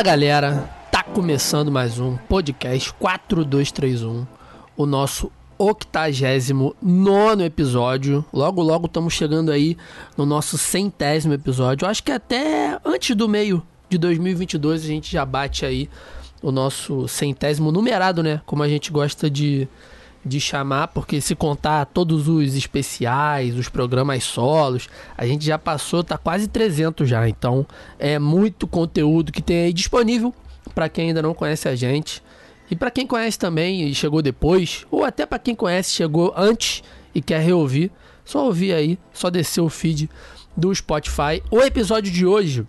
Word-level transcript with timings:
Fala 0.00 0.12
galera, 0.12 0.70
tá 0.90 1.02
começando 1.02 1.70
mais 1.70 1.98
um 1.98 2.16
podcast 2.16 2.90
4231, 2.94 4.26
o 4.74 4.86
nosso 4.86 5.30
89 5.58 7.44
episódio. 7.44 8.24
Logo, 8.32 8.62
logo 8.62 8.86
estamos 8.86 9.12
chegando 9.12 9.52
aí 9.52 9.76
no 10.16 10.24
nosso 10.24 10.56
centésimo 10.56 11.34
episódio. 11.34 11.84
Eu 11.84 11.90
acho 11.90 12.02
que 12.02 12.10
até 12.10 12.80
antes 12.82 13.14
do 13.14 13.28
meio 13.28 13.62
de 13.90 13.98
2022 13.98 14.84
a 14.84 14.86
gente 14.86 15.12
já 15.12 15.26
bate 15.26 15.66
aí 15.66 15.86
o 16.40 16.50
nosso 16.50 17.06
centésimo 17.06 17.70
numerado, 17.70 18.22
né? 18.22 18.40
Como 18.46 18.62
a 18.62 18.68
gente 18.70 18.90
gosta 18.90 19.28
de, 19.28 19.68
de 20.24 20.40
chamar, 20.40 20.88
porque 20.88 21.20
se 21.20 21.34
contar 21.34 21.86
todos 21.86 22.28
os 22.28 22.54
especiais, 22.54 23.56
os 23.56 23.68
programas 23.68 24.24
solos, 24.24 24.88
a 25.16 25.26
gente 25.26 25.44
já 25.44 25.58
passou, 25.58 26.04
tá 26.04 26.18
quase 26.18 26.46
300 26.46 27.08
já. 27.08 27.28
Então 27.28 27.66
é 27.98 28.18
muito 28.18 28.66
conteúdo 28.66 29.32
que 29.32 29.42
tem 29.42 29.64
aí 29.64 29.72
disponível 29.72 30.34
para 30.74 30.88
quem 30.88 31.08
ainda 31.08 31.22
não 31.22 31.34
conhece 31.34 31.68
a 31.68 31.74
gente. 31.74 32.22
E 32.70 32.76
para 32.76 32.90
quem 32.90 33.06
conhece 33.06 33.38
também 33.38 33.88
e 33.88 33.94
chegou 33.94 34.22
depois, 34.22 34.86
ou 34.90 35.04
até 35.04 35.26
para 35.26 35.38
quem 35.38 35.54
conhece 35.54 35.92
chegou 35.92 36.32
antes 36.36 36.84
e 37.14 37.20
quer 37.20 37.40
reouvir, 37.40 37.90
só 38.24 38.44
ouvir 38.44 38.72
aí, 38.72 38.98
só 39.12 39.28
descer 39.28 39.60
o 39.60 39.68
feed 39.68 40.08
do 40.56 40.72
Spotify. 40.74 41.42
O 41.50 41.60
episódio 41.60 42.12
de 42.12 42.24
hoje 42.24 42.64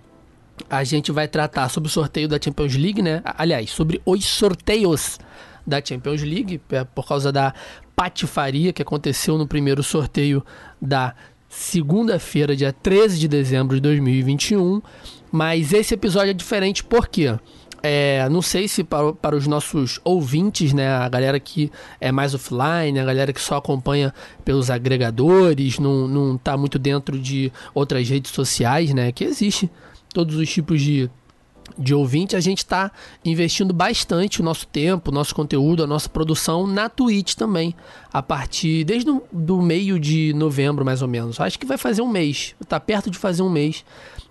a 0.70 0.84
gente 0.84 1.12
vai 1.12 1.28
tratar 1.28 1.70
sobre 1.70 1.88
o 1.88 1.92
sorteio 1.92 2.28
da 2.28 2.40
Champions 2.42 2.76
League, 2.76 3.02
né? 3.02 3.22
Aliás, 3.24 3.70
sobre 3.70 4.02
os 4.06 4.26
sorteios 4.26 5.20
da 5.66 5.84
Champions 5.84 6.22
League, 6.22 6.62
é, 6.72 6.84
por 6.84 7.08
causa 7.08 7.32
da 7.32 7.54
patifaria 7.96 8.74
que 8.74 8.82
aconteceu 8.82 9.38
no 9.38 9.48
primeiro 9.48 9.84
sorteio 9.84 10.44
da 10.82 11.14
segunda-feira, 11.48 12.56
dia 12.56 12.74
13 12.74 13.20
de 13.20 13.28
dezembro 13.28 13.76
de 13.76 13.82
2021. 13.82 14.82
Mas 15.32 15.74
esse 15.74 15.94
episódio 15.94 16.32
é 16.32 16.34
diferente 16.34 16.84
porque 16.84 17.38
é, 17.84 18.28
não 18.30 18.42
sei 18.42 18.68
se 18.68 18.84
para, 18.84 19.12
para 19.14 19.36
os 19.36 19.48
nossos 19.48 20.00
ouvintes, 20.04 20.72
né, 20.72 20.88
a 20.88 21.10
galera 21.10 21.40
que 21.40 21.72
é 22.00 22.12
mais 22.12 22.34
offline, 22.36 23.00
a 23.00 23.06
galera 23.06 23.34
que 23.34 23.42
só 23.42 23.58
acompanha 23.58 24.14
pelos 24.46 24.70
agregadores, 24.70 25.80
não, 25.80 26.08
não 26.08 26.38
tá 26.38 26.56
muito 26.56 26.78
dentro 26.78 27.18
de 27.18 27.52
outras 27.74 28.08
redes 28.08 28.32
sociais, 28.32 28.94
né, 28.94 29.12
que 29.12 29.24
existe 29.24 29.70
todos 30.14 30.36
os 30.36 30.50
tipos 30.50 30.82
de, 30.82 31.10
de 31.78 31.94
ouvinte, 31.94 32.36
a 32.36 32.40
gente 32.40 32.60
está 32.60 32.92
investindo 33.24 33.74
bastante 33.74 34.42
o 34.42 34.44
nosso 34.44 34.68
tempo, 34.68 35.12
o 35.12 35.14
nosso 35.14 35.34
conteúdo, 35.34 35.84
a 35.84 35.88
nossa 35.88 36.10
produção 36.10 36.68
na 36.68 36.90
Twitch 36.90 37.36
também. 37.36 37.76
A 38.12 38.22
partir 38.22 38.84
desde 38.84 39.10
o 39.10 39.24
do 39.32 39.62
meio 39.62 40.00
de 40.00 40.34
novembro, 40.34 40.84
mais 40.84 41.02
ou 41.02 41.08
menos. 41.08 41.40
Acho 41.40 41.58
que 41.58 41.66
vai 41.66 41.78
fazer 41.78 42.02
um 42.02 42.10
mês. 42.10 42.56
Está 42.62 42.80
perto 42.80 43.10
de 43.10 43.18
fazer 43.18 43.42
um 43.42 43.50
mês 43.50 43.84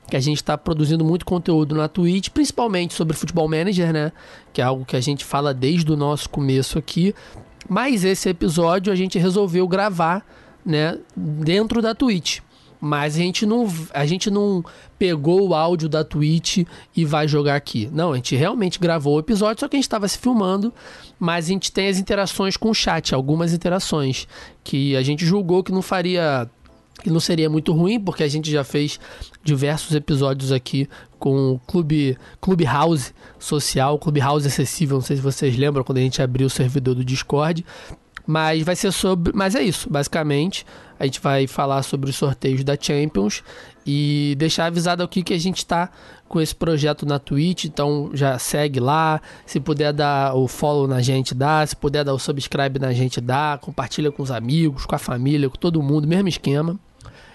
que 0.09 0.17
a 0.17 0.21
gente 0.21 0.39
está 0.39 0.59
produzindo 0.59 1.05
muito 1.05 1.25
conteúdo 1.25 1.75
na 1.75 1.89
Twitch, 1.89 2.29
principalmente 2.31 2.95
sobre 2.95 3.17
Futebol 3.17 3.49
Manager, 3.49 3.93
né? 3.93 4.13
Que 4.53 4.61
é 4.61 4.65
algo 4.65 4.85
que 4.85 4.97
a 4.97 5.01
gente 5.01 5.25
fala 5.25 5.55
desde 5.55 5.91
o 5.91 5.97
nosso 5.97 6.29
começo 6.29 6.79
aqui. 6.79 7.15
Mas 7.69 8.05
esse 8.05 8.29
episódio 8.29 8.93
a 8.93 8.97
gente 8.97 9.19
resolveu 9.19 9.67
gravar, 9.69 10.27
né, 10.67 10.99
dentro 11.17 11.81
da 11.81 11.95
Twitch. 11.95 12.41
Mas 12.81 13.15
a 13.15 13.19
gente 13.19 13.45
não, 13.45 13.69
a 13.93 14.07
gente 14.07 14.31
não 14.31 14.65
pegou 14.99 15.49
o 15.49 15.55
áudio 15.55 15.89
da 15.89 16.03
Twitch 16.03 16.65
e 16.97 17.05
vai 17.05 17.29
jogar 17.29 17.57
aqui. 17.57 17.89
Não, 17.93 18.13
a 18.13 18.17
gente 18.17 18.35
realmente 18.35 18.79
gravou 18.79 19.17
o 19.17 19.21
episódio, 19.21 19.61
só 19.61 19.69
que 19.69 19.77
a 19.77 19.79
gente 19.79 19.85
estava 19.85 20.09
se 20.09 20.17
filmando, 20.17 20.73
mas 21.19 21.47
a 21.47 21.49
gente 21.49 21.71
tem 21.71 21.89
as 21.89 21.99
interações 21.99 22.57
com 22.57 22.71
o 22.71 22.75
chat, 22.75 23.15
algumas 23.15 23.53
interações 23.53 24.27
que 24.65 24.97
a 24.97 25.03
gente 25.03 25.27
julgou 25.27 25.63
que 25.63 25.73
não 25.73 25.83
faria 25.83 26.49
que 27.01 27.11
não 27.11 27.21
seria 27.21 27.49
muito 27.49 27.73
ruim, 27.73 27.99
porque 27.99 28.23
a 28.23 28.29
gente 28.29 28.51
já 28.51 28.63
fez 28.63 29.01
diversos 29.43 29.95
episódios 29.95 30.53
aqui 30.53 30.89
com 31.19 31.53
o 31.53 31.59
Clube, 31.61 32.17
Clube 32.41 32.65
House 32.65 33.15
Social, 33.39 33.99
Clube 33.99 34.21
House 34.21 34.47
Acessível, 34.47 34.99
não 34.99 35.05
sei 35.05 35.17
se 35.17 35.23
vocês 35.23 35.57
lembram 35.57 35.83
quando 35.83 35.99
a 35.99 36.03
gente 36.03 36.21
abriu 36.21 36.47
o 36.47 36.51
servidor 36.51 36.95
do 36.95 37.05
Discord. 37.05 37.65
Mas 38.31 38.63
vai 38.63 38.77
ser 38.77 38.93
sobre. 38.93 39.33
Mas 39.35 39.57
é 39.57 39.63
isso, 39.63 39.91
basicamente. 39.91 40.65
A 41.01 41.05
gente 41.05 41.19
vai 41.21 41.49
falar 41.49 41.83
sobre 41.83 42.09
os 42.11 42.17
sorteios 42.17 42.63
da 42.63 42.77
Champions 42.81 43.43
e 43.85 44.37
deixar 44.39 44.67
avisado 44.67 45.03
aqui 45.03 45.23
que 45.25 45.35
a 45.35 45.39
gente 45.39 45.59
está 45.59 45.91
com 46.29 46.41
esse 46.41 46.55
projeto 46.55 47.05
na 47.05 47.19
Twitch, 47.19 47.65
então 47.65 48.11
já 48.15 48.39
segue 48.39 48.79
lá. 48.79 49.21
Se 49.45 49.59
puder 49.59 49.93
dar 49.93 50.37
o 50.37 50.47
follow 50.47 50.87
na 50.87 51.03
gente, 51.03 51.35
dá. 51.35 51.67
Se 51.67 51.75
puder 51.75 52.05
dar 52.05 52.15
o 52.15 52.21
subscribe 52.21 52.79
na 52.79 52.93
gente, 52.93 53.21
dá. 53.21 53.59
Compartilha 53.61 54.13
com 54.13 54.23
os 54.23 54.31
amigos, 54.31 54.87
com 54.87 54.95
a 54.95 54.99
família, 54.99 55.51
com 55.51 55.57
todo 55.57 55.83
mundo, 55.83 56.07
mesmo 56.07 56.29
esquema. 56.29 56.79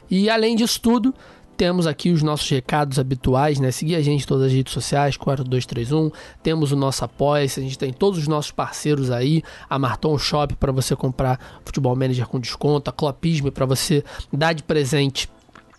E 0.09 0.29
além 0.29 0.56
disso 0.56 0.79
tudo, 0.79 1.13
temos 1.56 1.88
aqui 1.88 2.12
os 2.12 2.22
nossos 2.22 2.50
recados 2.50 3.00
habituais, 3.00 3.60
né? 3.60 3.72
Seguir 3.72 3.96
a 3.96 4.02
gente 4.02 4.24
em 4.24 4.28
todas 4.28 4.48
as 4.48 4.54
redes 4.54 4.74
sociais, 4.74 5.18
4231. 5.18 6.12
Temos 6.44 6.72
o 6.72 6.76
nosso 6.76 7.04
apoia 7.04 7.46
a 7.46 7.48
gente 7.48 7.78
tem 7.78 7.94
todos 7.94 8.20
os 8.20 8.28
nossos 8.28 8.52
parceiros 8.52 9.10
aí, 9.10 9.44
a 9.70 9.80
Marton 9.80 10.18
Shop 10.18 10.56
para 10.56 10.72
você 10.72 10.96
comprar 10.96 11.40
futebol 11.64 11.96
manager 11.96 12.28
com 12.28 12.40
desconto, 12.40 12.90
a 12.90 12.94
Clopisme 12.94 13.52
para 13.52 13.66
você 13.66 14.04
dar 14.32 14.54
de 14.54 14.64
presente 14.64 15.30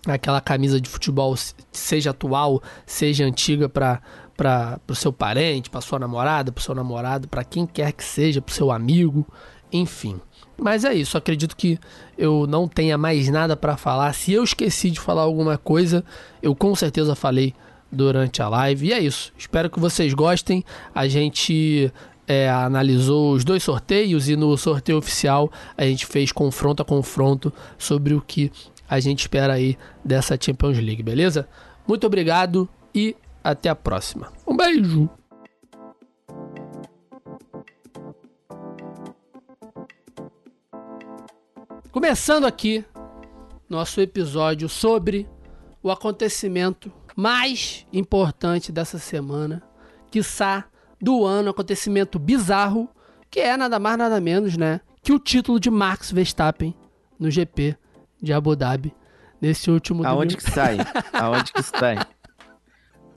aquela 0.06 0.40
camisa 0.40 0.80
de 0.80 0.88
futebol, 0.88 1.34
seja 1.72 2.10
atual, 2.10 2.62
seja 2.86 3.24
antiga 3.24 3.68
para 3.68 4.00
para 4.36 4.78
o 4.86 4.94
seu 4.94 5.10
parente, 5.12 5.70
para 5.70 5.80
sua 5.80 5.98
namorada, 5.98 6.52
para 6.52 6.62
seu 6.62 6.74
namorado, 6.74 7.26
para 7.26 7.42
quem 7.42 7.66
quer 7.66 7.90
que 7.92 8.04
seja, 8.04 8.42
para 8.42 8.54
seu 8.54 8.70
amigo, 8.70 9.26
enfim. 9.72 10.20
Mas 10.58 10.84
é 10.84 10.94
isso, 10.94 11.18
acredito 11.18 11.56
que 11.56 11.78
eu 12.16 12.46
não 12.46 12.66
tenha 12.66 12.96
mais 12.96 13.28
nada 13.28 13.56
para 13.56 13.76
falar. 13.76 14.12
Se 14.14 14.32
eu 14.32 14.42
esqueci 14.42 14.90
de 14.90 15.00
falar 15.00 15.22
alguma 15.22 15.58
coisa, 15.58 16.04
eu 16.42 16.54
com 16.54 16.74
certeza 16.74 17.14
falei 17.14 17.54
durante 17.92 18.42
a 18.42 18.48
live. 18.48 18.86
E 18.86 18.92
é 18.92 18.98
isso. 18.98 19.32
Espero 19.36 19.70
que 19.70 19.78
vocês 19.78 20.14
gostem. 20.14 20.64
A 20.94 21.06
gente 21.06 21.92
é, 22.26 22.48
analisou 22.48 23.32
os 23.32 23.44
dois 23.44 23.62
sorteios 23.62 24.28
e 24.28 24.36
no 24.36 24.56
sorteio 24.56 24.98
oficial 24.98 25.50
a 25.76 25.84
gente 25.84 26.06
fez 26.06 26.32
confronto 26.32 26.82
a 26.82 26.84
confronto 26.84 27.52
sobre 27.78 28.14
o 28.14 28.20
que 28.20 28.50
a 28.88 29.00
gente 29.00 29.20
espera 29.20 29.54
aí 29.54 29.76
dessa 30.04 30.38
Champions 30.40 30.78
League, 30.78 31.02
beleza? 31.02 31.48
Muito 31.86 32.06
obrigado 32.06 32.68
e 32.94 33.16
até 33.42 33.68
a 33.68 33.74
próxima. 33.74 34.32
Um 34.46 34.56
beijo! 34.56 35.25
Começando 41.96 42.44
aqui 42.44 42.84
nosso 43.70 44.02
episódio 44.02 44.68
sobre 44.68 45.26
o 45.82 45.90
acontecimento 45.90 46.92
mais 47.16 47.86
importante 47.90 48.70
dessa 48.70 48.98
semana, 48.98 49.62
quiçá 50.10 50.66
do 51.00 51.24
ano, 51.24 51.48
acontecimento 51.48 52.18
bizarro, 52.18 52.86
que 53.30 53.40
é 53.40 53.56
nada 53.56 53.78
mais 53.78 53.96
nada 53.96 54.20
menos, 54.20 54.58
né, 54.58 54.82
que 55.02 55.10
o 55.10 55.18
título 55.18 55.58
de 55.58 55.70
Max 55.70 56.12
Verstappen 56.12 56.76
no 57.18 57.30
GP 57.30 57.74
de 58.22 58.30
Abu 58.30 58.54
Dhabi 58.54 58.94
nesse 59.40 59.70
último 59.70 60.06
Aonde 60.06 60.36
domingo. 60.36 60.50
que 60.50 60.54
sai? 60.54 60.76
Aonde 61.14 61.50
que 61.50 61.62
sai? 61.62 61.96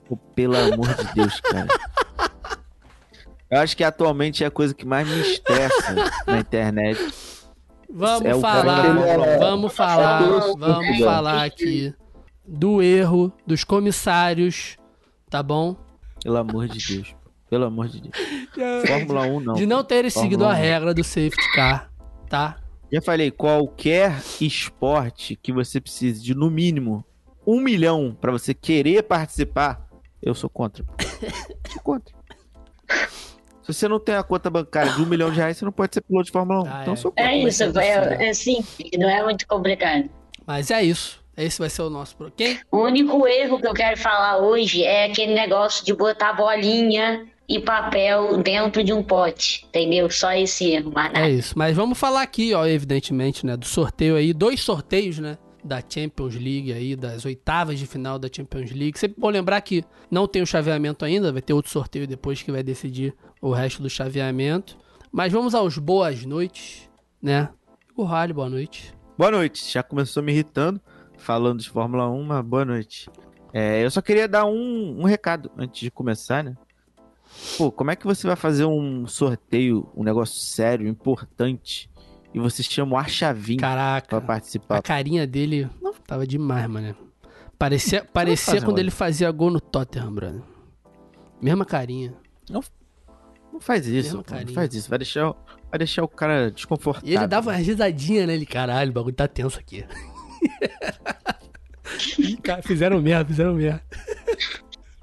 Oh, 0.08 0.16
pelo 0.16 0.56
amor 0.56 0.94
de 0.94 1.14
Deus, 1.14 1.38
cara. 1.42 1.68
Eu 3.50 3.60
acho 3.60 3.76
que 3.76 3.84
atualmente 3.84 4.42
é 4.42 4.46
a 4.46 4.50
coisa 4.50 4.72
que 4.72 4.86
mais 4.86 5.06
me 5.06 5.20
estressa 5.20 5.96
na 6.26 6.38
internet 6.38 6.98
Vamos 7.92 8.24
é 8.24 8.40
falar, 8.40 9.38
vamos 9.38 9.72
falar, 9.74 10.22
vamos 10.56 10.98
falar 11.00 11.44
aqui 11.44 11.92
do 12.46 12.80
erro 12.80 13.32
dos 13.46 13.64
comissários, 13.64 14.76
tá 15.28 15.42
bom? 15.42 15.76
Pelo 16.22 16.36
amor 16.36 16.68
de 16.68 16.94
Deus. 16.94 17.14
Pelo 17.48 17.64
amor 17.64 17.88
de 17.88 18.00
Deus. 18.00 18.14
Fórmula 18.86 19.22
1 19.22 19.40
não. 19.40 19.54
De 19.54 19.66
não 19.66 19.82
terem 19.82 20.10
seguido 20.10 20.44
a 20.44 20.52
regra 20.52 20.94
do 20.94 21.02
safety 21.02 21.52
car, 21.52 21.90
tá? 22.28 22.58
Já 22.92 23.02
falei, 23.02 23.30
qualquer 23.30 24.20
esporte 24.40 25.36
que 25.36 25.52
você 25.52 25.80
precise 25.80 26.22
de 26.22 26.34
no 26.34 26.50
mínimo 26.50 27.04
um 27.46 27.60
milhão 27.60 28.16
para 28.20 28.30
você 28.30 28.52
querer 28.54 29.02
participar, 29.02 29.88
eu 30.22 30.34
sou 30.34 30.50
contra. 30.50 30.84
sou 31.72 31.82
contra. 31.82 32.19
Se 33.72 33.80
você 33.80 33.88
não 33.88 34.00
tem 34.00 34.14
a 34.14 34.22
conta 34.22 34.50
bancária 34.50 34.92
de 34.92 35.02
um 35.02 35.06
milhão 35.06 35.30
de 35.30 35.36
reais, 35.36 35.56
você 35.56 35.64
não 35.64 35.72
pode 35.72 35.94
ser 35.94 36.00
piloto 36.00 36.26
de 36.26 36.32
Fórmula 36.32 36.62
1. 36.62 36.66
Ah, 36.66 36.78
então, 36.82 36.94
é. 36.94 36.96
Sou 36.96 37.12
é 37.16 37.36
isso, 37.38 37.78
é, 37.78 38.28
é 38.28 38.34
simples, 38.34 38.90
não 38.98 39.08
é 39.08 39.22
muito 39.22 39.46
complicado. 39.46 40.08
Mas 40.46 40.70
é 40.70 40.82
isso. 40.82 41.20
Esse 41.36 41.58
vai 41.58 41.70
ser 41.70 41.82
o 41.82 41.90
nosso. 41.90 42.16
Quem? 42.36 42.58
O 42.70 42.78
único 42.82 43.26
erro 43.26 43.58
que 43.58 43.66
eu 43.66 43.72
quero 43.72 43.96
falar 43.96 44.38
hoje 44.38 44.84
é 44.84 45.06
aquele 45.06 45.32
negócio 45.32 45.84
de 45.84 45.94
botar 45.94 46.34
bolinha 46.34 47.26
e 47.48 47.58
papel 47.58 48.36
dentro 48.42 48.84
de 48.84 48.92
um 48.92 49.02
pote, 49.02 49.66
entendeu? 49.68 50.10
Só 50.10 50.32
esse 50.32 50.70
erro, 50.70 50.92
mas 50.94 51.12
É 51.14 51.30
isso. 51.30 51.58
Mas 51.58 51.74
vamos 51.74 51.98
falar 51.98 52.22
aqui, 52.22 52.54
ó, 52.54 52.66
evidentemente, 52.66 53.44
né, 53.44 53.56
do 53.56 53.64
sorteio 53.66 54.16
aí, 54.16 54.32
dois 54.32 54.60
sorteios, 54.60 55.18
né? 55.18 55.36
Da 55.64 55.82
Champions 55.86 56.34
League 56.34 56.72
aí, 56.72 56.96
das 56.96 57.24
oitavas 57.24 57.78
de 57.78 57.86
final 57.86 58.18
da 58.18 58.28
Champions 58.32 58.70
League. 58.70 58.98
Sempre 58.98 59.20
bom 59.20 59.28
lembrar 59.28 59.60
que 59.60 59.84
não 60.10 60.26
tem 60.26 60.42
o 60.42 60.46
chaveamento 60.46 61.04
ainda, 61.04 61.32
vai 61.32 61.42
ter 61.42 61.52
outro 61.52 61.70
sorteio 61.70 62.06
depois 62.06 62.42
que 62.42 62.52
vai 62.52 62.62
decidir 62.62 63.14
o 63.40 63.52
resto 63.52 63.82
do 63.82 63.90
chaveamento. 63.90 64.76
Mas 65.12 65.32
vamos 65.32 65.54
aos 65.54 65.76
boas 65.76 66.24
noites, 66.24 66.88
né? 67.20 67.48
O 67.96 68.04
Rally, 68.04 68.32
boa 68.32 68.48
noite. 68.48 68.94
Boa 69.18 69.30
noite. 69.30 69.70
Já 69.70 69.82
começou 69.82 70.22
me 70.22 70.32
irritando 70.32 70.80
falando 71.20 71.60
de 71.60 71.68
Fórmula 71.68 72.08
1, 72.08 72.22
mas 72.24 72.44
boa 72.44 72.64
noite. 72.64 73.10
É, 73.52 73.84
eu 73.84 73.90
só 73.90 74.00
queria 74.00 74.26
dar 74.26 74.46
um, 74.46 75.00
um 75.00 75.04
recado 75.04 75.50
antes 75.56 75.80
de 75.80 75.90
começar, 75.90 76.42
né? 76.42 76.56
Pô, 77.56 77.70
como 77.70 77.90
é 77.90 77.96
que 77.96 78.06
você 78.06 78.26
vai 78.26 78.36
fazer 78.36 78.64
um 78.64 79.06
sorteio, 79.06 79.88
um 79.94 80.02
negócio 80.02 80.40
sério, 80.40 80.88
importante, 80.88 81.89
e 82.32 82.38
você 82.38 82.62
chama 82.62 82.94
o 82.94 82.98
Archavim 82.98 83.56
pra 83.56 83.68
Caraca, 83.68 84.20
participar? 84.20 84.78
a 84.78 84.82
carinha 84.82 85.26
dele 85.26 85.68
tava 86.06 86.26
demais, 86.26 86.66
mano. 86.68 86.94
Parecia, 87.58 88.04
parecia 88.04 88.54
quando 88.60 88.68
mano. 88.68 88.78
ele 88.80 88.90
fazia 88.90 89.30
gol 89.30 89.50
no 89.50 89.60
Tottenham, 89.60 90.12
brother. 90.14 90.40
Mesma 91.42 91.64
carinha. 91.64 92.14
Não 92.48 92.62
faz 93.60 93.86
isso, 93.86 94.16
Mesma 94.16 94.24
não 94.46 94.54
faz 94.54 94.74
isso. 94.74 94.88
Vai 94.88 94.98
deixar, 94.98 95.30
o- 95.30 95.36
vai 95.70 95.78
deixar 95.78 96.02
o 96.04 96.08
cara 96.08 96.50
desconfortável. 96.50 97.08
E 97.10 97.16
ele 97.16 97.26
dava 97.26 97.50
uma 97.50 97.56
risadinha, 97.56 98.26
né? 98.26 98.34
Ele, 98.34 98.46
caralho, 98.46 98.90
o 98.90 98.94
bagulho 98.94 99.14
tá 99.14 99.26
tenso 99.28 99.58
aqui. 99.58 99.84
Cara, 102.42 102.62
fizeram 102.62 103.00
merda, 103.02 103.26
fizeram 103.26 103.54
merda. 103.54 103.82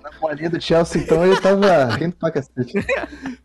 Na 0.02 0.10
bolinha 0.20 0.50
do 0.50 0.60
Chelsea, 0.62 1.02
então, 1.02 1.24
ele 1.26 1.40
tava 1.40 1.86
rindo 1.96 2.16
pra 2.16 2.32
cacete. 2.32 2.74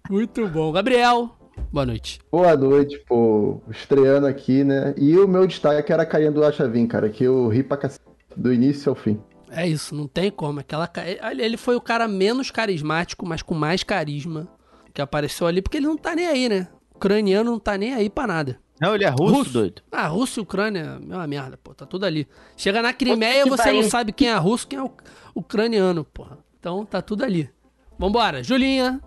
Muito 0.09 0.49
bom. 0.49 0.73
Gabriel, 0.73 1.37
boa 1.73 1.87
noite. 1.87 2.21
Boa 2.31 2.57
noite, 2.57 2.99
pô. 3.07 3.61
Estreando 3.71 4.27
aqui, 4.27 4.65
né? 4.65 4.95
E 4.97 5.17
o 5.19 5.27
meu 5.29 5.47
destaque 5.47 5.93
era 5.93 6.03
a 6.03 6.07
carinha 6.07 6.33
do 6.33 6.45
Achavin, 6.45 6.87
cara, 6.87 7.09
que 7.09 7.25
eu 7.25 7.49
ri 7.49 7.63
pra 7.63 7.77
cacete. 7.77 8.03
Do 8.35 8.51
início 8.51 8.89
ao 8.89 8.97
fim. 8.97 9.21
É 9.51 9.69
isso, 9.69 9.95
não 9.95 10.09
tem 10.09 10.31
como. 10.31 10.61
Aquela, 10.61 10.91
ele 11.39 11.59
foi 11.59 11.77
o 11.77 11.81
cara 11.81 12.09
menos 12.09 12.51
carismático, 12.51 13.27
mas 13.27 13.43
com 13.43 13.55
mais 13.55 13.83
carisma 13.83 14.49
que 14.95 15.03
apareceu 15.03 15.47
ali, 15.47 15.61
porque 15.61 15.77
ele 15.77 15.87
não 15.87 15.99
tá 15.99 16.15
nem 16.15 16.27
aí, 16.27 16.49
né? 16.49 16.69
O 16.93 16.97
ucraniano 16.97 17.51
não 17.51 17.59
tá 17.59 17.77
nem 17.77 17.93
aí 17.93 18.09
pra 18.09 18.27
nada. 18.27 18.59
Não, 18.81 18.95
ele 18.95 19.05
é 19.05 19.09
russo, 19.11 19.35
Russo. 19.35 19.53
doido. 19.53 19.83
Ah, 19.93 20.07
Rússia 20.07 20.41
e 20.41 20.43
Ucrânia 20.43 20.99
é 20.99 21.15
uma 21.15 21.27
merda, 21.27 21.59
pô. 21.63 21.75
Tá 21.75 21.85
tudo 21.85 22.07
ali. 22.07 22.27
Chega 22.57 22.81
na 22.81 22.93
Crimeia, 22.95 23.45
você 23.45 23.71
não 23.71 23.83
sabe 23.83 24.13
quem 24.13 24.29
é 24.29 24.37
russo, 24.37 24.67
quem 24.67 24.79
é 24.79 24.83
o 24.83 24.91
ucraniano, 25.35 26.05
porra. 26.05 26.39
Então 26.59 26.87
tá 26.87 27.03
tudo 27.03 27.23
ali. 27.23 27.51
Vambora, 27.99 28.43
Julinha. 28.43 28.99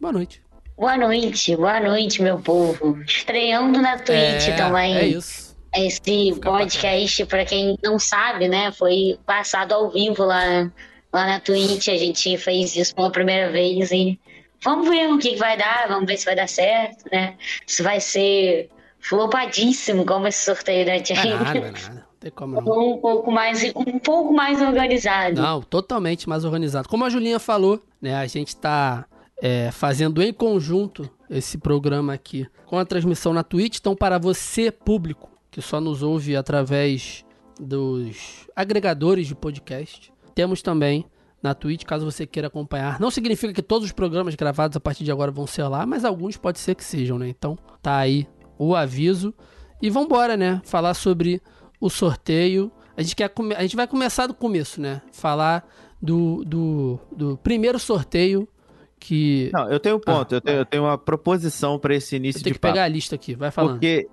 Boa 0.00 0.12
noite. 0.12 0.42
Boa 0.78 0.98
noite, 0.98 1.56
boa 1.56 1.80
noite, 1.80 2.20
meu 2.20 2.38
povo. 2.38 3.00
Estreando 3.02 3.80
na 3.80 3.96
Twitch 3.96 4.54
também. 4.58 4.94
É 4.94 5.06
isso. 5.06 5.56
Esse 5.74 6.32
Fica 6.34 6.50
podcast, 6.50 7.24
pra 7.24 7.46
quem 7.46 7.78
não 7.82 7.98
sabe, 7.98 8.46
né, 8.46 8.70
foi 8.72 9.18
passado 9.24 9.72
ao 9.72 9.90
vivo 9.90 10.22
lá, 10.24 10.70
lá 11.12 11.26
na 11.26 11.40
Twitch. 11.40 11.88
A 11.88 11.96
gente 11.96 12.36
fez 12.36 12.76
isso 12.76 12.94
pela 12.94 13.10
primeira 13.10 13.50
vez 13.50 13.90
e 13.90 14.20
vamos 14.62 14.86
ver 14.88 15.10
o 15.10 15.18
que 15.18 15.30
que 15.30 15.36
vai 15.36 15.56
dar, 15.56 15.88
vamos 15.88 16.06
ver 16.06 16.18
se 16.18 16.26
vai 16.26 16.36
dar 16.36 16.48
certo, 16.48 17.04
né? 17.10 17.36
Se 17.66 17.82
vai 17.82 17.98
ser 17.98 18.68
flopadíssimo 19.00 20.04
como 20.04 20.26
esse 20.26 20.44
sorteio 20.44 20.84
da 20.84 20.92
Não 20.92 20.98
é 20.98 21.02
Tia. 21.02 21.24
nada, 21.24 21.54
não 21.60 21.66
é 21.66 21.70
nada. 21.70 21.94
Não 21.94 22.02
tem 22.20 22.30
como 22.30 22.60
não. 22.60 22.94
Um 22.94 22.98
pouco 22.98 23.30
mais, 23.30 23.64
um 23.74 23.98
pouco 23.98 24.34
mais 24.34 24.60
organizado. 24.60 25.40
Não, 25.40 25.62
totalmente 25.62 26.28
mais 26.28 26.44
organizado. 26.44 26.86
Como 26.86 27.02
a 27.04 27.08
Julinha 27.10 27.38
falou, 27.38 27.82
né? 28.00 28.14
A 28.14 28.26
gente 28.26 28.54
tá 28.56 29.06
é, 29.40 29.70
fazendo 29.70 30.22
em 30.22 30.32
conjunto 30.32 31.08
esse 31.28 31.58
programa 31.58 32.14
aqui 32.14 32.46
com 32.64 32.78
a 32.78 32.84
transmissão 32.84 33.32
na 33.32 33.42
Twitch. 33.42 33.78
Então, 33.78 33.94
para 33.94 34.18
você, 34.18 34.70
público, 34.70 35.30
que 35.50 35.60
só 35.60 35.80
nos 35.80 36.02
ouve 36.02 36.36
através 36.36 37.24
dos 37.58 38.46
agregadores 38.54 39.26
de 39.26 39.34
podcast, 39.34 40.12
temos 40.34 40.62
também 40.62 41.06
na 41.42 41.54
Twitch, 41.54 41.84
caso 41.84 42.04
você 42.04 42.26
queira 42.26 42.48
acompanhar. 42.48 42.98
Não 42.98 43.10
significa 43.10 43.52
que 43.52 43.62
todos 43.62 43.86
os 43.86 43.92
programas 43.92 44.34
gravados 44.34 44.76
a 44.76 44.80
partir 44.80 45.04
de 45.04 45.12
agora 45.12 45.30
vão 45.30 45.46
ser 45.46 45.64
lá, 45.64 45.86
mas 45.86 46.04
alguns 46.04 46.36
pode 46.36 46.58
ser 46.58 46.74
que 46.74 46.84
sejam, 46.84 47.18
né? 47.18 47.28
Então, 47.28 47.58
tá 47.80 47.96
aí 47.96 48.26
o 48.58 48.74
aviso. 48.74 49.34
E 49.80 49.90
vambora, 49.90 50.36
né? 50.36 50.60
Falar 50.64 50.94
sobre 50.94 51.40
o 51.80 51.90
sorteio. 51.90 52.72
A 52.96 53.02
gente, 53.02 53.14
quer 53.14 53.30
a 53.56 53.62
gente 53.62 53.76
vai 53.76 53.86
começar 53.86 54.26
do 54.26 54.34
começo, 54.34 54.80
né? 54.80 55.02
Falar 55.12 55.68
do, 56.00 56.42
do, 56.44 56.98
do 57.14 57.36
primeiro 57.38 57.78
sorteio 57.78 58.48
que. 58.98 59.50
Não, 59.52 59.70
eu 59.70 59.78
tenho 59.80 59.96
um 59.96 60.00
ponto, 60.00 60.34
eu, 60.34 60.40
tenho, 60.40 60.58
eu 60.58 60.64
tenho 60.64 60.82
uma 60.84 60.96
proposição 60.98 61.78
pra 61.78 61.94
esse 61.94 62.14
eu 62.14 62.18
início 62.18 62.42
tenho 62.42 62.52
de 62.52 62.58
que 62.58 62.60
papo. 62.60 62.74
pegar 62.74 62.84
a 62.84 62.88
lista 62.88 63.14
aqui, 63.14 63.34
vai 63.34 63.50
falando. 63.50 63.72
Porque 63.72 64.08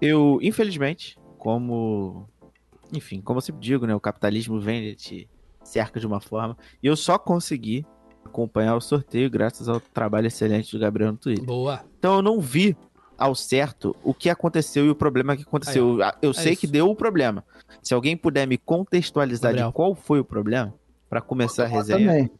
eu, 0.00 0.38
infelizmente, 0.42 1.16
como. 1.38 2.28
Enfim, 2.92 3.20
como 3.20 3.38
eu 3.38 3.42
sempre 3.42 3.60
digo, 3.62 3.86
né? 3.86 3.94
O 3.94 4.00
capitalismo 4.00 4.60
vem 4.60 4.88
e 4.88 4.94
te 4.94 5.28
cerca 5.64 5.98
de 5.98 6.06
uma 6.06 6.20
forma. 6.20 6.56
E 6.82 6.86
eu 6.86 6.96
só 6.96 7.18
consegui 7.18 7.86
acompanhar 8.24 8.76
o 8.76 8.80
sorteio 8.80 9.30
graças 9.30 9.68
ao 9.68 9.80
trabalho 9.80 10.26
excelente 10.26 10.70
do 10.72 10.78
Gabriel 10.78 11.12
no 11.12 11.18
Twitter. 11.18 11.44
Boa. 11.44 11.82
Então 11.98 12.16
eu 12.16 12.22
não 12.22 12.40
vi 12.40 12.76
ao 13.16 13.34
certo 13.34 13.94
o 14.02 14.12
que 14.12 14.28
aconteceu 14.28 14.84
e 14.86 14.90
o 14.90 14.94
problema 14.94 15.36
que 15.36 15.42
aconteceu. 15.42 15.98
eu 16.20 16.32
sei 16.34 16.50
É 16.50 16.52
isso. 16.52 16.60
que 16.60 16.66
deu 16.66 16.88
o 16.90 16.94
problema. 16.94 17.44
Se 17.82 17.94
alguém 17.94 18.16
puder 18.16 18.46
me 18.46 18.58
contextualizar 18.58 19.52
Gabriel. 19.52 19.68
de 19.68 19.74
qual 19.74 19.94
foi 19.94 20.20
o 20.20 20.24
problema, 20.24 20.74
pra 21.08 21.20
começar 21.20 21.64
a 21.64 21.66
Eu 21.68 21.72
resenha. 21.72 21.98
também. 22.08 22.30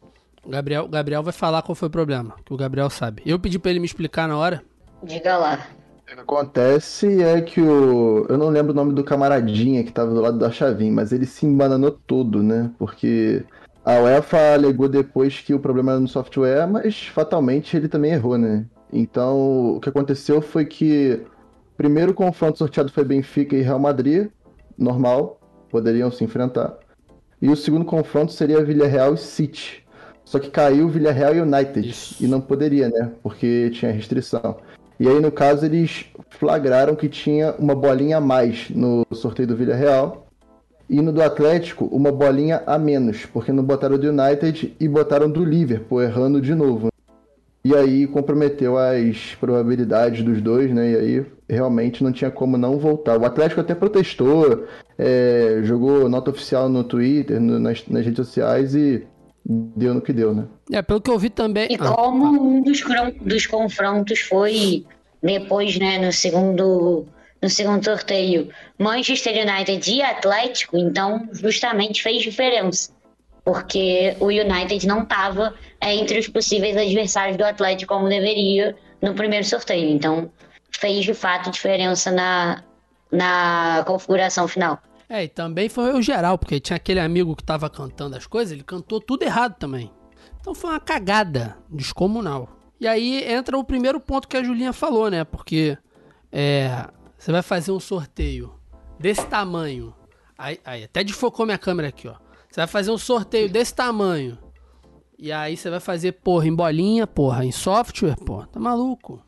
O 0.45 0.49
Gabriel, 0.49 0.87
Gabriel 0.87 1.23
vai 1.23 1.33
falar 1.33 1.61
qual 1.61 1.73
foi 1.73 1.87
o 1.87 1.91
problema, 1.91 2.35
que 2.43 2.53
o 2.53 2.57
Gabriel 2.57 2.89
sabe. 2.89 3.21
Eu 3.25 3.39
pedi 3.39 3.57
pra 3.57 3.71
ele 3.71 3.79
me 3.79 3.85
explicar 3.85 4.27
na 4.27 4.37
hora. 4.37 4.61
Diga 5.01 5.37
lá. 5.37 5.67
O 6.01 6.05
que 6.05 6.19
acontece 6.19 7.21
é 7.21 7.41
que 7.41 7.61
o. 7.61 8.25
Eu 8.27 8.37
não 8.37 8.49
lembro 8.49 8.73
o 8.73 8.75
nome 8.75 8.93
do 8.93 9.03
camaradinha 9.03 9.83
que 9.83 9.91
tava 9.91 10.13
do 10.13 10.19
lado 10.19 10.37
da 10.37 10.51
Chavin, 10.51 10.91
mas 10.91 11.13
ele 11.13 11.25
se 11.25 11.45
embananou 11.45 11.91
todo, 11.91 12.43
né? 12.43 12.69
Porque 12.77 13.45
a 13.85 13.99
UEFA 13.99 14.53
alegou 14.53 14.89
depois 14.89 15.39
que 15.39 15.53
o 15.53 15.59
problema 15.59 15.93
era 15.93 16.01
no 16.01 16.07
software, 16.07 16.67
mas 16.67 17.07
fatalmente 17.07 17.75
ele 17.75 17.87
também 17.87 18.11
errou, 18.11 18.37
né? 18.37 18.65
Então, 18.91 19.75
o 19.75 19.79
que 19.79 19.89
aconteceu 19.89 20.41
foi 20.41 20.65
que 20.65 21.21
o 21.73 21.77
primeiro 21.77 22.13
confronto 22.13 22.57
sorteado 22.57 22.91
foi 22.91 23.03
Benfica 23.03 23.55
e 23.55 23.61
Real 23.61 23.79
Madrid, 23.79 24.29
normal, 24.77 25.39
poderiam 25.69 26.11
se 26.11 26.23
enfrentar. 26.23 26.77
E 27.41 27.49
o 27.49 27.55
segundo 27.55 27.83
confronto 27.83 28.31
seria 28.31 28.63
Villarreal 28.63 29.15
e 29.15 29.17
City. 29.17 29.82
Só 30.33 30.39
que 30.39 30.49
caiu 30.49 30.89
Villarreal 30.89 31.35
e 31.35 31.41
United. 31.41 31.87
Isso. 31.87 32.15
E 32.19 32.25
não 32.25 32.41
poderia, 32.41 32.89
né? 32.89 33.11
Porque 33.21 33.69
tinha 33.69 33.91
restrição. 33.91 34.57
E 34.99 35.07
aí, 35.07 35.19
no 35.19 35.31
caso, 35.31 35.63
eles 35.63 36.05
flagraram 36.27 36.95
que 36.95 37.07
tinha 37.07 37.53
uma 37.59 37.75
bolinha 37.75 38.17
a 38.17 38.19
mais 38.19 38.67
no 38.71 39.05
sorteio 39.11 39.47
do 39.49 39.55
Villarreal. 39.55 40.25
E 40.89 40.99
no 41.03 41.13
do 41.13 41.21
Atlético, 41.21 41.85
uma 41.85 42.11
bolinha 42.11 42.63
a 42.65 42.79
menos, 42.79 43.27
porque 43.27 43.51
não 43.51 43.63
botaram 43.63 43.95
do 43.95 44.09
United 44.09 44.75
e 44.79 44.87
botaram 44.87 45.29
do 45.29 45.45
Liverpool, 45.45 46.01
errando 46.01 46.41
de 46.41 46.55
novo. 46.55 46.87
E 47.63 47.75
aí 47.75 48.07
comprometeu 48.07 48.75
as 48.75 49.35
probabilidades 49.39 50.23
dos 50.23 50.41
dois, 50.41 50.73
né? 50.73 50.93
E 50.93 50.95
aí 50.95 51.25
realmente 51.47 52.03
não 52.03 52.11
tinha 52.11 52.31
como 52.31 52.57
não 52.57 52.79
voltar. 52.79 53.19
O 53.19 53.25
Atlético 53.25 53.61
até 53.61 53.75
protestou, 53.75 54.65
é, 54.97 55.59
jogou 55.61 56.09
nota 56.09 56.31
oficial 56.31 56.67
no 56.67 56.83
Twitter, 56.83 57.39
no- 57.39 57.59
nas, 57.59 57.87
nas 57.87 58.03
redes 58.03 58.17
sociais 58.25 58.73
e 58.73 59.05
deu 59.45 59.93
no 59.93 60.01
que 60.01 60.13
deu, 60.13 60.33
né? 60.33 60.45
É, 60.71 60.81
pelo 60.81 61.01
que 61.01 61.09
eu 61.09 61.19
vi 61.19 61.29
também. 61.29 61.67
E 61.69 61.75
Ah, 61.79 61.91
como 61.91 62.57
um 62.57 62.61
dos, 62.61 62.81
dos 63.21 63.45
confrontos 63.45 64.19
foi 64.19 64.85
depois, 65.21 65.77
né, 65.77 65.97
no 65.97 66.11
segundo, 66.11 67.05
no 67.41 67.49
segundo 67.49 67.83
sorteio, 67.83 68.49
Manchester 68.77 69.47
United 69.47 69.91
e 69.91 70.01
Atlético, 70.01 70.77
então 70.77 71.27
justamente 71.31 72.01
fez 72.01 72.21
diferença. 72.21 72.91
Porque 73.45 74.15
o 74.19 74.27
United 74.27 74.87
não 74.87 75.03
estava 75.03 75.53
entre 75.81 76.19
os 76.19 76.27
possíveis 76.27 76.77
adversários 76.77 77.37
do 77.37 77.43
Atlético 77.43 77.93
como 77.93 78.07
deveria 78.07 78.75
no 79.01 79.13
primeiro 79.13 79.45
sorteio. 79.45 79.89
Então 79.89 80.31
fez 80.71 81.03
de 81.03 81.13
fato 81.13 81.51
diferença 81.51 82.09
na, 82.11 82.63
na 83.11 83.83
configuração 83.85 84.47
final. 84.47 84.79
É, 85.13 85.25
e 85.25 85.27
também 85.27 85.69
foi 85.69 85.93
o 85.93 86.01
geral, 86.01 86.39
porque 86.39 86.59
tinha 86.59 86.75
aquele 86.75 86.99
amigo 86.99 87.35
que 87.35 87.43
tava 87.43 87.69
cantando 87.69 88.17
as 88.17 88.25
coisas, 88.25 88.51
ele 88.51 88.63
cantou 88.63 88.99
tudo 88.99 89.21
errado 89.21 89.55
também. 89.59 89.91
Então 90.41 90.55
foi 90.55 90.71
uma 90.71 90.79
cagada 90.79 91.55
descomunal. 91.69 92.49
E 92.79 92.87
aí 92.87 93.23
entra 93.31 93.55
o 93.55 93.63
primeiro 93.63 93.99
ponto 93.99 94.27
que 94.27 94.35
a 94.35 94.43
Julinha 94.43 94.73
falou, 94.73 95.11
né? 95.11 95.23
Porque 95.23 95.77
é, 96.31 96.87
você 97.15 97.31
vai 97.31 97.43
fazer 97.43 97.71
um 97.71 97.79
sorteio 97.79 98.55
desse 98.99 99.23
tamanho. 99.27 99.93
Aí, 100.35 100.59
aí, 100.65 100.85
até 100.85 101.03
desfocou 101.03 101.45
minha 101.45 101.59
câmera 101.59 101.89
aqui, 101.89 102.07
ó. 102.07 102.15
Você 102.49 102.61
vai 102.61 102.67
fazer 102.67 102.89
um 102.89 102.97
sorteio 102.97 103.47
desse 103.47 103.75
tamanho. 103.75 104.35
E 105.19 105.31
aí 105.31 105.55
você 105.55 105.69
vai 105.69 105.79
fazer, 105.79 106.13
porra, 106.13 106.47
em 106.47 106.55
bolinha, 106.55 107.05
porra, 107.05 107.45
em 107.45 107.51
software, 107.51 108.15
porra. 108.15 108.47
Tá 108.47 108.59
maluco? 108.59 109.23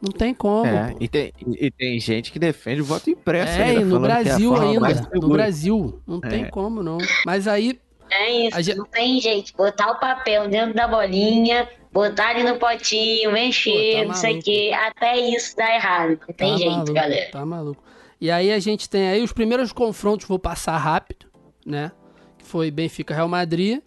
Não 0.00 0.12
tem 0.12 0.32
como. 0.32 0.66
É, 0.66 0.94
e 1.00 1.08
tem, 1.08 1.32
e 1.60 1.70
tem 1.70 1.98
gente 1.98 2.30
que 2.30 2.38
defende 2.38 2.80
o 2.80 2.84
voto 2.84 3.10
impresso 3.10 3.58
É, 3.60 3.64
ainda, 3.64 3.80
e 3.80 3.84
no 3.84 3.96
é 3.96 3.98
Brasil 3.98 4.56
ainda. 4.56 5.08
No. 5.14 5.28
Brasil. 5.28 6.00
Não 6.06 6.20
tem 6.20 6.44
É. 6.44 6.48
como, 6.50 6.82
não. 6.82 6.98
Mas 7.26 7.48
aí, 7.48 7.78
É 8.10 8.46
isso, 8.46 8.62
gente- 8.62 8.78
não 8.78 8.84
tem 8.86 9.20
jeito. 9.20 9.52
Botar 9.56 9.90
o 9.90 9.98
papel 9.98 10.48
dentro 10.48 10.72
da 10.74 10.86
bolinha, 10.86 11.68
botar 11.92 12.38
ele 12.38 12.48
no 12.48 12.58
potinho, 12.58 13.32
mexer, 13.32 13.70
Pô, 13.96 13.98
tá 14.02 14.04
não 14.06 14.14
sei 14.14 14.38
o 14.38 14.42
que, 14.42 14.72
até 14.72 15.18
isso 15.18 15.56
dá 15.56 15.74
errado. 15.74 16.18
Não 16.28 16.34
tem 16.34 16.52
tá 16.52 16.56
jeito, 16.56 16.70
maluco, 16.70 16.92
galera. 16.92 17.30
Tá 17.32 17.44
maluco. 17.44 17.82
E 18.20 18.30
aí 18.30 18.52
a 18.52 18.58
gente 18.58 18.88
tem 18.88 19.08
aí 19.08 19.22
os 19.22 19.32
primeiros 19.32 19.72
confrontos, 19.72 20.26
vou 20.26 20.38
passar 20.38 20.76
rápido, 20.76 21.26
né? 21.66 21.92
Que 22.38 22.44
foi 22.46 22.70
Benfica 22.70 23.14
Real 23.14 23.28
Madrid, 23.28 23.80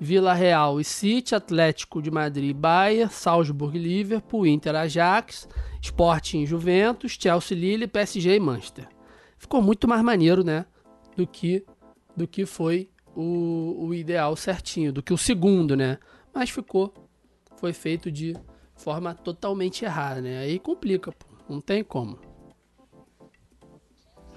Vila 0.00 0.32
Real 0.32 0.80
e 0.80 0.84
City, 0.84 1.34
Atlético 1.34 2.00
de 2.00 2.10
Madrid 2.10 2.50
e 2.50 2.54
Bayern, 2.54 3.12
Salzburg 3.12 3.78
Liverpool, 3.78 4.46
Inter 4.46 4.74
Ajax, 4.74 5.46
Sporting 5.82 6.46
Juventus, 6.46 7.18
Chelsea 7.20 7.56
Lille, 7.56 7.86
PSG 7.86 8.36
e 8.36 8.40
Manchester. 8.40 8.88
Ficou 9.36 9.60
muito 9.60 9.86
mais 9.86 10.02
maneiro, 10.02 10.42
né? 10.42 10.64
Do 11.14 11.26
que, 11.26 11.66
do 12.16 12.26
que 12.26 12.46
foi 12.46 12.88
o, 13.14 13.88
o 13.88 13.94
ideal 13.94 14.34
certinho, 14.36 14.90
do 14.90 15.02
que 15.02 15.12
o 15.12 15.18
segundo, 15.18 15.76
né? 15.76 15.98
Mas 16.32 16.48
ficou, 16.48 16.94
foi 17.56 17.74
feito 17.74 18.10
de 18.10 18.34
forma 18.74 19.14
totalmente 19.14 19.84
errada, 19.84 20.22
né? 20.22 20.38
Aí 20.38 20.58
complica, 20.58 21.12
pô. 21.12 21.26
Não 21.46 21.60
tem 21.60 21.84
como. 21.84 22.18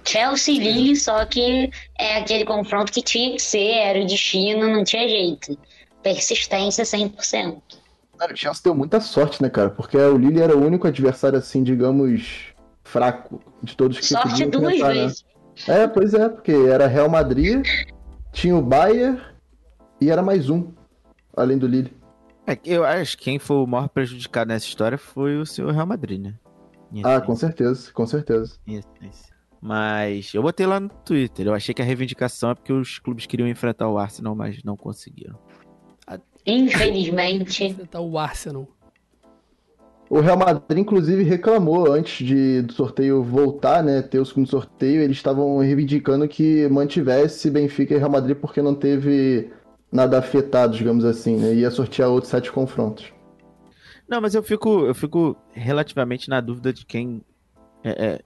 Chelsea 0.05 0.55
e 0.55 0.59
Lille, 0.59 0.95
só 0.95 1.25
que 1.25 1.69
é 1.97 2.17
aquele 2.17 2.45
confronto 2.45 2.91
que 2.91 3.01
tinha 3.01 3.35
que 3.35 3.41
ser, 3.41 3.71
era 3.71 3.99
o 3.99 4.05
destino, 4.05 4.67
não 4.67 4.83
tinha 4.83 5.07
jeito. 5.07 5.57
Persistência 6.01 6.83
100%. 6.83 7.61
Cara, 8.17 8.33
o 8.33 8.37
Chelsea 8.37 8.61
deu 8.63 8.75
muita 8.75 8.99
sorte, 8.99 9.41
né, 9.41 9.49
cara? 9.49 9.69
Porque 9.69 9.97
o 9.97 10.17
Lille 10.17 10.41
era 10.41 10.55
o 10.55 10.65
único 10.65 10.87
adversário, 10.87 11.37
assim, 11.37 11.63
digamos, 11.63 12.53
fraco 12.83 13.41
de 13.61 13.75
todos 13.75 13.99
que 13.99 14.05
Sorte 14.05 14.29
podiam 14.29 14.49
duas 14.49 14.73
enfrentar, 14.75 14.93
né? 14.93 15.01
vezes. 15.01 15.25
É, 15.67 15.87
pois 15.87 16.13
é, 16.13 16.29
porque 16.29 16.51
era 16.51 16.87
Real 16.87 17.09
Madrid, 17.09 17.65
tinha 18.31 18.55
o 18.55 18.61
Bayern 18.61 19.21
e 20.01 20.09
era 20.09 20.21
mais 20.21 20.49
um, 20.49 20.71
além 21.35 21.57
do 21.57 21.67
Lille. 21.67 21.95
É, 22.45 22.55
que 22.55 22.71
eu 22.71 22.83
acho 22.83 23.17
que 23.17 23.25
quem 23.25 23.39
foi 23.39 23.57
o 23.57 23.67
maior 23.67 23.87
prejudicado 23.87 24.49
nessa 24.49 24.65
história 24.65 24.97
foi 24.97 25.37
o 25.37 25.45
seu 25.45 25.71
Real 25.71 25.87
Madrid, 25.87 26.21
né? 26.21 26.33
Em 26.91 27.01
Ah, 27.05 27.21
com 27.21 27.35
certeza, 27.35 27.91
com 27.91 28.05
certeza. 28.05 28.57
em 28.67 28.75
essência. 28.75 29.32
Mas 29.65 30.33
eu 30.33 30.41
botei 30.41 30.65
lá 30.65 30.77
no 30.77 30.89
Twitter. 30.89 31.47
Eu 31.47 31.53
achei 31.53 31.73
que 31.73 31.81
a 31.81 31.85
reivindicação 31.85 32.49
é 32.49 32.53
porque 32.53 32.73
os 32.73 32.99
clubes 32.99 33.25
queriam 33.25 33.47
enfrentar 33.47 33.87
o 33.87 33.97
Arsenal, 33.97 34.35
mas 34.35 34.61
não 34.61 34.75
conseguiram. 34.75 35.39
Infelizmente. 36.45 37.63
Enfrentar 37.63 38.01
o 38.01 38.19
Arsenal. 38.19 38.67
O 40.09 40.19
Real 40.19 40.37
Madrid, 40.37 40.79
inclusive, 40.79 41.23
reclamou 41.23 41.89
antes 41.89 42.27
de, 42.27 42.61
do 42.63 42.73
sorteio 42.73 43.23
voltar, 43.23 43.81
né? 43.81 44.01
Ter 44.01 44.19
o 44.19 44.25
segundo 44.25 44.49
sorteio, 44.49 45.01
eles 45.01 45.15
estavam 45.15 45.57
reivindicando 45.59 46.27
que 46.27 46.67
mantivesse 46.67 47.49
Benfica 47.49 47.95
e 47.95 47.97
Real 47.97 48.11
Madrid 48.11 48.35
porque 48.35 48.61
não 48.61 48.75
teve 48.75 49.49
nada 49.89 50.19
afetado, 50.19 50.75
digamos 50.75 51.05
assim, 51.05 51.37
né? 51.37 51.53
Ia 51.53 51.71
sortear 51.71 52.09
outros 52.09 52.31
sete 52.31 52.51
confrontos. 52.51 53.13
Não, 54.09 54.19
mas 54.19 54.35
eu 54.35 54.43
fico, 54.43 54.85
eu 54.85 54.93
fico 54.93 55.37
relativamente 55.53 56.27
na 56.27 56.41
dúvida 56.41 56.73
de 56.73 56.85
quem 56.85 57.23
é, 57.81 58.05
é, 58.05 58.21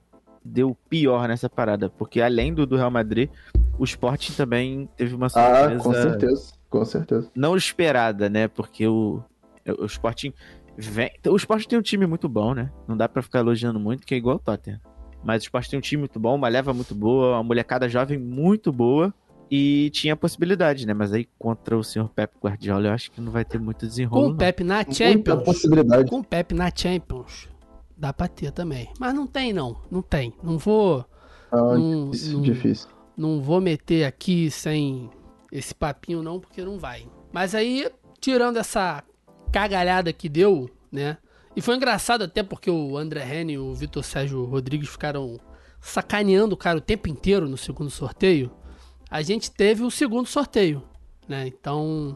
deu 0.47 0.75
pior 0.89 1.27
nessa 1.27 1.49
parada. 1.49 1.89
Porque 1.89 2.21
além 2.21 2.53
do, 2.53 2.65
do 2.65 2.75
Real 2.75 2.91
Madrid, 2.91 3.29
o 3.77 3.83
Sporting 3.83 4.33
também 4.33 4.89
teve 4.95 5.13
uma 5.15 5.27
Ah, 5.27 5.29
surpresa 5.29 5.83
com 5.83 5.93
certeza, 5.93 6.53
com 6.69 6.85
certeza. 6.85 7.31
não 7.35 7.55
esperada, 7.55 8.29
né? 8.29 8.47
Porque 8.47 8.87
o, 8.87 9.21
o 9.79 9.85
Sporting 9.85 10.33
vem. 10.77 11.11
O 11.27 11.35
Sporting 11.35 11.67
tem 11.67 11.79
um 11.79 11.83
time 11.83 12.05
muito 12.07 12.27
bom, 12.29 12.53
né? 12.53 12.71
Não 12.87 12.95
dá 12.97 13.07
pra 13.07 13.21
ficar 13.21 13.39
elogiando 13.39 13.79
muito, 13.79 14.05
que 14.05 14.13
é 14.13 14.17
igual 14.17 14.37
o 14.37 14.39
Tottenham. 14.39 14.79
Mas 15.23 15.43
o 15.43 15.45
Sporting 15.45 15.69
tem 15.71 15.79
um 15.79 15.81
time 15.81 15.99
muito 16.01 16.19
bom, 16.19 16.35
uma 16.35 16.47
leva 16.47 16.73
muito 16.73 16.93
boa, 16.95 17.33
uma 17.35 17.43
molecada 17.43 17.89
jovem 17.89 18.17
muito 18.17 18.71
boa. 18.71 19.13
E 19.49 19.89
tinha 19.91 20.13
possibilidade, 20.13 20.85
né? 20.85 20.93
Mas 20.93 21.13
aí 21.13 21.25
contra 21.39 21.77
o 21.77 21.81
senhor 21.83 22.09
Pep 22.09 22.33
Guardiola, 22.43 22.89
eu 22.89 22.91
acho 22.93 23.09
que 23.09 23.21
não 23.21 23.31
vai 23.31 23.45
ter 23.45 23.57
muito 23.57 23.79
Com 23.79 23.87
desenrolo. 23.87 24.25
o 24.25 24.29
não. 24.31 24.35
Pepe 24.37 24.61
na 24.63 24.83
Champions. 24.83 25.61
Com 26.09 26.19
o 26.19 26.23
Pepe 26.23 26.53
na 26.53 26.69
Champions. 26.75 27.47
Dá 27.97 28.13
pra 28.13 28.27
ter 28.27 28.51
também. 28.51 28.89
Mas 28.99 29.13
não 29.13 29.25
tem, 29.25 29.51
não. 29.51 29.81
Não 29.89 30.01
tem. 30.01 30.33
Não 30.43 30.57
vou. 30.57 31.03
Ah, 31.51 31.57
Não- 31.57 32.11
difícil, 32.11 32.33
não- 32.33 32.41
difícil. 32.41 32.89
Não 33.17 33.41
vou 33.41 33.59
meter 33.59 34.03
aqui 34.05 34.51
sem 34.51 35.09
esse 35.51 35.73
papinho, 35.73 36.21
não, 36.21 36.39
porque 36.39 36.63
não 36.63 36.77
vai. 36.77 37.07
Mas 37.31 37.55
aí, 37.55 37.89
tirando 38.19 38.57
essa 38.57 39.03
cagalhada 39.51 40.13
que 40.13 40.29
deu, 40.29 40.69
né? 40.91 41.17
E 41.55 41.61
foi 41.61 41.75
engraçado 41.75 42.23
até 42.23 42.43
porque 42.43 42.69
o 42.69 42.95
André 42.97 43.23
Henry 43.41 43.53
e 43.53 43.57
o 43.57 43.73
Vitor 43.73 44.03
Sérgio 44.03 44.45
Rodrigues 44.45 44.89
ficaram 44.89 45.39
sacaneando 45.81 46.53
o 46.53 46.57
cara 46.57 46.77
o 46.77 46.81
tempo 46.81 47.07
inteiro 47.09 47.49
no 47.49 47.57
segundo 47.57 47.89
sorteio. 47.89 48.51
A 49.09 49.21
gente 49.23 49.49
teve 49.49 49.81
o 49.83 49.89
segundo 49.89 50.27
sorteio, 50.27 50.83
né? 51.27 51.47
Então, 51.47 52.15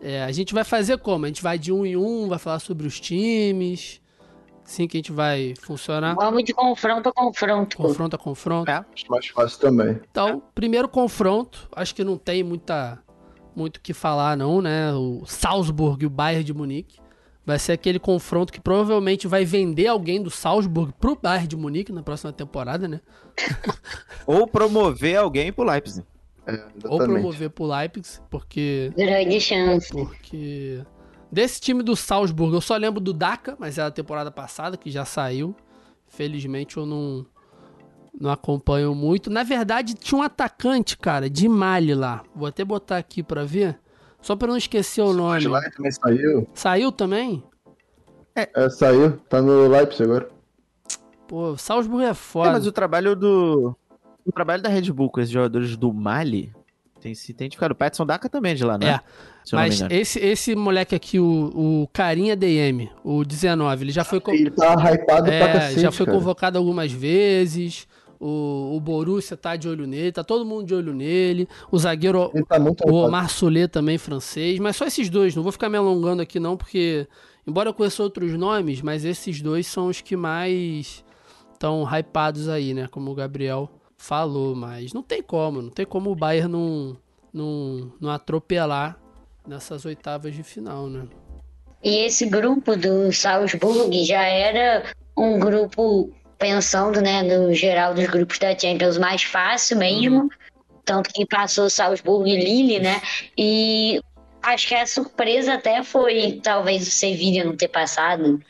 é, 0.00 0.22
a 0.22 0.32
gente 0.32 0.54
vai 0.54 0.64
fazer 0.64 0.96
como? 0.98 1.24
A 1.26 1.28
gente 1.28 1.42
vai 1.42 1.58
de 1.58 1.70
um 1.72 1.84
em 1.84 1.96
um, 1.96 2.28
vai 2.28 2.38
falar 2.38 2.60
sobre 2.60 2.86
os 2.86 2.98
times. 2.98 4.00
Assim 4.64 4.86
que 4.86 4.96
a 4.96 4.98
gente 4.98 5.12
vai 5.12 5.54
funcionar. 5.60 6.14
Vamos 6.14 6.44
de 6.44 6.52
confronto 6.54 7.08
a 7.08 7.12
confronto. 7.12 7.76
Confronto 7.76 8.16
a 8.16 8.18
confronto. 8.18 8.70
É. 8.70 8.84
Acho 8.94 9.10
mais 9.10 9.26
fácil 9.26 9.58
também. 9.58 10.00
Então, 10.10 10.42
primeiro 10.54 10.88
confronto, 10.88 11.68
acho 11.74 11.94
que 11.94 12.04
não 12.04 12.16
tem 12.16 12.42
muita 12.42 13.02
muito 13.54 13.76
o 13.76 13.80
que 13.80 13.92
falar 13.92 14.36
não, 14.36 14.62
né? 14.62 14.92
O 14.94 15.24
Salzburg 15.26 16.02
e 16.02 16.06
o 16.06 16.10
Bayern 16.10 16.44
de 16.44 16.54
Munique. 16.54 17.00
Vai 17.44 17.58
ser 17.58 17.72
aquele 17.72 17.98
confronto 17.98 18.52
que 18.52 18.60
provavelmente 18.60 19.26
vai 19.26 19.44
vender 19.44 19.88
alguém 19.88 20.22
do 20.22 20.30
Salzburg 20.30 20.94
pro 21.00 21.18
Bayern 21.20 21.48
de 21.48 21.56
Munique 21.56 21.90
na 21.90 22.02
próxima 22.02 22.32
temporada, 22.32 22.86
né? 22.86 23.00
Ou 24.24 24.46
promover 24.46 25.16
alguém 25.16 25.52
pro 25.52 25.64
Leipzig. 25.64 26.06
É, 26.46 26.64
Ou 26.84 26.98
promover 26.98 27.50
pro 27.50 27.66
Leipzig, 27.66 28.20
porque 28.30 28.92
Grande 28.96 29.40
chance. 29.40 29.92
porque 29.92 30.82
desse 31.32 31.60
time 31.60 31.82
do 31.82 31.96
Salzburg 31.96 32.54
eu 32.54 32.60
só 32.60 32.76
lembro 32.76 33.00
do 33.00 33.12
Daka, 33.12 33.56
mas 33.58 33.78
é 33.78 33.82
da 33.82 33.90
temporada 33.90 34.30
passada 34.30 34.76
que 34.76 34.90
já 34.90 35.04
saiu. 35.04 35.56
Felizmente 36.06 36.76
eu 36.76 36.84
não 36.86 37.24
não 38.20 38.30
acompanho 38.30 38.94
muito. 38.94 39.30
Na 39.30 39.42
verdade, 39.42 39.94
tinha 39.94 40.18
um 40.18 40.22
atacante, 40.22 40.98
cara, 40.98 41.30
de 41.30 41.48
Mali 41.48 41.94
lá. 41.94 42.22
Vou 42.36 42.46
até 42.46 42.62
botar 42.62 42.98
aqui 42.98 43.22
pra 43.22 43.42
ver, 43.44 43.80
só 44.20 44.36
pra 44.36 44.46
não 44.48 44.56
esquecer 44.58 45.00
o 45.00 45.14
nome. 45.14 45.48
Lá 45.48 45.62
também 45.70 45.90
saiu. 45.90 46.46
Saiu 46.52 46.92
também? 46.92 47.42
É, 48.34 48.68
saiu. 48.68 49.16
Tá 49.28 49.40
no 49.40 49.66
Leipzig 49.68 50.02
agora. 50.04 50.28
Pô, 51.26 51.56
Salzburg 51.56 52.04
é 52.04 52.10
É, 52.10 52.14
foda. 52.14 52.52
mas 52.52 52.66
o 52.66 52.72
trabalho 52.72 53.16
do. 53.16 53.74
O 54.24 54.30
trabalho 54.30 54.62
da 54.62 54.68
Red 54.68 54.92
Bull 54.92 55.08
com 55.10 55.20
esses 55.20 55.32
jogadores 55.32 55.76
do 55.76 55.92
Mali 55.92 56.52
tem 57.02 57.14
se 57.14 57.32
identificado. 57.32 57.72
O 57.72 57.76
Patson 57.76 58.06
Daka 58.06 58.28
também 58.28 58.52
é 58.52 58.54
de 58.54 58.64
lá, 58.64 58.78
né? 58.78 58.90
É, 58.90 59.00
Mas 59.52 59.82
esse, 59.90 60.20
esse 60.20 60.54
moleque 60.54 60.94
aqui, 60.94 61.18
o, 61.18 61.82
o 61.82 61.88
Carinha 61.92 62.36
DM, 62.36 62.88
o 63.02 63.24
19, 63.24 63.84
ele 63.84 63.92
já 63.92 64.04
foi, 64.04 64.22
Ele 64.28 64.50
tá 64.50 64.74
hypado 64.74 65.24
pra 65.24 65.34
é, 65.34 65.52
cacete, 65.52 65.80
já 65.80 65.90
foi 65.90 66.06
cara. 66.06 66.18
convocado 66.18 66.58
algumas 66.58 66.92
vezes. 66.92 67.88
O, 68.20 68.76
o 68.76 68.80
Borussia 68.80 69.36
tá 69.36 69.56
de 69.56 69.68
olho 69.68 69.84
nele, 69.84 70.12
tá 70.12 70.22
todo 70.22 70.46
mundo 70.46 70.64
de 70.64 70.72
olho 70.72 70.94
nele. 70.94 71.48
O 71.72 71.78
zagueiro, 71.78 72.30
tá 72.48 72.56
o. 72.86 72.94
Omar 72.94 73.28
Solé 73.28 73.66
também 73.66 73.98
francês. 73.98 74.60
Mas 74.60 74.76
só 74.76 74.86
esses 74.86 75.10
dois, 75.10 75.34
não 75.34 75.42
vou 75.42 75.50
ficar 75.50 75.68
me 75.68 75.76
alongando 75.76 76.22
aqui 76.22 76.38
não, 76.38 76.56
porque, 76.56 77.08
embora 77.44 77.68
eu 77.68 77.74
conheça 77.74 78.00
outros 78.00 78.32
nomes, 78.34 78.80
mas 78.80 79.04
esses 79.04 79.42
dois 79.42 79.66
são 79.66 79.88
os 79.88 80.00
que 80.00 80.16
mais 80.16 81.04
estão 81.52 81.84
hypados 81.84 82.48
aí, 82.48 82.72
né? 82.72 82.86
Como 82.86 83.10
o 83.10 83.14
Gabriel 83.14 83.68
falou. 84.02 84.54
Mas 84.54 84.92
não 84.92 85.02
tem 85.02 85.22
como, 85.22 85.62
não 85.62 85.70
tem 85.70 85.86
como 85.86 86.10
o 86.10 86.16
Bayern 86.16 86.50
não, 86.50 86.96
não, 87.32 87.92
não 88.00 88.10
atropelar 88.10 88.98
nessas 89.46 89.84
oitavas 89.84 90.34
de 90.34 90.42
final, 90.42 90.88
né? 90.88 91.06
E 91.82 92.04
esse 92.04 92.26
grupo 92.26 92.76
do 92.76 93.12
Salzburg 93.12 94.04
já 94.04 94.22
era 94.22 94.84
um 95.16 95.38
grupo, 95.38 96.12
pensando 96.38 97.00
né, 97.00 97.22
no 97.22 97.52
geral 97.52 97.92
dos 97.92 98.06
grupos 98.06 98.38
da 98.38 98.56
Champions, 98.56 98.98
mais 98.98 99.22
fácil 99.22 99.78
mesmo. 99.78 100.28
Tanto 100.84 101.10
que 101.10 101.26
passou 101.26 101.70
Salzburg 101.70 102.28
e 102.28 102.36
Lille, 102.36 102.80
né? 102.80 103.00
E 103.36 104.00
acho 104.42 104.68
que 104.68 104.74
a 104.74 104.86
surpresa 104.86 105.54
até 105.54 105.82
foi 105.82 106.40
talvez 106.42 106.86
o 106.86 106.90
Sevilla 106.90 107.44
não 107.44 107.56
ter 107.56 107.68
passado. 107.68 108.40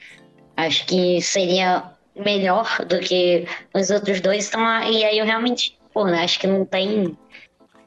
Acho 0.57 0.87
que 0.87 1.21
seria 1.23 1.93
melhor 2.17 2.85
do 2.87 2.99
que 3.01 3.47
os 3.75 3.91
outros 3.91 4.21
dois. 4.21 4.49
Então, 4.49 4.63
e 4.83 5.05
aí 5.05 5.19
eu 5.19 5.25
realmente, 5.25 5.79
pô, 5.93 6.05
né, 6.05 6.23
acho 6.25 6.39
que 6.39 6.47
não 6.47 6.65
tem 6.65 7.17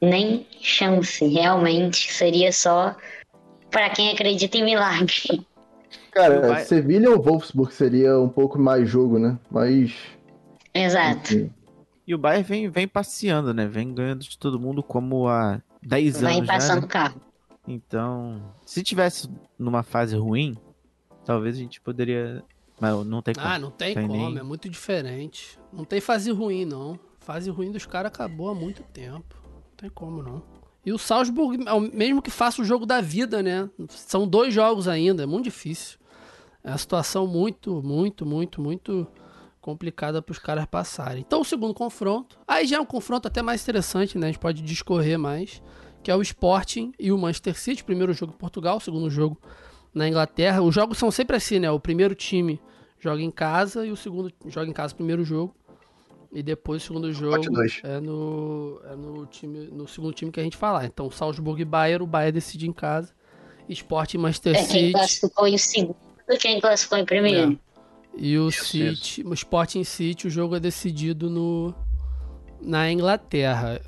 nem 0.01 0.45
chance. 0.61 1.25
Realmente 1.27 2.11
seria 2.13 2.51
só 2.51 2.95
para 3.69 3.89
quem 3.89 4.11
acredita 4.11 4.57
em 4.57 4.63
milagre. 4.63 5.45
Cara, 6.11 6.47
Vai- 6.47 6.63
Sevilha 6.63 7.11
ou 7.11 7.21
Wolfsburg 7.21 7.73
seria 7.73 8.17
um 8.19 8.29
pouco 8.29 8.57
mais 8.57 8.89
jogo, 8.89 9.19
né? 9.19 9.37
Mas. 9.51 9.93
Exato. 10.73 11.33
enfim. 11.33 11.51
E 12.07 12.13
o 12.13 12.17
Bayern 12.17 12.43
vem, 12.43 12.69
vem 12.69 12.87
passeando, 12.87 13.53
né? 13.53 13.65
Vem 13.67 13.93
ganhando 13.93 14.21
de 14.21 14.37
todo 14.37 14.59
mundo 14.59 14.83
como 14.83 15.27
há 15.27 15.59
10 15.81 16.21
Vai 16.21 16.35
anos 16.35 16.47
já, 16.47 16.53
passando 16.53 16.81
né? 16.81 16.85
o 16.85 16.89
carro. 16.89 17.21
Então, 17.67 18.53
se 18.65 18.83
tivesse 18.83 19.27
numa 19.57 19.81
fase 19.81 20.15
ruim, 20.15 20.55
talvez 21.25 21.55
a 21.55 21.59
gente 21.59 21.81
poderia... 21.81 22.43
Mas 22.79 23.05
não 23.05 23.21
tem 23.21 23.33
como. 23.33 23.47
Ah, 23.47 23.57
não 23.59 23.71
tem, 23.71 23.93
Tem 23.93 24.07
como, 24.07 24.29
nem- 24.29 24.39
é 24.39 24.43
muito 24.43 24.69
diferente. 24.69 25.57
Não 25.71 25.85
tem 25.85 26.01
fase 26.01 26.29
ruim, 26.31 26.65
não. 26.65 26.99
Fase 27.19 27.49
ruim 27.49 27.71
dos 27.71 27.85
caras 27.85 28.11
acabou 28.11 28.49
há 28.49 28.55
muito 28.55 28.83
tempo. 28.83 29.35
Não 29.53 29.75
tem 29.77 29.89
como, 29.89 30.21
não. 30.21 30.43
E 30.85 30.91
o 30.93 30.97
Salzburg, 30.97 31.57
mesmo 31.93 32.21
que 32.21 32.29
faça 32.29 32.61
o 32.61 32.65
jogo 32.65 32.85
da 32.85 33.01
vida, 33.01 33.41
né? 33.41 33.67
São 33.89 34.27
dois 34.27 34.53
jogos 34.53 34.87
ainda, 34.87 35.23
é 35.23 35.25
muito 35.25 35.45
difícil. 35.45 35.97
É 36.63 36.69
uma 36.69 36.77
situação 36.77 37.25
muito, 37.25 37.81
muito, 37.81 38.25
muito, 38.25 38.61
muito 38.61 39.07
complicada 39.61 40.21
para 40.21 40.31
os 40.31 40.37
caras 40.39 40.65
passarem. 40.65 41.23
Então, 41.25 41.41
o 41.41 41.45
segundo 41.45 41.73
confronto. 41.73 42.37
Aí 42.47 42.67
já 42.67 42.77
é 42.77 42.79
um 42.79 42.85
confronto 42.85 43.27
até 43.27 43.41
mais 43.41 43.63
interessante, 43.63 44.17
né? 44.17 44.27
A 44.27 44.31
gente 44.31 44.39
pode 44.39 44.61
discorrer 44.61 45.17
mais. 45.17 45.61
Que 46.03 46.11
é 46.11 46.15
o 46.15 46.21
Sporting 46.21 46.93
e 46.99 47.11
o 47.11 47.17
Manchester 47.17 47.59
City. 47.59 47.83
Primeiro 47.83 48.13
jogo 48.13 48.31
em 48.31 48.37
Portugal, 48.37 48.79
segundo 48.79 49.09
jogo 49.09 49.39
na 49.95 50.07
Inglaterra. 50.07 50.61
Os 50.61 50.75
jogos 50.75 50.97
são 50.97 51.09
sempre 51.09 51.37
assim, 51.37 51.57
né? 51.57 51.71
O 51.71 51.79
primeiro 51.79 52.13
time 52.13 52.61
joga 52.99 53.21
em 53.21 53.31
casa 53.31 53.85
e 53.85 53.91
o 53.91 53.95
segundo 53.95 54.31
joga 54.47 54.69
em 54.69 54.73
casa 54.73 54.93
o 54.93 54.97
primeiro 54.97 55.23
jogo. 55.23 55.55
E 56.31 56.43
depois 56.43 56.83
o 56.83 56.85
segundo 56.85 57.13
jogo 57.13 57.37
é 57.83 57.99
no, 58.01 58.81
é 58.83 58.95
no 58.95 59.25
time 59.27 59.67
no 59.71 59.87
segundo 59.87 60.13
time 60.13 60.31
que 60.31 60.39
a 60.39 60.43
gente 60.43 60.57
falar. 60.57 60.85
Então, 60.85 61.09
Salzburg 61.09 61.61
e 61.61 61.65
Bayern, 61.65 62.03
o 62.03 62.07
Bayern 62.07 62.33
decide 62.33 62.67
em 62.67 62.73
casa. 62.73 63.13
Sport 63.69 64.13
e 64.13 64.17
Manchester 64.17 64.55
É 64.55 64.57
quem 64.57 64.67
City. 64.67 64.91
classificou 64.91 65.47
em 65.47 65.57
segundo 65.57 65.95
quem 66.39 66.59
classificou 66.59 66.97
em 66.97 67.05
primeiro. 67.05 67.59
E 68.17 68.37
o 68.37 68.49
Isso, 68.49 68.65
City, 68.65 69.23
o 69.25 69.33
Sporting 69.33 69.83
City, 69.83 70.27
o 70.27 70.29
jogo 70.29 70.55
é 70.55 70.59
decidido 70.59 71.29
no 71.29 71.73
na 72.61 72.91
Inglaterra. 72.91 73.81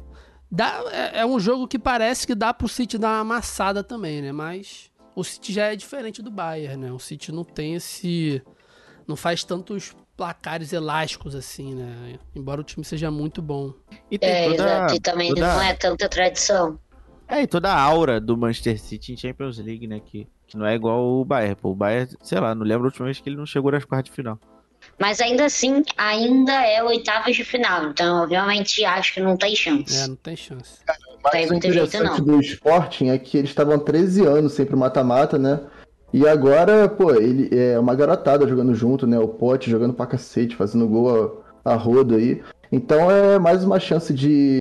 Dá, 0.49 0.83
é, 0.91 1.19
é 1.19 1.25
um 1.25 1.39
jogo 1.39 1.67
que 1.67 1.77
parece 1.77 2.25
que 2.25 2.35
dá 2.35 2.53
pro 2.53 2.67
City 2.67 2.97
dar 2.97 3.09
uma 3.09 3.19
amassada 3.19 3.83
também, 3.83 4.21
né? 4.21 4.31
Mas 4.31 4.89
o 5.19 5.23
City 5.23 5.51
já 5.51 5.65
é 5.73 5.75
diferente 5.75 6.21
do 6.21 6.29
Bayern, 6.29 6.77
né? 6.77 6.91
O 6.91 6.99
City 6.99 7.31
não 7.31 7.43
tem 7.43 7.73
esse 7.73 8.41
não 9.07 9.15
faz 9.15 9.43
tantos 9.43 9.95
placares 10.15 10.73
elásticos 10.73 11.33
assim, 11.33 11.73
né? 11.73 12.19
Embora 12.35 12.61
o 12.61 12.63
time 12.63 12.83
seja 12.85 13.09
muito 13.09 13.41
bom. 13.41 13.73
E 14.11 14.17
tem 14.19 14.29
É, 14.29 14.43
toda, 14.49 14.53
exato. 14.63 14.93
E 14.95 14.99
também 14.99 15.29
toda- 15.29 15.53
não 15.55 15.61
é 15.61 15.73
tanta 15.73 16.07
tradição. 16.09 16.79
É, 17.27 17.41
e 17.41 17.47
toda 17.47 17.69
a 17.73 17.79
aura 17.81 18.21
do 18.21 18.37
Manchester 18.37 18.79
City 18.79 19.13
em 19.13 19.17
Champions 19.17 19.57
League, 19.57 19.87
né? 19.87 19.99
Que, 19.99 20.27
que 20.47 20.55
não 20.57 20.65
é 20.65 20.75
igual 20.75 21.03
o 21.03 21.25
Bayern. 21.25 21.55
Pô, 21.55 21.71
o 21.71 21.75
Bayern, 21.75 22.11
sei 22.21 22.39
lá, 22.39 22.53
não 22.53 22.63
lembro 22.65 22.83
a 22.85 22.89
última 22.89 23.05
vez 23.05 23.19
que 23.19 23.27
ele 23.29 23.37
não 23.37 23.45
chegou 23.45 23.71
nas 23.71 23.85
quartas 23.85 24.09
de 24.11 24.15
final. 24.15 24.39
Mas 24.99 25.19
ainda 25.19 25.45
assim, 25.45 25.83
ainda 25.97 26.53
é 26.65 26.81
oitavas 26.83 27.35
de 27.35 27.43
final. 27.43 27.87
Então, 27.89 28.23
eu 28.23 28.29
realmente 28.29 28.85
acho 28.85 29.13
que 29.15 29.19
não 29.19 29.35
tem 29.35 29.55
chance. 29.55 29.97
É, 29.97 30.07
não 30.07 30.15
tem 30.15 30.35
chance. 30.35 30.79
Mas 31.23 31.31
Tem 31.31 31.45
o 31.45 31.49
muito 31.49 31.71
jeito, 31.71 31.87
interessante 31.87 32.19
não. 32.19 32.35
do 32.35 32.41
Sporting 32.41 33.09
é 33.09 33.17
que 33.17 33.37
eles 33.37 33.49
estavam 33.49 33.77
13 33.79 34.25
anos 34.25 34.53
sempre 34.53 34.75
mata-mata, 34.75 35.37
né? 35.37 35.61
E 36.13 36.25
agora, 36.27 36.87
pô, 36.87 37.13
ele 37.13 37.49
é 37.51 37.77
uma 37.77 37.93
garotada 37.93 38.47
jogando 38.47 38.73
junto, 38.73 39.05
né? 39.05 39.19
O 39.19 39.27
Pote 39.27 39.69
jogando 39.69 39.93
pra 39.93 40.05
cacete, 40.05 40.55
fazendo 40.55 40.87
gol 40.87 41.43
a, 41.65 41.73
a 41.73 41.75
rodo 41.75 42.15
aí. 42.15 42.41
Então 42.71 43.11
é 43.11 43.37
mais 43.37 43.63
uma 43.63 43.79
chance 43.79 44.13
de, 44.13 44.59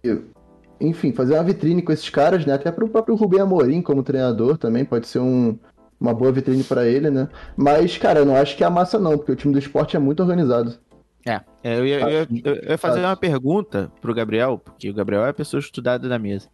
enfim, 0.80 1.12
fazer 1.12 1.34
uma 1.34 1.44
vitrine 1.44 1.82
com 1.82 1.92
esses 1.92 2.10
caras, 2.10 2.44
né? 2.44 2.54
Até 2.54 2.70
pro 2.70 2.88
próprio 2.88 3.14
Rubem 3.14 3.40
Amorim 3.40 3.80
como 3.80 4.02
treinador 4.02 4.58
também, 4.58 4.84
pode 4.84 5.06
ser 5.06 5.20
um, 5.20 5.56
uma 6.00 6.12
boa 6.12 6.32
vitrine 6.32 6.64
pra 6.64 6.86
ele, 6.86 7.10
né? 7.10 7.28
Mas, 7.56 7.96
cara, 7.96 8.20
eu 8.20 8.26
não 8.26 8.36
acho 8.36 8.56
que 8.56 8.64
é 8.64 8.66
a 8.66 8.70
massa 8.70 8.98
não, 8.98 9.16
porque 9.16 9.32
o 9.32 9.36
time 9.36 9.52
do 9.52 9.58
esporte 9.58 9.96
é 9.96 10.00
muito 10.00 10.20
organizado. 10.20 10.74
É, 11.26 11.40
é, 11.64 11.78
eu, 11.78 11.84
ia, 11.86 12.00
eu, 12.00 12.08
ia- 12.10 12.28
eu 12.44 12.70
ia 12.70 12.78
fazer 12.78 13.00
uma 13.00 13.16
pergunta 13.16 13.90
pro 14.00 14.14
Gabriel, 14.14 14.58
porque 14.58 14.88
o 14.88 14.94
Gabriel 14.94 15.24
é 15.24 15.30
a 15.30 15.34
pessoa 15.34 15.58
estudada 15.60 16.08
da 16.08 16.18
mesa. 16.18 16.48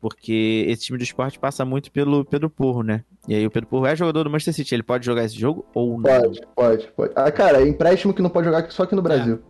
Porque 0.00 0.66
esse 0.68 0.84
time 0.84 0.98
do 0.98 1.02
esporte 1.04 1.38
passa 1.38 1.64
muito 1.64 1.90
pelo 1.90 2.24
Pedro 2.24 2.48
Porro, 2.50 2.82
né? 2.82 3.02
E 3.26 3.34
aí 3.34 3.46
o 3.46 3.50
Pedro 3.50 3.68
Porro 3.70 3.86
é 3.86 3.96
jogador 3.96 4.24
do 4.24 4.30
Manchester 4.30 4.54
City, 4.54 4.74
ele 4.74 4.82
pode 4.82 5.04
jogar 5.06 5.24
esse 5.24 5.34
jogo 5.38 5.64
ou 5.74 5.98
não? 5.98 6.02
Pode, 6.02 6.40
pode, 6.54 6.86
pode. 6.92 7.12
Ah, 7.16 7.30
cara, 7.32 7.62
é 7.62 7.66
empréstimo 7.66 8.12
que 8.12 8.20
não 8.22 8.28
pode 8.30 8.44
jogar 8.46 8.70
só 8.70 8.82
aqui 8.82 8.94
no 8.94 9.00
Brasil. 9.02 9.40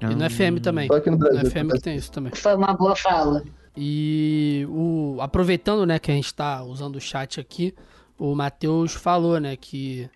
E 0.00 0.06
no 0.06 0.30
FM 0.30 0.60
também. 0.62 0.86
Só 0.88 0.94
aqui 0.96 1.10
no 1.10 1.18
No 1.18 1.24
Brasil. 1.28 1.50
FM 1.50 1.70
que 1.72 1.80
tem 1.80 1.94
isso 1.96 2.10
também. 2.10 2.32
Foi 2.34 2.54
uma 2.54 2.72
boa 2.72 2.96
fala. 2.96 3.44
E 3.76 4.66
o, 4.70 5.18
aproveitando, 5.20 5.84
né, 5.84 5.98
que 5.98 6.10
a 6.10 6.14
gente 6.14 6.32
tá 6.34 6.62
usando 6.64 6.96
o 6.96 7.00
chat 7.00 7.38
aqui, 7.38 7.74
o 8.18 8.34
Matheus 8.34 8.94
falou, 8.94 9.38
né, 9.38 9.54
que 9.56 10.08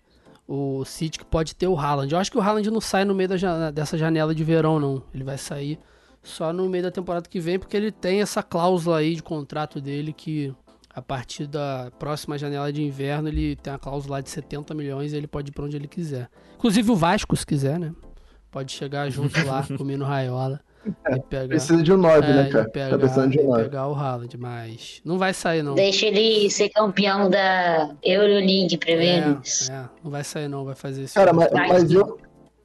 o 0.47 0.85
City 0.85 1.19
que 1.19 1.25
pode 1.25 1.55
ter 1.55 1.67
o 1.67 1.77
Haaland. 1.77 2.11
Eu 2.11 2.19
acho 2.19 2.31
que 2.31 2.37
o 2.37 2.41
Haaland 2.41 2.69
não 2.69 2.81
sai 2.81 3.05
no 3.05 3.15
meio 3.15 3.29
da 3.29 3.71
dessa 3.71 3.97
janela 3.97 4.33
de 4.33 4.43
verão, 4.43 4.79
não. 4.79 5.03
Ele 5.13 5.23
vai 5.23 5.37
sair 5.37 5.79
só 6.23 6.51
no 6.51 6.67
meio 6.69 6.83
da 6.83 6.91
temporada 6.91 7.29
que 7.29 7.39
vem, 7.39 7.59
porque 7.59 7.75
ele 7.77 7.91
tem 7.91 8.21
essa 8.21 8.41
cláusula 8.41 8.97
aí 8.97 9.15
de 9.15 9.23
contrato 9.23 9.79
dele 9.79 10.11
que 10.11 10.53
a 10.93 11.01
partir 11.01 11.45
da 11.45 11.91
próxima 11.99 12.37
janela 12.37 12.71
de 12.71 12.81
inverno 12.81 13.27
ele 13.27 13.55
tem 13.57 13.73
a 13.73 13.77
cláusula 13.77 14.17
lá 14.17 14.21
de 14.21 14.29
70 14.29 14.73
milhões 14.73 15.13
e 15.13 15.17
ele 15.17 15.27
pode 15.27 15.49
ir 15.49 15.53
pra 15.53 15.65
onde 15.65 15.75
ele 15.75 15.87
quiser. 15.87 16.29
Inclusive 16.55 16.89
o 16.91 16.95
Vasco, 16.95 17.35
se 17.35 17.45
quiser, 17.45 17.77
né? 17.77 17.93
Pode 18.49 18.71
chegar 18.71 19.09
junto 19.09 19.45
lá, 19.45 19.65
comendo 19.77 20.05
raiola 20.05 20.61
e 20.87 21.19
pegar. 21.21 21.47
Precisa 21.47 21.81
de 21.81 21.91
um 21.93 21.97
9, 21.97 22.25
É, 22.27 22.33
né, 22.33 22.49
cara? 22.49 22.69
pegar, 22.69 22.89
Tá 22.89 22.97
precisando 22.97 23.31
de 23.31 23.39
um 23.39 23.47
9. 23.49 23.63
pegar 23.63 23.87
o 23.87 23.93
Haaland, 23.93 24.37
mas 24.37 25.01
não 25.03 25.17
vai 25.17 25.33
sair 25.33 25.63
não. 25.63 25.75
Deixa 25.75 26.05
ele 26.05 26.49
ser 26.49 26.69
campeão 26.69 27.29
da 27.29 27.95
Euroleague 28.03 28.77
primeiro. 28.77 29.41
É, 29.69 29.73
é, 29.73 29.85
não 30.03 30.11
vai 30.11 30.23
sair 30.23 30.47
não, 30.47 30.63
vai 30.65 30.75
fazer 30.75 31.03
isso. 31.03 31.13
Cara, 31.15 31.33
mas, 31.33 31.49
mas 31.51 31.91
eu, 31.91 32.17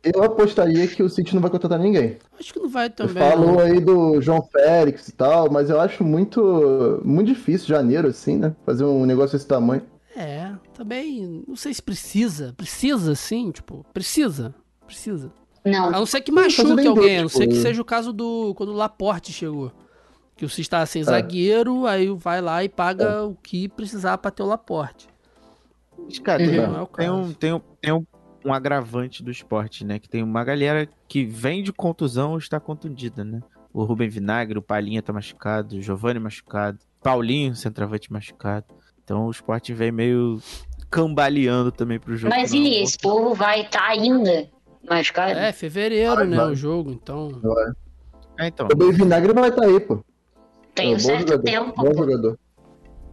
eu 0.03 0.23
apostaria 0.23 0.87
que 0.87 1.03
o 1.03 1.09
City 1.09 1.35
não 1.35 1.43
vai 1.43 1.51
contratar 1.51 1.79
ninguém. 1.79 2.17
Acho 2.39 2.53
que 2.53 2.61
não 2.61 2.69
vai 2.69 2.89
Você 2.89 2.95
também. 2.95 3.23
falou 3.23 3.53
não. 3.53 3.59
aí 3.61 3.81
do 3.81 4.21
João 4.21 4.43
Félix 4.43 5.09
e 5.09 5.13
tal, 5.13 5.51
mas 5.51 5.71
eu 5.71 5.81
acho 5.81 6.03
muito, 6.05 7.01
muito 7.05 7.29
difícil, 7.29 7.69
janeiro, 7.69 8.09
assim, 8.09 8.37
né? 8.37 8.55
Fazer 8.65 8.85
um 8.85 9.05
negócio 9.07 9.37
desse 9.37 9.47
tamanho. 9.47 9.83
É, 10.17 10.51
também, 10.75 11.45
não 11.47 11.55
sei 11.55 11.73
se 11.73 11.81
precisa. 11.83 12.53
Precisa, 12.57 13.15
sim, 13.15 13.51
tipo, 13.53 13.87
precisa. 13.93 14.55
Precisa. 14.87 15.31
Não, 15.65 15.89
A 15.89 15.91
não 15.91 16.07
ser 16.07 16.21
que 16.23 16.33
machuque 16.33 16.87
alguém, 16.87 17.19
a 17.19 17.23
não 17.23 17.29
ser 17.29 17.47
que 17.47 17.53
tipo, 17.55 17.63
seja 17.63 17.83
o 17.83 17.85
caso 17.85 18.13
do 18.13 18.55
quando 18.55 18.71
o 18.71 18.77
Laporte 18.77 19.33
chegou. 19.33 19.71
Que 20.37 20.45
o 20.45 20.49
City 20.49 20.71
tá 20.71 20.81
É. 20.81 20.87
sem 20.87 21.03
zagueiro, 21.03 21.87
aí 21.87 22.09
vai 22.09 22.41
lá 22.41 22.65
e 22.65 22.69
paga 22.69 23.25
o 23.25 23.35
que 23.35 23.69
precisar 23.69 24.17
pra 24.19 24.31
ter 24.31 24.43
o 24.43 24.47
Laporte. 24.47 25.07
Mas, 25.99 26.19
cara, 26.19 26.39
tem, 26.39 26.57
Não 26.57 26.79
é 26.79 26.83
o 26.83 26.87
tem 26.87 27.11
um, 27.11 27.21
caso. 27.23 27.35
tem, 27.35 27.53
um, 27.53 27.61
tem 27.81 27.93
um, 27.93 28.07
um 28.47 28.55
agravante 28.55 29.23
do 29.23 29.31
esporte, 29.31 29.85
né? 29.85 29.99
Que 29.99 30.09
tem 30.09 30.23
uma 30.23 30.43
galera 30.43 30.89
que 31.07 31.27
vem 31.27 31.63
de 31.63 31.73
contusão 31.75 32.31
ou 32.33 32.39
está 32.39 32.59
contundida, 32.59 33.23
né? 33.23 33.41
O 33.73 33.85
Rubem 33.85 34.09
Vinagre, 34.09 34.59
o 34.59 34.63
Palhinha 34.63 35.03
tá 35.03 35.13
machucado, 35.13 35.77
o 35.77 35.83
Giovanni 35.83 36.19
machucado, 36.19 36.79
Paulinho, 37.03 37.55
centroavante 37.55 38.11
machucado. 38.11 38.65
Então 39.05 39.27
o 39.27 39.31
esporte 39.31 39.75
vem 39.75 39.93
meio 39.93 40.41
cambaleando 40.91 41.71
também 41.71 42.01
pro 42.01 42.17
jogo. 42.17 42.35
mas 42.35 42.53
e 42.53 42.83
esse 42.83 42.99
povo 42.99 43.35
vai 43.35 43.61
estar 43.63 43.87
ainda 43.89 44.49
machucado? 44.89 45.39
É, 45.39 45.53
fevereiro, 45.53 46.15
Vai, 46.17 46.27
né, 46.27 46.37
vai. 46.37 46.51
o 46.53 46.55
jogo, 46.55 46.91
então. 46.93 47.41
É, 48.39 48.47
então. 48.49 48.67
O 48.73 48.77
Ben 48.77 48.93
Vinagre 48.93 49.33
vai 49.33 49.49
estar 49.51 49.65
aí, 49.65 49.81
pô. 49.81 50.03
Tem 50.75 50.87
É 50.87 50.91
um 50.91 50.93
bom 50.95 50.99
certo 51.01 51.29
jogador, 51.29 51.43
tempo. 51.43 51.73
Bom 51.83 51.95
jogador. 51.95 52.39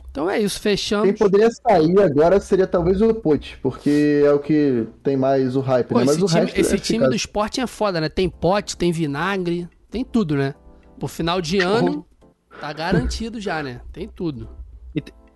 Então 0.09 0.29
é 0.29 0.39
isso, 0.39 0.59
Quem 0.59 0.71
fechamos. 0.71 1.11
poderia 1.19 1.49
sair 1.51 1.99
agora 2.01 2.39
seria 2.39 2.65
talvez 2.65 3.01
o 3.03 3.13
Pote, 3.13 3.59
porque 3.61 4.23
é 4.25 4.31
o 4.31 4.39
que 4.39 4.87
tem 5.03 5.15
mais 5.15 5.55
o 5.55 5.59
hype, 5.59 5.87
Pô, 5.89 5.99
né? 5.99 6.05
Mas 6.05 6.15
esse 6.15 6.23
o 6.23 6.27
time, 6.27 6.41
resto 6.41 6.57
esse 6.59 6.75
é 6.75 6.77
time 6.79 6.99
ficar- 6.99 7.09
do 7.09 7.15
esporte 7.15 7.61
é 7.61 7.67
foda, 7.67 8.01
né? 8.01 8.09
Tem 8.09 8.27
pote, 8.27 8.75
tem 8.75 8.91
vinagre, 8.91 9.69
tem 9.91 10.03
tudo, 10.03 10.35
né? 10.35 10.55
Pro 10.97 11.07
final 11.07 11.39
de 11.39 11.59
ano, 11.59 12.03
tá 12.59 12.73
garantido 12.73 13.39
já, 13.39 13.61
né? 13.61 13.81
Tem 13.93 14.07
tudo. 14.07 14.49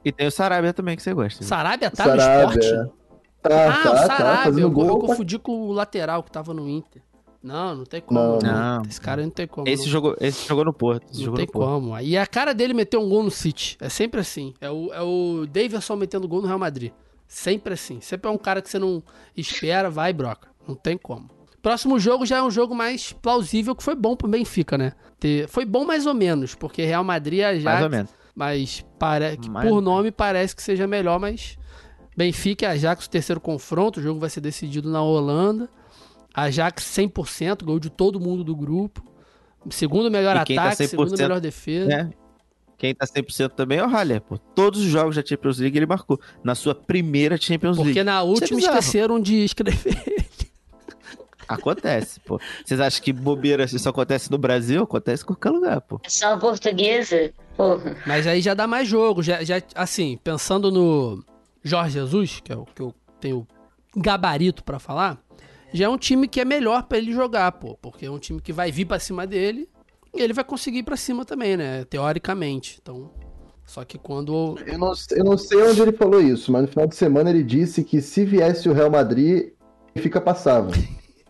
E 0.04 0.12
tem 0.12 0.26
o 0.26 0.32
Sarabia 0.32 0.74
também 0.74 0.96
que 0.96 1.04
você 1.04 1.14
gosta. 1.14 1.44
Sarabia 1.44 1.92
tá 1.92 2.04
Sarabia, 2.04 2.48
no 2.48 2.60
esporte? 2.60 2.92
Tá, 3.42 3.70
ah, 3.70 3.84
tá, 3.84 3.92
o 3.92 3.96
tá, 3.96 4.06
Sarabia. 4.18 4.44
fazendo 4.44 4.60
eu, 4.60 4.68
eu 4.68 4.72
gol. 4.72 5.00
pra- 5.00 5.08
confundi 5.08 5.40
com 5.40 5.62
o 5.68 5.72
lateral 5.72 6.22
que 6.24 6.32
tava 6.32 6.54
no 6.54 6.70
Inter. 6.70 7.02
Não, 7.44 7.76
não 7.76 7.86
tem 7.86 8.02
como. 8.02 8.20
Não. 8.20 8.40
Não. 8.40 8.78
Não. 8.78 8.82
Esse 8.84 9.02
cara 9.02 9.24
não 9.24 9.32
tem 9.32 9.48
como. 9.48 9.68
Esse 9.68 9.86
não. 9.86 9.92
jogou, 9.92 10.16
esse 10.22 10.48
jogou 10.48 10.64
no 10.64 10.74
Porto. 10.74 11.06
Esse 11.10 11.18
Não 11.20 11.26
jogou 11.26 11.38
tem 11.38 11.46
no 11.48 11.52
Porto. 11.52 11.68
como. 11.68 12.00
E 12.00 12.16
a 12.18 12.28
cara 12.28 12.54
dele 12.54 12.74
meteu 12.74 13.02
um 13.02 13.10
gol 13.10 13.24
no 13.24 13.32
City. 13.32 13.78
É 13.82 13.90
sempre 13.90 14.20
assim. 14.20 14.54
É 14.62 14.70
o, 14.70 14.94
é 14.94 15.02
o 15.02 15.48
Davidson 15.48 15.96
metendo 15.96 16.28
gol 16.28 16.42
no 16.42 16.48
Real 16.48 16.60
Madrid. 16.60 16.92
Sempre 17.28 17.74
assim. 17.74 18.00
Sempre 18.00 18.30
é 18.30 18.32
um 18.32 18.38
cara 18.38 18.62
que 18.62 18.70
você 18.70 18.78
não 18.78 19.02
espera, 19.36 19.90
vai 19.90 20.12
e 20.12 20.14
broca. 20.14 20.50
Não 20.68 20.76
tem 20.76 20.98
como. 20.98 21.30
Próximo 21.62 22.00
jogo 22.00 22.26
já 22.26 22.38
é 22.38 22.44
um 22.44 22.52
jogo 22.52 22.76
mais 22.76 23.12
plausível, 23.14 23.76
que 23.76 23.84
foi 23.84 23.96
bom 23.96 24.16
pro 24.16 24.28
Benfica, 24.28 24.78
né? 24.78 24.94
Foi 25.48 25.64
bom 25.64 25.86
mais 25.86 26.06
ou 26.06 26.14
menos, 26.14 26.56
porque 26.56 26.84
Real 26.84 27.04
Madrid 27.04 27.40
e 27.40 27.44
Ajax... 27.44 27.64
Mais 27.64 27.84
ou 27.84 27.90
menos. 27.90 28.12
Mas 28.34 28.86
Mais 29.50 29.70
por 29.70 29.82
nome 29.82 30.12
parece 30.12 30.56
que 30.56 30.64
seja 30.64 30.88
melhor, 30.88 31.20
mas 31.20 31.58
Benfica 32.16 32.66
e 32.66 32.68
Ajax, 32.68 33.06
o 33.06 33.10
terceiro 33.10 33.40
confronto, 33.40 34.00
o 34.00 34.04
jogo 34.04 34.20
vai 34.20 34.30
ser 34.30 34.42
decidido 34.42 34.90
na 34.90 35.02
Holanda. 35.02 35.70
Ajax 36.34 36.84
100%, 36.84 37.64
gol 37.64 37.80
de 37.80 37.90
todo 37.90 38.20
mundo 38.20 38.44
do 38.44 38.56
grupo. 38.56 39.04
Segundo 39.70 40.10
melhor 40.10 40.36
tá 40.36 40.42
ataque, 40.42 40.88
segundo 40.88 41.12
100%, 41.12 41.18
melhor 41.20 41.40
defesa. 41.40 41.88
né? 41.88 42.12
Quem 42.78 42.96
tá 42.96 43.06
100% 43.06 43.50
também 43.52 43.78
é 43.78 43.86
o 43.86 43.88
Haller, 43.90 44.20
pô. 44.22 44.38
Todos 44.40 44.80
os 44.80 44.88
jogos 44.88 45.16
da 45.16 45.24
Champions 45.24 45.60
League 45.60 45.78
ele 45.78 45.86
marcou. 45.86 46.20
Na 46.44 46.56
sua 46.56 46.74
primeira 46.74 47.38
Champions 47.38 47.78
Porque 47.78 47.94
League. 47.94 48.04
na 48.04 48.24
última 48.24 48.58
bizarro. 48.58 48.80
esqueceram 48.80 49.20
de 49.20 49.44
escrever. 49.44 50.26
Acontece, 51.48 52.20
pô. 52.22 52.40
Vocês 52.66 52.80
acham 52.80 53.04
que 53.04 53.12
bobeira 53.12 53.66
isso 53.66 53.88
acontece 53.88 54.32
no 54.32 54.38
Brasil? 54.38 54.84
Acontece 54.84 55.22
em 55.24 55.26
qualquer 55.28 55.50
lugar, 55.50 55.82
pô. 55.82 56.00
Só 56.08 56.38
portuguesa, 56.38 57.32
porra. 57.58 57.98
Mas 58.08 58.26
aí 58.26 58.42
já 58.42 58.54
dá 58.54 58.66
mais 58.66 58.88
jogo. 58.88 59.22
Já, 59.22 59.44
já, 59.44 59.62
assim, 59.76 60.18
pensando 60.24 60.72
no 60.72 61.24
Jorge 61.64 61.94
Jesus, 61.94 62.42
que 62.44 62.52
é 62.52 62.56
o 62.56 62.66
que 62.66 62.82
eu 62.82 62.94
tenho 63.20 63.48
gabarito 63.96 64.64
pra 64.64 64.80
falar, 64.80 65.22
já 65.74 65.86
é 65.86 65.90
um 65.90 65.98
time 65.98 66.28
que 66.28 66.42
é 66.42 66.46
melhor 66.46 66.84
pra 66.84 66.98
ele 66.98 67.14
jogar, 67.14 67.52
pô. 67.54 67.78
Porque 67.82 68.06
é 68.06 68.12
um 68.12 68.20
time 68.20 68.42
que 68.42 68.52
vai 68.52 68.72
vir 68.72 68.86
pra 68.86 69.00
cima 69.00 69.26
dele 69.26 69.70
e 70.14 70.22
ele 70.22 70.34
vai 70.34 70.44
conseguir 70.44 70.80
ir 70.80 70.84
pra 70.84 70.98
cima 70.98 71.26
também, 71.26 71.56
né? 71.56 71.86
Teoricamente. 71.86 72.80
Então. 72.82 73.12
Só 73.66 73.86
que 73.86 73.98
quando. 73.98 74.58
Eu 74.66 74.78
não, 74.78 74.92
eu 75.12 75.24
não 75.24 75.38
sei 75.38 75.62
onde 75.64 75.82
ele 75.82 75.94
falou 75.94 76.22
isso, 76.22 76.52
mas 76.52 76.64
no 76.64 76.68
final 76.68 76.88
de 76.88 76.96
semana 76.96 77.30
ele 77.30 77.44
disse 77.44 77.84
que 77.84 78.02
se 78.02 78.26
viesse 78.26 78.68
o 78.68 78.74
Real 78.74 78.92
Madrid, 78.92 79.54
ele 79.96 80.04
fica 80.04 80.20
passável. 80.20 80.72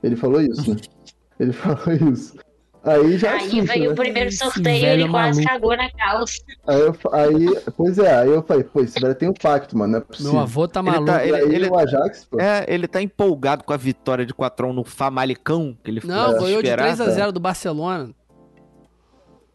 Ele 0.01 0.15
falou 0.15 0.41
isso, 0.41 0.73
né? 0.73 0.77
Ele 1.39 1.53
falou 1.53 2.11
isso. 2.11 2.35
Aí 2.83 3.15
já 3.17 3.33
Aí 3.33 3.37
assusta, 3.47 3.73
veio 3.73 3.85
né? 3.85 3.89
o 3.91 3.95
primeiro 3.95 4.31
sorteio 4.31 4.81
velho 4.81 5.01
ele 5.03 5.09
quase 5.09 5.43
maluco. 5.43 5.53
cagou 5.53 5.77
na 5.77 5.91
calça. 5.91 6.33
Aí, 6.67 6.79
eu, 6.79 6.95
aí, 7.11 7.61
pois 7.77 7.99
é, 7.99 8.15
aí 8.15 8.29
eu 8.29 8.41
falei, 8.41 8.63
pô, 8.63 8.81
esse 8.81 8.99
velho 8.99 9.13
tem 9.13 9.29
um 9.29 9.33
pacto, 9.33 9.77
mano, 9.77 9.91
não 9.91 9.99
é 9.99 10.01
possível. 10.01 10.31
Meu 10.33 10.41
avô 10.41 10.67
tá 10.67 10.79
Ele 10.79 10.89
maluco. 10.89 11.05
tá- 11.11 11.23
E 11.23 11.27
ele- 11.29 11.35
aí 11.37 11.55
ele- 11.55 11.69
o 11.69 11.77
Ajax, 11.77 12.25
pô, 12.25 12.39
É, 12.41 12.65
ele 12.67 12.87
tá 12.87 12.99
empolgado 12.99 13.63
com 13.63 13.71
a 13.71 13.77
vitória 13.77 14.25
de 14.25 14.33
4x1 14.33 14.73
no 14.73 14.83
Famalicão, 14.83 15.77
que 15.83 15.91
ele 15.91 16.01
Não, 16.03 16.29
ficou 16.29 16.39
ganhou 16.45 16.61
de 16.61 16.69
desesperado. 16.69 17.03
3x0 17.03 17.31
do 17.31 17.39
Barcelona. 17.39 18.09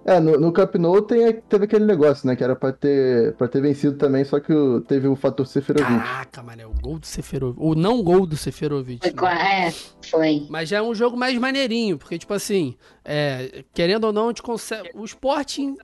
É, 0.09 0.21
no, 0.21 0.39
no 0.39 0.53
Camp 0.53 0.77
Nou 0.77 1.03
tem, 1.03 1.33
teve 1.49 1.65
aquele 1.65 1.85
negócio, 1.85 2.29
né? 2.29 2.37
Que 2.37 2.45
era 2.45 2.55
pra 2.55 2.73
ter, 2.73 3.35
pra 3.35 3.49
ter 3.49 3.61
vencido 3.61 3.97
também, 3.97 4.25
só 4.25 4.39
que 4.39 4.53
o- 4.53 4.81
teve 4.81 5.09
o 5.09 5.17
fator 5.17 5.45
Seferovic. 5.45 5.99
Caraca, 5.99 6.43
mano, 6.45 6.63
é 6.63 6.67
o 6.67 6.73
gol 6.73 7.01
do 7.01 7.07
Seferovic. 7.07 7.61
O 7.61 7.75
não 7.75 8.01
gol 8.05 8.25
do 8.25 8.37
Seferovic. 8.37 9.01
Foi, 9.19 9.29
né? 9.29 9.67
é, 9.67 9.71
foi. 10.09 10.47
Mas 10.49 10.69
já 10.69 10.77
é 10.79 10.83
um 10.83 10.95
jogo 10.95 11.17
mais 11.17 11.37
maneirinho, 11.37 11.99
porque, 11.99 12.19
tipo 12.19 12.33
assim, 12.33 12.77
é, 13.05 13.65
querendo 13.75 14.05
ou 14.05 14.13
não, 14.13 14.27
a 14.27 14.29
gente 14.29 14.43
consegue. 14.43 14.91
O 14.95 15.05
Sporting, 15.05 15.75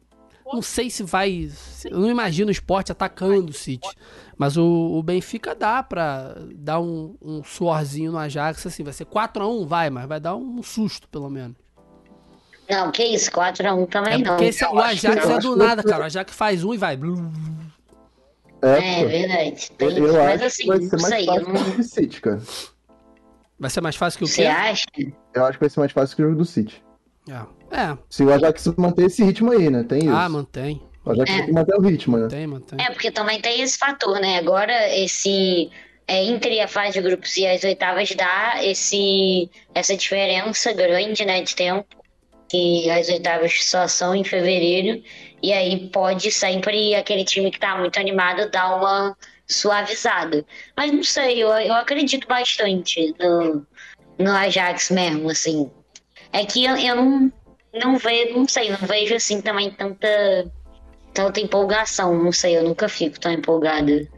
não 0.46 0.62
sei 0.62 0.88
se 0.88 1.02
vai. 1.02 1.50
Eu 1.90 1.98
não 1.98 2.08
imagino 2.08 2.48
o 2.48 2.52
Sport 2.52 2.90
atacando 2.90 3.50
o 3.50 3.52
City. 3.54 3.88
Mas 4.38 4.56
o, 4.56 4.64
o 4.64 5.02
Benfica 5.02 5.52
dá 5.52 5.82
pra 5.82 6.37
dar 6.54 6.78
um, 6.80 7.16
um 7.20 7.42
suorzinho 7.42 8.12
no 8.12 8.18
Ajax, 8.18 8.64
assim, 8.66 8.85
vai 8.85 8.92
ser 8.92 9.04
4x1, 9.06 9.66
vai, 9.66 9.90
mas 9.90 10.06
vai 10.08 10.20
dar 10.20 10.37
um 10.37 10.62
susto, 10.62 11.08
pelo 11.08 11.28
menos. 11.28 11.56
Não, 12.70 12.90
que 12.90 13.03
isso, 13.05 13.31
4x1 13.31 13.87
também 13.88 14.14
É 14.14 14.18
não. 14.18 14.25
porque 14.25 14.44
esse- 14.46 14.64
o 14.64 14.79
Ajax 14.79 15.05
é 15.29 15.38
do 15.38 15.53
que- 15.53 15.59
nada, 15.59 15.83
cara. 15.83 16.03
O 16.03 16.07
Ajax 16.07 16.35
faz 16.35 16.64
um 16.64 16.72
e 16.72 16.79
vai. 16.79 16.94
É, 18.62 19.03
pô. 19.03 19.09
verdade. 19.09 19.68
Eu, 19.79 19.88
Tem, 19.88 19.98
eu 19.98 20.12
mas 20.12 20.35
acho 20.37 20.44
assim, 20.44 20.62
que 20.62 20.68
vai 20.68 20.81
ser 20.81 20.96
mais 21.01 21.14
sei, 21.14 21.27
fácil 21.27 21.44
que 21.44 21.51
o 21.51 21.53
não... 21.55 21.64
jogo 21.64 21.77
do 21.77 21.83
City, 21.83 22.20
cara. 22.20 22.42
Vai 23.59 23.70
ser 23.70 23.81
mais 23.81 23.96
fácil 23.96 24.18
que 24.18 24.25
o 24.25 24.29
Você 24.29 24.46
acha? 24.46 24.85
Eu 25.35 25.44
acho 25.44 25.59
que 25.59 25.61
vai 25.64 25.70
ser 25.70 25.81
mais 25.81 25.92
fácil 25.92 26.16
que 26.16 26.22
o 26.22 26.25
jogo 26.27 26.38
do 26.38 26.44
City. 26.44 26.83
É. 27.29 27.77
É. 27.77 27.98
Se 28.09 28.22
o 28.25 28.33
Ajax 28.33 28.66
manter 28.77 29.07
esse 29.07 29.22
ritmo 29.25 29.53
aí, 29.53 29.68
né? 29.70 29.83
Tem 29.85 30.01
isso. 30.01 30.11
Ah, 30.14 30.29
mantém. 30.29 30.83
O 31.05 31.11
Ajax 31.11 31.31
É. 31.31 31.37
tem 31.37 31.46
que 31.46 31.53
manter 31.53 31.75
o 31.77 31.81
ritmo, 31.81 32.16
né? 32.16 32.22
Mantém, 32.25 32.46
mantém. 32.46 32.81
É, 32.85 32.90
porque 32.90 33.11
também 33.11 33.40
tem 33.40 33.61
esse 33.62 33.77
fator, 33.79 34.20
né? 34.20 34.38
Agora, 34.38 34.72
esse. 34.96 35.70
É, 36.07 36.25
entre 36.25 36.61
a 36.61 36.66
fase 36.66 36.94
de 36.94 37.01
grupos 37.01 37.37
e 37.37 37.46
as 37.46 37.62
oitavas 37.62 38.11
dá 38.16 38.57
esse, 38.64 39.48
essa 39.72 39.96
diferença 39.96 40.72
grande, 40.72 41.25
né, 41.25 41.40
de 41.42 41.55
tempo. 41.55 41.87
Que 42.52 42.90
as 42.90 43.08
oitavas 43.08 43.64
só 43.64 43.88
são 43.88 44.14
em 44.14 44.22
fevereiro. 44.22 45.02
E 45.42 45.54
aí 45.54 45.88
pode 45.88 46.30
sempre 46.30 46.94
aquele 46.94 47.24
time 47.24 47.50
que 47.50 47.58
tá 47.58 47.78
muito 47.78 47.98
animado 47.98 48.50
dar 48.50 48.76
uma 48.76 49.16
suavizada. 49.46 50.44
Mas 50.76 50.92
não 50.92 51.02
sei, 51.02 51.42
eu, 51.42 51.48
eu 51.48 51.72
acredito 51.72 52.28
bastante 52.28 53.14
no, 53.18 53.66
no 54.18 54.30
Ajax 54.32 54.90
mesmo, 54.90 55.30
assim. 55.30 55.70
É 56.30 56.44
que 56.44 56.62
eu, 56.62 56.76
eu 56.76 56.94
não, 56.94 57.32
não 57.72 57.96
vejo, 57.96 58.36
não 58.36 58.46
sei, 58.46 58.70
não 58.70 58.78
vejo 58.78 59.14
assim 59.14 59.40
também 59.40 59.70
tanta 59.70 60.06
tanta 61.14 61.40
empolgação, 61.40 62.16
não 62.22 62.32
sei, 62.32 62.56
eu 62.56 62.64
nunca 62.64 62.88
fico 62.88 63.18
tão 63.20 63.32
empolgada 63.32 64.08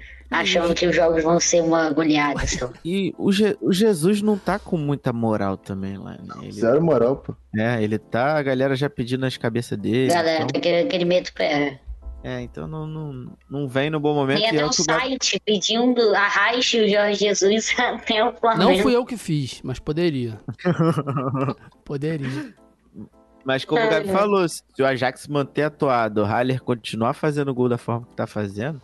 achando 0.40 0.74
que 0.74 0.86
os 0.86 0.94
jogos 0.94 1.22
vão 1.22 1.38
ser 1.40 1.62
uma 1.62 1.90
goleada. 1.90 2.40
E 2.84 3.14
o, 3.18 3.32
Je- 3.32 3.56
o 3.60 3.72
Jesus 3.72 4.20
não 4.22 4.36
tá 4.38 4.58
com 4.58 4.76
muita 4.76 5.12
moral 5.12 5.56
também 5.56 5.96
lá, 5.96 6.12
né? 6.12 6.34
Ele, 6.42 6.52
Zero 6.52 6.82
moral, 6.82 7.16
pô. 7.16 7.34
é, 7.56 7.82
ele 7.82 7.98
tá, 7.98 8.36
a 8.38 8.42
galera 8.42 8.74
já 8.76 8.88
pedindo 8.90 9.20
nas 9.20 9.36
cabeças 9.36 9.78
dele. 9.78 10.08
Galera, 10.12 10.44
então- 10.44 10.58
aquele, 10.58 10.86
aquele 10.86 11.04
medo 11.04 11.30
pé. 11.32 11.80
é, 12.22 12.40
então 12.42 12.66
não, 12.66 12.86
não, 12.86 13.32
não 13.50 13.68
vem 13.68 13.90
no 13.90 13.98
bom 14.00 14.14
momento. 14.14 14.38
Tem 14.38 14.46
é 14.46 14.50
até 14.50 14.66
um 14.66 14.72
site 14.72 15.40
pedindo 15.44 16.14
arraste 16.14 16.78
o 16.80 16.88
Jorge 16.88 17.14
Jesus 17.20 17.74
até 17.78 18.22
o 18.22 18.26
Não 18.26 18.36
Flamengo. 18.36 18.82
fui 18.82 18.94
eu 18.96 19.04
que 19.04 19.16
fiz, 19.16 19.60
mas 19.62 19.78
poderia. 19.78 20.40
Poderia. 21.84 22.54
Mas 23.44 23.64
como 23.64 23.84
o 23.84 23.90
Gabi 23.90 24.08
falou, 24.08 24.48
se 24.48 24.62
o 24.80 24.86
Ajax 24.86 25.28
manter 25.28 25.62
atuado, 25.64 26.22
o 26.22 26.24
Haller 26.24 26.62
continuar 26.62 27.12
fazendo 27.12 27.52
gol 27.54 27.68
da 27.68 27.76
forma 27.76 28.06
que 28.06 28.16
tá 28.16 28.26
fazendo, 28.26 28.80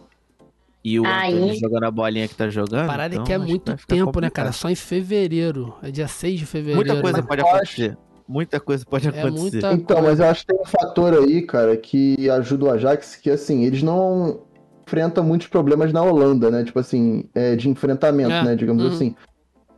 e 0.85 0.99
o 1.01 1.07
Aí- 1.07 1.35
Antônio 1.35 1.55
jogando 1.61 1.85
a 1.85 1.91
bolinha 1.91 2.27
que 2.29 2.35
tá 2.35 2.49
jogando. 2.49 2.85
A 2.85 2.87
parada 2.87 3.15
então 3.15 3.25
é 3.25 3.27
que 3.27 3.33
é 3.33 3.37
acho 3.37 3.47
muito 3.47 3.77
ficar 3.77 3.87
tempo, 3.95 4.07
né, 4.07 4.13
complicado. 4.13 4.33
cara? 4.35 4.53
Só 4.53 4.69
em 4.71 4.75
fevereiro. 4.75 5.75
É 5.83 5.91
dia 5.91 6.09
6 6.09 6.39
de 6.41 6.47
fevereiro. 6.47 6.87
Muita 6.87 7.01
coisa 7.03 7.19
né? 7.19 7.25
pode 7.27 7.41
eu 7.43 7.47
acho- 7.49 7.57
acontecer. 7.57 7.99
Muita 8.29 8.61
coisa 8.61 8.85
pode 8.89 9.07
É 9.07 9.11
acontecer. 9.11 9.41
muita 9.41 9.73
Então, 9.73 9.97
coisa. 9.97 10.03
mas 10.11 10.21
eu 10.21 10.27
acho 10.27 10.41
que 10.43 10.47
tem 10.53 10.61
um 10.61 10.65
fator 10.65 11.15
aí, 11.15 11.43
cara, 11.43 11.77
que 11.77 12.31
ajuda 12.31 12.65
o 12.67 12.71
Ajax, 12.71 13.17
que 13.17 13.29
assim, 13.31 13.65
eles 13.65 13.83
não 13.83 14.43
enfrentam 14.87 15.25
muitos 15.25 15.49
problemas 15.49 15.93
na 15.93 16.01
Holanda, 16.03 16.51
né? 16.51 16.63
Tipo 16.65 16.79
assim, 16.79 17.25
é, 17.35 17.57
de 17.57 17.69
enfrentamento, 17.69 18.31
É, 18.33 18.45
né? 18.45 18.55
Digamos 18.57 18.85
uhum. 18.85 18.91
assim. 18.93 19.15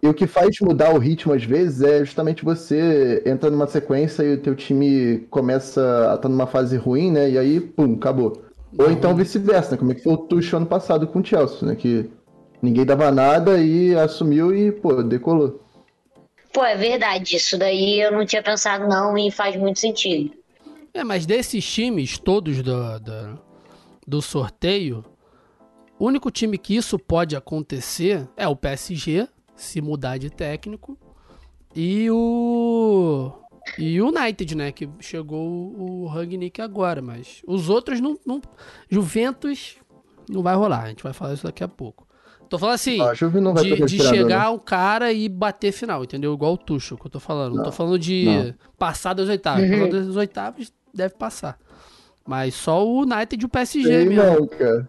E 0.02 0.08
o 0.08 0.12
que 0.12 0.26
faz 0.26 0.56
mudar 0.60 0.92
o 0.94 0.98
ritmo 0.98 1.32
às 1.32 1.44
vezes 1.44 1.80
é 1.80 2.00
justamente 2.04 2.44
você 2.44 3.22
entra 3.24 3.48
numa 3.50 3.66
sequência 3.68 4.22
e 4.24 4.34
o 4.34 4.38
teu 4.38 4.54
time 4.54 5.18
começa 5.30 6.10
a 6.10 6.14
estar 6.16 6.28
numa 6.28 6.46
fase 6.46 6.76
ruim, 6.76 7.10
né? 7.10 7.30
E 7.30 7.38
aí, 7.38 7.60
pum, 7.60 7.94
acabou. 7.94 8.42
Ou 8.78 8.90
então 8.90 9.14
vice-versa, 9.14 9.72
né? 9.72 9.76
Como 9.76 9.92
é 9.92 9.94
que 9.94 10.02
foi 10.02 10.12
o 10.14 10.16
Tuchel 10.16 10.58
ano 10.58 10.66
passado 10.66 11.06
com 11.06 11.20
o 11.20 11.24
Chelsea, 11.24 11.66
né? 11.68 11.76
Que 11.76 12.10
ninguém 12.60 12.84
dava 12.84 13.10
nada 13.10 13.58
e 13.58 13.94
assumiu 13.94 14.54
e, 14.54 14.72
pô, 14.72 15.02
decolou. 15.02 15.60
Pô, 16.52 16.64
é 16.64 16.76
verdade, 16.76 17.36
isso 17.36 17.58
daí 17.58 18.00
eu 18.00 18.12
não 18.12 18.26
tinha 18.26 18.42
pensado 18.42 18.86
não 18.86 19.16
e 19.16 19.30
faz 19.30 19.56
muito 19.56 19.78
sentido. 19.78 20.34
É, 20.92 21.02
mas 21.02 21.24
desses 21.24 21.64
times 21.64 22.18
todos 22.18 22.62
do, 22.62 22.98
do, 23.00 23.38
do 24.06 24.22
sorteio, 24.22 25.02
o 25.98 26.06
único 26.06 26.30
time 26.30 26.58
que 26.58 26.76
isso 26.76 26.98
pode 26.98 27.34
acontecer 27.34 28.28
é 28.36 28.46
o 28.46 28.54
PSG, 28.54 29.26
se 29.56 29.80
mudar 29.80 30.18
de 30.18 30.28
técnico, 30.28 30.98
e 31.74 32.10
o. 32.10 33.32
E 33.78 34.00
o 34.00 34.08
United, 34.08 34.56
né? 34.56 34.72
Que 34.72 34.88
chegou 35.00 35.46
o 35.78 36.06
Rangnick 36.06 36.60
agora, 36.60 37.00
mas 37.00 37.42
os 37.46 37.68
outros 37.68 38.00
não, 38.00 38.18
não. 38.26 38.40
Juventus 38.90 39.76
não 40.28 40.42
vai 40.42 40.54
rolar, 40.54 40.82
a 40.84 40.88
gente 40.88 41.02
vai 41.02 41.12
falar 41.12 41.34
isso 41.34 41.44
daqui 41.44 41.62
a 41.64 41.68
pouco. 41.68 42.06
Tô 42.48 42.58
falando 42.58 42.74
assim, 42.74 43.00
Ah, 43.00 43.12
de, 43.14 43.84
de 43.86 43.98
chegar 44.02 44.44
né? 44.44 44.48
o 44.48 44.58
cara 44.58 45.10
e 45.10 45.26
bater 45.26 45.72
final, 45.72 46.04
entendeu? 46.04 46.34
Igual 46.34 46.52
o 46.52 46.58
Tuchel 46.58 46.98
que 46.98 47.06
eu 47.06 47.10
tô 47.10 47.18
falando. 47.18 47.54
Não, 47.54 47.62
tô 47.62 47.70
Não, 47.70 47.72
falando 47.72 47.98
de 47.98 48.26
não. 48.26 48.54
passar 48.78 49.14
das 49.14 49.28
oitavas. 49.28 49.64
Uhum. 49.64 49.78
Passar 49.88 49.88
das 50.06 50.16
oitavas 50.16 50.72
deve 50.92 51.14
passar. 51.14 51.58
Mas 52.26 52.54
só 52.54 52.86
o 52.86 53.00
United 53.02 53.42
e 53.42 53.46
o 53.46 53.48
PSG 53.48 53.82
Sei 53.82 54.04
mesmo. 54.04 54.22
não, 54.22 54.46
cara. 54.46 54.88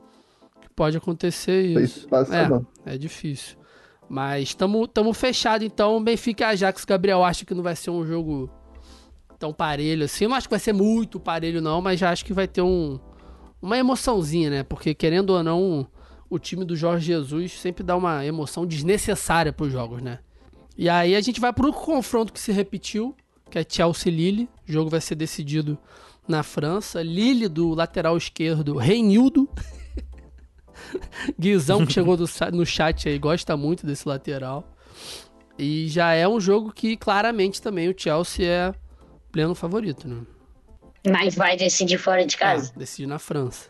que 0.61 0.69
Pode 0.75 0.97
acontecer 0.97 1.63
isso. 1.81 2.05
passa, 2.09 2.35
é, 2.35 2.49
não. 2.49 2.67
é 2.85 2.97
difícil. 2.97 3.57
Mas 4.09 4.49
estamos 4.49 4.87
tamo 4.93 5.13
fechado 5.13 5.63
então. 5.63 6.03
Benfica 6.03 6.43
e 6.43 6.47
Ajax, 6.47 6.83
Gabriel, 6.83 7.23
acho 7.23 7.45
que 7.45 7.53
não 7.53 7.63
vai 7.63 7.75
ser 7.77 7.91
um 7.91 8.05
jogo 8.05 8.49
tão 9.43 9.51
parelho 9.51 10.05
assim. 10.05 10.23
Eu 10.23 10.29
não 10.29 10.37
acho 10.37 10.47
que 10.47 10.53
vai 10.53 10.59
ser 10.59 10.71
muito 10.71 11.19
parelho, 11.19 11.61
não, 11.61 11.81
mas 11.81 11.99
já 11.99 12.09
acho 12.11 12.23
que 12.23 12.31
vai 12.31 12.47
ter 12.47 12.61
um, 12.61 12.97
uma 13.61 13.77
emoçãozinha, 13.77 14.49
né? 14.49 14.63
Porque, 14.63 14.93
querendo 14.93 15.31
ou 15.31 15.43
não, 15.43 15.85
o 16.29 16.39
time 16.39 16.63
do 16.63 16.77
Jorge 16.77 17.07
Jesus 17.07 17.59
sempre 17.59 17.83
dá 17.83 17.97
uma 17.97 18.25
emoção 18.25 18.65
desnecessária 18.65 19.51
pros 19.51 19.69
jogos, 19.69 20.01
né? 20.01 20.19
E 20.77 20.87
aí 20.87 21.13
a 21.13 21.19
gente 21.19 21.41
vai 21.41 21.51
pro 21.51 21.73
confronto 21.73 22.31
que 22.31 22.39
se 22.39 22.53
repetiu, 22.53 23.13
que 23.51 23.59
é 23.59 23.65
Chelsea 23.67 24.09
Lille. 24.13 24.49
O 24.65 24.71
jogo 24.71 24.89
vai 24.89 25.01
ser 25.01 25.15
decidido 25.15 25.77
na 26.25 26.41
França. 26.41 27.03
Lille 27.03 27.49
do 27.49 27.75
lateral 27.75 28.15
esquerdo, 28.15 28.77
Reinildo. 28.77 29.49
Guizão, 31.37 31.85
que 31.85 31.91
chegou 31.91 32.15
do 32.15 32.25
no 32.53 32.65
chat 32.65 33.09
aí, 33.09 33.19
gosta 33.19 33.57
muito 33.57 33.85
desse 33.85 34.07
lateral. 34.07 34.73
E 35.59 35.89
já 35.89 36.13
é 36.13 36.25
um 36.25 36.39
jogo 36.39 36.71
que 36.71 36.95
claramente 36.95 37.61
também 37.61 37.89
o 37.89 37.95
Chelsea 37.95 38.47
é 38.47 38.73
pleno 39.33 39.53
favorito, 39.53 40.07
né? 40.07 40.21
Mas 41.11 41.35
vai 41.35 41.57
decidir 41.57 41.97
fora 41.97 42.25
de 42.25 42.37
casa. 42.37 42.71
É, 42.73 42.79
decidir 42.79 43.07
na 43.07 43.19
França. 43.19 43.69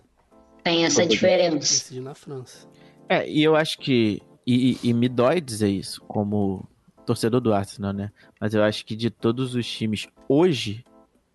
Tem 0.64 0.86
essa 0.86 1.04
diferença. 1.06 1.58
Decidir 1.58 2.02
na 2.02 2.14
França. 2.14 2.68
É, 3.10 3.28
e 3.28 3.42
eu 3.42 3.56
acho 3.56 3.80
que. 3.80 4.22
E, 4.46 4.78
e- 4.84 4.94
me 4.94 5.08
dói 5.10 5.40
dizer 5.42 5.70
isso, 5.70 6.02
como 6.02 6.68
torcedor 7.06 7.40
do 7.42 7.54
Arsenal, 7.54 7.94
né? 7.94 8.12
Mas 8.40 8.54
eu 8.54 8.62
acho 8.62 8.86
que 8.86 8.96
de 8.96 9.10
todos 9.10 9.56
os 9.56 9.66
times, 9.66 10.08
hoje, 10.28 10.84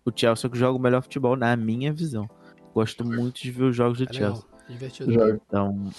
o 0.05 0.11
Chelsea 0.15 0.45
é 0.45 0.47
o 0.47 0.51
que 0.51 0.57
joga 0.57 0.77
o 0.77 0.81
melhor 0.81 1.01
futebol, 1.01 1.35
na 1.35 1.55
minha 1.57 1.91
visão. 1.91 2.29
Gosto 2.73 3.03
muito 3.03 3.41
de 3.41 3.51
ver 3.51 3.63
os 3.65 3.75
jogos 3.75 3.97
do 3.97 4.03
É 4.09 4.13
Chelsea. 4.13 4.43
legal, 4.43 4.49
divertido. 4.69 5.11
Então, 5.47 5.91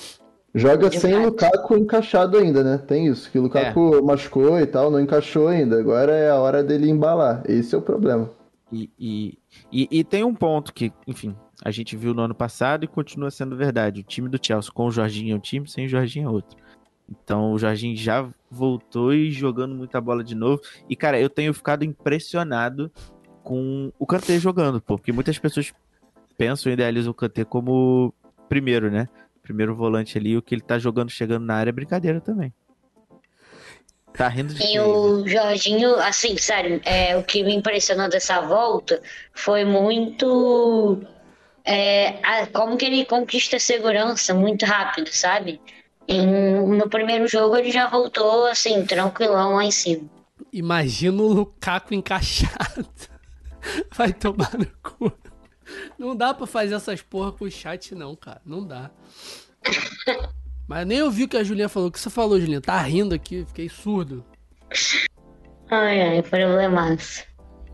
Joga 0.55 0.91
sem 0.91 1.15
o. 1.15 1.27
Lukaku 1.27 1.77
encaixado 1.77 2.37
ainda, 2.37 2.65
né? 2.65 2.79
Tem 2.79 3.07
isso, 3.07 3.31
que 3.31 3.39
o 3.39 3.43
Lukaku 3.43 4.05
machucou 4.05 4.59
e 4.59 4.67
tal, 4.67 4.91
não 4.91 5.01
encaixou 5.01 5.49
ainda. 5.49 5.79
Agora 5.79 6.13
é 6.13 6.31
a 6.31 6.37
hora 6.37 6.63
dele 6.63 6.91
embalar. 6.91 7.43
Esse 7.47 7.75
é 7.75 7.79
o 7.79 7.83
problema. 7.83 8.31
e, 8.73 8.91
e, 8.99 9.39
e, 9.73 9.89
e 9.91 10.05
tem 10.05 10.25
um 10.25 10.35
ponto 10.35 10.73
que, 10.73 10.93
enfim, 11.07 11.37
a 11.65 11.71
gente 11.71 11.97
viu 11.97 12.15
no 12.15 12.23
ano 12.23 12.35
passado 12.35 12.85
e 12.85 12.89
continua 12.89 13.31
sendo 13.31 13.57
verdade. 13.57 14.01
O 14.01 14.05
time 14.05 14.29
do 14.29 14.45
Chelsea 14.45 14.73
com 14.73 14.87
o 14.87 14.91
Jorginho 14.91 15.35
é 15.35 15.37
um 15.37 15.41
time, 15.41 15.69
sem 15.69 15.87
o 15.87 15.89
Jorginho 15.89 16.29
é 16.29 16.31
outro. 16.31 16.57
Então 17.09 17.53
o 17.53 17.59
Jorginho 17.59 17.97
já 17.97 18.29
voltou 18.51 19.13
e 19.13 19.31
jogando 19.31 19.75
muita 19.75 20.01
bola 20.01 20.25
de 20.25 20.35
novo. 20.35 20.63
E, 20.89 20.97
cara, 20.97 21.21
eu 21.21 21.29
tenho 21.29 21.53
ficado 21.53 21.85
impressionado 21.85 22.91
com 23.43 23.93
o 23.99 24.07
Kanté 24.07 24.39
jogando, 24.39 24.81
pô, 24.81 24.97
porque 24.97 25.13
muitas 25.13 25.39
pessoas 25.39 25.73
pensam 26.37 26.71
e 26.71 26.75
idealizam 26.75 27.11
o 27.11 27.15
Kanté 27.15 27.45
como 27.45 28.15
primeiro, 28.49 28.91
né? 28.91 29.09
Primeiro 29.51 29.75
volante 29.75 30.17
ali, 30.17 30.37
o 30.37 30.43
que 30.43 30.55
ele 30.55 30.63
tá 30.63 30.79
jogando 30.79 31.11
chegando 31.11 31.45
na 31.45 31.57
área 31.57 31.71
é 31.71 31.73
brincadeira 31.73 32.21
também. 32.21 32.55
Tá 34.17 34.29
rindo 34.29 34.55
de 34.55 34.63
E 34.63 34.79
o 34.79 35.27
Jorginho, 35.27 35.97
assim, 35.97 36.37
sério, 36.37 36.81
é, 36.85 37.17
o 37.17 37.25
que 37.25 37.43
me 37.43 37.53
impressionou 37.53 38.09
dessa 38.09 38.41
volta 38.43 39.03
foi 39.35 39.65
muito 39.65 41.03
é, 41.65 42.21
a- 42.25 42.47
como 42.47 42.77
que 42.77 42.85
ele 42.85 43.05
conquista 43.05 43.59
segurança 43.59 44.33
muito 44.33 44.65
rápido, 44.65 45.09
sabe? 45.13 45.61
E 46.07 46.23
no 46.23 46.89
primeiro 46.89 47.27
jogo 47.27 47.57
ele 47.57 47.73
já 47.73 47.89
voltou, 47.89 48.47
assim, 48.47 48.87
tranquilão 48.87 49.57
lá 49.57 49.65
em 49.65 49.73
cima. 49.73 50.09
Imagina 50.53 51.21
o 51.21 51.27
Lukaku 51.27 51.93
encaixado. 51.93 52.87
Vai 53.99 54.13
tomar 54.13 54.57
no 54.57 54.67
cu. 54.81 55.13
Não 56.01 56.17
dá 56.17 56.33
pra 56.33 56.47
fazer 56.47 56.75
essas 56.75 57.03
porra 57.03 57.31
com 57.31 57.45
o 57.45 57.51
chat, 57.51 57.95
não, 57.95 58.17
cara. 58.17 58.41
Não 58.47 58.67
dá. 58.67 58.91
Mas 60.67 60.87
nem 60.87 61.03
ouvi 61.03 61.25
o 61.25 61.29
que 61.29 61.37
a 61.37 61.45
Julinha 61.45 61.69
falou. 61.69 61.91
O 61.91 61.93
que 61.93 62.01
você 62.01 62.09
falou, 62.09 62.41
Julinha? 62.41 62.63
Tá 62.63 62.81
rindo 62.81 63.15
aqui, 63.15 63.45
fiquei 63.47 63.69
surdo. 63.69 64.25
Ai, 65.71 66.01
ai, 66.01 66.23
problemaço. 66.23 67.23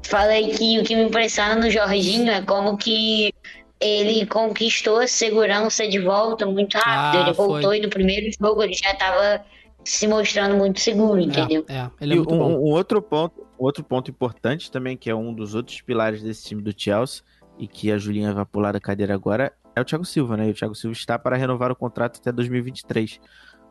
Falei 0.04 0.50
que 0.50 0.80
o 0.80 0.82
que 0.82 0.96
me 0.96 1.04
impressiona 1.04 1.54
no 1.54 1.70
Jorginho 1.70 2.28
é 2.32 2.42
como 2.42 2.76
que 2.76 3.32
ele 3.78 4.26
conquistou 4.26 4.98
a 4.98 5.06
segurança 5.06 5.86
de 5.86 6.00
volta 6.00 6.44
muito 6.46 6.76
rápido. 6.78 7.20
Ah, 7.22 7.26
ele 7.26 7.34
foi. 7.34 7.46
voltou 7.46 7.74
e 7.76 7.80
no 7.80 7.88
primeiro 7.88 8.28
jogo 8.40 8.60
ele 8.60 8.74
já 8.74 8.92
tava 8.94 9.44
se 9.84 10.08
mostrando 10.08 10.56
muito 10.56 10.80
seguro, 10.80 11.20
entendeu? 11.20 11.64
É, 11.68 11.76
é 11.76 11.90
ele 12.00 12.14
é 12.14 12.16
E 12.16 12.18
muito 12.18 12.34
um, 12.34 12.38
bom. 12.38 12.52
um 12.56 12.72
outro 12.72 13.00
ponto, 13.00 13.46
um 13.58 13.64
outro 13.64 13.84
ponto 13.84 14.10
importante 14.10 14.68
também, 14.68 14.96
que 14.96 15.08
é 15.08 15.14
um 15.14 15.32
dos 15.32 15.54
outros 15.54 15.80
pilares 15.80 16.22
desse 16.22 16.44
time 16.44 16.60
do 16.60 16.74
Chelsea, 16.76 17.22
e 17.58 17.66
que 17.68 17.90
a 17.92 17.98
Julinha 17.98 18.32
vai 18.32 18.44
pular 18.44 18.72
da 18.72 18.80
cadeira 18.80 19.14
agora, 19.14 19.52
é 19.74 19.80
o 19.80 19.84
Thiago 19.84 20.04
Silva, 20.04 20.36
né? 20.36 20.48
E 20.48 20.50
o 20.50 20.54
Thiago 20.54 20.74
Silva 20.74 20.92
está 20.96 21.18
para 21.18 21.36
renovar 21.36 21.70
o 21.70 21.76
contrato 21.76 22.18
até 22.20 22.30
2023. 22.32 23.20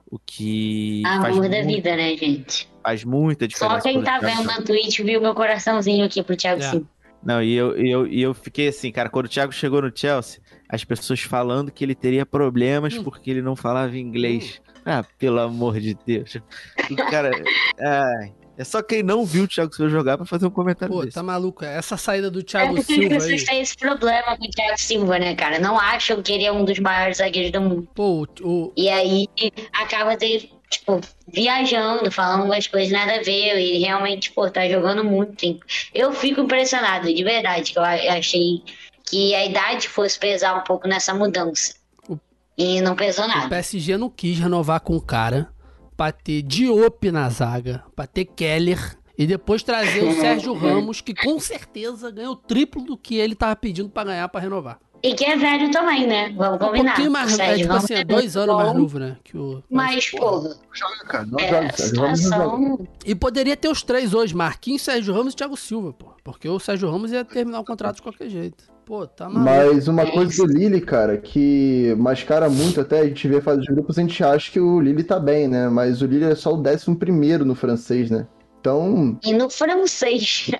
O 0.09 0.19
que 0.19 1.01
faz, 1.03 1.35
Amor 1.35 1.49
da 1.49 1.61
mu- 1.63 1.67
vida, 1.67 1.95
né, 1.95 2.15
gente? 2.15 2.69
faz 2.83 3.03
muita 3.03 3.47
diferença. 3.47 3.75
Só 3.77 3.81
quem 3.81 4.03
tá 4.03 4.19
vendo 4.19 4.35
Silva. 4.37 4.51
na 4.53 4.61
Twitch 4.61 4.99
viu 4.99 5.19
meu 5.19 5.33
coraçãozinho 5.33 6.05
aqui 6.05 6.21
pro 6.21 6.35
Thiago 6.37 6.61
É. 6.61 6.69
Silva. 6.69 6.87
Não, 7.23 7.41
e 7.41 7.53
eu, 7.55 7.75
e 7.75 7.89
eu, 7.91 8.05
e 8.05 8.21
eu 8.21 8.33
fiquei 8.35 8.67
assim, 8.67 8.91
cara, 8.91 9.09
quando 9.09 9.25
o 9.25 9.29
Thiago 9.29 9.51
chegou 9.51 9.81
no 9.81 9.91
Chelsea, 9.95 10.39
as 10.69 10.83
pessoas 10.83 11.21
falando 11.21 11.71
que 11.71 11.83
ele 11.83 11.95
teria 11.95 12.23
problemas 12.23 12.93
Hum. 12.95 13.03
porque 13.03 13.31
ele 13.31 13.41
não 13.41 13.55
falava 13.55 13.97
inglês. 13.97 14.61
Ah, 14.85 15.03
pelo 15.17 15.39
amor 15.39 15.79
de 15.79 15.97
Deus. 16.05 16.35
O 16.35 16.95
cara. 17.09 17.31
ai, 17.79 18.31
é 18.57 18.63
só 18.63 18.81
quem 18.81 19.03
não 19.03 19.25
viu 19.25 19.43
o 19.43 19.47
Thiago 19.47 19.73
Silva 19.75 19.89
jogar 19.91 20.17
pra 20.17 20.25
fazer 20.25 20.45
um 20.45 20.49
comentário 20.49 20.93
Pô, 20.93 21.01
desse. 21.03 21.15
tá 21.15 21.21
maluco. 21.23 21.63
Essa 21.65 21.97
saída 21.97 22.29
do 22.31 22.39
É 22.39 22.43
Thiago 22.43 22.75
porque 22.75 22.93
Silva 22.93 23.19
vocês 23.19 23.41
aí. 23.41 23.45
têm 23.47 23.61
esse 23.61 23.75
problema 23.77 24.37
com 24.37 24.45
o 24.45 24.49
Thiago 24.49 24.79
Silva, 24.79 25.19
né, 25.19 25.35
cara? 25.35 25.59
Não 25.59 25.79
acham 25.79 26.21
que 26.21 26.31
ele 26.31 26.45
é 26.45 26.51
um 26.51 26.63
dos 26.65 26.79
maiores 26.79 27.17
zagueiros 27.17 27.51
do 27.51 27.61
mundo. 27.61 27.87
Pô, 27.93 28.27
o, 28.41 28.47
o- 28.47 28.73
E 28.77 28.89
aí 28.89 29.27
acaba 29.73 30.15
de, 30.15 30.49
tipo, 30.69 31.01
viajando, 31.27 32.09
falando 32.11 32.45
umas 32.45 32.67
coisas 32.67 32.91
nada 32.91 33.15
a 33.15 33.21
ver. 33.23 33.57
E 33.59 33.79
realmente, 33.79 34.31
pô, 34.31 34.49
tá 34.49 34.67
jogando 34.67 35.03
muito. 35.03 35.43
hein? 35.43 35.59
Eu 35.93 36.11
fico 36.13 36.41
impressionado, 36.41 37.13
de 37.13 37.23
verdade, 37.23 37.71
que 37.73 37.79
eu 37.79 37.83
achei 37.83 38.63
que 39.07 39.35
a 39.35 39.45
idade 39.45 39.87
fosse 39.87 40.17
pesar 40.17 40.55
um 40.57 40.63
pouco 40.63 40.87
nessa 40.87 41.13
mudança. 41.13 41.75
O- 42.09 42.17
E 42.57 42.81
não 42.81 42.95
pesou 42.95 43.25
o 43.25 43.27
nada. 43.27 43.49
PSG 43.49 43.97
não 43.97 44.09
quis 44.09 44.39
renovar 44.39 44.79
com 44.79 44.95
o 44.95 45.01
cara 45.01 45.49
pra 45.95 46.11
ter 46.11 46.41
Diop 46.41 47.11
na 47.11 47.29
zaga, 47.29 47.83
pra 47.95 48.05
ter 48.07 48.25
Keller 48.25 48.97
e 49.17 49.25
depois 49.25 49.63
trazer 49.63 50.03
o 50.03 50.13
Sérgio 50.13 50.53
Ramos, 50.57 51.01
que 51.01 51.13
com 51.13 51.39
certeza 51.39 52.11
ganhou 52.11 52.33
o 52.33 52.35
triplo 52.35 52.83
do 52.83 52.97
que 52.97 53.15
ele 53.15 53.35
tava 53.35 53.55
pedindo 53.55 53.89
pra 53.89 54.03
ganhar 54.03 54.27
pra 54.29 54.41
renovar. 54.41 54.79
E 55.03 55.13
que 55.13 55.23
é 55.23 55.37
velho 55.37 55.69
também, 55.69 56.07
né? 56.07 56.33
Vamos 56.35 56.55
Um 56.55 56.65
combinar. 56.65 56.93
pouquinho 56.93 57.11
mais, 57.11 57.37
é, 57.37 57.55
tipo 57.57 57.73
assim, 57.73 57.93
é 57.93 58.03
dois 58.03 58.35
anos 58.35 58.55
mais 58.55 58.71
bom, 58.73 58.79
novo, 58.79 58.97
né? 58.97 59.17
Que 59.23 59.37
o, 59.37 59.61
Mas, 59.69 60.09
porra, 60.09 60.57
Joga, 60.73 61.03
cara. 61.07 61.23
É, 61.23 61.27
não 61.27 61.39
joga. 61.61 61.77
situação. 61.77 62.87
E 63.05 63.13
poderia 63.13 63.55
ter 63.55 63.67
os 63.69 63.83
três 63.83 64.15
hoje, 64.15 64.35
Marquinhos, 64.35 64.81
Sérgio 64.81 65.13
Ramos 65.13 65.33
e 65.33 65.35
Thiago 65.35 65.55
Silva, 65.55 65.93
pô. 65.93 66.07
Porque 66.23 66.49
o 66.49 66.59
Sérgio 66.59 66.89
Ramos 66.89 67.11
ia 67.11 67.23
terminar 67.23 67.59
o 67.59 67.63
contrato 67.65 67.97
de 67.97 68.01
qualquer 68.01 68.29
jeito. 68.29 68.63
Pô, 68.85 69.07
tá 69.07 69.27
maluco. 69.27 69.43
Mas 69.45 69.87
uma 69.87 70.05
coisa 70.09 70.45
do 70.45 70.53
Lille, 70.53 70.79
cara, 70.79 71.17
que 71.17 71.95
mascara 71.97 72.49
muito 72.49 72.79
até, 72.81 72.99
a 72.99 73.07
gente 73.07 73.27
vê 73.27 73.41
fase 73.41 73.61
de 73.61 73.67
grupos, 73.67 73.97
a 73.97 74.01
gente 74.01 74.23
acha 74.23 74.51
que 74.51 74.59
o 74.59 74.79
Lille 74.79 75.03
tá 75.03 75.19
bem, 75.19 75.47
né? 75.47 75.67
Mas 75.69 76.01
o 76.01 76.05
Lille 76.05 76.25
é 76.25 76.35
só 76.35 76.53
o 76.53 76.61
décimo 76.61 76.95
primeiro 76.95 77.43
no 77.43 77.55
francês, 77.55 78.11
né? 78.11 78.27
Então, 78.59 79.17
E 79.23 79.33
no 79.33 79.49
francês. 79.49 80.51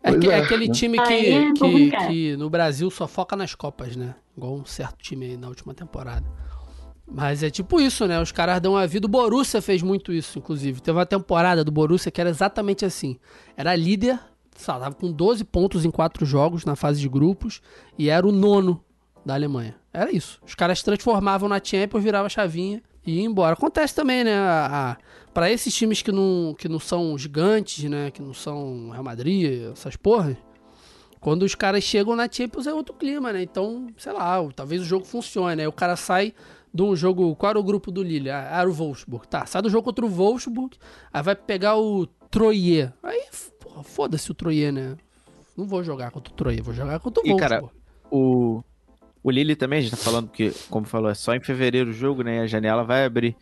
É, 0.00 0.16
que- 0.16 0.28
é 0.28 0.30
é, 0.30 0.36
aquele 0.36 0.68
time 0.70 0.96
que, 0.96 1.12
é 1.12 1.52
que, 1.52 1.90
que 2.06 2.36
no 2.36 2.48
Brasil 2.48 2.88
só 2.88 3.06
foca 3.08 3.34
nas 3.34 3.54
Copas, 3.54 3.96
né? 3.96 4.14
Igual 4.36 4.54
um 4.54 4.64
certo 4.64 4.96
time 5.02 5.26
aí 5.26 5.36
na 5.36 5.48
última 5.48 5.74
temporada. 5.74 6.24
Mas 7.04 7.42
é 7.42 7.50
tipo 7.50 7.80
isso, 7.80 8.06
né? 8.06 8.20
Os 8.22 8.30
caras 8.30 8.60
dão 8.60 8.76
a 8.76 8.86
vida. 8.86 9.06
O 9.06 9.08
Borussia 9.10 9.60
fez 9.60 9.82
muito 9.82 10.12
isso, 10.12 10.38
inclusive. 10.38 10.80
Teve 10.80 10.96
uma 10.96 11.04
temporada 11.04 11.64
do 11.64 11.72
Borussia 11.72 12.12
que 12.12 12.20
era 12.20 12.30
exatamente 12.30 12.84
assim. 12.84 13.18
Era 13.56 13.74
líder, 13.74 14.18
sei 14.58 14.74
lá, 14.74 14.80
tava 14.80 14.94
com 14.94 15.10
12 15.10 15.44
pontos 15.44 15.84
em 15.84 15.90
quatro 15.90 16.26
jogos 16.26 16.64
na 16.64 16.74
fase 16.74 17.00
de 17.00 17.08
grupos 17.08 17.60
e 17.96 18.10
era 18.10 18.26
o 18.26 18.32
nono 18.32 18.82
da 19.24 19.34
Alemanha. 19.34 19.76
Era 19.92 20.10
isso. 20.10 20.40
Os 20.44 20.54
caras 20.54 20.82
transformavam 20.82 21.48
na 21.48 21.62
Champions, 21.62 22.02
virava 22.02 22.26
a 22.26 22.30
chavinha 22.30 22.82
e 23.06 23.20
ia 23.20 23.24
embora. 23.24 23.52
Acontece 23.52 23.94
também, 23.94 24.24
né? 24.24 24.36
Para 25.32 25.50
esses 25.50 25.72
times 25.72 26.02
que 26.02 26.10
não, 26.10 26.54
que 26.58 26.68
não 26.68 26.80
são 26.80 27.16
gigantes, 27.16 27.84
né? 27.84 28.10
Que 28.10 28.20
não 28.20 28.34
são 28.34 28.90
Real 28.90 29.04
Madrid, 29.04 29.70
essas 29.72 29.96
porras. 29.96 30.36
Quando 31.20 31.42
os 31.42 31.54
caras 31.54 31.84
chegam 31.84 32.14
na 32.14 32.28
Champions 32.30 32.66
é 32.66 32.72
outro 32.72 32.94
clima, 32.94 33.32
né? 33.32 33.42
Então, 33.42 33.88
sei 33.96 34.12
lá, 34.12 34.36
talvez 34.54 34.82
o 34.82 34.84
jogo 34.84 35.04
funcione. 35.04 35.62
Aí 35.62 35.68
o 35.68 35.72
cara 35.72 35.96
sai 35.96 36.34
de 36.72 36.82
um 36.82 36.94
jogo. 36.94 37.34
Qual 37.36 37.50
era 37.50 37.58
o 37.58 37.64
grupo 37.64 37.90
do 37.90 38.02
Lille? 38.02 38.30
Ah, 38.30 38.60
era 38.60 38.68
o 38.68 38.72
Wolfsburg. 38.72 39.26
Tá, 39.28 39.46
sai 39.46 39.62
do 39.62 39.70
jogo 39.70 39.84
contra 39.84 40.04
o 40.04 40.08
Wolfsburg, 40.08 40.76
aí 41.12 41.22
vai 41.22 41.34
pegar 41.34 41.76
o 41.76 42.06
Troyer. 42.30 42.92
Aí, 43.02 43.24
foda-se 43.82 44.30
o 44.30 44.34
Troyer, 44.34 44.72
né? 44.72 44.96
Não 45.56 45.66
vou 45.66 45.82
jogar 45.82 46.10
contra 46.10 46.32
o 46.32 46.36
Troyer, 46.36 46.62
vou 46.62 46.74
jogar 46.74 46.98
contra 47.00 47.22
o 47.22 47.26
E, 47.26 47.36
cara, 47.36 47.60
Wolfsburg. 47.60 47.78
O, 48.10 48.62
o 49.22 49.30
Lille 49.30 49.56
também, 49.56 49.80
a 49.80 49.82
gente 49.82 49.90
tá 49.92 49.96
falando 49.96 50.28
que, 50.28 50.50
como 50.70 50.86
falou, 50.86 51.10
é 51.10 51.14
só 51.14 51.34
em 51.34 51.40
fevereiro 51.40 51.90
o 51.90 51.92
jogo, 51.92 52.22
né? 52.22 52.40
A 52.40 52.46
janela 52.46 52.84
vai 52.84 53.04
abrir. 53.04 53.36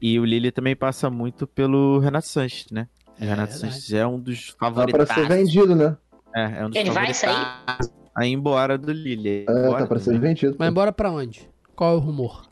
E 0.00 0.18
o 0.20 0.24
Lille 0.24 0.50
também 0.52 0.74
passa 0.76 1.08
muito 1.08 1.46
pelo 1.46 1.98
Renato 1.98 2.26
Sanches, 2.26 2.70
né? 2.70 2.88
O 3.18 3.24
É, 3.24 3.26
Renato 3.26 3.52
verdade. 3.52 3.72
Sanches 3.74 3.92
é 3.92 4.06
um 4.06 4.18
dos 4.18 4.48
favoritos. 4.58 5.04
pra 5.06 5.14
ser 5.14 5.28
vendido, 5.28 5.74
né? 5.74 5.96
É, 6.34 6.60
é 6.60 6.66
um 6.66 6.70
dos 6.70 6.76
Ele 6.78 6.90
vai 6.90 7.12
favoritos 7.14 7.90
a 8.14 8.26
ir 8.26 8.32
embora 8.32 8.76
do 8.76 8.92
Lille. 8.92 9.46
É, 9.48 9.66
Embora 9.66 9.78
tá 9.78 9.86
pra 9.86 9.98
ser 9.98 10.06
também. 10.12 10.20
vendido. 10.20 10.56
Vai 10.58 10.68
embora 10.68 10.92
pra 10.92 11.10
onde? 11.10 11.48
Qual 11.74 11.92
é 11.94 11.96
o 11.96 12.00
rumor? 12.00 12.50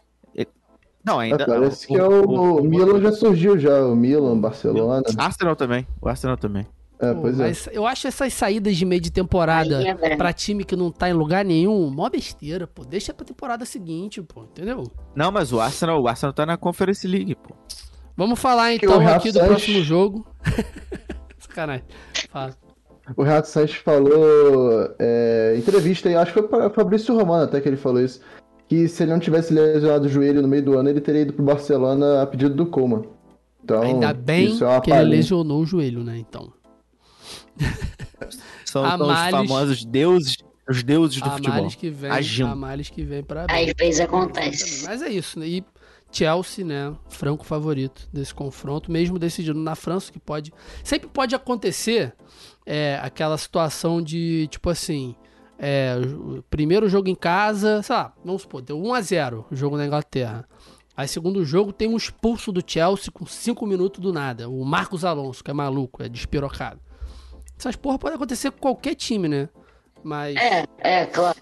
Não, 1.02 1.20
É, 1.20 1.24
ainda 1.24 1.46
parece 1.46 1.86
que 1.86 1.96
é 1.96 2.04
o, 2.06 2.58
o 2.58 2.62
Milan 2.62 3.00
já 3.00 3.10
surgiu 3.12 3.58
já, 3.58 3.86
o 3.86 3.96
Milan, 3.96 4.38
Barcelona. 4.38 5.02
Arsenal 5.16 5.56
também. 5.56 5.86
O 6.00 6.06
Arsenal 6.06 6.36
também. 6.36 6.66
É, 7.00 7.14
Pô, 7.14 7.28
é. 7.28 7.32
mas 7.32 7.66
eu 7.72 7.86
acho 7.86 8.06
essas 8.06 8.32
saídas 8.34 8.76
de 8.76 8.84
meio 8.84 9.00
de 9.00 9.10
temporada 9.10 9.82
é 9.82 10.16
pra 10.16 10.32
time 10.34 10.64
que 10.64 10.76
não 10.76 10.90
tá 10.90 11.08
em 11.08 11.14
lugar 11.14 11.44
nenhum, 11.44 11.90
mó 11.90 12.08
besteira, 12.10 12.66
pô. 12.66 12.84
Deixa 12.84 13.14
pra 13.14 13.24
temporada 13.24 13.64
seguinte, 13.64 14.20
pô, 14.20 14.42
entendeu? 14.44 14.84
Não, 15.16 15.32
mas 15.32 15.50
o 15.52 15.60
Arsenal, 15.60 16.02
o 16.02 16.06
Arsenal 16.08 16.32
tá 16.34 16.44
na 16.44 16.56
Conference 16.58 17.06
League, 17.06 17.34
pô. 17.36 17.54
Vamos 18.16 18.38
falar 18.38 18.68
Que 18.78 18.84
então 18.84 19.00
aqui 19.08 19.28
do 19.32 19.38
Sanches- 19.38 19.48
próximo 19.48 19.82
jogo. 19.82 20.26
Sacanagem. 21.38 21.84
Fala. 22.30 22.54
O 23.16 23.22
Renato 23.22 23.48
Sanches 23.48 23.76
falou 23.76 24.88
é, 24.98 25.54
em 25.56 25.58
entrevista, 25.58 26.08
acho 26.20 26.32
que 26.32 26.38
foi 26.40 26.48
para 26.48 26.70
Fabrício 26.70 27.16
Romano 27.16 27.44
até 27.44 27.60
que 27.60 27.68
ele 27.68 27.76
falou 27.76 28.00
isso, 28.00 28.20
que 28.68 28.86
se 28.88 29.02
ele 29.02 29.10
não 29.12 29.18
tivesse 29.18 29.52
lesionado 29.52 30.06
o 30.06 30.08
joelho 30.08 30.42
no 30.42 30.48
meio 30.48 30.62
do 30.62 30.78
ano, 30.78 30.88
ele 30.90 31.00
teria 31.00 31.22
ido 31.22 31.32
pro 31.32 31.42
Barcelona 31.44 32.22
a 32.22 32.26
pedido 32.26 32.54
do 32.54 32.66
Coma. 32.66 33.02
Então, 33.64 33.82
Ainda 33.82 34.12
bem 34.12 34.46
isso 34.52 34.64
é 34.64 34.80
que 34.80 34.90
ele 34.90 35.02
lesionou 35.04 35.60
o 35.62 35.66
joelho, 35.66 36.04
né? 36.04 36.18
Então. 36.18 36.52
São, 38.64 38.84
são 38.84 39.00
os 39.00 39.06
males- 39.08 39.30
famosos 39.48 39.84
deuses, 39.84 40.36
os 40.68 40.82
deuses 40.82 41.20
do 41.20 41.30
futebol. 41.30 41.54
males 41.56 41.74
que 41.74 41.90
vem, 41.90 42.10
agindo. 42.10 42.48
há 42.50 42.54
males 42.56 42.88
que 42.90 43.02
vem 43.02 43.22
pra 43.22 43.46
Às 43.48 43.72
vezes 43.76 44.00
acontece. 44.00 44.84
Mas 44.86 45.02
é 45.02 45.08
isso, 45.08 45.38
né? 45.38 45.46
E 45.48 45.64
Chelsea, 46.12 46.64
né? 46.64 46.94
Franco 47.08 47.44
favorito 47.44 48.08
desse 48.12 48.34
confronto, 48.34 48.90
mesmo 48.90 49.18
decidido 49.18 49.58
na 49.58 49.74
França, 49.74 50.12
que 50.12 50.18
pode. 50.20 50.52
Sempre 50.84 51.08
pode 51.08 51.34
acontecer 51.34 52.12
é, 52.66 52.98
aquela 53.02 53.36
situação 53.38 54.00
de, 54.02 54.46
tipo 54.50 54.70
assim. 54.70 55.14
É, 55.62 55.94
o 56.02 56.42
primeiro 56.48 56.88
jogo 56.88 57.08
em 57.10 57.14
casa, 57.14 57.82
sei 57.82 57.94
lá, 57.94 58.14
vamos 58.24 58.42
supor, 58.42 58.62
deu 58.62 58.78
1x0 58.80 59.44
o 59.50 59.54
jogo 59.54 59.76
na 59.76 59.84
Inglaterra. 59.84 60.48
Aí, 60.96 61.06
segundo 61.06 61.44
jogo, 61.44 61.70
tem 61.70 61.86
um 61.86 61.98
expulso 61.98 62.50
do 62.50 62.62
Chelsea 62.66 63.12
com 63.12 63.26
5 63.26 63.66
minutos 63.66 64.00
do 64.00 64.10
nada. 64.10 64.48
O 64.48 64.64
Marcos 64.64 65.04
Alonso, 65.04 65.44
que 65.44 65.50
é 65.50 65.54
maluco, 65.54 66.02
é 66.02 66.08
despirocado. 66.08 66.80
Essas 67.60 67.76
porra 67.76 67.98
podem 67.98 68.16
acontecer 68.16 68.50
com 68.50 68.58
qualquer 68.58 68.94
time, 68.94 69.28
né? 69.28 69.48
Mas 70.02 70.34
É, 70.36 70.64
é, 70.78 71.04
claro. 71.04 71.36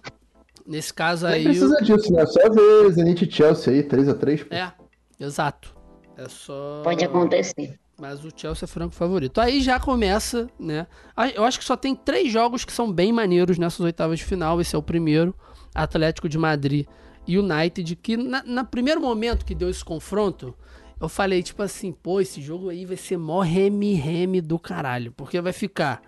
nesse 0.67 0.93
caso 0.93 1.27
aí. 1.29 1.45
precisa 1.45 1.77
disso, 1.81 2.13
né? 2.13 2.27
Só 2.27 2.51
ver 2.51 2.91
Zenit 2.91 3.25
e 3.25 3.31
Chelsea 3.31 3.73
aí, 3.73 3.83
3x3. 3.85 4.49
pô. 4.49 4.53
É, 4.55 4.73
exato. 5.21 5.73
É 6.17 6.29
só. 6.29 6.81
Pode 6.83 7.05
acontecer. 7.05 7.79
Mas 8.01 8.25
o 8.25 8.31
Chelsea 8.35 8.65
é 8.65 8.67
franco 8.67 8.95
favorito. 8.97 9.41
Aí 9.41 9.61
já 9.61 9.79
começa, 9.79 10.49
né? 10.59 10.89
Eu 11.35 11.45
acho 11.45 11.59
que 11.61 11.65
só 11.65 11.77
tem 11.77 11.95
três 11.95 12.33
jogos 12.33 12.65
que 12.65 12.73
são 12.73 12.93
bem 12.93 13.13
maneiros 13.13 13.57
nessas 13.59 13.81
oitavas 13.81 14.19
de 14.19 14.25
final. 14.25 14.61
Esse 14.61 14.75
é 14.75 14.79
o 14.79 14.83
primeiro. 14.83 15.33
Atlético 15.75 16.29
de 16.29 16.37
Madrid 16.39 16.87
e 17.27 17.39
United. 17.39 17.95
Que 17.97 18.17
na, 18.17 18.43
na 18.45 18.65
primeiro 18.65 19.01
momento 19.01 19.45
que 19.45 19.55
deu 19.55 19.69
esse 19.71 19.85
confronto, 19.85 20.53
eu 21.01 21.09
falei, 21.09 21.43
tipo 21.43 21.63
assim, 21.63 21.93
pô, 21.93 22.21
esse 22.21 22.41
jogo 22.41 22.69
aí 22.69 22.85
vai 22.85 22.97
ser 22.97 23.17
mó 23.17 23.41
reme-reme 23.41 24.41
do 24.41 24.59
caralho. 24.59 25.13
Porque 25.13 25.41
vai 25.41 25.53
ficar 25.53 26.03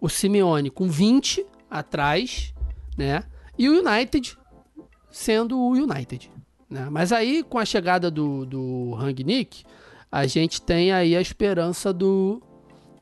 o 0.00 0.08
Simeone 0.08 0.70
com 0.70 0.88
20 0.88 1.44
atrás, 1.70 2.54
né? 2.96 3.24
E 3.58 3.68
o 3.68 3.78
United 3.78 4.36
sendo 5.12 5.58
o 5.58 5.72
United. 5.72 6.30
Né? 6.68 6.88
Mas 6.90 7.12
aí, 7.12 7.42
com 7.42 7.58
a 7.58 7.64
chegada 7.64 8.10
do, 8.10 8.46
do 8.46 8.94
Rangnick, 8.94 9.62
a 10.10 10.26
gente 10.26 10.60
tem 10.60 10.90
aí 10.90 11.14
a 11.14 11.20
esperança 11.20 11.92
do, 11.92 12.42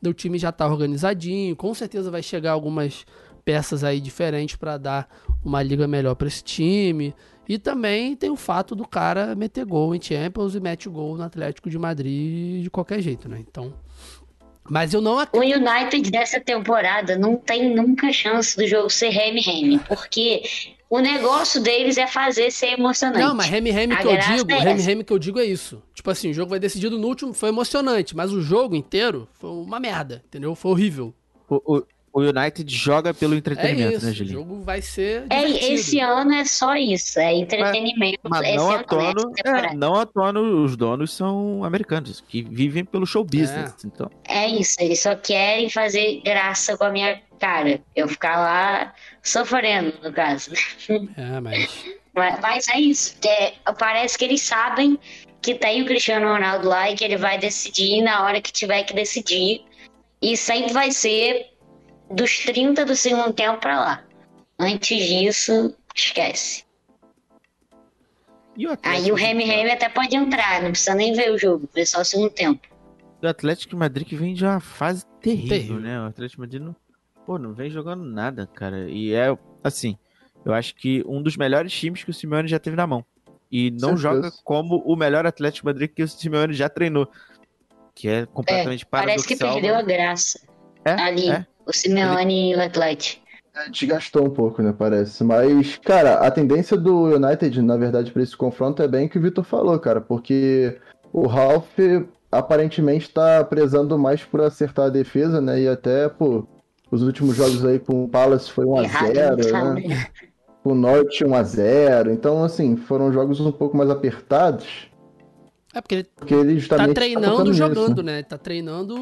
do 0.01 0.13
time 0.13 0.37
já 0.37 0.49
estar 0.49 0.65
tá 0.65 0.71
organizadinho. 0.71 1.55
Com 1.55 1.73
certeza 1.73 2.11
vai 2.11 2.21
chegar 2.21 2.51
algumas 2.51 3.05
peças 3.45 3.83
aí 3.83 3.99
diferentes 3.99 4.57
para 4.57 4.77
dar 4.77 5.09
uma 5.43 5.63
liga 5.63 5.87
melhor 5.87 6.15
para 6.15 6.27
esse 6.27 6.43
time. 6.43 7.15
E 7.47 7.57
também 7.57 8.15
tem 8.15 8.29
o 8.29 8.35
fato 8.35 8.75
do 8.75 8.87
cara 8.87 9.35
meter 9.35 9.65
gol 9.65 9.93
em 9.93 10.01
Champions 10.01 10.55
e 10.55 10.59
mete 10.59 10.87
gol 10.87 11.17
no 11.17 11.23
Atlético 11.23 11.69
de 11.69 11.77
Madrid 11.77 12.63
de 12.63 12.69
qualquer 12.69 13.01
jeito, 13.01 13.27
né? 13.27 13.37
Então. 13.39 13.73
Mas 14.69 14.93
eu 14.93 15.01
não 15.01 15.17
O 15.33 15.39
United 15.39 16.11
dessa 16.11 16.39
temporada 16.39 17.17
não 17.17 17.35
tem 17.35 17.75
nunca 17.75 18.13
chance 18.13 18.55
do 18.55 18.65
jogo 18.65 18.89
ser 18.89 19.09
Remy-Remy, 19.09 19.79
porque 19.79 20.43
o 20.89 20.99
negócio 20.99 21.61
deles 21.61 21.97
é 21.97 22.05
fazer 22.05 22.51
ser 22.51 22.73
emocionante. 22.77 23.19
Não, 23.19 23.33
mas 23.33 23.47
Remy-Remy 23.47 23.97
que 23.97 24.07
eu 24.07 24.17
digo, 24.17 24.51
é 24.51 24.59
Remy-Remy 24.59 25.03
que 25.03 25.13
eu 25.13 25.19
digo 25.19 25.39
é 25.39 25.45
isso. 25.45 25.81
Tipo 25.93 26.11
assim, 26.11 26.29
o 26.29 26.33
jogo 26.33 26.49
vai 26.49 26.59
decidido 26.59 26.97
no 26.97 27.07
último, 27.07 27.33
foi 27.33 27.49
emocionante, 27.49 28.15
mas 28.15 28.31
o 28.31 28.41
jogo 28.41 28.75
inteiro 28.75 29.27
foi 29.33 29.49
uma 29.49 29.79
merda, 29.79 30.21
entendeu? 30.27 30.53
Foi 30.53 30.71
horrível. 30.71 31.13
O, 31.49 31.77
o, 31.77 31.83
o 32.13 32.21
United 32.21 32.75
joga 32.75 33.13
pelo 33.13 33.35
entretenimento, 33.35 33.93
é 33.93 33.97
isso, 33.97 34.05
né, 34.05 34.11
Julinho? 34.11 34.39
O 34.39 34.41
jogo 34.41 34.63
vai 34.63 34.81
ser. 34.81 35.25
É, 35.29 35.43
esse 35.73 35.99
ano 35.99 36.33
é 36.33 36.45
só 36.45 36.75
isso, 36.75 37.19
é 37.19 37.33
entretenimento. 37.33 38.19
Mas, 38.23 38.41
mas 38.41 38.49
é 38.49 38.55
não, 38.55 38.71
à 38.71 38.83
toa, 38.83 39.13
é, 39.45 39.73
não 39.73 39.95
à 39.95 40.05
toa 40.05 40.39
os 40.39 40.75
donos 40.75 41.13
são 41.13 41.63
americanos, 41.63 42.21
que 42.27 42.41
vivem 42.41 42.83
pelo 42.83 43.05
show 43.05 43.23
business. 43.23 43.73
É. 43.83 43.87
Então. 43.87 44.09
é 44.27 44.47
isso, 44.47 44.75
eles 44.79 45.01
só 45.01 45.15
querem 45.15 45.69
fazer 45.69 46.21
graça 46.23 46.77
com 46.77 46.83
a 46.83 46.89
minha 46.89 47.21
cara. 47.39 47.81
Eu 47.95 48.07
ficar 48.07 48.37
lá 48.37 48.93
sofrendo, 49.23 49.93
no 50.03 50.13
caso. 50.13 50.51
É, 51.17 51.39
mas. 51.39 51.85
Mas, 52.13 52.39
mas 52.41 52.67
é 52.67 52.79
isso. 52.79 53.15
É, 53.25 53.53
parece 53.79 54.17
que 54.17 54.25
eles 54.25 54.41
sabem 54.41 54.99
que 55.41 55.55
tem 55.55 55.81
o 55.81 55.85
Cristiano 55.85 56.27
Ronaldo 56.27 56.67
lá 56.67 56.91
e 56.91 56.95
que 56.95 57.03
ele 57.03 57.17
vai 57.17 57.37
decidir 57.37 58.01
na 58.01 58.23
hora 58.23 58.41
que 58.41 58.51
tiver 58.51 58.83
que 58.83 58.93
decidir. 58.93 59.63
E 60.21 60.37
sempre 60.37 60.71
vai 60.71 60.91
ser 60.91 61.50
dos 62.13 62.39
30 62.39 62.85
do 62.85 62.95
segundo 62.95 63.33
tempo 63.33 63.59
para 63.59 63.79
lá. 63.79 64.03
Antes 64.59 65.05
disso, 65.07 65.75
esquece. 65.95 66.63
O 68.57 68.77
Aí 68.83 69.11
o 69.11 69.15
Remy 69.15 69.45
Remy 69.45 69.71
até 69.71 69.89
pode 69.89 70.15
entrar, 70.15 70.61
não 70.61 70.71
precisa 70.71 70.93
nem 70.93 71.13
ver 71.13 71.31
o 71.31 71.37
jogo, 71.37 71.69
ver 71.73 71.85
só 71.85 72.01
o 72.01 72.05
segundo 72.05 72.29
tempo. 72.29 72.67
O 73.21 73.27
Atlético 73.27 73.75
Madrid 73.75 74.07
que 74.07 74.15
vem 74.15 74.33
de 74.33 74.43
uma 74.43 74.59
fase 74.59 75.05
terrível, 75.21 75.49
terrível. 75.49 75.79
né? 75.79 76.01
O 76.01 76.05
Atlético 76.05 76.41
Madrid 76.41 76.61
não, 76.61 76.75
pô, 77.25 77.37
não 77.37 77.53
vem 77.53 77.69
jogando 77.69 78.03
nada, 78.03 78.47
cara. 78.47 78.89
E 78.89 79.13
é 79.13 79.35
assim, 79.63 79.97
eu 80.43 80.53
acho 80.53 80.75
que 80.75 81.03
um 81.07 81.21
dos 81.21 81.37
melhores 81.37 81.71
times 81.71 82.03
que 82.03 82.09
o 82.09 82.13
Simeone 82.13 82.47
já 82.47 82.59
teve 82.59 82.75
na 82.75 82.85
mão. 82.85 83.05
E 83.51 83.69
não 83.71 83.97
joga 83.97 84.31
como 84.43 84.77
o 84.85 84.95
melhor 84.95 85.25
Atlético 85.25 85.67
Madrid 85.67 85.91
que 85.93 86.03
o 86.03 86.07
Simeone 86.07 86.53
já 86.53 86.69
treinou. 86.69 87.07
Que 87.93 88.07
é 88.07 88.25
completamente 88.25 88.83
é, 88.83 88.87
Parece 88.89 89.27
que 89.27 89.35
perdeu 89.35 89.75
a 89.75 89.81
graça. 89.81 90.39
É, 90.85 90.93
ali. 90.93 91.29
É. 91.29 91.45
O 91.65 91.73
Simeone 91.73 92.51
e 92.51 92.55
o 92.55 92.61
Atlético. 92.61 93.21
É, 93.55 93.69
desgastou 93.69 94.25
um 94.25 94.29
pouco, 94.29 94.61
né? 94.61 94.73
Parece. 94.77 95.23
Mas, 95.23 95.77
cara, 95.77 96.15
a 96.15 96.31
tendência 96.31 96.77
do 96.77 97.15
United, 97.15 97.61
na 97.61 97.75
verdade, 97.75 98.11
para 98.11 98.23
esse 98.23 98.35
confronto 98.35 98.81
é 98.81 98.87
bem 98.87 99.07
o 99.07 99.09
que 99.09 99.17
o 99.17 99.21
Vitor 99.21 99.43
falou, 99.43 99.77
cara. 99.77 99.99
Porque 99.99 100.79
o 101.11 101.27
Ralph 101.27 101.77
aparentemente 102.31 103.09
tá 103.09 103.43
prezando 103.43 103.99
mais 103.99 104.23
por 104.23 104.41
acertar 104.41 104.85
a 104.85 104.89
defesa, 104.89 105.41
né? 105.41 105.61
E 105.61 105.67
até, 105.67 106.07
pô, 106.07 106.47
os 106.89 107.03
últimos 107.03 107.35
jogos 107.35 107.65
aí 107.65 107.77
com 107.77 108.05
o 108.05 108.07
Palace 108.07 108.49
foi 108.49 108.65
1x0, 108.65 109.85
né? 109.85 110.07
Com 110.63 110.71
o 110.71 110.75
Norte 110.75 111.25
1x0. 111.25 112.13
Então, 112.13 112.43
assim, 112.43 112.77
foram 112.77 113.11
jogos 113.11 113.39
um 113.41 113.51
pouco 113.51 113.75
mais 113.75 113.89
apertados. 113.89 114.89
É 115.73 115.81
porque 115.81 115.95
ele, 115.95 116.07
porque 116.15 116.33
ele 116.33 116.67
tá, 116.67 116.77
tá 116.77 116.93
treinando 116.93 117.45
tá 117.45 117.53
jogando, 117.53 118.03
né? 118.03 118.23
Tá 118.23 118.37
treinando 118.37 118.95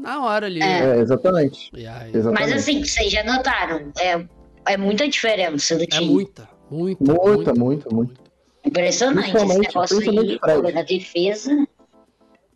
na 0.00 0.24
hora 0.24 0.46
ali. 0.46 0.62
É, 0.62 0.96
é 0.96 0.98
exatamente. 0.98 1.70
Aí... 1.74 2.10
exatamente. 2.14 2.40
Mas 2.40 2.52
assim, 2.52 2.84
vocês 2.84 3.12
já 3.12 3.22
notaram, 3.24 3.92
é, 3.98 4.24
é 4.66 4.76
muita 4.76 5.08
diferença 5.08 5.76
do 5.76 5.84
é 5.84 5.86
time. 5.86 6.06
É 6.06 6.10
muita, 6.10 6.48
muita. 6.70 7.04
Muita, 7.04 7.28
muita, 7.28 7.54
muita. 7.54 7.94
muita. 7.94 8.20
Impressionante 8.64 9.36
esse 9.36 9.58
negócio 9.58 9.98
aí 9.98 10.72
da 10.72 10.82
defesa. 10.82 11.66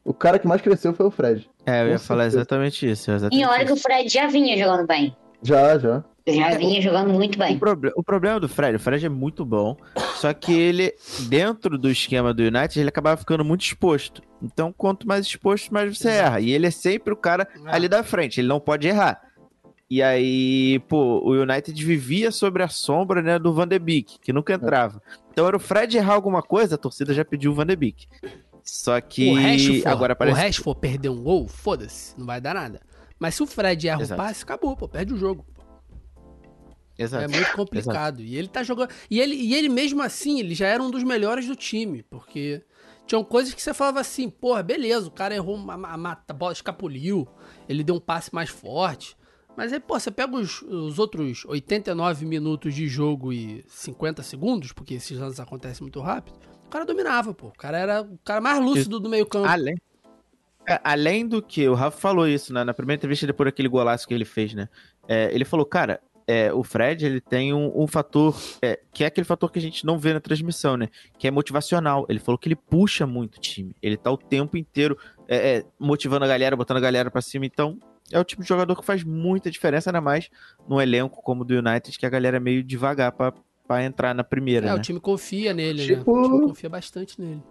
O 0.04 0.12
cara 0.12 0.38
que 0.38 0.46
mais 0.46 0.60
cresceu 0.60 0.92
foi 0.92 1.06
o 1.06 1.10
Fred. 1.10 1.48
É, 1.64 1.82
eu 1.82 1.88
ia 1.88 1.98
falar 1.98 2.26
exatamente 2.26 2.88
isso. 2.88 3.10
Exatamente 3.10 3.42
em 3.42 3.46
hora 3.46 3.64
que 3.64 3.72
o 3.72 3.76
Fred 3.76 4.08
já 4.08 4.26
vinha 4.26 4.56
jogando 4.58 4.86
bem. 4.86 5.16
Já, 5.42 5.78
já. 5.78 6.04
Já 6.26 6.56
vinha 6.56 6.80
jogando 6.80 7.12
muito 7.12 7.38
bem. 7.38 7.56
O, 7.56 7.58
proble 7.58 7.92
o, 7.94 8.02
problema 8.02 8.40
do 8.40 8.48
Fred, 8.48 8.76
o 8.76 8.80
Fred 8.80 9.04
é 9.04 9.10
muito 9.10 9.44
bom, 9.44 9.76
só 10.16 10.32
que 10.32 10.52
ele, 10.52 10.94
dentro 11.28 11.76
do 11.76 11.90
esquema 11.90 12.32
do 12.32 12.42
United, 12.42 12.80
ele 12.80 12.88
acabava 12.88 13.18
ficando 13.18 13.44
muito 13.44 13.62
exposto. 13.62 14.22
Então, 14.42 14.72
quanto 14.72 15.06
mais 15.06 15.26
exposto, 15.26 15.72
mais 15.72 15.98
você 15.98 16.08
erra. 16.08 16.40
E 16.40 16.50
ele 16.50 16.66
é 16.66 16.70
sempre 16.70 17.12
o 17.12 17.16
cara 17.16 17.46
é. 17.66 17.74
ali 17.74 17.88
da 17.88 18.02
frente, 18.02 18.40
ele 18.40 18.48
não 18.48 18.58
pode 18.58 18.88
errar. 18.88 19.20
E 19.90 20.02
aí, 20.02 20.78
pô, 20.88 21.20
o 21.22 21.32
United 21.32 21.84
vivia 21.84 22.30
sobre 22.30 22.62
a 22.62 22.68
sombra 22.68 23.20
né, 23.20 23.38
do 23.38 23.52
Van 23.52 23.68
de 23.68 23.78
Beek, 23.78 24.18
que 24.18 24.32
nunca 24.32 24.54
entrava. 24.54 25.02
Então 25.30 25.46
era 25.46 25.56
o 25.56 25.60
Fred 25.60 25.94
errar 25.96 26.14
alguma 26.14 26.42
coisa, 26.42 26.76
a 26.76 26.78
torcida 26.78 27.12
já 27.12 27.24
pediu 27.24 27.52
o 27.52 27.54
Van 27.54 27.66
de 27.66 27.76
Beek. 27.76 28.06
Só 28.62 28.98
que 28.98 29.30
o 29.30 29.34
Rashford, 29.34 29.86
agora 29.86 30.16
parece... 30.16 30.38
o 30.38 30.42
Rashford 30.42 30.80
perder 30.80 31.10
um 31.10 31.22
gol, 31.22 31.46
foda-se, 31.46 32.18
não 32.18 32.24
vai 32.24 32.40
dar 32.40 32.54
nada. 32.54 32.80
Mas 33.18 33.34
se 33.34 33.42
o 33.42 33.46
Fred 33.46 33.86
erra 33.86 34.00
Exato. 34.00 34.20
o 34.20 34.24
passe, 34.24 34.42
acabou, 34.42 34.74
pô, 34.74 34.88
perde 34.88 35.12
o 35.12 35.18
jogo. 35.18 35.44
Exato. 36.98 37.24
É 37.24 37.28
muito 37.28 37.52
complicado. 37.52 38.20
Exato. 38.20 38.22
E 38.22 38.36
ele 38.36 38.48
tá 38.48 38.62
jogando. 38.62 38.90
E 39.10 39.20
ele, 39.20 39.34
e 39.34 39.54
ele 39.54 39.68
mesmo 39.68 40.02
assim, 40.02 40.40
ele 40.40 40.54
já 40.54 40.66
era 40.66 40.82
um 40.82 40.90
dos 40.90 41.02
melhores 41.02 41.46
do 41.46 41.56
time, 41.56 42.02
porque 42.04 42.62
tinham 43.06 43.22
coisas 43.24 43.52
que 43.52 43.60
você 43.60 43.74
falava 43.74 44.00
assim, 44.00 44.30
porra, 44.30 44.62
beleza, 44.62 45.08
o 45.08 45.10
cara 45.10 45.34
errou 45.34 45.56
uma, 45.56 45.74
uma, 45.74 46.22
a 46.26 46.32
bola 46.32 46.52
escapuliu, 46.52 47.28
ele 47.68 47.84
deu 47.84 47.96
um 47.96 48.00
passe 48.00 48.34
mais 48.34 48.48
forte. 48.48 49.16
Mas 49.56 49.72
aí, 49.72 49.78
pô, 49.78 49.98
você 49.98 50.10
pega 50.10 50.36
os, 50.36 50.62
os 50.62 50.98
outros 50.98 51.44
89 51.44 52.26
minutos 52.26 52.74
de 52.74 52.88
jogo 52.88 53.32
e 53.32 53.64
50 53.68 54.22
segundos, 54.22 54.72
porque 54.72 54.94
esses 54.94 55.16
lances 55.16 55.38
acontecem 55.38 55.82
muito 55.82 56.00
rápido, 56.00 56.36
o 56.66 56.68
cara 56.68 56.84
dominava, 56.84 57.32
pô. 57.32 57.48
O 57.48 57.52
cara 57.52 57.78
era 57.78 58.02
o 58.02 58.18
cara 58.24 58.40
mais 58.40 58.58
lúcido 58.58 58.98
do 58.98 59.08
meio 59.08 59.26
campo. 59.26 59.46
Além, 59.46 59.76
é, 60.68 60.80
além 60.82 61.26
do 61.26 61.42
que, 61.42 61.68
o 61.68 61.74
Rafa 61.74 61.98
falou 61.98 62.26
isso, 62.26 62.52
né, 62.52 62.64
na 62.64 62.74
primeira 62.74 62.98
entrevista 62.98 63.26
depois 63.26 63.46
daquele 63.46 63.68
golaço 63.68 64.08
que 64.08 64.14
ele 64.14 64.24
fez, 64.24 64.54
né? 64.54 64.68
É, 65.06 65.32
ele 65.32 65.44
falou, 65.44 65.66
cara, 65.66 66.00
é, 66.26 66.52
o 66.52 66.62
Fred 66.62 67.04
ele 67.04 67.20
tem 67.20 67.52
um, 67.52 67.70
um 67.74 67.86
fator 67.86 68.34
é, 68.62 68.80
que 68.92 69.04
é 69.04 69.06
aquele 69.06 69.24
fator 69.24 69.50
que 69.50 69.58
a 69.58 69.62
gente 69.62 69.84
não 69.84 69.98
vê 69.98 70.12
na 70.12 70.20
transmissão, 70.20 70.76
né? 70.76 70.88
Que 71.18 71.28
é 71.28 71.30
motivacional. 71.30 72.06
Ele 72.08 72.18
falou 72.18 72.38
que 72.38 72.48
ele 72.48 72.56
puxa 72.56 73.06
muito 73.06 73.36
o 73.36 73.40
time. 73.40 73.76
Ele 73.82 73.96
tá 73.96 74.10
o 74.10 74.16
tempo 74.16 74.56
inteiro 74.56 74.96
é, 75.28 75.56
é 75.56 75.64
motivando 75.78 76.24
a 76.24 76.28
galera, 76.28 76.56
botando 76.56 76.78
a 76.78 76.80
galera 76.80 77.10
para 77.10 77.20
cima. 77.20 77.44
Então, 77.44 77.78
é 78.10 78.18
o 78.18 78.24
tipo 78.24 78.42
de 78.42 78.48
jogador 78.48 78.74
que 78.76 78.84
faz 78.84 79.04
muita 79.04 79.50
diferença, 79.50 79.90
ainda 79.90 80.00
mais 80.00 80.30
num 80.68 80.80
elenco 80.80 81.22
como 81.22 81.42
o 81.42 81.44
do 81.44 81.54
United, 81.54 81.98
que 81.98 82.06
a 82.06 82.10
galera 82.10 82.36
é 82.38 82.40
meio 82.40 82.62
devagar 82.62 83.12
para 83.12 83.84
entrar 83.84 84.14
na 84.14 84.24
primeira. 84.24 84.66
É, 84.66 84.70
né? 84.70 84.74
o 84.74 84.80
time 84.80 85.00
confia 85.00 85.52
nele, 85.52 85.84
tipo... 85.84 86.16
né? 86.16 86.22
O 86.22 86.28
time 86.28 86.48
confia 86.48 86.70
bastante 86.70 87.20
nele. 87.20 87.42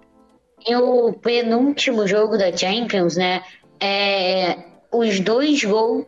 E 0.66 0.76
o 0.76 1.14
penúltimo 1.14 2.08
jogo 2.08 2.38
da 2.38 2.56
Champions, 2.56 3.18
né? 3.18 3.44
É, 3.80 4.58
os 4.92 5.20
dois 5.20 5.64
gols 5.64 6.06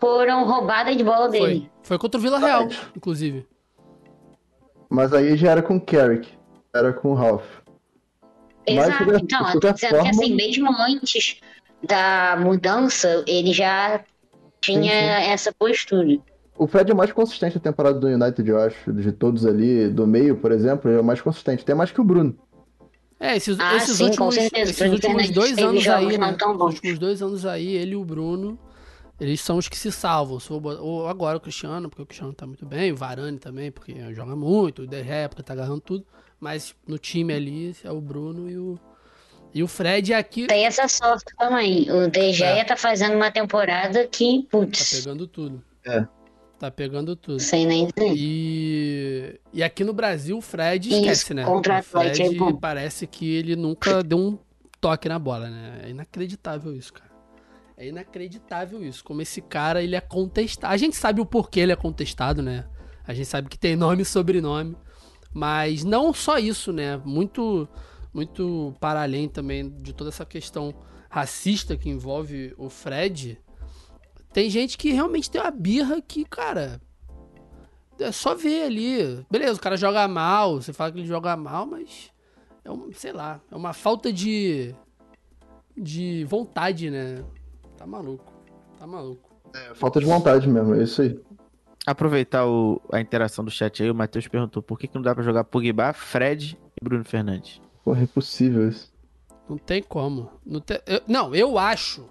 foram 0.00 0.44
roubadas 0.44 0.96
de 0.96 1.04
bola 1.04 1.28
dele. 1.28 1.70
Foi, 1.82 1.96
Foi 1.96 1.98
contra 1.98 2.18
o 2.18 2.22
Vila 2.22 2.38
Real, 2.38 2.68
inclusive. 2.96 3.46
Mas 4.88 5.12
aí 5.12 5.36
já 5.36 5.50
era 5.52 5.62
com 5.62 5.76
o 5.76 5.80
Carrick, 5.80 6.28
era 6.74 6.92
com 6.92 7.10
o 7.10 7.14
Ralph. 7.14 7.44
Exato, 8.66 9.06
Mas, 9.06 9.22
então, 9.22 9.52
eu 9.52 9.60
tô 9.60 9.72
dizendo 9.72 9.90
forma... 9.90 10.04
que 10.04 10.10
assim, 10.10 10.34
mesmo 10.34 10.68
antes 10.80 11.40
da 11.82 12.36
mudança, 12.40 13.24
ele 13.26 13.52
já 13.52 14.04
tinha 14.60 14.82
sim, 14.82 15.24
sim. 15.24 15.30
essa 15.30 15.52
postura. 15.52 16.18
O 16.58 16.66
Fred 16.66 16.90
é 16.90 16.94
mais 16.94 17.12
consistente 17.12 17.56
na 17.56 17.60
temporada 17.60 17.98
do 17.98 18.06
United, 18.06 18.48
eu 18.48 18.58
acho. 18.58 18.92
De 18.92 19.12
todos 19.12 19.44
ali, 19.46 19.88
do 19.88 20.06
meio, 20.06 20.36
por 20.36 20.50
exemplo, 20.50 20.90
ele 20.90 20.98
é 20.98 21.02
mais 21.02 21.20
consistente. 21.20 21.62
Até 21.62 21.74
mais 21.74 21.90
que 21.90 22.00
o 22.00 22.04
Bruno. 22.04 22.36
É, 23.20 23.36
esses, 23.36 23.58
ah, 23.60 23.76
esses 23.76 23.96
sim, 23.96 24.04
últimos, 24.04 24.36
esses 24.36 24.80
últimos 24.80 25.30
dois 25.30 25.56
anos 25.58 25.86
aí, 25.88 26.18
né? 26.18 26.36
Os 26.36 26.74
últimos 26.74 26.98
dois 26.98 27.22
anos 27.22 27.46
aí, 27.46 27.74
ele 27.74 27.92
e 27.92 27.96
o 27.96 28.04
Bruno 28.04 28.58
eles 29.20 29.40
são 29.40 29.56
os 29.56 29.68
que 29.68 29.76
se 29.76 29.90
salvam. 29.90 30.38
Ou 30.80 31.08
agora 31.08 31.36
o 31.36 31.40
Cristiano, 31.40 31.88
porque 31.88 32.02
o 32.02 32.06
Cristiano 32.06 32.32
tá 32.32 32.46
muito 32.46 32.66
bem, 32.66 32.92
o 32.92 32.96
Varane 32.96 33.38
também, 33.38 33.70
porque 33.70 33.94
joga 34.14 34.36
muito, 34.36 34.82
o 34.82 34.86
De 34.86 35.00
Réplica 35.00 35.42
tá 35.42 35.52
agarrando 35.52 35.80
tudo. 35.80 36.06
Mas 36.38 36.74
no 36.86 36.98
time 36.98 37.32
ali 37.32 37.74
é 37.82 37.90
o 37.90 38.00
Bruno 38.00 38.50
e 38.50 38.58
o. 38.58 38.78
E 39.54 39.62
o 39.62 39.68
Fred 39.68 40.12
aqui. 40.12 40.46
Tem 40.46 40.66
essa 40.66 40.86
sorte 40.86 41.34
também. 41.38 41.86
O 41.90 42.12
Gea 42.32 42.58
é. 42.58 42.64
tá 42.64 42.76
fazendo 42.76 43.14
uma 43.14 43.30
temporada 43.30 44.06
que, 44.06 44.46
putz. 44.50 44.90
Tá 44.90 44.96
pegando 44.98 45.26
tudo. 45.26 45.64
É. 45.86 46.06
Tá 46.58 46.70
pegando 46.70 47.16
tudo. 47.16 47.40
Sem 47.40 47.66
nem 47.66 47.86
dizer. 47.86 48.12
E, 48.14 49.40
e 49.54 49.62
aqui 49.62 49.82
no 49.82 49.94
Brasil 49.94 50.36
o 50.36 50.42
Fred 50.42 50.90
esquece, 50.90 51.22
Isso, 51.22 51.34
né? 51.34 51.44
Contra 51.44 51.80
o 51.80 51.82
Fred 51.82 52.22
é 52.22 52.52
parece 52.60 53.06
que 53.06 53.34
ele 53.34 53.56
nunca 53.56 54.02
deu 54.02 54.18
um, 54.18 54.38
toque 54.80 55.08
na 55.08 55.18
bola, 55.18 55.48
né? 55.48 55.80
É 55.84 55.90
inacreditável 55.90 56.74
isso, 56.76 56.92
cara. 56.92 57.05
É 57.76 57.86
inacreditável 57.86 58.82
isso. 58.82 59.04
Como 59.04 59.20
esse 59.20 59.42
cara, 59.42 59.82
ele 59.82 59.94
é 59.94 60.00
contestado. 60.00 60.72
A 60.72 60.76
gente 60.76 60.96
sabe 60.96 61.20
o 61.20 61.26
porquê 61.26 61.60
ele 61.60 61.72
é 61.72 61.76
contestado, 61.76 62.42
né? 62.42 62.66
A 63.06 63.12
gente 63.12 63.26
sabe 63.26 63.48
que 63.48 63.58
tem 63.58 63.76
nome 63.76 64.02
e 64.02 64.04
sobrenome. 64.04 64.76
Mas 65.32 65.84
não 65.84 66.14
só 66.14 66.38
isso, 66.38 66.72
né? 66.72 66.96
Muito, 67.04 67.68
muito 68.14 68.74
para 68.80 69.02
além 69.02 69.28
também 69.28 69.68
de 69.82 69.92
toda 69.92 70.08
essa 70.08 70.24
questão 70.24 70.74
racista 71.10 71.76
que 71.76 71.90
envolve 71.90 72.54
o 72.56 72.70
Fred. 72.70 73.38
Tem 74.32 74.48
gente 74.48 74.78
que 74.78 74.92
realmente 74.92 75.30
tem 75.30 75.40
uma 75.40 75.50
birra 75.50 76.00
que, 76.00 76.24
cara, 76.24 76.80
é 77.98 78.12
só 78.12 78.34
ver 78.34 78.64
ali. 78.64 79.24
Beleza, 79.30 79.58
o 79.58 79.62
cara 79.62 79.76
joga 79.76 80.08
mal, 80.08 80.60
você 80.60 80.72
fala 80.72 80.92
que 80.92 80.98
ele 80.98 81.06
joga 81.06 81.36
mal, 81.36 81.66
mas 81.66 82.10
é 82.64 82.70
um, 82.70 82.90
sei 82.92 83.12
lá, 83.12 83.40
é 83.50 83.56
uma 83.56 83.72
falta 83.72 84.12
de 84.12 84.74
de 85.76 86.24
vontade, 86.24 86.90
né? 86.90 87.22
Tá 87.86 87.90
maluco. 87.90 88.32
Tá 88.80 88.86
maluco. 88.86 89.30
É, 89.54 89.72
falta 89.74 90.00
de 90.00 90.06
vontade 90.06 90.48
mesmo, 90.48 90.74
é 90.74 90.82
isso 90.82 91.02
aí. 91.02 91.20
Aproveitar 91.86 92.44
o, 92.44 92.82
a 92.92 93.00
interação 93.00 93.44
do 93.44 93.50
chat 93.50 93.80
aí, 93.80 93.88
o 93.88 93.94
Matheus 93.94 94.26
perguntou 94.26 94.60
por 94.60 94.76
que, 94.76 94.88
que 94.88 94.94
não 94.96 95.02
dá 95.02 95.14
pra 95.14 95.22
jogar 95.22 95.44
Pogba, 95.44 95.92
Fred 95.92 96.58
e 96.80 96.84
Bruno 96.84 97.04
Fernandes. 97.04 97.60
Porra, 97.84 98.00
é 98.00 98.02
impossível 98.02 98.68
isso. 98.68 98.92
Não 99.48 99.56
tem 99.56 99.80
como. 99.84 100.32
Não, 100.44 100.58
tem, 100.58 100.80
eu, 100.84 101.00
não, 101.06 101.32
eu 101.32 101.56
acho. 101.56 102.08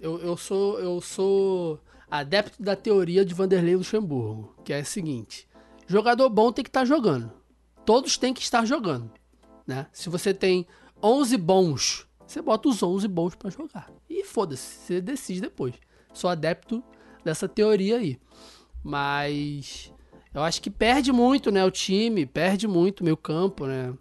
Eu, 0.00 0.18
eu 0.18 0.36
sou 0.36 0.80
eu 0.80 1.00
sou 1.00 1.78
adepto 2.10 2.60
da 2.60 2.74
teoria 2.74 3.24
de 3.24 3.32
Vanderlei 3.32 3.76
Luxemburgo, 3.76 4.56
que 4.64 4.72
é 4.72 4.80
a 4.80 4.84
seguinte: 4.84 5.48
jogador 5.86 6.28
bom 6.30 6.50
tem 6.50 6.64
que 6.64 6.68
estar 6.68 6.80
tá 6.80 6.86
jogando. 6.86 7.30
Todos 7.86 8.16
têm 8.18 8.34
que 8.34 8.42
estar 8.42 8.64
jogando, 8.64 9.08
né? 9.64 9.86
Se 9.92 10.08
você 10.08 10.34
tem 10.34 10.66
11 11.00 11.36
bons, 11.36 12.08
você 12.32 12.40
bota 12.40 12.68
os 12.68 12.82
11 12.82 13.06
bons 13.08 13.34
para 13.34 13.50
jogar. 13.50 13.90
E 14.08 14.24
foda-se, 14.24 14.62
você 14.62 15.00
decide 15.00 15.42
depois. 15.42 15.74
Sou 16.14 16.30
adepto 16.30 16.82
dessa 17.22 17.46
teoria 17.46 17.98
aí. 17.98 18.18
Mas 18.82 19.92
eu 20.32 20.42
acho 20.42 20.62
que 20.62 20.70
perde 20.70 21.12
muito, 21.12 21.50
né, 21.50 21.64
o 21.64 21.70
time, 21.70 22.24
perde 22.24 22.66
muito 22.66 23.00
o 23.00 23.04
meu 23.04 23.16
campo, 23.16 23.66
né? 23.66 23.92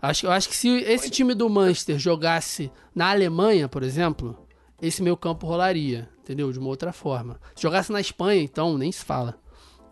Acho, 0.00 0.26
eu 0.26 0.30
acho 0.30 0.48
que 0.48 0.56
se 0.56 0.68
esse 0.68 1.10
time 1.10 1.34
do 1.34 1.48
Manchester 1.50 1.98
jogasse 1.98 2.70
na 2.94 3.10
Alemanha, 3.10 3.68
por 3.68 3.82
exemplo, 3.82 4.46
esse 4.80 5.02
meu 5.02 5.16
campo 5.16 5.46
rolaria, 5.46 6.08
entendeu? 6.20 6.50
De 6.52 6.58
uma 6.58 6.68
outra 6.68 6.92
forma. 6.92 7.38
Se 7.54 7.62
jogasse 7.62 7.92
na 7.92 8.00
Espanha, 8.00 8.40
então, 8.40 8.78
nem 8.78 8.92
se 8.92 9.04
fala. 9.04 9.38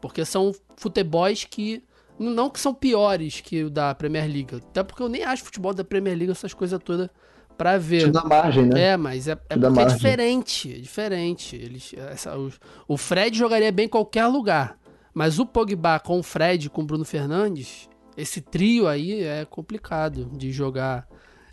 Porque 0.00 0.24
são 0.24 0.54
futebols 0.76 1.44
que. 1.44 1.82
Não 2.18 2.48
que 2.48 2.58
são 2.58 2.72
piores 2.72 3.42
que 3.42 3.64
o 3.64 3.68
da 3.68 3.94
Premier 3.94 4.26
League. 4.26 4.54
Até 4.54 4.82
porque 4.82 5.02
eu 5.02 5.08
nem 5.08 5.22
acho 5.22 5.44
futebol 5.44 5.74
da 5.74 5.84
Premier 5.84 6.16
League 6.16 6.32
essas 6.32 6.54
coisas 6.54 6.80
todas 6.82 7.10
pra 7.56 7.78
ver. 7.78 8.04
Te 8.04 8.10
dá 8.10 8.24
margem, 8.24 8.66
né? 8.66 8.80
É, 8.80 8.96
mas 8.96 9.28
é, 9.28 9.32
é 9.48 9.56
porque 9.56 9.80
é 9.80 9.84
diferente. 9.86 10.74
É 10.74 10.78
diferente. 10.78 11.56
Eles, 11.56 11.94
essa, 12.10 12.38
o, 12.38 12.50
o 12.86 12.96
Fred 12.96 13.36
jogaria 13.36 13.72
bem 13.72 13.86
em 13.86 13.88
qualquer 13.88 14.26
lugar. 14.26 14.78
Mas 15.14 15.38
o 15.38 15.46
Pogba 15.46 15.98
com 15.98 16.18
o 16.18 16.22
Fred 16.22 16.68
com 16.68 16.82
o 16.82 16.84
Bruno 16.84 17.04
Fernandes, 17.04 17.88
esse 18.16 18.40
trio 18.40 18.86
aí 18.86 19.22
é 19.22 19.44
complicado 19.44 20.30
de 20.36 20.52
jogar 20.52 21.08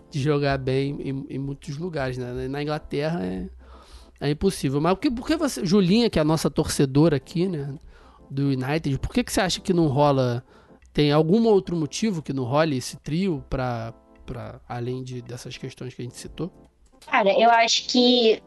de 0.10 0.22
jogar 0.22 0.60
bem 0.60 0.98
em, 1.02 1.26
em 1.30 1.40
muitos 1.40 1.78
lugares. 1.78 2.18
Né? 2.18 2.48
Na 2.48 2.62
Inglaterra 2.62 3.26
é, 3.26 3.50
é 4.20 4.30
impossível. 4.30 4.80
Mas 4.80 4.94
por 4.94 5.00
que, 5.00 5.12
por 5.12 5.26
que 5.26 5.36
você. 5.36 5.66
Julinha, 5.66 6.10
que 6.10 6.20
é 6.20 6.22
a 6.22 6.26
nossa 6.26 6.52
torcedora 6.52 7.16
aqui, 7.16 7.48
né? 7.48 7.74
Do 8.30 8.48
United, 8.48 9.00
por 9.00 9.12
que, 9.12 9.24
que 9.24 9.32
você 9.32 9.42
acha 9.42 9.60
que 9.60 9.74
não 9.74 9.88
rola. 9.88 10.44
Tem 10.92 11.12
algum 11.12 11.48
outro 11.48 11.76
motivo 11.76 12.22
que 12.22 12.32
não 12.32 12.44
role 12.44 12.78
esse 12.78 12.98
trio 12.98 13.44
para 13.50 13.92
para 14.26 14.60
além 14.68 15.04
de, 15.04 15.22
dessas 15.22 15.58
questões 15.58 15.94
que 15.94 16.02
a 16.02 16.06
gente 16.06 16.18
citou? 16.18 16.52
Cara, 17.06 17.30
eu 17.40 17.50
acho 17.50 17.88
que 17.88 18.42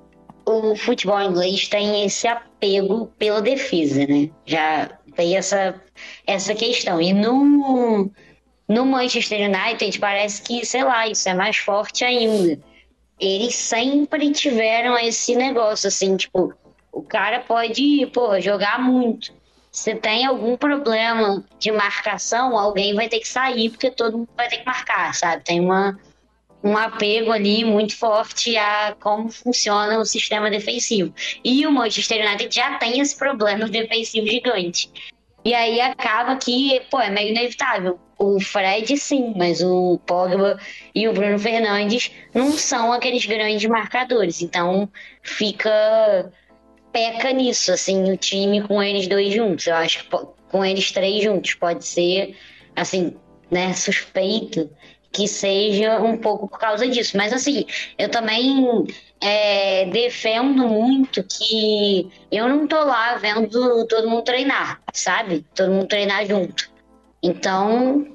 o 0.47 0.77
futebol 0.77 1.21
inglês 1.21 1.69
tem 1.69 2.05
esse 2.05 2.27
apego 2.27 3.07
pela 3.19 3.43
defesa, 3.43 4.07
né? 4.07 4.31
Já 4.45 4.87
tem 5.15 5.37
essa, 5.37 5.81
essa 6.27 6.55
questão. 6.55 7.01
E 7.01 7.13
no, 7.13 8.11
no 8.69 8.87
Manchester 8.87 9.51
United 9.51 9.99
parece 9.99 10.43
que, 10.43 10.65
sei 10.65 10.85
lá, 10.85 11.09
isso 11.09 11.29
é 11.29 11.35
mais 11.35 11.57
forte 11.57 12.05
ainda. 12.05 12.59
Eles 13.19 13.55
sempre 13.55 14.31
tiveram 14.31 14.97
esse 14.99 15.35
negócio, 15.35 15.89
assim, 15.89 16.17
tipo, 16.17 16.55
o 16.93 17.03
cara 17.03 17.41
pode, 17.41 18.07
pô, 18.13 18.39
jogar 18.41 18.79
muito. 18.79 19.35
Se 19.77 19.95
tem 19.95 20.25
algum 20.25 20.57
problema 20.57 21.45
de 21.59 21.71
marcação, 21.71 22.59
alguém 22.59 22.95
vai 22.95 23.11
ter 23.11 23.21
que 23.21 23.29
sair, 23.29 23.69
porque 23.69 23.91
todo 23.91 24.17
mundo 24.17 24.31
vai 24.35 24.49
ter 24.49 24.57
que 24.57 24.65
marcar, 24.65 25.15
sabe? 25.15 25.45
Tem 25.45 25.61
uma, 25.61 26.01
um 26.65 26.75
apego 26.79 27.31
ali 27.31 27.63
muito 27.63 27.95
forte 27.95 28.57
a 28.57 28.97
como 28.99 29.31
funciona 29.31 29.99
o 29.99 30.05
sistema 30.07 30.49
defensivo. 30.49 31.13
E 31.45 31.67
o 31.67 31.71
Manchester 31.71 32.27
United 32.27 32.55
já 32.55 32.79
tem 32.79 33.01
esse 33.01 33.15
problema 33.19 33.69
defensivo 33.69 34.27
gigante. 34.27 34.91
E 35.45 35.53
aí 35.53 35.79
acaba 35.79 36.37
que, 36.37 36.81
pô, 36.91 36.99
é 36.99 37.11
meio 37.11 37.29
inevitável. 37.29 38.01
O 38.19 38.41
Fred, 38.41 38.97
sim, 38.97 39.35
mas 39.37 39.61
o 39.61 40.01
Pogba 40.07 40.59
e 40.95 41.07
o 41.07 41.13
Bruno 41.13 41.39
Fernandes 41.39 42.11
não 42.33 42.53
são 42.53 42.95
aqueles 42.95 43.27
grandes 43.27 43.69
marcadores. 43.69 44.41
Então 44.41 44.89
fica 45.23 46.33
peca 46.97 47.31
nisso, 47.31 47.73
assim, 47.73 48.11
o 48.11 48.17
time 48.17 48.63
com 48.63 48.83
eles 48.83 49.07
dois 49.07 49.35
juntos. 49.35 49.67
Eu 49.67 49.75
acho 49.75 50.03
que 50.03 50.19
com 50.51 50.65
eles 50.65 50.91
três 50.91 51.23
juntos 51.23 51.53
pode 51.53 51.85
ser, 51.85 52.35
assim, 52.75 53.15
né, 53.51 53.75
suspeito 53.75 54.71
que 55.13 55.29
seja 55.29 56.01
um 56.01 56.17
pouco 56.17 56.49
por 56.49 56.59
causa 56.59 56.89
disso. 56.89 57.15
Mas, 57.15 57.35
assim, 57.35 57.67
eu 57.99 58.09
também 58.09 58.87
é, 59.21 59.85
defendo 59.91 60.67
muito 60.67 61.23
que 61.23 62.11
eu 62.33 62.49
não 62.49 62.67
tô 62.67 62.83
lá 62.83 63.17
vendo 63.17 63.87
todo 63.87 64.09
mundo 64.09 64.23
treinar, 64.23 64.81
sabe? 64.95 65.45
Todo 65.55 65.73
mundo 65.73 65.89
treinar 65.89 66.25
junto. 66.25 66.71
Então, 67.23 68.07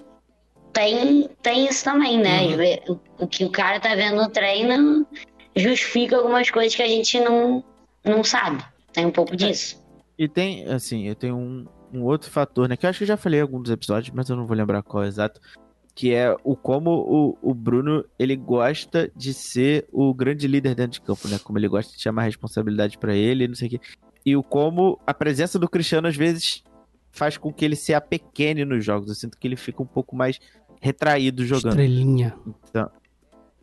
tem, 0.73 1.29
tem 1.43 1.67
isso 1.67 1.83
também, 1.83 2.17
né? 2.17 2.79
Uhum. 2.87 2.99
O, 3.19 3.27
que 3.27 3.45
o 3.45 3.51
cara 3.51 3.79
tá 3.79 3.93
vendo 3.93 4.15
no 4.15 4.29
treino 4.29 5.05
justifica 5.55 6.17
algumas 6.17 6.49
coisas 6.49 6.73
que 6.73 6.81
a 6.81 6.87
gente 6.87 7.19
não, 7.19 7.63
não 8.03 8.23
sabe. 8.23 8.70
Tem 8.93 9.05
um 9.05 9.11
pouco 9.11 9.35
disso. 9.35 9.81
E 10.17 10.27
tem, 10.27 10.65
assim, 10.67 11.07
eu 11.07 11.15
tenho 11.15 11.35
um, 11.35 11.65
um 11.93 12.03
outro 12.03 12.29
fator, 12.29 12.67
né? 12.67 12.77
Que 12.77 12.85
eu 12.85 12.89
acho 12.89 12.99
que 12.99 13.03
eu 13.03 13.07
já 13.07 13.17
falei 13.17 13.39
em 13.39 13.43
alguns 13.43 13.69
episódios, 13.69 14.13
mas 14.15 14.29
eu 14.29 14.35
não 14.35 14.45
vou 14.45 14.55
lembrar 14.55 14.83
qual 14.83 15.03
é 15.03 15.07
exato. 15.07 15.39
Que 15.93 16.13
é 16.13 16.35
o 16.43 16.55
como 16.55 16.91
o, 16.91 17.37
o 17.41 17.53
Bruno 17.53 18.05
ele 18.17 18.35
gosta 18.35 19.11
de 19.15 19.33
ser 19.33 19.87
o 19.91 20.13
grande 20.13 20.47
líder 20.47 20.75
dentro 20.75 20.93
de 20.93 21.01
campo, 21.01 21.27
né? 21.27 21.39
Como 21.43 21.57
ele 21.57 21.67
gosta 21.67 21.95
de 21.95 22.01
chamar 22.01 22.23
a 22.23 22.25
responsabilidade 22.25 22.97
para 22.97 23.15
ele, 23.15 23.47
não 23.47 23.55
sei 23.55 23.67
o 23.67 23.71
quê. 23.71 23.81
E 24.25 24.35
o 24.35 24.43
como 24.43 24.99
a 25.05 25.13
presença 25.13 25.57
do 25.57 25.67
Cristiano 25.67 26.07
às 26.07 26.15
vezes 26.15 26.63
faz 27.11 27.37
com 27.37 27.51
que 27.51 27.65
ele 27.65 27.75
se 27.75 27.93
apequene 27.93 28.63
nos 28.63 28.85
jogos. 28.85 29.09
Eu 29.09 29.15
sinto 29.15 29.37
que 29.37 29.47
ele 29.47 29.57
fica 29.57 29.83
um 29.83 29.87
pouco 29.87 30.15
mais 30.15 30.39
retraído 30.79 31.45
jogando. 31.45 31.71
Estrelinha. 31.71 32.35
Então, 32.69 32.89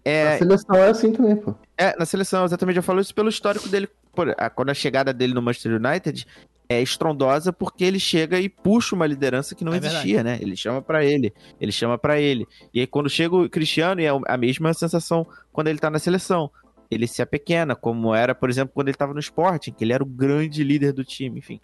é... 0.04 0.32
Na 0.32 0.38
seleção 0.38 0.76
é 0.76 0.88
assim 0.88 1.12
também, 1.12 1.36
pô. 1.36 1.54
É, 1.76 1.94
na 1.98 2.06
seleção, 2.06 2.44
exatamente. 2.44 2.76
Eu 2.76 2.82
falo 2.82 3.00
isso 3.00 3.14
pelo 3.14 3.28
histórico 3.28 3.68
dele. 3.68 3.88
Por, 4.18 4.34
a, 4.36 4.50
quando 4.50 4.70
a 4.70 4.74
chegada 4.74 5.12
dele 5.12 5.32
no 5.32 5.40
Manchester 5.40 5.76
United 5.76 6.26
é 6.68 6.82
estrondosa 6.82 7.52
porque 7.52 7.84
ele 7.84 8.00
chega 8.00 8.40
e 8.40 8.48
puxa 8.48 8.96
uma 8.96 9.06
liderança 9.06 9.54
que 9.54 9.64
não 9.64 9.72
é 9.72 9.76
existia, 9.76 10.16
verdade. 10.16 10.40
né? 10.40 10.44
Ele 10.44 10.56
chama 10.56 10.82
para 10.82 11.04
ele, 11.04 11.32
ele 11.60 11.70
chama 11.70 11.96
para 11.96 12.20
ele. 12.20 12.44
E 12.74 12.80
aí 12.80 12.86
quando 12.88 13.08
chega 13.08 13.36
o 13.36 13.48
Cristiano, 13.48 14.00
é 14.00 14.08
a 14.08 14.36
mesma 14.36 14.74
sensação 14.74 15.24
quando 15.52 15.68
ele 15.68 15.78
tá 15.78 15.88
na 15.88 16.00
seleção. 16.00 16.50
Ele 16.90 17.06
se 17.06 17.22
apequena, 17.22 17.76
como 17.76 18.12
era, 18.12 18.34
por 18.34 18.50
exemplo, 18.50 18.72
quando 18.74 18.88
ele 18.88 18.96
tava 18.96 19.14
no 19.14 19.20
Sporting, 19.20 19.70
que 19.70 19.84
ele 19.84 19.92
era 19.92 20.02
o 20.02 20.06
grande 20.06 20.64
líder 20.64 20.92
do 20.92 21.04
time, 21.04 21.38
enfim. 21.38 21.60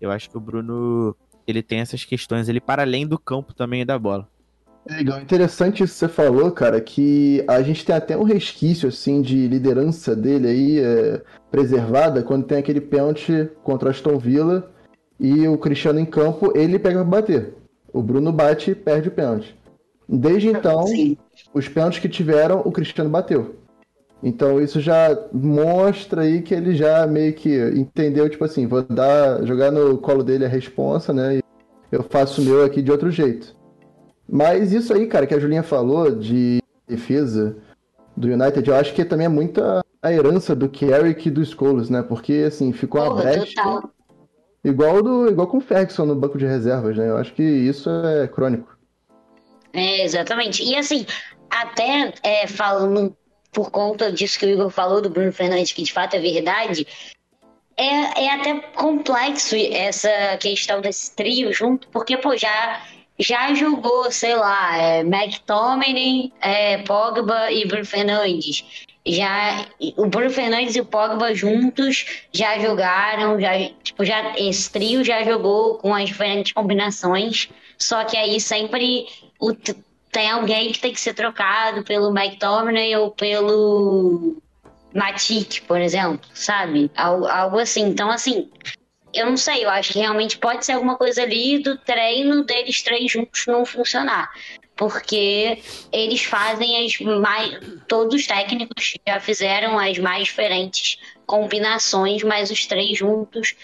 Eu 0.00 0.10
acho 0.10 0.28
que 0.28 0.36
o 0.36 0.40
Bruno, 0.40 1.14
ele 1.46 1.62
tem 1.62 1.78
essas 1.78 2.04
questões, 2.04 2.48
ele 2.48 2.60
para 2.60 2.82
além 2.82 3.06
do 3.06 3.18
campo 3.20 3.54
também 3.54 3.86
da 3.86 3.96
bola. 3.96 4.28
É 4.86 4.96
legal, 4.96 5.20
interessante 5.20 5.82
isso 5.82 5.94
que 5.94 5.98
você 5.98 6.08
falou, 6.08 6.50
cara, 6.52 6.80
que 6.80 7.42
a 7.48 7.62
gente 7.62 7.84
tem 7.84 7.96
até 7.96 8.16
um 8.16 8.22
resquício, 8.22 8.88
assim, 8.88 9.22
de 9.22 9.48
liderança 9.48 10.14
dele 10.14 10.46
aí, 10.46 10.78
é, 10.80 11.22
preservada, 11.50 12.22
quando 12.22 12.44
tem 12.44 12.58
aquele 12.58 12.80
pênalti 12.80 13.48
contra 13.62 13.90
Aston 13.90 14.18
Villa 14.18 14.70
e 15.18 15.48
o 15.48 15.56
Cristiano 15.56 15.98
em 15.98 16.04
campo, 16.04 16.52
ele 16.54 16.78
pega 16.78 17.00
pra 17.00 17.04
bater. 17.04 17.54
O 17.92 18.02
Bruno 18.02 18.30
bate 18.30 18.72
e 18.72 18.74
perde 18.74 19.08
o 19.08 19.12
pênalti. 19.12 19.56
Desde 20.06 20.48
então, 20.48 20.86
Sim. 20.86 21.16
os 21.54 21.66
pênaltis 21.66 22.00
que 22.00 22.08
tiveram, 22.08 22.60
o 22.64 22.70
Cristiano 22.70 23.08
bateu. 23.08 23.56
Então 24.22 24.60
isso 24.60 24.80
já 24.80 25.16
mostra 25.32 26.22
aí 26.22 26.40
que 26.40 26.54
ele 26.54 26.74
já 26.74 27.06
meio 27.06 27.34
que 27.34 27.56
entendeu, 27.76 28.28
tipo 28.28 28.44
assim, 28.44 28.66
vou 28.66 28.82
dar, 28.82 29.44
jogar 29.44 29.70
no 29.70 29.98
colo 29.98 30.22
dele 30.22 30.44
a 30.44 30.48
responsa, 30.48 31.12
né? 31.12 31.36
E 31.36 31.42
eu 31.92 32.02
faço 32.02 32.40
o 32.40 32.44
meu 32.44 32.64
aqui 32.64 32.82
de 32.82 32.90
outro 32.90 33.10
jeito. 33.10 33.54
Mas 34.28 34.72
isso 34.72 34.92
aí, 34.92 35.06
cara, 35.06 35.26
que 35.26 35.34
a 35.34 35.38
Julinha 35.38 35.62
falou 35.62 36.10
de 36.10 36.60
defesa 36.86 37.56
do 38.16 38.28
United, 38.28 38.68
eu 38.68 38.76
acho 38.76 38.94
que 38.94 39.04
também 39.04 39.26
é 39.26 39.28
muita 39.28 39.84
a 40.02 40.12
herança 40.12 40.54
do 40.54 40.68
Carrick 40.68 41.28
e 41.28 41.30
do 41.30 41.44
Scholes, 41.44 41.88
né? 41.88 42.02
Porque, 42.02 42.44
assim, 42.46 42.72
ficou 42.72 43.00
Porra, 43.00 43.14
uma 43.14 43.22
brecha. 43.22 43.54
Total. 43.54 43.90
Igual, 44.62 45.02
do, 45.02 45.28
igual 45.28 45.46
com 45.46 45.58
o 45.58 45.62
Ferguson 45.62 46.06
no 46.06 46.14
banco 46.14 46.38
de 46.38 46.46
reservas, 46.46 46.96
né? 46.96 47.08
Eu 47.08 47.16
acho 47.16 47.32
que 47.34 47.42
isso 47.42 47.88
é 47.88 48.28
crônico. 48.28 48.76
É, 49.72 50.04
exatamente. 50.04 50.62
E, 50.62 50.76
assim, 50.76 51.06
até 51.50 52.12
é, 52.22 52.46
falando 52.46 53.16
por 53.50 53.70
conta 53.70 54.12
disso 54.12 54.38
que 54.38 54.46
o 54.46 54.50
Igor 54.50 54.70
falou 54.70 55.00
do 55.00 55.08
Bruno 55.08 55.32
Fernandes, 55.32 55.72
que 55.72 55.82
de 55.82 55.92
fato 55.92 56.16
é 56.16 56.20
verdade, 56.20 56.86
é, 57.76 58.24
é 58.24 58.34
até 58.34 58.60
complexo 58.74 59.54
essa 59.56 60.36
questão 60.38 60.80
desse 60.80 61.14
trio 61.14 61.52
junto, 61.52 61.88
porque, 61.88 62.16
pô, 62.16 62.36
já, 62.36 62.82
já 63.18 63.54
jogou, 63.54 64.10
sei 64.10 64.34
lá, 64.34 64.76
é, 64.76 65.00
McTominay, 65.00 66.32
é, 66.40 66.78
Pogba 66.78 67.50
e 67.50 67.66
Bruno 67.66 67.84
Fernandes. 67.84 68.64
Já, 69.06 69.66
o 69.96 70.06
Bruno 70.06 70.30
Fernandes 70.30 70.74
e 70.76 70.80
o 70.80 70.84
Pogba 70.84 71.34
juntos 71.34 72.06
já 72.32 72.58
jogaram, 72.58 73.38
já, 73.38 73.52
tipo, 73.82 74.04
já, 74.04 74.34
esse 74.38 74.70
trio 74.70 75.04
já 75.04 75.22
jogou 75.22 75.76
com 75.76 75.94
as 75.94 76.06
diferentes 76.06 76.52
combinações, 76.52 77.50
só 77.78 78.02
que 78.04 78.16
aí 78.16 78.40
sempre 78.40 79.06
o, 79.38 79.52
tem 80.10 80.30
alguém 80.30 80.72
que 80.72 80.80
tem 80.80 80.92
que 80.92 81.00
ser 81.00 81.12
trocado 81.12 81.82
pelo 81.82 82.16
McTominay 82.16 82.96
ou 82.96 83.10
pelo 83.10 84.40
Matic, 84.94 85.62
por 85.66 85.80
exemplo, 85.80 86.26
sabe? 86.32 86.90
Algo, 86.96 87.26
algo 87.26 87.58
assim. 87.58 87.82
Então, 87.82 88.10
assim, 88.10 88.48
eu 89.14 89.26
não 89.26 89.36
sei, 89.36 89.64
eu 89.64 89.70
acho 89.70 89.92
que 89.92 89.98
realmente 89.98 90.38
pode 90.38 90.64
ser 90.64 90.72
alguma 90.72 90.96
coisa 90.96 91.22
ali 91.22 91.58
do 91.58 91.76
treino 91.78 92.44
deles 92.44 92.82
três 92.82 93.10
juntos 93.12 93.46
não 93.46 93.64
funcionar. 93.64 94.30
Porque 94.76 95.62
eles 95.92 96.24
fazem 96.24 96.84
as 96.84 96.98
mais. 96.98 97.58
Todos 97.86 98.14
os 98.14 98.26
técnicos 98.26 98.94
já 99.06 99.20
fizeram 99.20 99.78
as 99.78 99.98
mais 99.98 100.24
diferentes 100.24 100.98
combinações, 101.26 102.24
mas 102.24 102.50
os 102.50 102.66
três 102.66 102.98
juntos 102.98 103.54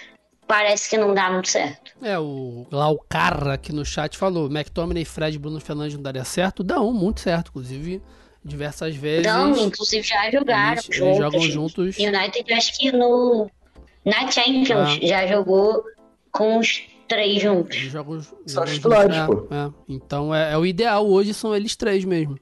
parece 0.46 0.90
que 0.90 0.96
não 0.96 1.12
dá 1.12 1.30
muito 1.30 1.48
certo. 1.48 1.92
É, 2.03 2.18
o, 2.18 2.66
lá 2.70 2.88
o 2.90 2.98
cara 2.98 3.55
aqui 3.55 3.72
no 3.72 3.84
chat 3.84 4.16
falou: 4.16 4.46
McTominay, 4.46 5.05
Fred 5.05 5.38
Bruno 5.38 5.61
Fernandes 5.61 5.94
não 5.94 6.03
daria 6.03 6.24
certo? 6.24 6.62
Dão, 6.62 6.92
muito 6.92 7.20
certo. 7.20 7.51
Inclusive, 7.51 8.01
diversas 8.44 8.96
vezes. 8.96 9.26
Não, 9.26 9.57
inclusive 9.57 10.07
já 10.07 10.30
jogaram 10.30 10.72
eles, 10.72 10.84
juntos. 10.84 11.01
eles 11.01 11.16
jogam 11.18 11.40
juntos. 11.42 11.98
United, 11.98 12.53
acho 12.53 12.78
que 12.78 12.90
no. 12.92 13.51
Na 14.05 14.30
Champions 14.30 14.98
Ah. 15.03 15.07
já 15.07 15.26
jogou 15.26 15.82
com 16.32 16.59
os 16.59 16.82
três 17.09 17.42
juntos. 17.42 17.76
Jogam, 17.76 18.20
São 18.22 18.36
jogam 18.46 18.72
titulares, 18.74 19.16
pô. 19.26 19.46
é, 19.51 19.66
é. 19.66 19.70
Então 19.88 20.34
é, 20.34 20.53
é 20.53 20.59
o 20.59 20.64
ideal 20.64 21.07
hoje 21.09 21.34
são 21.34 21.55
eles 21.55 21.76
três 21.76 22.05
mesmo. 22.05 22.38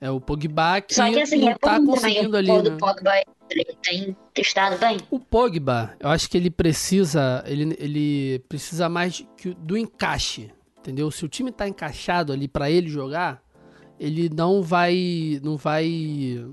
É 0.00 0.10
o 0.10 0.20
Pogba 0.20 0.80
que 0.80 0.94
Só 0.94 1.08
que 1.08 1.20
assim, 1.20 1.38
não 1.38 1.50
é 1.50 1.54
tá 1.54 1.80
conseguindo 1.80 2.34
o 2.34 2.36
ali, 2.36 2.62
do 2.62 2.70
né? 2.72 2.76
Pogba 2.78 3.12
ele 3.50 3.76
tem 3.82 4.16
estado 4.36 4.78
bem. 4.78 4.98
O 5.10 5.18
Pogba, 5.18 5.94
eu 6.00 6.08
acho 6.08 6.28
que 6.28 6.36
ele 6.36 6.50
precisa, 6.50 7.44
ele, 7.46 7.76
ele 7.78 8.38
precisa 8.48 8.88
mais 8.88 9.24
que, 9.36 9.54
do 9.54 9.76
encaixe, 9.76 10.50
entendeu? 10.78 11.10
Se 11.10 11.24
o 11.24 11.28
time 11.28 11.52
tá 11.52 11.68
encaixado 11.68 12.32
ali 12.32 12.48
pra 12.48 12.70
ele 12.70 12.88
jogar, 12.88 13.40
ele 14.00 14.28
não 14.28 14.60
vai, 14.62 15.38
não 15.42 15.56
vai 15.56 16.44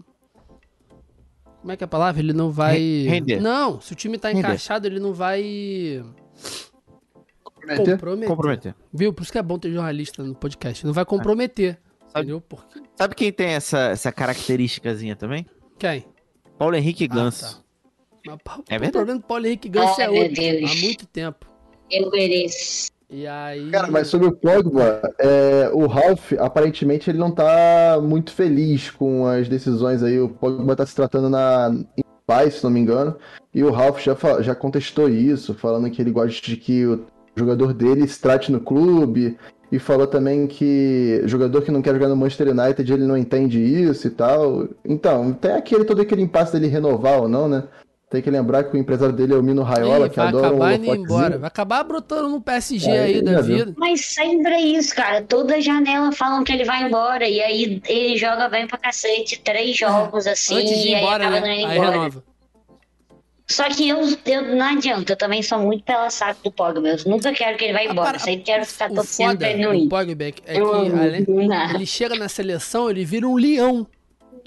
Como 1.61 1.71
é 1.71 1.77
que 1.77 1.83
é 1.83 1.85
a 1.85 1.87
palavra? 1.87 2.21
Ele 2.21 2.33
não 2.33 2.51
vai 2.51 2.77
Render. 3.07 3.41
Não, 3.41 3.81
se 3.81 3.91
o 3.93 3.95
time 3.95 4.17
tá 4.17 4.29
Render. 4.29 4.39
encaixado, 4.39 4.87
ele 4.87 4.99
não 4.99 5.13
vai 5.13 6.03
Comprometer? 7.43 7.93
comprometer. 7.97 8.27
Comprometer. 8.27 8.75
Viu? 8.93 9.13
Por 9.13 9.23
isso 9.23 9.31
que 9.31 9.37
é 9.37 9.43
bom 9.43 9.59
ter 9.59 9.71
jornalista 9.71 10.23
no 10.23 10.33
podcast. 10.35 10.85
Não 10.85 10.93
vai 10.93 11.05
comprometer. 11.05 11.77
Sabe- 12.07 12.19
Entendeu? 12.25 12.41
Porque 12.41 12.79
Sabe 12.95 13.15
quem 13.15 13.31
tem 13.31 13.47
essa, 13.49 13.77
essa 13.89 14.11
característicazinha 14.11 15.15
também? 15.15 15.45
quem? 15.77 16.05
Paulo 16.57 16.75
Henrique 16.75 17.07
Ah, 17.11 17.13
Ganso. 17.15 17.55
tá. 17.57 17.63
Mas, 18.25 18.37
É 18.69 18.75
o 18.75 18.79
verdade. 18.79 18.91
problema 18.91 19.19
do 19.19 19.25
Paulo 19.25 19.45
Henrique 19.45 19.69
Ganso 19.69 19.95
Ai, 20.01 20.05
é 20.07 20.09
outro. 20.09 20.33
Deus. 20.35 20.71
Há 20.71 20.75
muito 20.75 21.05
tempo. 21.07 21.45
Eu 21.89 22.09
mereço. 22.11 22.89
E 23.09 23.25
aí. 23.25 23.71
Cara, 23.71 23.89
mas 23.89 24.07
sobre 24.07 24.27
o 24.27 24.31
Pogba, 24.31 25.01
é, 25.17 25.69
o 25.73 25.87
Ralph, 25.87 26.33
aparentemente, 26.37 27.09
ele 27.09 27.17
não 27.17 27.31
tá 27.31 27.99
muito 28.01 28.31
feliz 28.31 28.91
com 28.91 29.25
as 29.25 29.49
decisões 29.49 30.03
aí. 30.03 30.19
O 30.19 30.29
Pogba 30.29 30.75
tá 30.75 30.85
se 30.85 30.95
tratando 30.95 31.27
na, 31.29 31.71
em 31.97 32.03
paz, 32.27 32.55
se 32.55 32.63
não 32.63 32.69
me 32.69 32.79
engano. 32.79 33.15
E 33.53 33.63
o 33.63 33.71
Ralph 33.71 33.99
já, 33.99 34.15
já 34.41 34.53
contestou 34.53 35.09
isso, 35.09 35.55
falando 35.55 35.89
que 35.89 35.99
ele 35.99 36.11
gosta 36.11 36.39
de 36.45 36.55
que 36.55 36.85
o 36.85 37.07
jogador 37.35 37.73
dele 37.73 38.07
se 38.07 38.21
trate 38.21 38.51
no 38.51 38.59
clube. 38.59 39.37
E 39.71 39.77
falou 39.77 40.07
também 40.07 40.47
que 40.47 41.21
jogador 41.25 41.61
que 41.61 41.71
não 41.71 41.81
quer 41.81 41.93
jogar 41.93 42.07
no 42.07 42.15
Manchester 42.15 42.49
United, 42.49 42.91
ele 42.91 43.05
não 43.05 43.15
entende 43.17 43.59
isso 43.59 44.07
e 44.07 44.09
tal. 44.09 44.67
Então, 44.83 45.31
tem 45.31 45.51
aquele, 45.51 45.85
todo 45.85 46.01
aquele 46.01 46.23
impasse 46.23 46.53
dele 46.53 46.67
renovar 46.67 47.21
ou 47.21 47.27
não, 47.27 47.47
né? 47.47 47.63
Tem 48.09 48.23
que 48.23 48.29
lembrar 48.31 48.63
que 48.63 48.75
o 48.75 48.79
empresário 48.79 49.13
dele 49.13 49.33
é 49.33 49.35
o 49.37 49.43
Mino 49.43 49.61
Raiola, 49.61 50.07
Ih, 50.07 50.09
que 50.09 50.15
vai 50.15 50.27
adora 50.29 50.47
um 50.47 50.49
acabar 50.63 50.73
indo 50.73 50.95
embora. 50.95 51.37
Vai 51.37 51.47
acabar 51.47 51.83
brotando 51.83 52.29
no 52.29 52.41
PSG 52.41 52.89
É, 52.89 53.03
aí 53.03 53.21
da 53.21 53.39
vida. 53.41 53.71
Mas 53.77 54.03
sempre 54.03 54.51
é 54.51 54.61
isso, 54.61 54.95
cara. 54.95 55.21
Toda 55.21 55.61
janela 55.61 56.11
falam 56.11 56.43
que 56.43 56.51
ele 56.51 56.63
vai 56.65 56.81
embora. 56.83 57.27
E 57.27 57.39
aí 57.39 57.79
ele 57.87 58.17
joga 58.17 58.49
bem 58.49 58.65
pra 58.65 58.79
cacete. 58.79 59.39
Três 59.39 59.77
jogos 59.77 60.25
assim. 60.25 60.55
Antes 60.55 60.81
de 60.81 60.87
ir 60.87 60.91
e 60.91 60.95
aí 60.95 61.01
embora, 61.03 61.27
acaba 61.27 61.39
né? 61.41 61.47
não 61.47 61.53
indo 61.53 61.67
Aí 61.67 61.77
embora. 61.77 61.91
renova. 61.91 62.23
Só 63.47 63.63
que 63.69 63.89
eu, 63.89 63.99
eu 64.25 64.55
não 64.55 64.65
adianta, 64.65 65.13
eu 65.13 65.17
também 65.17 65.41
sou 65.43 65.59
muito 65.59 65.83
pela 65.83 66.09
saco 66.09 66.39
do 66.43 66.51
Pogba. 66.51 66.87
Eu 66.87 66.97
nunca 67.05 67.31
quero 67.31 67.57
que 67.59 67.63
ele 67.65 67.73
vá 67.73 67.83
embora. 67.83 68.07
para- 68.09 68.15
Eu 68.17 68.19
sempre 68.21 68.41
quero 68.43 68.65
ficar 68.65 68.91
o 68.91 68.95
torcendo 68.95 69.27
foda 69.27 69.37
pra 69.39 69.49
ele 69.51 69.63
não 69.63 69.73
ir. 69.75 69.87
Pogba 69.89 70.23
é 70.23 70.31
que, 70.31 70.41
é 70.47 70.59
Eu 70.59 70.73
além- 70.73 71.25
ele 71.75 71.85
chega 71.85 72.15
na 72.15 72.27
seleção, 72.29 72.89
ele 72.89 73.05
vira 73.05 73.27
um 73.27 73.35
leão. 73.35 73.85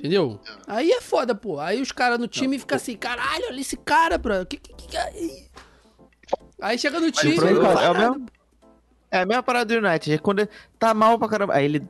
Entendeu? 0.03 0.41
Aí 0.67 0.91
é 0.91 1.01
foda, 1.01 1.33
pô. 1.33 1.61
Aí 1.61 1.81
os 1.81 1.93
caras 1.93 2.19
no 2.19 2.27
time 2.27 2.59
ficam 2.59 2.75
assim, 2.75 2.97
caralho, 2.97 3.45
olha 3.49 3.61
esse 3.61 3.77
cara, 3.77 4.19
bro. 4.19 4.45
Que, 4.45 4.57
que, 4.57 4.75
que, 4.75 4.89
que- 4.89 4.97
aí? 4.97 5.45
Aí 6.61 6.77
chega 6.77 6.99
no 6.99 7.09
time. 7.13 7.35
o 7.35 7.37
problema 7.37 7.63
não 7.75 7.81
é 7.81 7.91
o 7.91 7.95
mesmo- 7.99 8.27
É 9.13 9.19
a 9.21 9.27
mesma 9.27 9.43
parada 9.45 9.67
do 9.79 9.87
United. 9.87 10.13
É 10.15 10.19
quando 10.19 10.41
ele 10.41 10.49
tá 10.77 10.93
mal 10.93 11.17
pra 11.21 11.29
caramba. 11.29 11.55
Aí 11.55 11.67
ele 11.67 11.87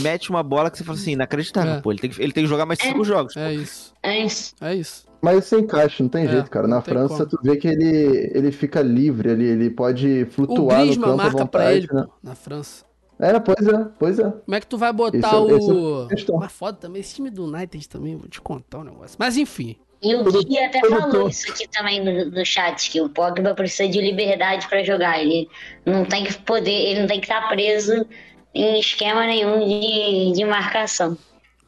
mete 0.00 0.30
uma 0.30 0.42
bola 0.42 0.70
que 0.70 0.78
você 0.78 0.84
fala 0.84 0.96
assim, 0.98 1.12
inacreditável, 1.12 1.74
É. 1.74 1.80
pô. 1.80 1.90
Ele 1.90 1.98
tem, 1.98 2.10
que, 2.10 2.22
ele 2.22 2.32
tem 2.32 2.44
que 2.44 2.48
jogar 2.48 2.64
mais 2.64 2.78
cinco 2.78 3.02
jogos. 3.04 3.34
pô. 3.34 3.40
É 3.40 3.54
isso. 3.54 3.92
É 4.04 4.18
isso. 4.24 4.54
É 4.60 4.74
isso. 4.76 5.08
Mas 5.20 5.44
isso 5.46 5.56
encaixa, 5.56 6.00
não 6.00 6.08
tem 6.10 6.26
É, 6.26 6.28
jeito, 6.28 6.48
cara. 6.48 6.68
Na 6.68 6.80
França, 6.80 7.26
como. 7.26 7.28
tu 7.28 7.40
vê 7.42 7.56
que 7.56 7.66
ele, 7.66 8.30
ele 8.34 8.52
fica 8.52 8.80
livre 8.82 9.30
ali, 9.30 9.46
ele 9.46 9.68
pode 9.70 10.22
O 10.22 10.30
flutuar 10.30 10.78
no 10.78 10.84
Griezmann 10.84 11.08
campo 11.10 11.20
à 11.20 11.24
marca 11.24 11.30
pra 11.34 11.44
vontade, 11.44 11.76
ele, 11.78 11.88
né? 11.92 12.02
pô, 12.06 12.12
na 12.22 12.34
França. 12.36 12.84
É, 13.20 13.38
pois 13.40 13.66
é, 13.66 13.84
pois 13.98 14.18
é. 14.18 14.30
Como 14.30 14.54
é 14.54 14.60
que 14.60 14.66
tu 14.66 14.78
vai 14.78 14.92
botar 14.92 15.18
Esse 15.18 15.26
é- 15.52 15.56
esse 15.56 15.70
é 15.70 15.72
o. 15.72 16.02
a 16.04 16.08
questão. 16.08 16.36
Mas 16.38 16.52
foda 16.52 16.78
também, 16.78 17.00
esse 17.00 17.14
time 17.16 17.30
do 17.30 17.46
United 17.46 17.88
também, 17.88 18.16
vou 18.16 18.28
te 18.28 18.40
contar 18.40 18.78
um 18.78 18.84
negócio. 18.84 19.16
Mas 19.18 19.36
enfim. 19.36 19.76
E 20.00 20.14
o 20.14 20.22
Gui 20.24 20.56
até 20.60 20.78
falou 20.88 21.28
isso 21.28 21.50
aqui 21.50 21.66
também 21.68 22.04
no, 22.04 22.30
no 22.30 22.46
chat, 22.46 22.88
que 22.88 23.00
o 23.00 23.08
Pogba 23.08 23.52
precisa 23.54 23.88
de 23.88 24.00
liberdade 24.00 24.68
pra 24.68 24.84
jogar. 24.84 25.20
Ele 25.20 25.48
não 25.84 26.04
tem 26.04 26.22
que 26.24 26.34
poder, 26.38 26.70
ele 26.70 27.00
não 27.00 27.06
tem 27.08 27.20
que 27.20 27.26
estar 27.26 27.48
preso 27.48 28.06
em 28.54 28.78
esquema 28.78 29.26
nenhum 29.26 29.58
de, 29.66 30.32
de 30.38 30.44
marcação. 30.44 31.18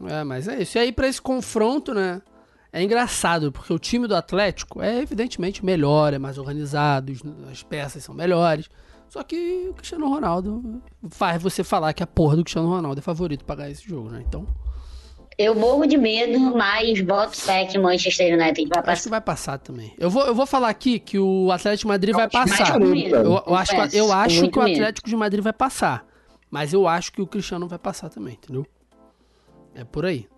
É, 0.06 0.22
mas 0.22 0.46
é 0.46 0.62
isso. 0.62 0.78
E 0.78 0.80
aí, 0.80 0.92
pra 0.92 1.08
esse 1.08 1.20
confronto, 1.20 1.92
né? 1.92 2.22
É 2.72 2.80
engraçado, 2.80 3.50
porque 3.50 3.72
o 3.72 3.78
time 3.80 4.06
do 4.06 4.14
Atlético 4.14 4.80
é 4.80 5.00
evidentemente 5.00 5.64
melhor, 5.64 6.14
é 6.14 6.18
mais 6.18 6.38
organizado, 6.38 7.12
as 7.50 7.64
peças 7.64 8.04
são 8.04 8.14
melhores. 8.14 8.70
Só 9.10 9.22
que 9.24 9.66
o 9.68 9.74
Cristiano 9.74 10.08
Ronaldo 10.08 10.80
faz 11.10 11.42
você 11.42 11.62
falar 11.64 11.92
que 11.92 12.02
a 12.02 12.06
porra 12.06 12.36
do 12.36 12.44
Cristiano 12.44 12.68
Ronaldo 12.68 13.00
é 13.00 13.02
favorito 13.02 13.44
pra 13.44 13.56
ganhar 13.56 13.70
esse 13.70 13.86
jogo, 13.86 14.08
né? 14.08 14.24
Então, 14.26 14.46
Eu 15.36 15.54
morro 15.54 15.84
de 15.86 15.96
medo, 15.96 16.38
mas 16.56 17.00
boto 17.00 17.36
fé 17.36 17.64
que 17.64 17.76
Manchester 17.78 18.32
United 18.40 18.68
vai 18.68 18.78
acho 18.78 18.82
que 18.82 18.86
passar. 18.86 19.10
vai 19.10 19.20
passar 19.20 19.58
também. 19.58 19.92
Eu 19.98 20.08
vou, 20.10 20.24
eu 20.26 20.34
vou 20.34 20.46
falar 20.46 20.68
aqui 20.68 20.98
que 21.00 21.18
o 21.18 21.50
Atlético 21.50 21.86
de 21.86 21.88
Madrid 21.88 22.14
vai 22.14 22.28
passar. 22.28 22.80
Eu, 22.80 23.42
eu 23.46 23.54
acho, 23.56 23.72
que- 23.90 23.96
eu 23.96 24.12
acho 24.12 24.48
que 24.48 24.58
o. 24.58 24.62
Atlético 24.62 25.08
de 25.08 25.16
Madrid 25.16 25.42
vai 25.42 25.52
passar. 25.52 26.06
Mas 26.50 26.72
eu 26.72 26.86
acho 26.86 27.12
que 27.12 27.20
o 27.22 27.26
Cristiano 27.26 27.66
vai 27.66 27.78
passar 27.78 28.08
também, 28.10 28.34
entendeu? 28.34 28.66
É 29.74 29.82
por 29.84 30.04
aí. 30.04 30.28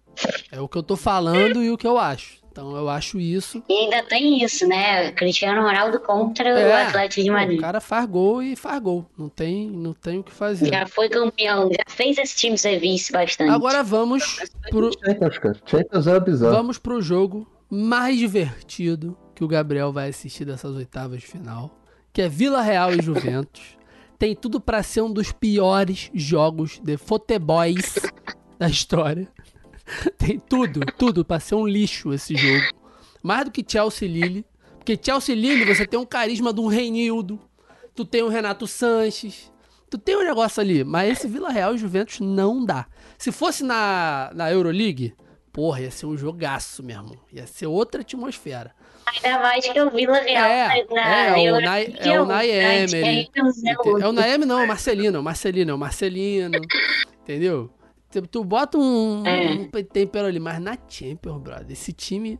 É 0.50 0.60
o 0.60 0.68
que 0.68 0.76
eu 0.78 0.82
tô 0.82 0.96
falando 0.96 1.62
e 1.62 1.70
o 1.70 1.76
que 1.76 1.86
eu 1.86 1.98
acho. 1.98 2.41
Então 2.53 2.76
eu 2.76 2.86
acho 2.88 3.18
isso. 3.18 3.62
E 3.66 3.72
ainda 3.72 4.03
tem 4.03 4.44
isso, 4.44 4.66
né? 4.68 5.11
Cristiano 5.12 5.62
Ronaldo 5.62 5.98
contra 5.98 6.53
o 6.55 6.57
É, 6.59 6.86
Atlético 6.86 7.24
de 7.24 7.30
Madrid. 7.30 7.59
O 7.59 7.62
cara 7.62 7.80
faz 7.80 8.05
gol 8.07 8.42
e 8.42 8.55
faz 8.55 8.78
gol. 8.78 9.07
Não 9.16 9.30
tem, 9.30 9.70
não 9.70 9.94
tem 9.94 10.18
o 10.18 10.22
que 10.22 10.30
fazer. 10.32 10.66
Já 10.68 10.86
foi 10.86 11.09
campeão, 11.09 11.70
já 11.72 11.82
fez 11.88 12.18
esse 12.18 12.36
time 12.36 12.59
ser 12.59 12.78
vice 12.78 13.11
bastante. 13.11 13.50
Agora 13.50 13.82
vamos 13.82 14.38
pro, 14.70 14.90
Champions, 14.92 15.38
cara. 15.38 15.57
Champions 15.64 16.07
é 16.07 16.20
bizarro. 16.20 16.55
vamos 16.55 16.78
pro 16.78 17.00
jogo 17.00 17.46
mais 17.70 18.18
divertido 18.18 19.16
que 19.34 19.42
o 19.42 19.48
Gabriel 19.48 19.90
vai 19.90 20.11
assistir 20.11 20.44
dessas 20.44 20.76
oitavas 20.76 21.20
de 21.20 21.26
final, 21.26 21.74
que 22.12 22.20
é 22.20 22.28
Vila 22.28 22.61
Real 22.61 22.92
e 22.92 23.00
Juventus. 23.00 23.62
Tem 24.18 24.36
tudo 24.36 24.61
pra 24.61 24.82
ser 24.82 25.00
um 25.00 25.11
dos 25.12 25.32
piores 25.32 26.11
jogos 26.14 26.78
de 26.84 26.96
futebols 26.98 27.94
da 28.59 28.68
história. 28.68 29.26
Tem 30.18 30.38
tudo, 30.38 30.80
tudo 30.98 31.24
pra 31.24 31.40
ser 31.40 31.54
um 31.54 31.66
lixo 31.66 32.12
esse 32.12 32.36
jogo. 32.36 32.64
Mais 33.22 33.44
do 33.44 33.50
que 33.50 33.64
Chelsea 33.66 34.08
Lille. 34.08 34.44
Porque 34.78 34.98
Chelsea 35.00 35.34
Lille 35.34 35.64
você 35.64 35.86
tem 35.86 35.98
um 35.98 36.04
carisma 36.04 36.52
de 36.52 36.60
um 36.60 36.66
Reinildo, 36.66 37.38
tu 37.94 38.04
tem 38.04 38.20
o 38.20 38.28
Renato 38.28 38.66
Sanches, 38.66 39.52
tu 39.88 39.96
tem 39.96 40.16
um 40.16 40.24
negócio 40.24 40.60
ali. 40.60 40.82
Mas 40.82 41.12
esse 41.12 41.28
Vila 41.28 41.50
Real 41.50 41.76
e 41.76 41.78
Juventus 41.78 42.18
não 42.18 42.64
dá. 42.64 42.86
Se 43.16 43.30
fosse 43.30 43.62
na, 43.62 44.32
na 44.34 44.50
Euroleague, 44.50 45.14
porra, 45.52 45.82
ia 45.82 45.90
ser 45.92 46.06
um 46.06 46.16
jogaço 46.16 46.82
mesmo. 46.82 47.16
Ia 47.32 47.46
ser 47.46 47.66
outra 47.66 48.00
atmosfera. 48.00 48.74
Ainda 49.06 49.38
mais 49.38 49.68
que 49.68 49.80
o 49.80 49.90
Vila 49.90 50.18
Real 50.18 50.44
É, 50.44 50.86
na 50.90 51.00
é, 51.00 51.30
o 51.30 51.92
que 51.92 52.08
é 52.08 52.20
o 52.20 52.24
um, 52.24 52.26
Nai 52.26 52.48
né? 52.48 52.82
Emery. 52.82 53.24
Champions 53.26 53.64
é 53.64 53.70
É 53.70 54.08
o 54.08 54.12
não, 54.12 54.58
é 54.60 54.64
o 54.64 54.66
Marcelino, 54.66 55.16
é 55.16 55.20
o 55.20 55.22
Marcelino, 55.22 55.70
é 55.70 55.74
o 55.74 55.78
Marcelino. 55.78 56.60
Entendeu? 57.22 57.70
Tu, 58.12 58.22
tu 58.28 58.44
bota 58.44 58.76
um, 58.78 59.26
É. 59.26 59.52
um 59.52 59.68
tempero 59.84 60.26
ali, 60.26 60.38
mas 60.38 60.60
na 60.60 60.76
Champions, 60.88 61.40
brother, 61.40 61.70
esse 61.70 61.92
time 61.92 62.38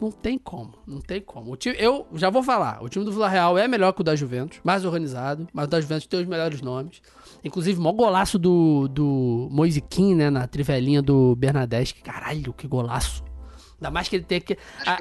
não 0.00 0.10
tem 0.10 0.36
como, 0.36 0.74
não 0.86 1.00
tem 1.00 1.20
como. 1.22 1.52
O 1.52 1.56
time, 1.56 1.74
eu 1.78 2.06
já 2.14 2.28
vou 2.28 2.42
falar, 2.42 2.82
o 2.82 2.88
time 2.88 3.04
do 3.04 3.12
Vila 3.12 3.28
Real 3.28 3.56
é 3.56 3.66
melhor 3.66 3.92
que 3.92 4.00
o 4.02 4.04
da 4.04 4.14
Juventus, 4.16 4.58
mais 4.62 4.84
organizado, 4.84 5.46
mas 5.52 5.66
o 5.66 5.68
da 5.68 5.80
Juventus 5.80 6.06
tem 6.06 6.20
os 6.20 6.26
melhores 6.26 6.60
nomes. 6.60 7.00
Inclusive, 7.42 7.78
o 7.78 7.82
maior 7.82 7.94
golaço 7.94 8.38
do, 8.38 8.88
do 8.88 9.48
Moisiquim, 9.50 10.14
né, 10.14 10.28
na 10.28 10.46
trivelinha 10.46 11.00
do 11.00 11.34
Bernadette. 11.36 11.94
Caralho, 11.94 12.52
que 12.52 12.66
golaço. 12.66 13.24
Ainda 13.78 13.90
mais 13.90 14.08
que 14.08 14.16
ele 14.16 14.24
tem 14.24 14.40
que... 14.40 14.58
a- 14.84 14.98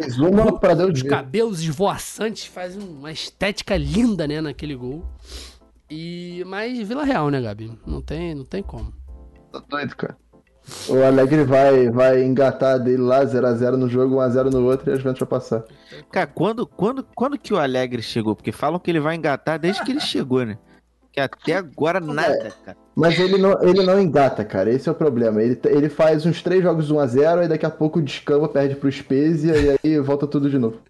os 0.93 1.01
cabelos 1.03 1.61
esvoaçantes 1.61 2.45
fazem 2.45 2.81
uma 2.81 3.11
estética 3.11 3.75
linda, 3.75 4.27
né, 4.27 4.39
naquele 4.39 4.75
gol. 4.75 5.03
E 5.89 6.43
mas 6.45 6.87
Vila 6.87 7.03
Real, 7.03 7.29
né, 7.29 7.41
Gabi? 7.41 7.71
Não 7.85 8.01
tem, 8.01 8.33
não 8.35 8.45
tem 8.45 8.61
como. 8.61 8.93
Tá 9.55 9.63
doido, 9.69 9.95
cara. 9.95 10.17
O 10.89 11.03
Alegre 11.03 11.43
vai, 11.43 11.89
vai 11.89 12.23
engatar 12.23 12.79
dele 12.79 12.97
lá, 12.97 13.23
0x0 13.23 13.73
no 13.73 13.87
jogo, 13.87 14.15
1x0 14.15 14.51
no 14.51 14.65
outro 14.65 14.89
e 14.89 14.93
a 14.93 14.95
Juventus 14.97 15.19
vai 15.19 15.29
passar. 15.29 15.63
Cara, 16.11 16.27
quando, 16.27 16.65
quando, 16.65 17.05
quando 17.15 17.37
que 17.37 17.53
o 17.53 17.59
Alegre 17.59 18.01
chegou? 18.01 18.35
Porque 18.35 18.51
falam 18.51 18.79
que 18.79 18.89
ele 18.89 18.99
vai 18.99 19.15
engatar 19.15 19.59
desde 19.59 19.83
que 19.83 19.91
ele 19.91 19.99
chegou, 20.01 20.43
né? 20.43 20.57
Que 21.11 21.19
até 21.21 21.53
agora 21.53 22.01
nada, 22.01 22.51
cara. 22.65 22.77
Mas 22.93 23.17
ele 23.17 23.37
não, 23.37 23.61
ele 23.61 23.83
não 23.83 24.01
engata, 24.01 24.43
cara. 24.43 24.69
Esse 24.69 24.89
é 24.89 24.91
o 24.91 24.95
problema. 24.95 25.41
Ele, 25.41 25.57
ele 25.65 25.87
faz 25.87 26.25
uns 26.25 26.41
três 26.41 26.61
jogos 26.61 26.91
1x0 26.91 27.45
e 27.45 27.47
daqui 27.47 27.65
a 27.65 27.69
pouco 27.69 28.01
descamba, 28.01 28.49
perde 28.49 28.75
pro 28.75 28.91
Spezia 28.91 29.55
e 29.55 29.77
aí 29.81 29.99
volta 29.99 30.27
tudo 30.27 30.49
de 30.49 30.57
novo. 30.57 30.81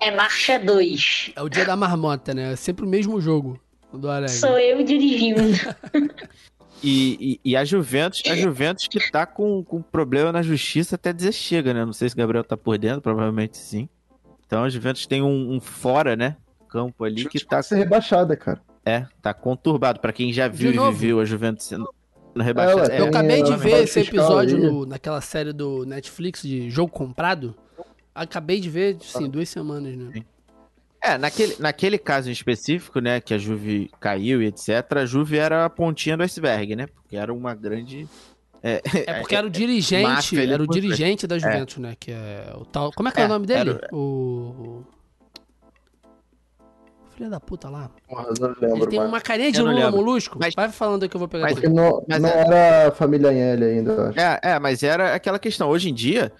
É 0.00 0.10
marcha 0.10 0.58
2. 0.58 1.32
É 1.36 1.42
o 1.42 1.48
dia 1.48 1.64
da 1.64 1.76
marmota, 1.76 2.34
né? 2.34 2.52
É 2.52 2.56
sempre 2.56 2.84
o 2.84 2.88
mesmo 2.88 3.20
jogo 3.20 3.58
do 3.92 4.10
Alegre. 4.10 4.36
Sou 4.36 4.58
eu 4.58 4.82
dirigindo. 4.84 5.40
E, 6.82 7.38
e, 7.44 7.50
e 7.50 7.56
a 7.56 7.64
Juventus, 7.64 8.22
a 8.26 8.34
Juventus 8.34 8.88
que 8.88 9.10
tá 9.10 9.26
com, 9.26 9.62
com 9.62 9.82
problema 9.82 10.32
na 10.32 10.42
justiça 10.42 10.94
até 10.94 11.12
dizer 11.12 11.32
chega, 11.32 11.74
né? 11.74 11.84
Não 11.84 11.92
sei 11.92 12.08
se 12.08 12.14
o 12.14 12.18
Gabriel 12.18 12.42
tá 12.44 12.56
por 12.56 12.78
dentro, 12.78 13.02
provavelmente 13.02 13.58
sim. 13.58 13.88
Então 14.46 14.64
a 14.64 14.68
Juventus 14.68 15.06
tem 15.06 15.22
um, 15.22 15.52
um 15.54 15.60
fora, 15.60 16.16
né? 16.16 16.36
Campo 16.68 17.04
ali 17.04 17.28
que 17.28 17.44
tá, 17.44 17.62
ser 17.62 17.76
rebaixada, 17.76 18.36
cara. 18.36 18.60
é, 18.86 19.04
tá 19.20 19.34
conturbado. 19.34 20.00
Pra 20.00 20.12
quem 20.12 20.32
já 20.32 20.48
viu 20.48 20.72
e 20.72 20.90
viveu 20.92 21.20
a 21.20 21.24
Juventus 21.24 21.66
sendo 21.66 21.88
rebaixada. 22.36 22.92
É, 22.94 23.00
Eu 23.00 23.04
É, 23.06 23.08
acabei 23.08 23.42
de 23.42 23.52
é, 23.52 23.56
ver 23.56 23.82
esse 23.82 24.00
episódio 24.00 24.56
no- 24.58 24.86
naquela 24.86 25.20
série 25.20 25.52
do 25.52 25.84
Netflix 25.84 26.42
de 26.42 26.70
Jogo 26.70 26.90
Comprado. 26.92 27.54
Acabei 28.14 28.58
de 28.60 28.70
ver, 28.70 28.96
sim, 29.00 29.28
duas 29.28 29.48
semanas, 29.48 29.96
né? 29.96 30.22
É, 31.02 31.16
naquele, 31.16 31.56
naquele 31.58 31.96
caso 31.98 32.28
em 32.28 32.32
específico, 32.32 33.00
né, 33.00 33.20
que 33.20 33.32
a 33.32 33.38
Juve 33.38 33.90
caiu 33.98 34.42
e 34.42 34.46
etc, 34.46 34.84
a 34.96 35.06
Juve 35.06 35.38
era 35.38 35.64
a 35.64 35.70
pontinha 35.70 36.16
do 36.16 36.22
iceberg, 36.22 36.76
né? 36.76 36.86
Porque 36.88 37.16
era 37.16 37.32
uma 37.32 37.54
grande... 37.54 38.06
É, 38.62 38.82
É 39.06 39.14
porque 39.20 39.34
era 39.34 39.46
o 39.46 39.50
dirigente, 39.50 40.06
máfia 40.06 40.42
ali 40.42 40.52
era 40.52 40.62
o 40.62 40.66
dirigente 40.66 41.26
da 41.26 41.38
Juventus, 41.38 41.78
né? 41.78 41.96
Que 41.98 42.12
é 42.12 42.52
o 42.54 42.66
tal. 42.66 42.92
Como 42.92 43.08
é 43.08 43.12
que 43.12 43.18
é, 43.20 43.22
É, 43.22 43.26
o 43.26 43.28
nome 43.28 43.46
dele? 43.46 43.70
era 43.70 43.88
O. 43.94 43.96
o 43.96 44.84
Filho 47.16 47.30
da 47.30 47.40
puta 47.40 47.68
lá. 47.70 47.90
Não 48.10 48.20
Ele 48.20 48.54
lembro, 48.60 48.86
tem 48.88 48.98
mano. 48.98 49.10
uma 49.10 49.20
carinha 49.20 49.50
de 49.52 49.60
Lula 49.60 49.72
lembro. 49.72 49.96
molusco. 49.96 50.38
Mas- 50.40 50.54
Vai 50.54 50.70
falando 50.70 51.08
que 51.08 51.14
eu 51.16 51.18
vou 51.18 51.28
pegar 51.28 51.44
mas- 51.50 51.62
não, 51.62 52.04
Mas 52.08 52.20
não 52.20 52.28
é- 52.28 52.38
era 52.40 52.88
a 52.88 52.92
família 52.92 53.30
Anhele 53.30 53.64
ainda, 53.64 53.92
eu 53.92 54.02
acho. 54.08 54.20
É, 54.20 54.40
é, 54.42 54.58
mas 54.58 54.82
era 54.82 55.14
aquela 55.14 55.38
questão. 55.38 55.68
Hoje 55.68 55.90
em 55.90 55.94
dia, 55.94 56.32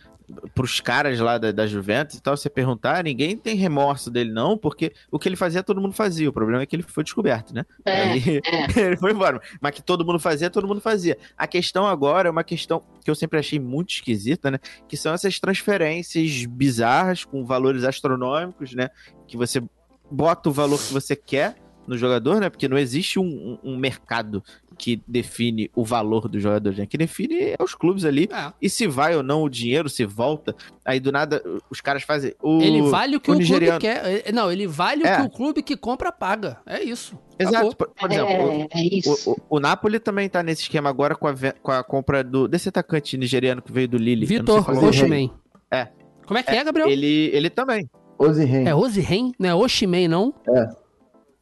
pros 0.54 0.80
caras 0.80 1.18
lá 1.18 1.38
da, 1.38 1.52
da 1.52 1.66
Juventus 1.66 2.16
e 2.16 2.22
tal, 2.22 2.36
você 2.36 2.48
perguntar, 2.48 3.04
ninguém 3.04 3.36
tem 3.36 3.56
remorso 3.56 4.10
dele, 4.10 4.32
não, 4.32 4.56
porque 4.56 4.92
o 5.10 5.18
que 5.18 5.28
ele 5.28 5.36
fazia, 5.36 5.62
todo 5.62 5.80
mundo 5.80 5.92
fazia. 5.92 6.28
O 6.28 6.32
problema 6.32 6.62
é 6.62 6.66
que 6.66 6.76
ele 6.76 6.82
foi 6.82 7.04
descoberto, 7.04 7.54
né? 7.54 7.64
É, 7.84 8.02
Aí 8.02 8.22
ele 8.76 8.96
foi 8.96 9.12
embora. 9.12 9.40
Mas 9.60 9.74
que 9.74 9.82
todo 9.82 10.04
mundo 10.04 10.18
fazia, 10.18 10.50
todo 10.50 10.66
mundo 10.66 10.80
fazia. 10.80 11.16
A 11.36 11.46
questão 11.46 11.86
agora 11.86 12.28
é 12.28 12.30
uma 12.30 12.44
questão 12.44 12.82
que 13.04 13.10
eu 13.10 13.14
sempre 13.14 13.38
achei 13.38 13.58
muito 13.58 13.90
esquisita, 13.90 14.50
né? 14.50 14.58
Que 14.88 14.96
são 14.96 15.12
essas 15.12 15.38
transferências 15.38 16.44
bizarras 16.46 17.24
com 17.24 17.44
valores 17.44 17.84
astronômicos, 17.84 18.74
né? 18.74 18.88
Que 19.26 19.36
você 19.36 19.62
bota 20.10 20.48
o 20.48 20.52
valor 20.52 20.78
que 20.78 20.92
você 20.92 21.14
quer 21.14 21.54
no 21.86 21.96
jogador, 21.98 22.40
né? 22.40 22.48
Porque 22.50 22.68
não 22.68 22.78
existe 22.78 23.18
um, 23.18 23.58
um- 23.64 23.72
um 23.72 23.76
mercado 23.76 24.42
que 24.78 25.02
define 25.06 25.70
o 25.74 25.84
valor 25.84 26.26
do 26.28 26.40
jogador, 26.40 26.74
né? 26.74 26.86
Que 26.86 26.96
define 26.96 27.34
é 27.50 27.56
os 27.62 27.74
clubes 27.74 28.04
ali. 28.04 28.28
É. 28.32 28.52
E 28.62 28.70
se 28.70 28.86
vai 28.86 29.14
ou 29.16 29.22
não 29.22 29.42
o 29.42 29.48
dinheiro, 29.48 29.88
se 29.88 30.04
volta. 30.06 30.54
Aí 30.84 30.98
do 31.00 31.12
nada 31.12 31.42
os 31.68 31.80
caras 31.80 32.02
fazem. 32.02 32.32
O, 32.42 32.62
Ele 32.62 32.80
vale 32.82 33.16
o 33.16 33.20
que 33.20 33.30
o 33.30 33.34
o, 33.34 33.36
clube 33.36 33.40
nigeriano. 33.50 33.80
quer. 33.80 34.24
É, 34.26 34.32
Não, 34.32 34.50
ele 34.50 34.66
vale 34.66 35.06
É. 35.06 35.12
o 35.14 35.16
que 35.20 35.26
o 35.26 35.30
clube 35.30 35.62
que 35.62 35.76
compra 35.76 36.10
paga. 36.10 36.58
É 36.64 36.82
isso. 36.82 37.18
Exato. 37.38 37.56
Acabou. 37.56 37.74
Por, 37.74 37.88
por 37.88 38.10
exemplo, 38.10 38.68
é, 38.72 38.80
é 38.80 38.84
isso. 38.84 39.30
O, 39.30 39.32
o, 39.32 39.56
o 39.56 39.60
Napoli 39.60 39.98
também 39.98 40.28
tá 40.28 40.42
nesse 40.42 40.62
esquema 40.62 40.88
agora 40.88 41.14
com 41.14 41.26
a, 41.28 41.34
com 41.62 41.72
a 41.72 41.82
compra 41.84 42.22
do, 42.24 42.48
desse 42.48 42.68
atacante 42.68 43.16
nigeriano 43.18 43.60
que 43.60 43.72
veio 43.72 43.88
do 43.88 43.98
Lille. 43.98 44.24
Vitor. 44.24 44.64
Oshimen. 44.84 45.30
É. 45.70 45.88
Como 46.26 46.38
é 46.38 46.42
que 46.42 46.52
é, 46.52 46.62
Gabriel? 46.64 46.88
Ele, 46.88 47.30
ele 47.34 47.50
também. 47.50 47.90
Ozihen. 48.18 48.66
É 48.68 48.74
Osihen? 48.74 49.32
Não 49.38 49.48
é 49.48 49.54
Oshimen, 49.54 50.06
não? 50.08 50.32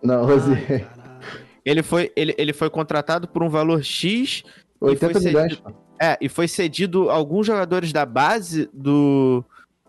Não, 0.03 0.27
caralho. 0.27 0.89
Ele 1.65 1.83
foi, 1.83 2.11
ele, 2.17 2.35
ele 2.39 2.53
foi 2.53 2.71
contratado 2.71 3.29
por 3.29 3.43
um 3.43 3.49
valor 3.49 3.83
X. 3.85 4.43
e 4.81 4.85
80 4.85 5.13
foi 5.13 5.23
milhões. 5.29 5.53
cedido- 5.55 5.75
É, 6.01 6.17
e 6.21 6.29
foi 6.29 6.49
cedido 6.49 7.11
alguns 7.11 7.47
jogadores 7.47 7.93
da 7.93 8.07
base 8.07 8.71
do, 8.73 9.45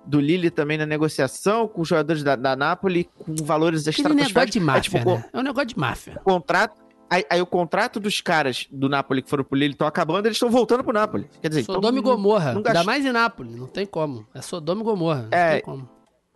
do 0.06 0.20
Lille 0.20 0.50
também 0.50 0.78
na 0.78 0.86
negociação, 0.86 1.68
com 1.68 1.84
jogadores 1.86 2.24
da, 2.24 2.36
da 2.36 2.56
Napoli 2.56 3.08
com 3.20 3.34
valores 3.36 3.88
Aquele 3.88 4.10
negócio 4.10 4.28
estratosféricos. 4.28 4.52
de 4.54 4.60
É, 4.60 4.62
máfia, 4.62 4.82
tipo, 5.00 5.12
né? 5.16 5.30
É 5.32 5.40
um 5.40 5.44
negócio 5.44 5.68
de 5.68 5.78
máfia. 5.80 6.16
contrato. 6.24 6.82
Aí, 7.12 7.26
aí 7.30 7.42
o 7.42 7.46
contrato 7.46 8.00
dos 8.00 8.22
caras 8.22 8.68
do 8.72 8.88
Napoli 8.90 9.22
que 9.24 9.30
foram 9.30 9.44
pro 9.44 9.58
Lille 9.58 9.74
estão 9.74 9.88
acabando, 9.88 10.28
eles 10.28 10.36
estão 10.36 10.50
voltando 10.50 10.84
pro 10.84 10.94
Napoli. 10.94 11.28
Quer 11.42 11.50
dizer, 11.50 11.64
Sodoma 11.64 11.98
e 11.98 12.02
então, 12.02 12.12
Gomorra. 12.16 12.52
não 12.52 12.58
Ainda 12.58 12.74
gast- 12.74 12.86
mais 12.86 13.04
em 13.06 13.12
Nápoles. 13.12 13.56
Não 13.56 13.66
tem 13.68 13.86
como. 13.86 14.28
É 14.34 14.42
Sodoma 14.42 14.82
e 14.82 14.84
Gomorra. 14.84 15.28
Não 15.32 15.38
É. 15.38 15.52
tem 15.54 15.62
como. 15.62 15.90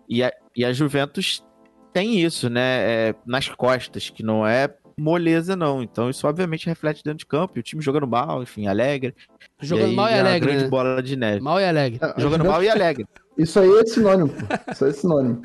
E 0.09 0.24
a, 0.24 0.32
e 0.55 0.63
a 0.65 0.71
Juventus 0.74 1.43
tem 1.93 2.19
isso, 2.19 2.49
né? 2.49 3.09
é, 3.09 3.15
nas 3.25 3.47
costas, 3.47 4.09
que 4.09 4.23
não 4.23 4.45
é 4.45 4.69
moleza, 4.97 5.55
não. 5.55 5.81
Então 5.81 6.09
isso 6.09 6.27
obviamente 6.27 6.67
reflete 6.67 7.03
dentro 7.03 7.19
de 7.19 7.25
campo. 7.25 7.53
E 7.55 7.59
o 7.59 7.63
time 7.63 7.81
jogando 7.81 8.07
mal, 8.07 8.41
enfim, 8.43 8.67
alegre. 8.67 9.15
Jogando 9.61 9.89
aí 9.89 9.95
mal 9.95 10.09
e 10.09 10.13
é 10.13 10.19
alegre, 10.19 10.49
grande 10.49 10.63
né? 10.63 10.69
bola 10.69 11.01
de 11.01 11.15
neve. 11.15 11.41
Mal 11.41 11.59
e 11.59 11.65
alegre. 11.65 11.99
A 12.01 12.19
Jogando 12.19 12.45
mal 12.45 12.63
e 12.63 12.69
alegre. 12.69 13.05
Isso 13.37 13.59
aí 13.59 13.69
é 13.69 13.85
sinônimo, 13.85 14.29
pô. 14.29 14.71
Isso 14.71 14.85
aí 14.85 14.91
é 14.91 14.93
sinônimo. 14.93 15.41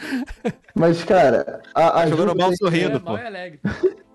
Mas, 0.74 1.02
cara, 1.04 1.62
a, 1.74 2.00
a 2.00 2.06
jogando 2.06 2.28
Juve 2.30 2.40
mal 2.40 2.56
sorrindo, 2.56 2.96
é, 2.96 2.98
pô. 2.98 3.12
mal 3.12 3.18
e 3.18 3.26
alegre. 3.26 3.60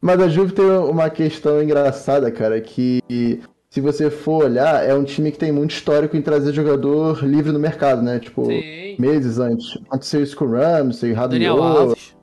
Mas 0.00 0.20
a 0.20 0.28
Juve 0.28 0.52
tem 0.52 0.64
uma 0.64 1.10
questão 1.10 1.62
engraçada, 1.62 2.30
cara, 2.30 2.60
que 2.60 3.42
se 3.76 3.80
você 3.82 4.10
for 4.10 4.44
olhar, 4.44 4.82
é 4.88 4.94
um 4.94 5.04
time 5.04 5.30
que 5.30 5.36
tem 5.36 5.52
muito 5.52 5.72
histórico 5.72 6.16
em 6.16 6.22
trazer 6.22 6.50
jogador 6.54 7.22
livre 7.22 7.52
no 7.52 7.58
mercado, 7.58 8.00
né? 8.00 8.18
Tipo, 8.18 8.46
Sim. 8.46 8.96
meses 8.98 9.38
antes. 9.38 9.76
Aconteceu 9.86 10.22
isso 10.22 10.34
com 10.34 10.46
o 10.46 10.50
Ramsey, 10.52 11.12
Daniel 11.12 11.56
Rabiot, 11.60 11.78
Alves. 11.80 12.16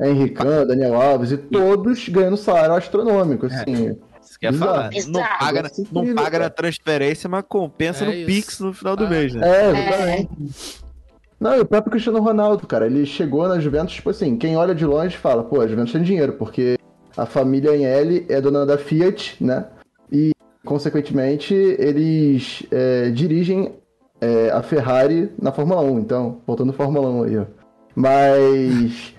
Henricão, 0.00 0.64
Daniel 0.64 0.94
Alves, 0.94 1.32
e 1.32 1.36
todos 1.36 2.08
ganhando 2.08 2.36
salário 2.36 2.72
astronômico, 2.76 3.46
assim. 3.46 3.96
Isso 4.22 4.38
quer 4.38 4.52
Bizarro. 4.52 4.70
falar. 4.74 4.90
Não 5.08 5.20
paga, 5.40 5.62
na- 5.62 5.68
Isso 5.70 5.82
é 5.82 5.86
não 5.92 6.14
paga 6.14 6.38
na 6.38 6.50
transferência, 6.50 7.28
mas 7.28 7.44
compensa 7.48 8.04
É 8.04 8.06
no 8.06 8.14
isso. 8.14 8.26
Pix 8.26 8.60
no 8.60 8.72
final 8.72 8.94
do 8.94 9.06
Ah. 9.06 9.10
mês, 9.10 9.34
né? 9.34 9.48
É, 9.48 9.70
exatamente. 9.70 10.28
Não, 11.40 11.56
e 11.56 11.60
o 11.60 11.66
próprio 11.66 11.90
Cristiano 11.90 12.20
Ronaldo, 12.20 12.64
cara, 12.64 12.86
ele 12.86 13.04
chegou 13.04 13.48
na 13.48 13.58
Juventus, 13.58 13.94
tipo 13.94 14.10
assim, 14.10 14.36
quem 14.36 14.56
olha 14.56 14.72
de 14.72 14.86
longe 14.86 15.16
fala, 15.16 15.42
pô, 15.42 15.60
a 15.60 15.66
Juventus 15.66 15.92
tem 15.92 16.02
dinheiro, 16.04 16.34
porque 16.34 16.78
a 17.16 17.26
família 17.26 17.72
Agnelli 17.72 18.24
é 18.28 18.40
dona 18.40 18.64
da 18.64 18.78
Fiat, 18.78 19.36
né? 19.40 19.64
Consequentemente, 20.70 21.52
eles 21.52 22.64
é, 22.70 23.10
dirigem 23.10 23.72
é, 24.20 24.52
a 24.52 24.62
Ferrari 24.62 25.28
na 25.36 25.50
Fórmula 25.50 25.80
1, 25.80 25.98
então, 25.98 26.42
voltando 26.46 26.70
à 26.70 26.72
Fórmula 26.72 27.10
1 27.10 27.22
aí, 27.24 27.38
ó. 27.38 27.44
Mas, 27.92 29.12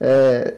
é, 0.00 0.56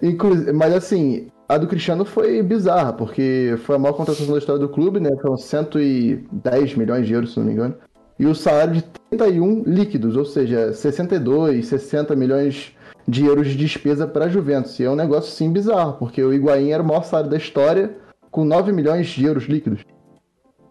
mas 0.55 0.72
assim, 0.72 1.28
a 1.46 1.59
do 1.59 1.66
Cristiano 1.66 2.03
foi 2.03 2.42
bizarra, 2.42 2.94
porque 2.94 3.57
foi 3.59 3.76
a 3.76 3.78
maior 3.78 3.92
contratação 3.92 4.32
da 4.32 4.38
história 4.38 4.59
do 4.59 4.70
clube, 4.70 4.99
né? 5.01 5.11
Foram 5.20 5.36
110 5.36 6.76
milhões 6.76 7.07
de 7.07 7.12
euros, 7.12 7.34
se 7.34 7.38
não 7.38 7.44
me 7.44 7.53
engano. 7.53 7.74
E 8.18 8.24
o 8.24 8.34
salário 8.34 8.72
de 8.72 8.84
31 9.11 9.64
líquidos, 9.64 10.16
ou 10.16 10.24
seja, 10.24 10.72
62, 10.72 11.66
60 11.66 12.16
milhões 12.16 12.74
de 13.07 13.22
euros 13.26 13.49
de 13.49 13.55
despesa 13.55 14.07
para 14.07 14.24
a 14.24 14.28
Juventus. 14.30 14.80
E 14.80 14.84
é 14.84 14.90
um 14.90 14.96
negócio 14.96 15.30
sim 15.30 15.53
bizarro, 15.53 15.99
porque 15.99 16.22
o 16.22 16.32
Higuaín 16.32 16.70
era 16.70 16.82
o 16.82 16.86
maior 16.86 17.05
salário 17.05 17.30
da 17.30 17.36
história, 17.36 17.94
com 18.30 18.46
9 18.46 18.72
milhões 18.72 19.09
de 19.09 19.26
euros 19.26 19.44
líquidos. 19.44 19.84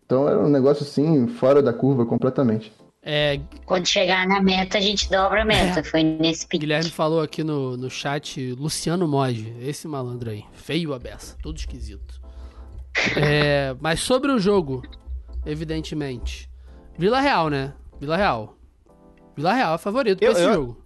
Então 0.07 0.27
era 0.27 0.39
um 0.39 0.47
negócio 0.47 0.83
assim, 0.83 1.27
fora 1.27 1.61
da 1.61 1.73
curva 1.73 2.05
completamente. 2.05 2.71
É, 3.03 3.39
Quando 3.65 3.85
chegar 3.85 4.25
na 4.25 4.41
meta, 4.41 4.77
a 4.77 4.81
gente 4.81 5.09
dobra 5.09 5.41
a 5.41 5.45
meta. 5.45 5.83
Foi 5.83 6.01
nesse 6.01 6.47
pique. 6.47 6.59
Guilherme 6.61 6.89
falou 6.89 7.21
aqui 7.21 7.43
no, 7.43 7.75
no 7.75 7.89
chat, 7.89 8.53
Luciano 8.53 9.05
Moge, 9.05 9.53
esse 9.61 9.85
malandro 9.85 10.29
aí, 10.29 10.45
feio 10.53 10.93
a 10.93 10.99
beça, 10.99 11.35
todo 11.43 11.57
esquisito. 11.57 12.21
É, 13.17 13.75
mas 13.81 13.99
sobre 13.99 14.31
o 14.31 14.39
jogo, 14.39 14.81
evidentemente, 15.45 16.49
Vila 16.97 17.19
Real, 17.19 17.49
né? 17.49 17.73
Vila 17.99 18.15
Real. 18.15 18.57
Vila 19.35 19.53
Real 19.53 19.75
é 19.75 19.77
favorito 19.77 20.19
pra 20.19 20.27
Eu- 20.27 20.31
esse 20.31 20.41
eu- 20.43 20.53
jogo. 20.53 20.77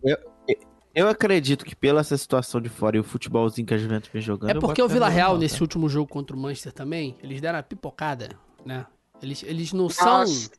Eu 0.94 1.08
acredito 1.08 1.64
que 1.64 1.76
pela 1.76 2.02
essa 2.02 2.18
situação 2.18 2.60
de 2.60 2.68
fora 2.70 2.98
e 2.98 3.00
o 3.00 3.04
futebolzinho 3.04 3.66
que 3.66 3.74
a 3.74 3.78
Juventus 3.78 4.10
vem 4.12 4.22
jogando. 4.22 4.50
É 4.50 4.56
eu 4.58 4.60
porque 4.60 4.82
o 4.82 4.90
Vila 4.90 5.08
Real, 5.08 5.38
nesse 5.38 5.62
último 5.62 5.88
jogo 5.88 6.10
contra 6.10 6.36
o 6.36 6.40
Manchester 6.40 6.74
também, 6.74 7.16
eles 7.24 7.40
deram 7.40 7.60
a 7.60 7.64
pipocada, 7.64 8.30
né? 8.66 8.86
Eles, 9.22 9.44
eles 9.44 9.74
não 9.74 9.90
são. 9.90 10.20
Nossa. 10.20 10.50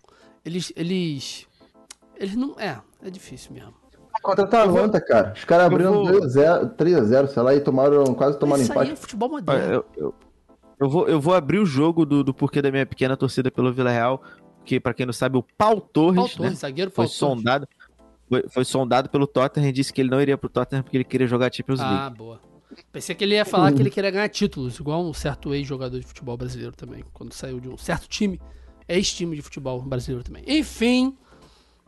Eles. 0.45 0.73
Eles. 0.77 1.47
Eles 2.17 2.37
não. 2.37 2.59
É, 2.59 2.79
é 3.03 3.11
difícil 3.11 3.53
mesmo. 3.53 3.75
Contra 4.23 4.45
a 4.45 4.47
Atalanta, 4.47 5.01
cara. 5.01 5.33
Os 5.35 5.45
caras 5.45 5.67
abriram 5.67 5.95
vou- 5.95 6.05
3x0, 6.05 6.77
3x0, 6.77 7.27
sei 7.29 7.43
lá, 7.43 7.55
e 7.55 7.61
tomaram, 7.61 8.05
quase 8.15 8.39
tomaram 8.39 8.63
Isso 8.63 8.73
aí 8.73 8.79
é 8.79 8.83
empate. 8.85 9.01
futebol 9.01 9.29
moderno. 9.31 9.73
Eu, 9.73 9.85
eu, 9.97 10.15
eu 10.79 10.89
vou, 10.89 11.09
eu 11.09 11.21
vou 11.21 11.35
abrir 11.35 11.59
o 11.59 11.67
jogo 11.67 12.05
do, 12.07 12.23
do 12.23 12.33
porquê 12.33 12.61
da 12.63 12.71
minha 12.71 12.87
pequena 12.87 13.17
torcida 13.17 13.51
pelo 13.51 13.73
Vila 13.73 13.91
Real. 13.91 14.23
Que, 14.65 14.79
pra 14.79 14.95
quem 14.95 15.05
não 15.07 15.13
sabe, 15.13 15.37
o 15.37 15.43
Paul 15.59 15.81
Torres, 15.81 16.37
né, 16.39 16.47
Torres, 16.47 16.59
zagueiro 16.61 16.91
foi 16.93 17.07
Torres. 17.07 17.19
sondado. 17.19 17.69
Foi, 18.29 18.45
foi 18.49 18.65
sondado 18.65 19.09
pelo 19.11 19.27
Tottenham 19.27 19.69
e 19.69 19.73
disse 19.73 19.93
que 19.93 20.01
ele 20.01 20.11
não 20.11 20.21
iria 20.21 20.39
pro 20.39 20.49
Tottenham 20.49 20.85
porque 20.85 20.97
ele 20.99 21.05
queria 21.05 21.27
jogar 21.27 21.53
Champions 21.53 21.81
League. 21.81 21.95
Ah, 21.95 22.11
boa. 22.11 22.41
Pensei 22.91 23.15
que 23.15 23.25
ele 23.25 23.35
ia 23.35 23.45
falar 23.45 23.73
que 23.73 23.81
ele 23.81 23.91
queria 23.91 24.11
ganhar 24.11 24.29
títulos, 24.29 24.79
igual 24.79 25.05
um 25.05 25.15
certo 25.15 25.55
ex-jogador 25.55 25.99
de 25.99 26.07
futebol 26.07 26.37
brasileiro 26.37 26.73
também, 26.75 27.05
quando 27.13 27.33
saiu 27.33 27.61
de 27.61 27.69
um 27.69 27.77
certo 27.77 28.09
time, 28.09 28.41
ex-time 28.89 29.37
de 29.37 29.43
futebol 29.43 29.81
brasileiro 29.83 30.25
também. 30.25 30.45
Enfim, 30.47 31.17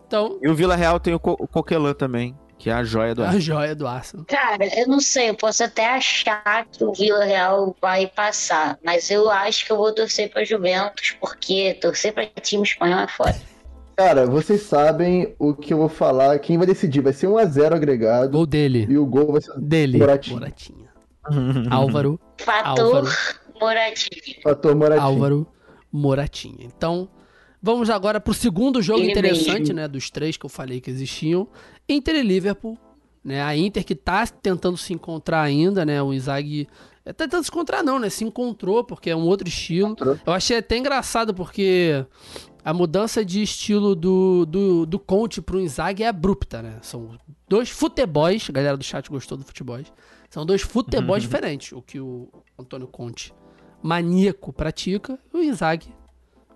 então, 0.06 0.38
E 0.42 0.48
o 0.48 0.54
Vila 0.54 0.76
Real 0.76 1.00
tem 1.00 1.14
o, 1.14 1.18
Co 1.18 1.32
o 1.32 1.48
Coquelin 1.48 1.94
também, 1.94 2.36
que 2.58 2.70
é 2.70 2.72
a 2.72 2.84
joia 2.84 3.14
do 3.14 3.24
a 3.24 3.38
joia 3.38 3.74
do 3.74 3.86
Arsenal. 3.86 4.24
Cara, 4.26 4.64
eu 4.78 4.86
não 4.86 5.00
sei, 5.00 5.30
eu 5.30 5.34
posso 5.34 5.64
até 5.64 5.86
achar 5.86 6.66
que 6.66 6.84
o 6.84 6.92
Vila 6.92 7.24
Real 7.24 7.74
vai 7.80 8.06
passar, 8.06 8.78
mas 8.84 9.10
eu 9.10 9.30
acho 9.30 9.66
que 9.66 9.72
eu 9.72 9.76
vou 9.76 9.92
torcer 9.92 10.30
pra 10.30 10.44
Juventus, 10.44 11.16
porque 11.20 11.74
torcer 11.80 12.12
pra 12.12 12.26
time 12.40 12.62
espanhol 12.62 13.00
é 13.00 13.08
foda. 13.08 13.53
Cara, 13.96 14.26
vocês 14.26 14.62
sabem 14.62 15.34
o 15.38 15.54
que 15.54 15.72
eu 15.72 15.78
vou 15.78 15.88
falar. 15.88 16.38
Quem 16.40 16.58
vai 16.58 16.66
decidir 16.66 17.00
vai 17.00 17.12
ser 17.12 17.28
1x0 17.28 17.74
agregado. 17.74 18.30
Gol 18.32 18.46
dele. 18.46 18.86
E 18.88 18.98
o 18.98 19.06
gol 19.06 19.32
vai 19.32 19.40
ser 19.40 19.58
Dele. 19.58 19.98
Moratinho. 19.98 20.36
Moratinha. 20.36 20.88
Álvaro. 21.70 22.20
Fator 22.38 22.96
Álvaro. 22.96 23.16
Moratinho. 23.60 24.42
fator 24.42 24.74
Moratinho. 24.74 25.06
Álvaro 25.06 25.46
Moratinha. 25.92 26.66
Então, 26.76 27.08
vamos 27.62 27.88
agora 27.88 28.20
pro 28.20 28.34
segundo 28.34 28.82
jogo 28.82 29.00
Ele 29.00 29.12
interessante, 29.12 29.60
mesmo. 29.60 29.74
né? 29.76 29.88
Dos 29.88 30.10
três 30.10 30.36
que 30.36 30.44
eu 30.44 30.50
falei 30.50 30.80
que 30.80 30.90
existiam. 30.90 31.46
Inter 31.88 32.16
e 32.16 32.22
Liverpool. 32.22 32.76
Né, 33.22 33.40
a 33.40 33.56
Inter 33.56 33.82
que 33.86 33.94
tá 33.94 34.26
tentando 34.26 34.76
se 34.76 34.92
encontrar 34.92 35.40
ainda, 35.40 35.82
né? 35.86 36.02
O 36.02 36.12
Inzaghi... 36.12 36.68
É, 37.06 37.12
tá 37.12 37.24
tentando 37.24 37.44
se 37.44 37.50
encontrar 37.50 37.82
não, 37.82 37.98
né? 37.98 38.10
Se 38.10 38.22
encontrou, 38.22 38.84
porque 38.84 39.08
é 39.08 39.16
um 39.16 39.22
outro 39.22 39.48
estilo. 39.48 39.88
Encontrou. 39.92 40.18
Eu 40.26 40.32
achei 40.32 40.58
até 40.58 40.76
engraçado, 40.76 41.32
porque 41.32 42.04
a 42.64 42.72
mudança 42.72 43.22
de 43.22 43.42
estilo 43.42 43.94
do, 43.94 44.46
do, 44.46 44.86
do 44.86 44.98
Conte 44.98 45.42
pro 45.42 45.60
Inzaghi 45.60 46.02
é 46.02 46.08
abrupta, 46.08 46.62
né? 46.62 46.78
São 46.80 47.18
dois 47.46 47.68
futebols, 47.68 48.48
a 48.48 48.52
galera 48.52 48.76
do 48.76 48.82
chat 48.82 49.10
gostou 49.10 49.36
do 49.36 49.44
futebols. 49.44 49.92
São 50.30 50.46
dois 50.46 50.62
futebols 50.62 51.22
diferentes, 51.22 51.72
o 51.72 51.82
que 51.82 52.00
o 52.00 52.28
Antônio 52.58 52.88
Conte 52.88 53.34
maníaco 53.82 54.50
pratica 54.50 55.18
e 55.32 55.36
o 55.36 55.42
Inzaghi 55.42 55.94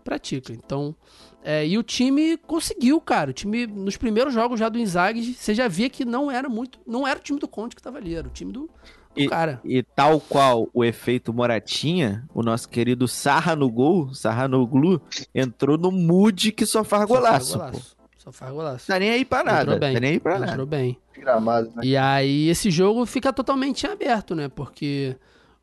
pratica. 0.03 0.51
Então, 0.51 0.97
é, 1.45 1.67
e 1.67 1.77
o 1.77 1.83
time 1.83 2.39
conseguiu, 2.39 2.99
cara. 3.03 3.31
O 3.31 3.35
time, 3.35 3.67
nos 3.67 3.99
primeiros 3.99 4.33
jogos 4.33 4.59
já 4.59 4.71
do 4.71 4.79
Inzaghi, 4.79 5.35
você 5.35 5.55
já 5.55 5.69
via 5.69 5.91
que 5.91 6.07
não 6.07 6.31
era 6.31 6.49
muito. 6.49 6.81
Não 6.87 7.07
era 7.07 7.19
o 7.19 7.23
time 7.23 7.39
do 7.39 7.47
Conte 7.47 7.77
que 7.77 7.83
tava 7.83 7.99
ali, 7.99 8.15
era 8.15 8.27
o 8.27 8.31
time 8.31 8.51
do, 8.51 8.71
do 9.17 9.29
cara. 9.29 9.61
E 9.65 9.83
tal 9.83 10.21
qual 10.21 10.69
o 10.73 10.85
efeito 10.85 11.33
Moratinha, 11.33 12.25
o 12.35 12.43
nosso 12.43 12.69
querido 12.69 13.09
Sarra 13.09 13.57
no 13.57 13.71
gol, 13.71 14.15
Sarra 14.15 14.47
no 14.49 14.67
glu, 14.67 15.01
entrou 15.35 15.77
no 15.77 15.91
mood 15.91 16.53
que 16.53 16.65
só 16.67 16.85
faz 16.85 17.05
golaço, 17.07 17.53
Só 17.53 17.59
faz 17.59 17.71
golaço. 17.73 17.97
Só 18.19 18.33
faz 18.33 18.53
golaço. 18.53 18.87
Tá 18.87 18.99
nem 18.99 19.11
aí 19.11 19.25
pra 19.25 19.43
nada, 19.43 19.63
Entrou 19.63 19.79
bem. 19.79 19.95
tá 19.95 20.01
nem 20.01 20.11
aí 20.11 20.21
pra 20.21 20.39
nada. 20.39 20.53
Entrou 20.53 20.67
bem. 20.67 20.99
Gramado, 21.19 21.73
né? 21.75 21.83
E 21.85 21.97
aí 21.97 22.49
esse 22.49 22.71
jogo 22.71 23.05
fica 23.07 23.33
totalmente 23.33 23.87
aberto, 23.87 24.35
né? 24.35 24.49
Porque 24.49 25.17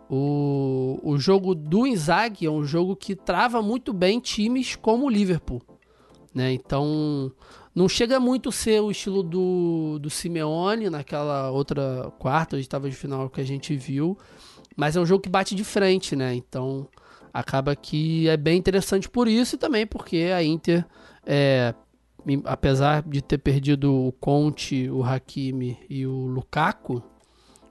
o, 0.09 0.99
o 1.03 1.17
jogo 1.17 1.55
do 1.55 1.87
Inzaghi 1.87 2.45
é 2.45 2.51
um 2.51 2.63
jogo 2.63 2.95
que 2.95 3.15
trava 3.15 3.61
muito 3.61 3.93
bem 3.93 4.19
times 4.19 4.75
como 4.75 5.05
o 5.05 5.09
Liverpool, 5.09 5.61
né? 6.33 6.51
Então 6.51 7.31
não 7.75 7.89
chega 7.89 8.19
muito 8.19 8.49
a 8.49 8.51
ser 8.51 8.81
o 8.81 8.89
estilo 8.89 9.21
do, 9.21 9.99
do 9.99 10.09
Simeone 10.09 10.89
naquela 10.89 11.51
outra 11.51 12.11
quarta, 12.17 12.57
estava 12.57 12.89
de 12.89 12.95
final 12.95 13.29
que 13.29 13.41
a 13.41 13.45
gente 13.45 13.75
viu, 13.75 14.17
mas 14.75 14.95
é 14.95 14.99
um 14.99 15.05
jogo 15.05 15.21
que 15.21 15.29
bate 15.29 15.53
de 15.53 15.63
frente, 15.63 16.15
né? 16.15 16.33
Então 16.33 16.87
acaba 17.33 17.75
que 17.75 18.29
é 18.29 18.37
bem 18.37 18.57
interessante 18.57 19.09
por 19.09 19.27
isso 19.27 19.55
e 19.55 19.59
também 19.59 19.85
porque 19.85 20.31
a 20.33 20.41
Inter 20.41 20.85
é, 21.25 21.75
apesar 22.45 23.03
de 23.03 23.21
ter 23.21 23.37
perdido 23.37 23.93
o 23.93 24.11
Conte, 24.13 24.89
o 24.89 25.03
Hakimi 25.03 25.77
e 25.89 26.07
o 26.07 26.27
Lukaku, 26.27 27.03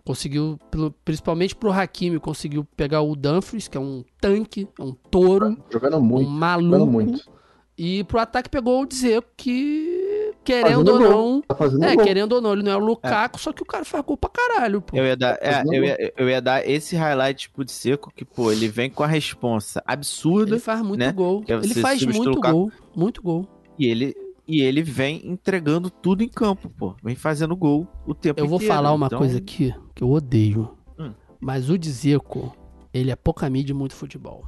conseguiu, 0.05 0.59
principalmente 1.05 1.57
pro 1.57 1.72
Hakimi, 1.72 2.20
conseguiu 2.20 2.64
pegar 2.76 3.00
o 3.00 3.16
Dumfries, 3.16 3.68
que 3.68 3.76
é 3.76 3.80
um 3.80 4.05
tanque, 4.20 4.68
é 4.78 4.82
um 4.82 4.92
touro, 4.92 5.57
Jogando 5.72 5.96
um 5.96 6.02
muito. 6.02 6.28
Jogando 6.28 6.38
maluco. 6.38 6.86
muito. 6.86 7.34
E 7.77 8.05
pro 8.05 8.20
ataque 8.20 8.49
pegou 8.49 8.83
o 8.83 8.87
Dzeko, 8.87 9.27
que 9.37 10.33
querendo 10.45 10.89
ou 10.93 11.01
não, 11.01 11.41
Tá 11.43 11.57
é, 11.91 11.97
gol. 11.97 12.05
querendo 12.05 12.33
ou 12.35 12.41
não, 12.41 12.53
ele 12.53 12.62
não 12.62 12.70
é 12.70 12.77
o 12.77 12.79
Lukaku, 12.85 13.41
só 13.41 13.53
que 13.53 13.62
o 13.62 13.66
cara 13.66 13.85
faz 13.85 14.05
gol 14.05 14.16
pra 14.16 14.31
caralho, 14.31 14.81
pô. 14.81 14.97
Eu 14.97 15.05
ia 15.05 15.16
dar, 15.16 15.37
é, 15.41 15.53
Fazendo 15.55 15.75
eu, 15.75 15.85
ia, 15.85 16.12
eu 16.16 16.29
ia 16.29 16.41
dar 16.41 16.68
esse 16.68 16.95
highlight 16.95 17.51
de 17.64 17.72
seco 17.72 18.12
que, 18.14 18.25
pô, 18.25 18.53
ele 18.53 18.68
vem 18.68 18.89
com 18.89 19.03
a 19.03 19.07
responsa 19.09 19.83
absurda 19.85 20.53
Ele 20.53 20.61
faz 20.61 20.83
muito 20.83 21.01
né? 21.01 21.11
gol. 21.12 21.43
É 21.49 21.55
Ele 21.55 21.75
faz 21.75 22.05
muito 22.05 22.39
gol, 22.41 22.70
muito 22.95 23.20
gol. 23.22 23.49
e 23.79 23.87
ele 23.87 24.14
e 24.47 24.61
ele 24.61 24.83
vem 24.83 25.27
entregando 25.27 25.89
tudo 25.89 26.22
em 26.22 26.29
campo, 26.29 26.68
pô. 26.68 26.95
Vem 27.03 27.16
fazendo 27.16 27.57
gol 27.57 27.89
o 28.07 28.12
tempo 28.14 28.39
Eu 28.39 28.47
vou 28.47 28.57
inteiro. 28.59 28.75
falar 28.75 28.93
uma 28.93 29.07
Então, 29.07 29.18
coisa 29.18 29.39
aqui 29.39 29.75
que 29.95 30.05
eu 30.05 30.11
odeio. 30.12 30.77
Hum. 30.99 31.12
Mas 31.41 31.70
o 31.70 31.79
Dzeko, 31.79 32.55
ele 32.93 33.11
é 33.11 33.16
pouca 33.16 33.49
mídia 33.49 33.72
e 33.72 33.75
muito 33.77 33.95
futebol. 33.95 34.45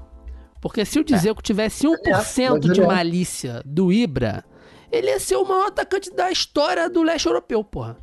Porque 0.60 0.84
se 0.84 0.98
o 0.98 1.02
É. 1.02 1.04
Dzeko 1.04 1.42
tivesse 1.42 1.86
1% 1.86 2.60
mas 2.62 2.72
de 2.72 2.80
é. 2.80 2.86
malícia 2.86 3.62
do 3.64 3.92
Ibra, 3.92 4.44
ele 4.90 5.08
ia 5.08 5.20
ser 5.20 5.36
o 5.36 5.44
maior 5.44 5.68
atacante 5.68 6.10
da 6.14 6.30
história 6.30 6.88
do 6.88 7.02
leste 7.02 7.26
europeu, 7.26 7.62
porra. 7.62 7.96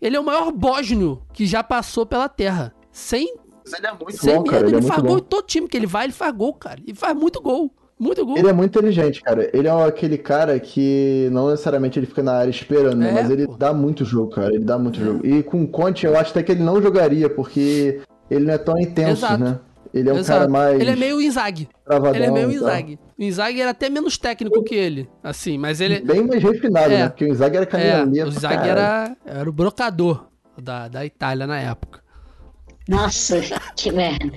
Ele 0.00 0.16
é 0.16 0.20
o 0.20 0.24
maior 0.24 0.50
bósnio 0.50 1.22
que 1.32 1.46
já 1.46 1.62
passou 1.62 2.06
pela 2.06 2.28
terra. 2.28 2.72
Sem, 2.90 3.34
Mas 3.64 3.74
ele 3.74 3.86
é 3.86 3.92
muito 3.92 4.16
sem 4.16 4.34
bom, 4.34 4.42
medo, 4.42 4.50
cara. 4.50 4.66
Ele 4.66 4.76
ele, 4.76 4.84
é 4.84 4.88
faz 4.88 5.02
gol 5.02 5.18
em 5.18 5.22
todo 5.22 5.46
time 5.46 5.68
que 5.68 5.76
ele 5.76 5.86
vai, 5.86 6.06
ele 6.06 6.12
faz 6.12 6.34
gol, 6.34 6.54
cara. 6.54 6.80
E 6.86 6.94
faz 6.94 7.14
muito 7.14 7.40
gol. 7.40 7.72
Muito 7.98 8.24
gol. 8.24 8.38
Ele 8.38 8.48
é 8.48 8.52
muito 8.54 8.78
inteligente, 8.78 9.20
cara. 9.20 9.50
Ele 9.52 9.68
é 9.68 9.70
aquele 9.70 10.16
cara 10.16 10.58
que 10.58 11.28
não 11.30 11.50
necessariamente 11.50 11.98
ele 11.98 12.06
fica 12.06 12.22
na 12.22 12.32
área 12.32 12.50
esperando, 12.50 12.96
né? 12.96 13.10
É, 13.10 13.12
mas 13.12 13.30
ele 13.30 13.46
pô. 13.46 13.54
dá 13.58 13.74
muito 13.74 14.06
jogo, 14.06 14.30
cara. 14.30 14.54
Ele 14.54 14.64
dá 14.64 14.78
muito 14.78 14.98
jogo. 14.98 15.26
E 15.26 15.42
com 15.42 15.62
o 15.62 15.68
Conte, 15.68 16.06
eu 16.06 16.16
acho 16.18 16.30
até 16.30 16.42
que 16.42 16.52
ele 16.52 16.62
não 16.62 16.80
jogaria, 16.80 17.28
porque 17.28 18.00
ele 18.30 18.46
não 18.46 18.54
é 18.54 18.58
tão 18.58 18.78
intenso, 18.78 19.26
Exato. 19.26 19.44
né? 19.44 19.60
Ele 19.92 20.08
é 20.08 20.12
um 20.12 20.18
Exato. 20.18 20.38
cara 20.40 20.50
mais 20.50 20.80
Ele 20.80 20.90
é 20.90 20.96
meio 20.96 21.20
Inzaghi. 21.20 21.68
travadão. 21.84 22.14
Ele 22.14 22.24
é 22.26 22.30
meio. 22.30 22.50
Inzaghi. 22.52 22.98
O 23.18 23.22
Inzaghi 23.22 23.60
era 23.60 23.70
até 23.70 23.90
menos 23.90 24.16
técnico 24.16 24.62
que 24.62 24.74
ele, 24.74 25.08
assim, 25.22 25.58
mas 25.58 25.80
ele... 25.80 26.00
Bem 26.00 26.26
mais 26.26 26.42
refinado, 26.42 26.92
É. 26.92 26.98
né? 26.98 27.08
Porque 27.08 27.24
o 27.24 27.28
Inzaghi 27.28 27.56
era 27.56 27.64
É, 27.64 27.66
caminhoneiro. 27.66 28.28
o 28.28 28.32
pra 28.32 28.40
Zag 28.40 28.54
caralho. 28.54 28.70
era, 28.70 29.16
era 29.26 29.50
o 29.50 29.52
brocador 29.52 30.26
da, 30.60 30.86
da 30.88 31.04
Itália 31.04 31.46
na 31.46 31.58
época. 31.58 32.00
Nossa, 32.88 33.40
que 33.76 33.90
merda. 33.92 34.30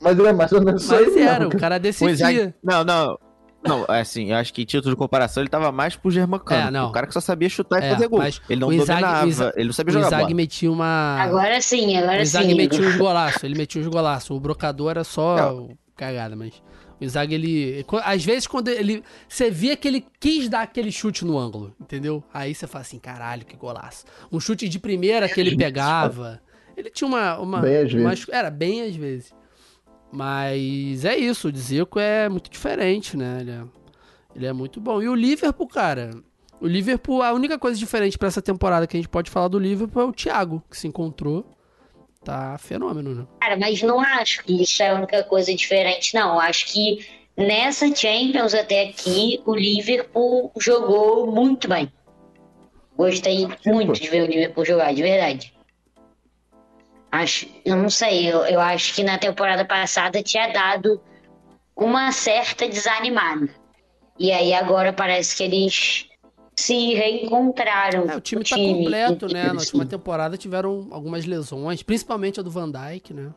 Mas 0.00 0.18
ele 0.18 0.28
é 0.28 0.32
mais 0.32 0.52
ou 0.52 0.62
menos 0.62 0.86
Mas 0.88 1.16
era, 1.16 1.38
mesmo, 1.40 1.54
o 1.54 1.58
cara 1.58 1.76
o 1.76 1.78
Isaac- 1.78 1.82
decidia. 1.82 2.54
Não, 2.62 2.82
não. 2.84 3.18
Não, 3.64 3.84
é 3.88 4.00
assim, 4.00 4.30
eu 4.30 4.36
acho 4.36 4.52
que 4.52 4.62
em 4.62 4.64
título 4.64 4.94
de 4.94 4.98
comparação 4.98 5.42
ele 5.42 5.48
tava 5.50 5.70
mais 5.70 5.94
pro 5.94 6.10
Germancano. 6.10 6.68
É, 6.68 6.70
não. 6.70 6.88
O 6.88 6.92
cara 6.92 7.06
que 7.06 7.12
só 7.14 7.20
sabia 7.20 7.48
chutar 7.48 7.80
e 7.82 7.86
É, 7.86 7.90
fazer 7.90 8.08
gol. 8.08 8.20
Ele 8.48 8.60
não 8.60 8.68
o 8.68 8.72
Inzaghi- 8.72 9.00
dominava, 9.02 9.52
o 9.54 9.58
ele 9.58 9.66
não 9.66 9.72
sabia 9.72 9.90
O 9.90 9.94
jogar 9.94 10.06
Inzaghi 10.08 10.22
bola. 10.24 10.34
metia 10.34 10.72
uma... 10.72 11.16
Agora 11.20 11.60
sim, 11.60 11.94
o 11.94 11.98
agora 12.02 12.22
Inzaghi 12.22 12.48
sim. 12.48 12.54
metia 12.56 12.80
uns 12.86 12.96
golaços, 12.96 13.44
ele 13.44 13.54
metia 13.56 13.80
uns 13.80 13.86
golaços. 13.86 14.30
O 14.30 14.40
brocador 14.40 14.90
era 14.90 15.04
só 15.04 15.36
Não. 15.36 15.78
cagada, 15.96 16.34
mas... 16.34 16.60
O 17.00 17.04
Inzaghi, 17.04 17.34
ele... 17.34 17.86
Às 18.04 18.24
vezes, 18.24 18.46
quando 18.46 18.68
ele... 18.68 19.02
Você 19.28 19.50
via 19.50 19.76
que 19.76 19.86
ele 19.88 20.04
quis 20.20 20.48
dar 20.48 20.62
aquele 20.62 20.90
chute 20.92 21.24
no 21.24 21.38
ângulo, 21.38 21.74
entendeu? 21.80 22.22
Aí 22.32 22.54
você 22.54 22.66
fala 22.66 22.82
assim, 22.82 22.98
caralho, 22.98 23.44
que 23.44 23.56
golaço. 23.56 24.04
Um 24.30 24.38
chute 24.40 24.68
de 24.68 24.78
primeira 24.78 25.28
que 25.28 25.40
ele 25.40 25.56
pegava. 25.56 26.40
Ele 26.76 26.90
tinha 26.90 27.06
uma... 27.06 27.38
uma 27.38 27.60
Bem 27.60 27.76
às 27.76 27.92
vezes. 27.92 28.00
umas- 28.06 28.26
Era 28.28 28.50
bem 28.50 28.82
às 28.82 28.94
vezes. 28.96 29.32
Mas 30.12 31.04
é 31.04 31.16
isso, 31.16 31.48
o 31.48 31.56
Zico 31.56 31.98
é 31.98 32.28
muito 32.28 32.50
diferente, 32.50 33.16
né? 33.16 33.38
Ele 33.40 33.50
é, 33.50 33.62
ele 34.36 34.46
é 34.46 34.52
muito 34.52 34.80
bom. 34.80 35.02
E 35.02 35.08
o 35.08 35.14
Liverpool, 35.14 35.66
cara... 35.66 36.10
O 36.60 36.66
Liverpool, 36.68 37.22
a 37.22 37.32
única 37.32 37.58
coisa 37.58 37.76
diferente 37.76 38.16
pra 38.16 38.28
essa 38.28 38.40
temporada 38.40 38.86
que 38.86 38.96
a 38.96 39.00
gente 39.00 39.08
pode 39.08 39.28
falar 39.28 39.48
do 39.48 39.58
Liverpool 39.58 40.00
é 40.00 40.04
o 40.04 40.12
Thiago, 40.12 40.62
que 40.70 40.76
se 40.76 40.86
encontrou. 40.86 41.44
Tá 42.24 42.56
fenômeno, 42.56 43.16
né? 43.16 43.26
Cara, 43.40 43.56
mas 43.56 43.82
não 43.82 43.98
acho 43.98 44.44
que 44.44 44.62
isso 44.62 44.80
é 44.80 44.90
a 44.90 44.94
única 44.94 45.24
coisa 45.24 45.52
diferente, 45.52 46.14
não. 46.14 46.38
Acho 46.38 46.72
que 46.72 47.04
nessa 47.36 47.92
Champions 47.92 48.54
até 48.54 48.90
aqui, 48.90 49.42
o 49.44 49.56
Liverpool 49.56 50.52
jogou 50.60 51.32
muito 51.32 51.66
bem. 51.66 51.92
Gostei 52.96 53.48
muito 53.66 53.94
de 53.94 54.08
ver 54.08 54.22
o 54.22 54.26
Liverpool 54.26 54.64
jogar, 54.64 54.94
de 54.94 55.02
verdade. 55.02 55.51
Acho, 57.12 57.46
eu 57.62 57.76
não 57.76 57.90
sei, 57.90 58.32
eu, 58.32 58.38
eu 58.46 58.58
acho 58.58 58.94
que 58.94 59.04
na 59.04 59.18
temporada 59.18 59.66
passada 59.66 60.22
tinha 60.22 60.48
dado 60.48 60.98
uma 61.76 62.10
certa 62.10 62.66
desanimada. 62.66 63.50
E 64.18 64.32
aí 64.32 64.54
agora 64.54 64.94
parece 64.94 65.36
que 65.36 65.42
eles 65.42 66.06
se 66.58 66.94
reencontraram. 66.94 68.08
É, 68.08 68.16
o 68.16 68.20
time 68.20 68.42
tá 68.42 68.56
time, 68.56 68.84
completo, 68.84 69.30
né? 69.30 69.52
Na 69.52 69.60
última 69.60 69.84
temporada 69.84 70.38
tiveram 70.38 70.88
algumas 70.90 71.26
lesões, 71.26 71.82
principalmente 71.82 72.40
a 72.40 72.42
do 72.42 72.50
Van 72.50 72.70
Dijk, 72.70 73.12
né? 73.12 73.30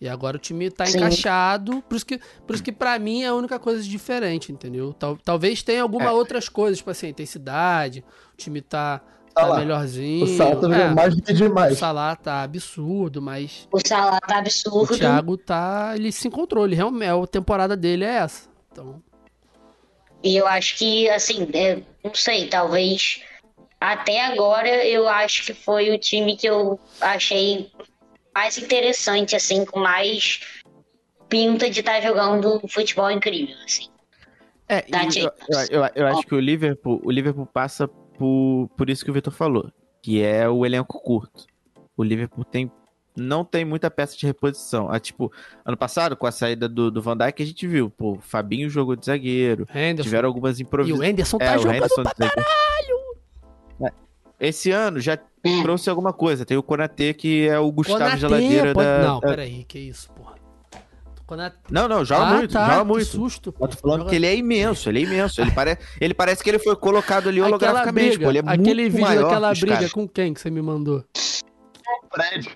E 0.00 0.08
agora 0.08 0.36
o 0.36 0.40
time 0.40 0.70
tá 0.70 0.86
Sim. 0.86 0.98
encaixado, 0.98 1.82
por 1.88 1.96
isso 1.96 2.06
que, 2.06 2.20
por 2.46 2.54
isso 2.54 2.62
que 2.62 2.72
pra 2.72 2.96
mim 2.98 3.22
é 3.24 3.28
a 3.28 3.34
única 3.34 3.58
coisa 3.58 3.82
diferente, 3.82 4.52
entendeu? 4.52 4.92
Tal, 4.92 5.16
talvez 5.16 5.62
tenha 5.62 5.82
algumas 5.82 6.12
outras 6.12 6.48
coisas, 6.48 6.78
tipo 6.78 6.90
assim, 6.90 7.08
intensidade, 7.08 8.04
o 8.34 8.36
time 8.36 8.60
tá, 8.60 9.00
tá 9.34 9.42
Salah. 9.42 9.58
melhorzinho. 9.58 10.24
O 10.24 10.26
salto 10.28 10.72
é, 10.72 10.82
é, 10.82 10.88
mais 10.94 11.14
do 11.14 11.22
que 11.22 11.32
o 11.32 11.34
demais. 11.34 11.78
Salah 11.78 12.14
tá 12.16 12.42
absurdo, 12.42 13.20
mas 13.20 13.68
O 13.72 13.78
salário 13.84 14.20
tá 14.26 14.34
o 14.36 14.38
absurdo. 14.38 14.96
Thiago 14.96 15.36
tá, 15.36 15.92
ele 15.96 16.12
se 16.12 16.28
encontrou, 16.28 16.64
ele 16.64 16.74
realmente, 16.76 17.08
a 17.10 17.26
temporada 17.26 17.76
dele 17.76 18.04
é 18.04 18.14
essa. 18.16 18.48
Então, 18.70 19.02
E 20.22 20.36
eu 20.36 20.46
acho 20.46 20.76
que, 20.78 21.08
assim, 21.10 21.48
é, 21.52 21.82
não 22.02 22.14
sei, 22.14 22.48
talvez 22.48 23.22
até 23.80 24.24
agora 24.24 24.68
eu 24.86 25.06
acho 25.08 25.44
que 25.44 25.52
foi 25.52 25.90
o 25.90 25.98
time 25.98 26.36
que 26.36 26.46
eu 26.48 26.80
achei 27.00 27.70
mais 28.34 28.56
interessante, 28.56 29.36
assim, 29.36 29.64
com 29.64 29.78
mais 29.80 30.40
pinta 31.28 31.68
de 31.68 31.80
estar 31.80 32.00
jogando 32.00 32.60
um 32.64 32.68
futebol 32.68 33.10
incrível, 33.10 33.56
assim. 33.64 33.88
É, 34.68 34.82
e 34.88 35.18
eu, 35.20 35.30
eu, 35.48 35.82
eu- 35.82 35.90
eu 35.94 36.06
acho 36.06 36.22
que 36.26 36.34
o 36.34 36.40
Liverpool, 36.40 37.00
o 37.04 37.10
Liverpool 37.10 37.44
passa 37.46 37.88
por, 38.18 38.68
por 38.76 38.88
isso 38.90 39.04
que 39.04 39.10
o 39.10 39.14
Vitor 39.14 39.32
falou, 39.32 39.70
que 40.02 40.22
é 40.22 40.48
o 40.48 40.64
elenco 40.64 41.00
curto. 41.00 41.44
O 41.96 42.02
Liverpool 42.02 42.44
tem 42.44 42.70
não 43.16 43.44
tem 43.44 43.64
muita 43.64 43.88
peça 43.92 44.16
de 44.16 44.26
reposição. 44.26 44.90
Ah, 44.90 44.98
tipo, 44.98 45.30
ano 45.64 45.76
passado, 45.76 46.16
com 46.16 46.26
a 46.26 46.32
saída 46.32 46.68
do, 46.68 46.90
do 46.90 47.00
Van 47.00 47.16
Dijk, 47.16 47.40
a 47.44 47.46
gente 47.46 47.64
viu, 47.64 47.88
pô, 47.88 48.14
o 48.14 48.20
Fabinho 48.20 48.68
jogou 48.68 48.96
de 48.96 49.06
zagueiro, 49.06 49.68
Henderson. 49.72 50.02
tiveram 50.02 50.28
algumas 50.28 50.58
E 50.58 50.62
o 50.62 50.66
improvisações. 50.66 51.08
Henderson 51.10 51.38
tá 51.38 51.44
É, 51.44 51.54
o 51.56 51.58
jogando 51.60 51.76
Henderson 51.76 52.02
pra 52.02 52.12
zagueiro. 52.18 52.48
É. 53.84 53.92
Esse 54.48 54.72
ano 54.72 54.98
já 54.98 55.12
É. 55.12 55.62
trouxe 55.62 55.88
alguma 55.88 56.12
coisa. 56.12 56.44
Tem 56.44 56.56
o 56.56 56.62
Konatê, 56.62 57.14
que 57.14 57.46
é 57.46 57.56
o 57.56 57.70
Gustavo 57.70 58.00
Konaté, 58.00 58.16
Geladeira 58.18 58.72
pode- 58.74 58.84
da... 58.86 59.02
Não, 59.06 59.20
peraí, 59.20 59.62
que 59.62 59.78
isso, 59.78 60.10
porra. 60.10 60.33
Konaté- 61.26 61.56
Não, 61.70 61.88
não, 61.88 62.04
joga 62.04 62.26
Ah, 62.26 62.34
muito, 62.34 62.52
tá, 62.52 62.66
joga 62.66 62.80
que 62.82 62.86
muito. 62.88 63.04
susto. 63.06 63.54
Eu 63.58 63.68
tô 63.68 63.76
falando 63.78 63.98
Joga- 64.00 64.10
que 64.10 64.16
ele 64.16 64.26
é 64.26 64.36
imenso, 64.36 64.88
ele 64.90 64.98
é 65.00 65.02
imenso. 65.02 65.40
Ele, 65.40 65.50
pare... 65.52 65.78
ele 66.00 66.12
parece 66.12 66.44
que 66.44 66.50
ele 66.50 66.58
foi 66.58 66.76
colocado 66.76 67.28
ali 67.30 67.40
holograficamente, 67.40 68.08
briga, 68.18 68.24
pô. 68.24 68.30
Ele 68.30 68.38
é 68.38 68.42
aquele 68.46 68.82
muito 68.82 68.92
vídeo 68.92 69.00
maior 69.06 69.22
daquela 69.22 69.50
briga 69.52 69.74
caras. 69.76 69.92
com 69.92 70.06
quem 70.08 70.34
que 70.34 70.40
você 70.40 70.50
me 70.50 70.60
mandou? 70.60 71.02
Fred. 72.12 72.48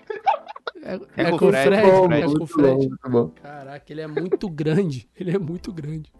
É, 0.83 0.93
É 0.93 1.23
é 1.27 1.31
com 1.31 1.37
com 1.39 1.45
o 1.45 1.47
o 1.49 1.51
Fred, 1.51 1.67
Fred, 1.67 1.81
Fred. 2.07 2.21
é 2.21 2.25
com 2.37 2.43
o 2.43 2.47
Fred. 2.47 2.89
bom. 3.09 3.29
Caraca, 3.41 3.85
ele 3.91 4.01
é 4.01 4.07
muito 4.07 4.47
grande. 4.49 5.09
Ele 5.19 5.35
é 5.35 5.39
muito 5.39 5.73
grande. 5.73 6.11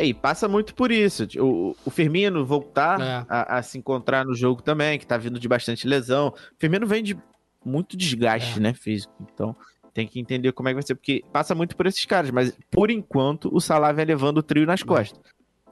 E 0.00 0.14
passa 0.14 0.48
muito 0.48 0.74
por 0.74 0.90
isso. 0.92 1.26
O, 1.38 1.76
o 1.84 1.90
Firmino 1.90 2.44
voltar 2.46 3.00
É. 3.00 3.26
a, 3.28 3.58
a 3.58 3.62
se 3.62 3.76
encontrar 3.78 4.24
no 4.24 4.34
jogo 4.34 4.62
também, 4.62 4.98
que 4.98 5.06
tá 5.06 5.16
vindo 5.16 5.38
de 5.38 5.46
bastante 5.48 5.86
lesão. 5.86 6.28
O 6.28 6.34
Firmino 6.58 6.86
vem 6.86 7.02
de 7.02 7.18
muito 7.64 7.96
desgaste, 7.96 8.58
É. 8.58 8.60
né, 8.60 8.74
físico. 8.74 9.12
Então 9.32 9.54
tem 9.98 10.06
que 10.06 10.20
entender 10.20 10.52
como 10.52 10.68
é 10.68 10.70
que 10.70 10.74
vai 10.76 10.82
ser, 10.84 10.94
porque 10.94 11.24
passa 11.32 11.56
muito 11.56 11.76
por 11.76 11.84
esses 11.84 12.04
caras. 12.04 12.30
Mas 12.30 12.56
por 12.70 12.88
enquanto 12.88 13.52
o 13.52 13.60
Salah 13.60 13.90
vem 13.90 14.04
levando 14.04 14.38
o 14.38 14.42
trio 14.44 14.64
nas 14.64 14.80
costas. 14.80 15.18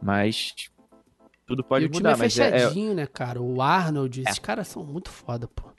Mas 0.03 0.53
tudo 1.47 1.63
pode 1.63 1.85
e 1.85 1.87
o 1.87 1.91
time 1.93 2.01
mudar. 2.03 2.17
é 2.17 2.17
mas 2.19 2.37
é, 2.37 2.49
é- 2.49 2.51
fechadinho, 2.59 2.93
né, 2.93 3.07
cara? 3.07 3.41
O 3.41 3.63
Arnold, 3.63 4.23
esses 4.27 4.41
caras 4.41 4.67
são 4.67 4.83
muito 4.83 5.11
foda, 5.11 5.47
pô. 5.47 5.71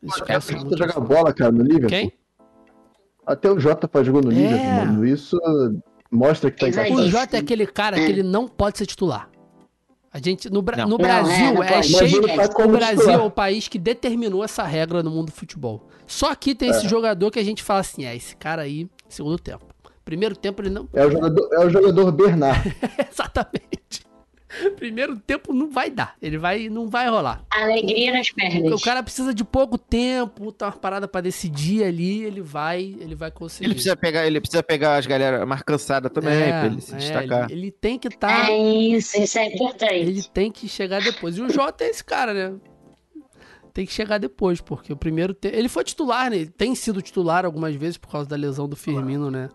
Esses 0.00 0.16
Até 0.22 0.26
caras 0.28 0.44
o 0.44 0.46
são 0.46 0.56
Jota 0.58 0.68
muito 0.68 0.78
joga 0.78 0.92
foda. 0.92 1.06
bola, 1.06 1.34
cara, 1.34 1.50
no 1.50 1.62
Liverpool. 1.64 1.88
Quem? 1.88 2.12
Até 3.26 3.50
o 3.50 3.58
Jota 3.58 3.88
faz 3.88 4.08
gol 4.08 4.22
no 4.22 4.30
É. 4.30 4.34
Liverpool, 4.34 4.74
mano. 4.74 5.04
Isso 5.04 5.36
mostra 6.08 6.52
que 6.52 6.70
tá. 6.70 6.82
O. 6.88 7.08
Jota 7.08 7.36
é 7.36 7.40
aquele 7.40 7.66
cara 7.66 7.96
que 7.96 8.02
ele 8.12 8.22
não 8.22 8.46
pode 8.46 8.78
ser 8.78 8.86
titular. 8.86 9.28
A 10.12 10.18
gente, 10.18 10.50
no, 10.50 10.60
Bra- 10.60 10.76
Não. 10.76 10.84
no 10.84 10.90
Não, 10.90 10.98
Brasil, 10.98 11.32
é, 11.46 11.52
não 11.54 11.62
é, 11.62 11.82
cheio. 11.82 12.18
O 12.18 12.68
Brasil 12.68 13.10
é 13.10 13.16
o 13.18 13.30
país 13.30 13.66
que 13.66 13.78
determinou 13.78 14.44
essa 14.44 14.62
regra 14.62 15.02
no 15.02 15.10
mundo 15.10 15.26
do 15.26 15.32
futebol. 15.32 15.88
Só 16.06 16.30
aqui 16.30 16.54
tem 16.54 16.68
É. 16.68 16.72
esse 16.72 16.86
jogador 16.86 17.30
que 17.30 17.38
a 17.38 17.44
gente 17.44 17.62
fala 17.62 17.80
assim: 17.80 18.04
é, 18.04 18.14
esse 18.14 18.36
cara 18.36 18.60
aí, 18.62 18.86
segundo 19.08 19.38
tempo. 19.38 19.64
Primeiro 20.04 20.36
tempo 20.36 20.60
ele 20.60 20.68
não. 20.68 20.86
É 20.92 21.06
o 21.06 21.10
jogador, 21.10 21.48
é 21.52 21.58
o 21.64 21.70
jogador 21.70 22.12
Bernard. 22.12 22.76
Exatamente. 23.10 24.04
Primeiro 24.76 25.18
tempo 25.18 25.52
não 25.52 25.70
vai 25.70 25.90
dar. 25.90 26.14
Ele 26.20 26.38
vai, 26.38 26.68
não 26.68 26.88
vai 26.88 27.08
rolar. 27.08 27.44
Alegria 27.50 28.12
nas 28.12 28.30
pernas. 28.30 28.72
O 28.72 28.84
cara 28.84 29.02
precisa 29.02 29.32
de 29.32 29.44
pouco 29.44 29.78
tempo, 29.78 30.52
tá 30.52 30.66
uma 30.66 30.72
parada 30.72 31.08
pra 31.08 31.20
decidir 31.20 31.84
ali, 31.84 32.22
ele 32.22 32.40
vai, 32.40 32.96
ele 33.00 33.14
vai 33.14 33.30
conseguir. 33.30 33.66
ele 33.66 33.74
precisa 33.74 33.96
pegar, 33.96 34.26
ele 34.26 34.40
precisa 34.40 34.62
pegar 34.62 34.96
as 34.96 35.06
galera 35.06 35.44
mais 35.46 35.62
cansada 35.62 36.08
também, 36.10 36.34
É, 36.34 36.48
pra 36.50 36.66
ele 36.66 36.80
se 36.80 36.94
é, 36.94 36.98
destacar. 36.98 37.50
Ele, 37.50 37.60
ele 37.60 37.70
tem 37.70 37.98
que 37.98 38.08
estar. 38.08 38.50
É 38.50 38.56
isso, 38.56 39.20
isso 39.20 39.38
é 39.38 39.46
importante. 39.46 39.94
Ele 39.94 40.22
tem 40.22 40.50
que 40.50 40.68
chegar 40.68 41.00
depois. 41.00 41.36
E 41.36 41.42
o 41.42 41.50
Jota 41.50 41.84
é 41.84 41.88
esse 41.88 42.04
cara, 42.04 42.32
né? 42.34 42.58
Tem 43.72 43.86
que 43.86 43.92
chegar 43.92 44.18
depois, 44.18 44.60
porque 44.60 44.92
o 44.92 44.96
primeiro. 44.96 45.32
Te... 45.32 45.48
Ele 45.48 45.68
foi 45.68 45.82
titular, 45.82 46.30
né? 46.30 46.36
Ele 46.36 46.50
tem 46.50 46.74
sido 46.74 47.00
titular 47.00 47.46
algumas 47.46 47.74
vezes 47.74 47.96
por 47.96 48.10
causa 48.10 48.28
da 48.28 48.36
lesão 48.36 48.68
do 48.68 48.76
Firmino, 48.76 49.30
né? 49.30 49.48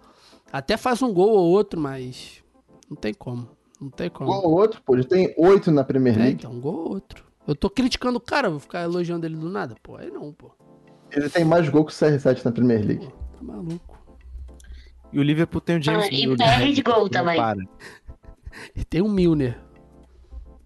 Até 0.52 0.76
faz 0.76 1.02
um 1.04 1.14
gol 1.14 1.30
ou 1.30 1.46
outro, 1.46 1.80
mas. 1.80 2.44
Não 2.90 2.96
tem 2.96 3.14
como. 3.14 3.57
Não 3.80 3.90
tem 3.90 4.10
como. 4.10 4.30
Gol 4.32 4.44
ou 4.46 4.52
outro, 4.60 4.82
pô, 4.84 4.96
ele 4.96 5.04
tem 5.04 5.34
oito 5.38 5.72
na 5.72 5.84
Premier 5.84 6.16
É, 6.16 6.20
League. 6.20 6.34
então, 6.40 6.52
um 6.52 6.60
gol 6.60 6.76
ou 6.76 6.90
outro. 6.94 7.24
Eu 7.48 7.56
tô 7.56 7.70
criticando 7.70 8.18
o 8.18 8.22
cara, 8.22 8.50
vou 8.50 8.60
ficar 8.60 8.82
elogiando 8.84 9.26
ele 9.26 9.36
do 9.38 9.50
nada? 9.50 9.76
Pô, 9.82 9.96
aí 9.98 10.10
não, 10.12 10.34
pô. 10.34 10.52
Ele 11.12 11.30
tem 11.30 11.46
mais 11.46 11.70
gol 11.70 11.86
que 11.86 11.94
o 11.94 11.96
CR7 11.96 12.44
na 12.44 12.52
Premier 12.52 12.86
League. 12.86 13.08
Tá 13.08 13.42
maluco. 13.44 13.98
E 15.14 15.20
o 15.20 15.24
Liverpool 15.24 15.62
tem 15.62 15.78
o 15.78 15.82
James 15.82 16.06
Ah, 16.06 16.10
e 16.12 16.36
perde 16.36 16.84
né, 16.84 16.94
gol 16.94 17.08
também. 17.10 17.38
para. 17.38 17.60
E 18.76 18.84
tem 18.84 19.02
o 19.02 19.08
Milner. 19.08 19.58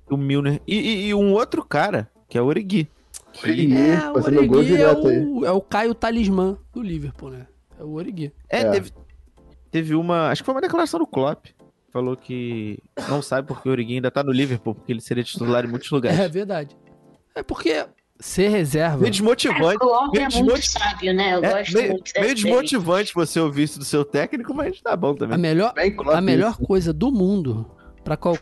O 0.10 0.18
Milner. 0.18 0.60
E, 0.66 0.76
e- 0.76 1.08
e 1.10 1.14
um 1.14 1.34
outro 1.34 1.64
cara, 1.64 2.10
que 2.28 2.38
é 2.38 2.42
o 2.42 2.46
Origi. 2.46 2.88
Origi. 3.44 3.78
É, 3.78 4.10
o 4.10 4.14
fazendo 4.16 4.48
gol 4.48 4.58
Origi 4.58 4.74
é 4.74 4.78
direto 4.78 5.08
aí. 5.08 5.20
o, 5.26 5.46
é 5.46 5.52
o 5.52 5.62
Caio 5.62 5.94
Talismã 5.94 6.58
do 6.74 6.82
Liverpool, 6.82 7.30
né? 7.30 7.46
É 7.80 7.84
o 7.84 7.92
Origi. 7.92 8.34
É, 8.50 8.62
É. 8.62 8.72
Teve, 8.72 8.92
teve 9.70 9.96
uma. 9.96 10.30
Acho 10.30 10.42
que 10.42 10.46
foi 10.46 10.56
uma 10.56 10.62
declaração 10.62 11.00
do 11.00 11.06
Klopp. 11.06 11.46
Falou 11.92 12.16
que 12.16 12.80
não 13.10 13.22
sabe 13.22 13.48
porque 13.48 13.68
o 13.68 13.72
Origi 13.72 13.96
ainda 13.96 14.10
tá 14.10 14.24
no 14.24 14.32
Liverpool, 14.32 14.74
porque 14.76 14.92
ele 14.94 15.02
seria 15.02 15.24
titular 15.24 15.66
em 15.66 15.68
muitos 15.68 15.92
É 15.92 15.96
lugares. 15.96 16.32
verdade. 16.32 16.78
É 17.36 17.44
porque 17.44 17.86
ser 18.20 18.50
reserva. 18.50 18.98
Meio 19.00 19.12
desmotivante. 19.12 19.76
O 19.76 19.80
Klopp 19.80 20.14
meio 20.14 20.26
é 20.26 20.30
muito 20.30 20.34
desmotiv- 20.46 20.64
sábio, 20.70 21.14
né? 21.14 21.36
Eu 21.36 21.44
É, 21.44 21.58
gosto 21.60 21.74
meio, 21.74 21.90
muito 21.92 22.12
meio 22.20 22.36
desmotivante 22.36 23.14
você 23.14 23.40
ouvir 23.40 23.64
isso 23.64 23.80
do 23.80 23.86
seu 23.86 24.06
técnico, 24.06 24.54
mas 24.54 24.80
tá 24.82 24.96
bom 24.96 25.12
A 25.12 25.16
também. 25.16 25.38
melhor, 25.38 25.74
Bem 25.74 25.94
Klopp 25.96 26.16
a 26.18 26.22
melhor 26.22 26.58
coisa 26.58 26.94
do 26.94 27.12
mundo 27.12 27.70
pra, 28.04 28.16
qual, 28.16 28.38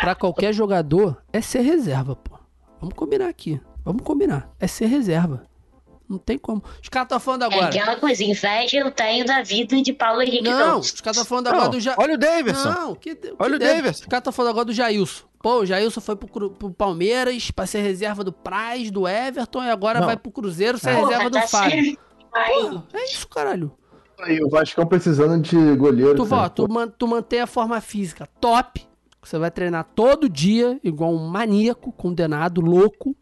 pra 0.00 0.14
qualquer 0.14 0.52
jogador 0.52 1.22
é 1.32 1.40
ser 1.40 1.60
reserva, 1.60 2.14
pô. 2.16 2.38
Vamos 2.80 2.94
combinar 2.94 3.28
aqui. 3.28 3.60
Vamos 3.84 4.02
combinar. 4.02 4.50
É 4.60 4.66
ser 4.66 4.86
reserva. 4.86 5.44
Não 6.08 6.18
tem 6.18 6.36
como. 6.36 6.62
Os 6.82 6.88
caras 6.88 7.06
estão 7.06 7.18
falando 7.20 7.42
É 7.42 7.46
agora. 7.46 7.66
aquela 7.66 7.96
coisa, 7.96 8.22
inveja 8.22 8.78
eu 8.78 8.90
tenho 8.90 9.24
da 9.24 9.42
vida 9.42 9.80
de 9.80 9.92
Paulo 9.92 10.20
Henrique 10.22 10.42
Não, 10.44 10.72
Gomes. 10.74 10.92
os 10.92 11.00
caras 11.00 11.16
estão 11.16 11.24
falando 11.28 11.46
agora 11.48 11.64
Não, 11.64 11.70
do 11.70 11.80
Ja... 11.80 11.94
olha 11.98 12.14
o 12.14 12.18
Davidson. 12.18 12.70
Não, 12.70 12.94
que, 12.94 13.14
que 13.14 13.34
Olha 13.38 13.56
o 13.56 13.58
Davidson. 13.58 14.02
Os 14.02 14.06
caras 14.06 14.20
estão 14.20 14.32
falando 14.32 14.50
agora 14.50 14.64
do 14.66 14.72
Jailson. 14.72 15.24
Pô, 15.42 15.60
o 15.60 15.66
Jailson 15.66 16.00
foi 16.00 16.16
pro, 16.16 16.50
pro 16.50 16.70
Palmeiras 16.72 17.50
pra 17.50 17.66
ser 17.66 17.80
reserva 17.80 18.22
do 18.22 18.32
Praz, 18.32 18.90
do 18.90 19.08
Everton, 19.08 19.62
e 19.64 19.70
agora 19.70 20.00
Não. 20.00 20.06
vai 20.06 20.16
pro 20.16 20.30
Cruzeiro 20.30 20.78
ser 20.78 20.94
Porra, 20.94 21.06
reserva 21.08 21.30
do 21.30 21.38
tá 21.40 21.46
Fábio. 21.48 21.98
Porra, 22.30 22.84
é 22.92 23.04
isso, 23.04 23.28
caralho. 23.28 23.72
Aí 24.20 24.42
o 24.42 24.48
Vascão 24.48 24.86
precisando 24.86 25.40
de 25.42 25.56
goleiro. 25.76 26.14
Tu, 26.16 26.26
cara. 26.26 26.42
ó, 26.42 26.48
tu, 26.48 26.70
man- 26.70 26.88
tu 26.88 27.06
mantém 27.08 27.40
a 27.40 27.46
forma 27.46 27.80
física 27.80 28.28
top. 28.40 28.86
Você 29.22 29.38
vai 29.38 29.50
treinar 29.50 29.84
todo 29.94 30.28
dia, 30.28 30.78
igual 30.84 31.10
um 31.12 31.26
maníaco, 31.26 31.90
condenado, 31.92 32.60
louco. 32.60 33.16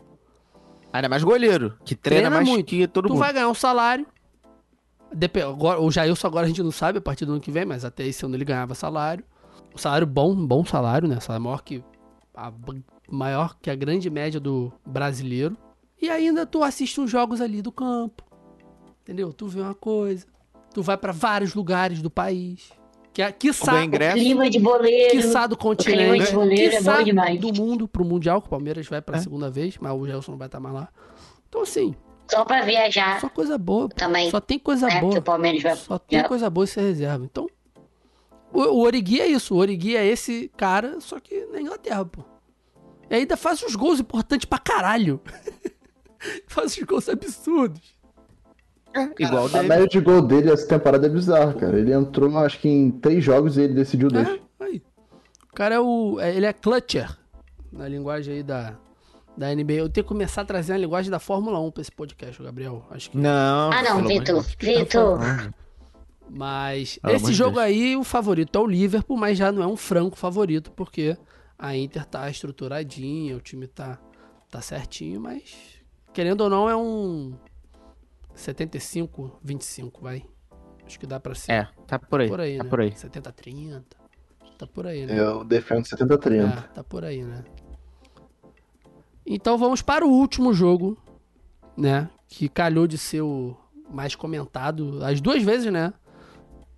Ainda 0.92 1.08
mais 1.08 1.24
goleiro, 1.24 1.76
que 1.84 1.94
treina, 1.96 2.22
Treina 2.28 2.36
mais 2.36 2.48
muito. 2.48 2.66
que 2.66 2.86
todo 2.86 3.06
tu 3.06 3.14
mundo. 3.14 3.20
vai 3.20 3.32
ganhar 3.32 3.48
um 3.48 3.54
salário. 3.54 4.06
Depe- 5.14 5.42
agora, 5.42 5.80
o 5.80 5.90
Jailson 5.90 6.26
agora 6.26 6.44
a 6.46 6.48
gente 6.48 6.62
não 6.62 6.70
sabe 6.70 6.98
a 6.98 7.00
partir 7.00 7.24
do 7.24 7.32
ano 7.32 7.40
que 7.40 7.50
vem, 7.50 7.64
mas 7.64 7.84
até 7.84 8.06
esse 8.06 8.24
ano 8.24 8.34
ele 8.34 8.44
ganhava 8.44 8.74
salário. 8.74 9.24
Um 9.74 9.78
salário 9.78 10.06
bom, 10.06 10.32
um 10.32 10.46
bom 10.46 10.64
salário, 10.64 11.08
né? 11.08 11.18
Salário 11.20 11.44
maior 11.44 11.62
que 11.62 11.82
a, 12.34 12.52
maior 13.10 13.56
que 13.60 13.70
a 13.70 13.74
grande 13.74 14.08
média 14.10 14.38
do 14.40 14.72
brasileiro. 14.86 15.56
E 16.00 16.08
ainda 16.10 16.44
tu 16.44 16.62
assiste 16.62 17.00
uns 17.00 17.10
jogos 17.10 17.40
ali 17.40 17.62
do 17.62 17.70
campo. 17.72 18.22
Entendeu? 19.02 19.32
Tu 19.32 19.46
vê 19.48 19.60
uma 19.60 19.74
coisa. 19.74 20.26
Tu 20.74 20.82
vai 20.82 20.96
pra 20.96 21.12
vários 21.12 21.54
lugares 21.54 22.00
do 22.02 22.10
país. 22.10 22.70
Que, 23.12 23.20
é- 23.22 23.30
ganha 23.30 23.84
ingresso. 23.84 24.16
clima 24.16 24.48
de 24.48 24.58
boleiro. 24.58 25.10
quiçá 25.10 25.46
do 25.46 25.56
clima 25.56 25.74
continente. 25.76 26.26
de 26.26 26.32
goleiro 26.34 26.74
é 26.76 26.80
bom 26.80 27.02
demais. 27.02 27.40
do 27.40 27.52
mundo 27.52 27.86
pro 27.86 28.04
Mundial, 28.04 28.40
que 28.40 28.46
o 28.46 28.50
Palmeiras 28.50 28.86
vai 28.86 29.02
pela 29.02 29.18
É. 29.18 29.20
segunda 29.20 29.50
vez, 29.50 29.76
mas 29.78 29.92
o 29.92 30.06
Gelson 30.06 30.32
não 30.32 30.38
vai 30.38 30.48
estar 30.48 30.58
mais 30.60 30.74
lá. 30.74 30.88
Então, 31.48 31.60
assim, 31.62 31.94
Só 32.30 32.44
pra 32.44 32.62
viajar 32.62 33.20
só 33.20 33.28
coisa 33.28 33.58
boa. 33.58 33.88
também. 33.90 34.30
Só 34.30 34.40
tem 34.40 34.58
coisa? 34.58 34.88
Que 34.88 35.00
boa. 35.00 35.18
o 35.18 35.22
Palmeiras 35.22 35.62
vai. 35.62 35.76
Só 35.76 35.98
tem 35.98 36.22
coisa 36.22 36.48
boa 36.48 36.64
em 36.64 36.68
ser 36.68 36.80
reserva. 36.80 37.24
Então, 37.26 37.46
o, 38.50 38.60
o 38.62 38.78
Origi 38.80 39.20
é 39.20 39.26
isso. 39.26 39.54
O 39.54 39.58
Origi 39.58 39.94
é 39.94 40.06
esse 40.06 40.50
cara, 40.56 40.98
só 41.00 41.20
que 41.20 41.44
na 41.52 41.60
Inglaterra, 41.60 42.04
pô. 42.06 42.22
E 43.10 43.14
ainda 43.14 43.36
faz 43.36 43.62
uns 43.62 43.76
gols 43.76 44.00
importantes 44.00 44.46
pra 44.46 44.58
caralho. 44.58 45.20
faz 46.48 46.78
uns 46.78 46.82
gols 46.84 47.08
absurdos. 47.10 47.94
Igual 49.18 49.44
o 49.44 49.46
A 49.46 49.48
Davidson. 49.48 49.62
média 49.68 49.86
de 49.88 50.00
gol 50.00 50.22
dele 50.22 50.50
essa 50.50 50.66
temporada 50.66 51.06
é 51.06 51.10
bizarra, 51.10 51.52
cara. 51.54 51.78
Ele 51.78 51.92
entrou, 51.92 52.36
acho 52.38 52.58
que 52.60 52.68
em 52.68 52.90
três 52.90 53.24
jogos 53.24 53.56
e 53.56 53.62
ele 53.62 53.74
decidiu 53.74 54.08
dois. 54.08 54.28
É, 54.28 54.38
aí. 54.64 54.82
O 55.50 55.54
cara 55.54 55.74
é 55.76 55.80
o. 55.80 56.18
é- 56.20 56.34
ele 56.36 56.46
é 56.46 56.52
clutcher. 56.52 57.16
na 57.72 57.88
linguagem 57.88 58.34
aí 58.34 58.42
da, 58.42 58.76
da 59.36 59.54
NBA. 59.54 59.72
Eu 59.74 59.88
tenho 59.88 60.04
que 60.04 60.08
começar 60.08 60.42
a 60.42 60.44
trazer 60.44 60.74
a 60.74 60.76
linguagem 60.76 61.10
da 61.10 61.18
Fórmula 61.18 61.58
1 61.60 61.70
pra 61.70 61.80
esse 61.80 61.92
podcast, 61.92 62.42
Gabriel. 62.42 62.84
Acho 62.90 63.10
que. 63.10 63.16
Não. 63.18 63.70
Ah, 63.72 63.82
não, 63.82 64.06
Vitor. 64.06 64.42
Vitor. 64.60 65.18
Mas 66.28 66.98
amor 67.02 67.16
esse 67.16 67.32
jogo 67.32 67.56
Deus. 67.56 67.64
aí, 67.66 67.96
o 67.96 68.04
favorito 68.04 68.56
é 68.56 68.60
o 68.62 68.66
Liverpool, 68.66 69.16
mas 69.16 69.36
já 69.36 69.52
não 69.52 69.62
é 69.62 69.66
um 69.66 69.76
franco 69.76 70.16
favorito, 70.16 70.70
porque 70.72 71.16
a 71.58 71.76
Inter 71.76 72.06
tá 72.06 72.28
estruturadinha, 72.30 73.36
o 73.36 73.40
time 73.40 73.66
tá, 73.66 73.98
tá 74.50 74.60
certinho, 74.62 75.20
mas 75.20 75.54
querendo 76.12 76.42
ou 76.42 76.48
não, 76.50 76.70
é 76.70 76.76
um 76.76 77.34
75, 78.34 79.38
25, 79.42 80.00
vai. 80.02 80.24
Acho 80.86 80.98
que 80.98 81.06
dá 81.06 81.20
pra 81.20 81.34
ser. 81.34 81.52
É, 81.52 81.68
tá 81.86 81.98
por 81.98 82.20
aí. 82.20 82.28
por 82.28 82.40
aí, 82.40 82.58
tá 82.58 82.64
né? 82.64 82.70
por 82.70 82.80
aí. 82.80 82.92
70, 82.92 83.32
30. 83.32 84.02
Tá 84.58 84.66
por 84.66 84.86
aí, 84.86 85.06
né? 85.06 85.18
Eu 85.18 85.42
defendo 85.44 85.84
70-30. 85.84 86.46
É, 86.46 86.60
tá 86.68 86.84
por 86.84 87.04
aí, 87.04 87.22
né? 87.22 87.44
Então 89.26 89.56
vamos 89.56 89.82
para 89.82 90.04
o 90.06 90.10
último 90.10 90.52
jogo, 90.52 90.96
né? 91.76 92.08
Que 92.28 92.48
calhou 92.48 92.86
de 92.86 92.98
ser 92.98 93.22
o 93.22 93.56
mais 93.90 94.14
comentado 94.14 95.04
as 95.04 95.20
duas 95.20 95.42
vezes, 95.42 95.72
né? 95.72 95.92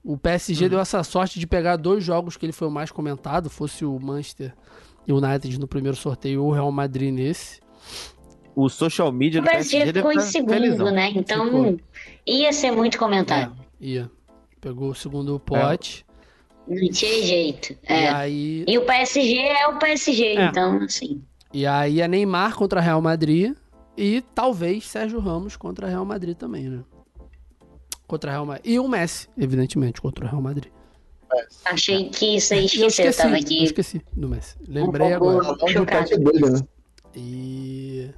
O 0.03 0.19
PSG 0.19 0.69
deu 0.69 0.79
essa 0.79 1.03
sorte 1.03 1.41
de 1.41 1.47
pegar 1.47 1.77
dois 1.77 2.05
jogos 2.05 2.37
que 2.37 2.45
ele 2.45 2.53
foi 2.53 2.69
o 2.69 2.71
mais 2.71 2.91
comentado, 2.91 3.49
fosse 3.49 3.85
o 3.85 3.99
Manchester 3.99 4.55
United 5.09 5.59
no 5.59 5.67
primeiro 5.67 5.97
sorteio 5.97 6.43
ou 6.43 6.51
o 6.51 6.53
Real 6.53 6.71
Madrid 6.71 7.13
nesse. 7.13 7.61
O 8.57 8.69
social 8.69 9.11
media 9.11 9.41
O 9.41 9.45
do 9.45 9.51
PSG 9.51 9.79
PSG 9.79 9.93
ficou 9.99 10.13
em 10.13 10.17
tá 10.17 10.21
segundo, 10.21 10.53
felizão. 10.53 10.91
né? 10.93 11.11
Então 11.15 11.45
Ficou. 11.47 11.81
ia 12.27 12.53
ser 12.53 12.71
muito 12.71 12.99
comentado. 12.99 13.53
É, 13.81 13.85
ia. 13.85 14.11
Pegou 14.61 14.91
o 14.91 14.95
segundo 14.95 15.39
pote. 15.41 16.07
Não 16.67 16.89
tinha 16.91 17.23
jeito. 17.23 17.73
E 17.73 17.79
É. 17.93 18.09
aí 18.11 18.65
E 18.67 18.79
o 18.79 18.83
PSG 18.87 19.37
é 19.39 19.67
o 19.69 19.79
PSG, 19.79 20.25
É. 20.37 20.45
então, 20.47 20.79
assim. 20.83 21.23
E 21.53 21.67
aí 21.67 22.01
é 22.01 22.09
Neymar 22.09 22.55
contra 22.57 22.81
Real 22.81 23.01
Madrid 23.03 23.55
e 23.97 24.23
talvez 24.35 24.87
Sérgio 24.87 25.19
Ramos 25.21 25.57
contra 25.57 25.87
Real 25.89 26.05
Madrid 26.05 26.37
também, 26.37 26.69
né? 26.69 26.81
Contra 28.07 28.31
Real 28.31 28.47
Madrid. 28.47 28.67
E 28.73 28.79
o 28.79 28.89
Messi, 28.89 29.29
evidentemente, 29.37 30.01
contra 30.01 30.25
o 30.25 30.29
Real 30.29 30.41
Madrid. 30.43 30.71
Achei 31.65 32.09
que 32.11 32.41
você 32.41 32.55
E 32.57 32.59
eu 32.61 32.65
esqueceu, 32.67 32.87
esqueci, 32.89 33.19
tava 33.19 33.35
eu 33.37 33.41
aqui. 33.41 33.65
esqueci 33.65 34.01
do 34.13 34.29
Messi. 34.29 34.57
Lembrei 34.69 35.09
Um 35.09 35.15
agora. 35.17 35.45
Chocado. 35.69 36.11
né? 36.19 36.61
E... 37.17 38.11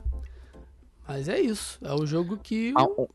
Mas 1.08 1.28
é 1.28 1.40
isso. 1.40 1.78
É 1.82 1.92
o 1.94 2.04
jogo 2.06 2.36
que... 2.36 2.72
Ah, 2.76 2.84
um- 2.84 3.06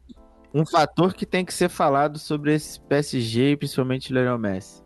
Um 0.54 0.66
fator 0.66 1.14
que 1.14 1.26
tem 1.26 1.46
que 1.46 1.54
ser 1.54 1.70
falado 1.70 2.20
sobre 2.20 2.54
esse 2.54 2.80
PSG 2.82 3.52
e 3.52 3.58
principalmente 3.58 4.12
o 4.12 4.14
Lionel 4.14 4.38
Messi. 4.38 4.84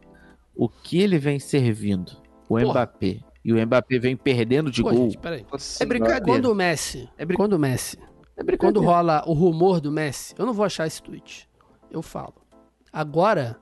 O 0.55 0.69
que 0.69 0.99
ele 1.01 1.17
vem 1.17 1.39
servindo? 1.39 2.09
O 2.47 2.49
Porra. 2.59 2.65
Mbappé. 2.65 3.19
E 3.43 3.51
o 3.51 3.65
Mbappé 3.65 3.97
vem 3.99 4.15
perdendo 4.15 4.69
de 4.71 4.81
Pô, 4.83 4.91
gol. 4.91 5.09
gente, 5.09 5.19
É 5.79 5.85
brincadeira. 5.85 6.23
Quando 6.23 6.51
o 6.51 6.55
Messi... 6.55 7.09
É 7.17 7.25
brin- 7.25 7.35
Quando 7.37 7.53
o 7.53 7.59
Messi... 7.59 7.97
É 8.37 8.57
Quando 8.57 8.81
rola 8.81 9.23
o 9.25 9.33
rumor 9.33 9.79
do 9.79 9.91
Messi, 9.91 10.35
eu 10.37 10.45
não 10.45 10.53
vou 10.53 10.65
achar 10.65 10.85
esse 10.85 11.01
tweet. 11.01 11.47
Eu 11.89 12.01
falo. 12.01 12.33
Agora, 12.91 13.57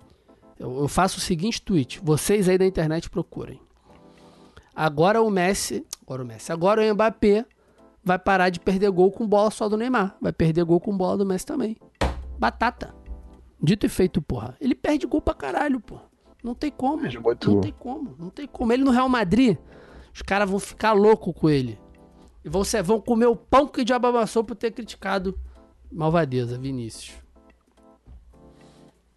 eu, 0.59 0.79
eu 0.79 0.87
faço 0.87 1.19
o 1.19 1.21
seguinte 1.21 1.61
tweet. 1.61 1.99
Vocês 2.03 2.49
aí 2.49 2.57
da 2.57 2.65
internet 2.65 3.09
procurem. 3.09 3.61
Agora 4.75 5.21
o 5.21 5.29
Messi. 5.29 5.85
Agora 6.01 6.23
o 6.23 6.25
Messi. 6.25 6.51
Agora 6.51 6.81
o 6.81 6.93
Mbappé 6.93 7.45
vai 8.04 8.20
parar 8.20 8.49
de 8.49 8.60
perder 8.60 8.89
gol 8.91 9.12
com 9.12 9.28
bola 9.28 9.49
só 9.51 9.68
do 9.70 9.78
Neymar. 9.78 10.16
Vai 10.22 10.32
perder 10.34 10.64
gol 10.66 10.80
com 10.80 10.95
bola 10.95 11.18
do 11.18 11.26
Messi 11.26 11.45
também. 11.45 11.78
Batata. 12.38 12.93
Dito 13.62 13.86
e 13.86 13.89
feito, 13.89 14.22
porra. 14.22 14.58
Ele 14.60 14.76
perde 14.76 15.08
gol 15.08 15.22
pra 15.22 15.34
caralho, 15.34 15.80
porra. 15.80 16.04
Não 16.43 16.54
tem 16.54 16.70
como. 16.72 17.04
Não 17.04 17.62
tem 17.62 17.72
como. 17.72 18.16
Não 18.20 18.30
tem 18.30 18.45
como. 18.47 18.74
Ele 18.74 18.84
no 18.84 18.91
Real 18.91 19.08
Madrid, 19.08 19.58
os 20.14 20.22
caras 20.22 20.49
vão 20.49 20.60
ficar 20.60 20.91
louco 20.91 21.34
com 21.34 21.49
ele. 21.49 21.80
E 22.43 22.49
vão, 22.49 22.62
vão 22.84 22.99
comer 22.99 23.28
o 23.28 23.36
pão 23.38 23.66
que 23.68 23.82
o 23.82 23.86
diabo 23.86 24.08
amassou 24.08 24.43
por 24.43 24.56
ter 24.56 24.72
criticado 24.72 25.39
Malvadeza, 25.89 26.58
Vinícius. 26.58 27.14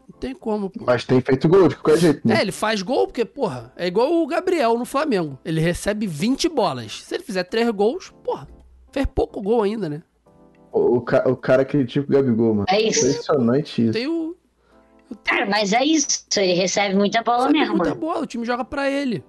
Não 0.09 0.17
tem 0.21 0.35
como, 0.35 0.71
pô. 0.71 0.85
Mas 0.87 1.05
tem 1.05 1.21
feito 1.21 1.49
gol 1.49 1.67
de 1.67 1.75
qualquer 1.75 1.99
jeito, 2.01 2.21
É, 2.27 2.35
né? 2.35 2.41
ele 2.43 2.53
faz 2.53 2.81
gol 2.83 3.07
porque, 3.09 3.25
porra, 3.25 3.73
é 3.77 3.89
igual 3.89 4.23
o 4.23 4.27
Gabriel 4.29 4.79
no 4.79 4.85
Flamengo. 4.85 5.37
Ele 5.45 5.61
recebe 5.61 6.07
20 6.07 6.49
bolas. 6.49 7.03
Se 7.03 7.17
ele 7.17 7.25
fizer 7.25 7.43
3 7.43 7.69
gols, 7.71 8.13
porra, 8.23 8.47
fez 8.97 9.07
pouco 9.15 9.43
gol 9.43 9.63
ainda, 9.63 9.89
né? 9.89 10.03
O, 10.73 11.01
ca- 11.01 11.25
o 11.29 11.37
cara 11.37 11.65
critica 11.65 12.07
o 12.07 12.11
Gabigol, 12.13 12.55
mano. 12.55 12.67
É 12.69 12.81
isso. 12.81 13.07
Impressionante 13.07 13.83
isso. 13.85 13.93
Tem 13.93 14.07
o. 14.07 14.35
Cara, 15.25 15.47
mas 15.47 15.73
é 15.73 15.85
isso. 15.85 16.25
Ele 16.37 16.55
recebe 16.55 16.95
muita 16.95 17.23
bola 17.23 17.43
Sabe 17.43 17.59
mesmo, 17.59 17.75
muita 17.77 17.91
mano. 17.91 18.01
bola, 18.01 18.21
o 18.21 18.27
time 18.27 18.45
joga 18.45 18.65
pra 18.65 18.91
ele. 18.91 19.23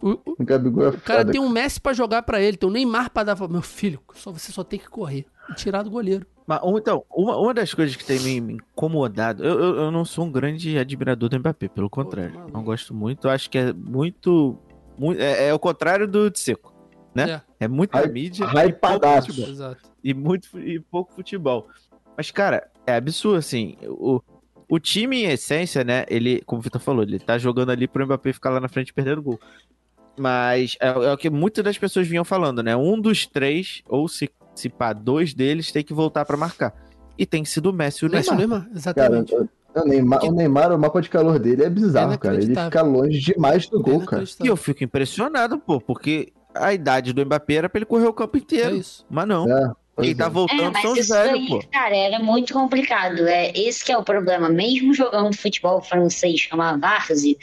O, 0.00 0.10
o- 0.10 0.20
O 0.38 0.44
Gabigol 0.44 0.84
é 0.84 0.88
o 0.90 1.00
cara 1.00 1.20
foda. 1.20 1.32
tem 1.32 1.40
um 1.40 1.48
Messi 1.48 1.80
pra 1.80 1.92
jogar 1.92 2.22
pra 2.22 2.40
ele, 2.40 2.56
tem 2.56 2.68
o 2.68 2.72
Neymar 2.72 3.10
pra 3.10 3.24
dar. 3.24 3.48
Meu 3.48 3.62
filho, 3.62 4.00
só, 4.14 4.30
você 4.30 4.52
só 4.52 4.62
tem 4.62 4.78
que 4.78 4.88
correr 4.88 5.26
e 5.50 5.54
tirar 5.54 5.82
do 5.82 5.90
goleiro. 5.90 6.24
Mas, 6.46 6.60
um, 6.62 6.78
então, 6.78 7.04
uma, 7.10 7.36
uma 7.36 7.52
das 7.52 7.74
coisas 7.74 7.94
que 7.96 8.04
tem 8.04 8.18
me, 8.40 8.54
incomodado, 8.54 9.44
eu, 9.44 9.58
eu, 9.60 9.74
eu 9.76 9.90
não 9.90 10.04
sou 10.04 10.24
um 10.24 10.30
grande 10.32 10.78
admirador 10.78 11.28
do 11.28 11.38
Mbappé, 11.38 11.68
pelo 11.68 11.90
contrário. 11.90 12.34
maluco. 12.36 12.52
não 12.56 12.62
gosto 12.64 12.94
muito, 12.94 13.26
eu 13.26 13.30
acho 13.32 13.50
que 13.50 13.58
é 13.58 13.72
muito. 13.72 14.56
muito 14.96 15.20
é, 15.20 15.48
é 15.48 15.54
o 15.54 15.58
contrário 15.58 16.06
do 16.08 16.30
de 16.30 16.38
seco. 16.38 16.72
Né? 17.14 17.30
É, 17.60 17.64
É 17.64 17.68
muita 17.68 18.06
mídia 18.06 18.44
e 18.44 18.66
hypadaço. 18.68 19.28
futebol, 19.28 19.50
exato. 19.50 19.82
e, 20.04 20.14
muito, 20.14 20.58
e 20.58 20.78
pouco 20.80 21.12
futebol. 21.12 21.66
Mas, 22.16 22.30
cara, 22.30 22.68
é 22.86 22.94
absurdo, 22.96 23.38
assim. 23.38 23.76
O, 23.84 24.20
o 24.68 24.78
time, 24.78 25.22
em 25.24 25.30
essência, 25.30 25.82
né? 25.84 26.04
Ele, 26.08 26.42
como 26.44 26.60
o 26.60 26.62
Vitor 26.62 26.80
falou, 26.80 27.02
ele 27.02 27.18
tá 27.18 27.38
jogando 27.38 27.70
ali 27.70 27.88
pro 27.88 28.04
Mbappé 28.04 28.32
ficar 28.32 28.50
lá 28.50 28.60
na 28.60 28.68
frente 28.68 28.92
perdendo 28.92 29.22
gol. 29.22 29.40
Mas 30.18 30.76
é, 30.80 30.88
é 30.88 31.12
o 31.12 31.16
que 31.16 31.30
muitas 31.30 31.64
das 31.64 31.78
pessoas 31.78 32.06
vinham 32.08 32.24
falando, 32.24 32.62
né? 32.62 32.74
Um 32.76 33.00
dos 33.00 33.24
três, 33.26 33.82
ou 33.88 34.08
se, 34.08 34.28
se 34.54 34.68
pá, 34.68 34.92
dois 34.92 35.32
deles, 35.32 35.70
tem 35.70 35.84
que 35.84 35.94
voltar 35.94 36.24
pra 36.24 36.36
marcar. 36.36 36.74
E 37.16 37.24
tem 37.24 37.44
sido 37.44 37.70
o 37.70 37.72
Messi 37.72 38.04
e 38.04 38.08
o 38.08 38.10
Messi 38.10 38.30
e 38.30 38.32
o 38.34 38.36
Neymar. 38.36 38.60
Neymar, 38.68 38.94
Cara, 38.94 39.18
exatamente. 39.20 39.34
o 39.34 39.84
Neymar, 39.84 40.24
o 40.24 40.32
Neymar, 40.32 40.72
o 40.72 40.78
mapa 40.78 41.00
de 41.00 41.08
calor 41.08 41.38
dele 41.38 41.62
é 41.64 41.70
bizarro, 41.70 42.12
É 42.14 42.18
cara. 42.18 42.36
Ele 42.36 42.54
fica 42.54 42.82
longe 42.82 43.18
demais 43.20 43.68
do 43.68 43.78
É 43.78 43.82
gol, 43.82 44.04
cara. 44.04 44.24
E 44.42 44.46
eu 44.48 44.56
fico 44.56 44.82
impressionado, 44.82 45.58
pô, 45.58 45.80
porque 45.80 46.32
a 46.54 46.72
idade 46.72 47.12
do 47.12 47.24
Mbappé 47.24 47.54
era 47.54 47.68
pra 47.68 47.78
ele 47.78 47.86
correr 47.86 48.06
o 48.06 48.12
campo 48.12 48.36
É 48.36 48.40
inteiro. 48.40 48.76
isso. 48.76 49.04
Mas 49.08 49.26
não. 49.28 49.46
É, 49.50 49.72
Quem 50.00 50.14
tá 50.16 50.24
é. 50.24 50.26
É, 50.26 50.30
voltando 50.30 50.80
são 50.80 50.90
mas 50.90 50.92
os 50.92 50.98
isso 50.98 51.14
velhos, 51.14 51.48
pô. 51.48 51.60
cara, 51.72 51.96
era 51.96 52.18
muito 52.18 52.52
complicado. 52.52 53.26
É, 53.26 53.50
esse 53.56 53.84
que 53.84 53.92
é 53.92 53.98
o 53.98 54.02
problema. 54.02 54.48
Mesmo 54.48 54.94
jogando 54.94 55.36
futebol 55.36 55.80
francês, 55.82 56.48
é 56.50 56.54
uma 56.54 56.76
várzea, 56.76 57.36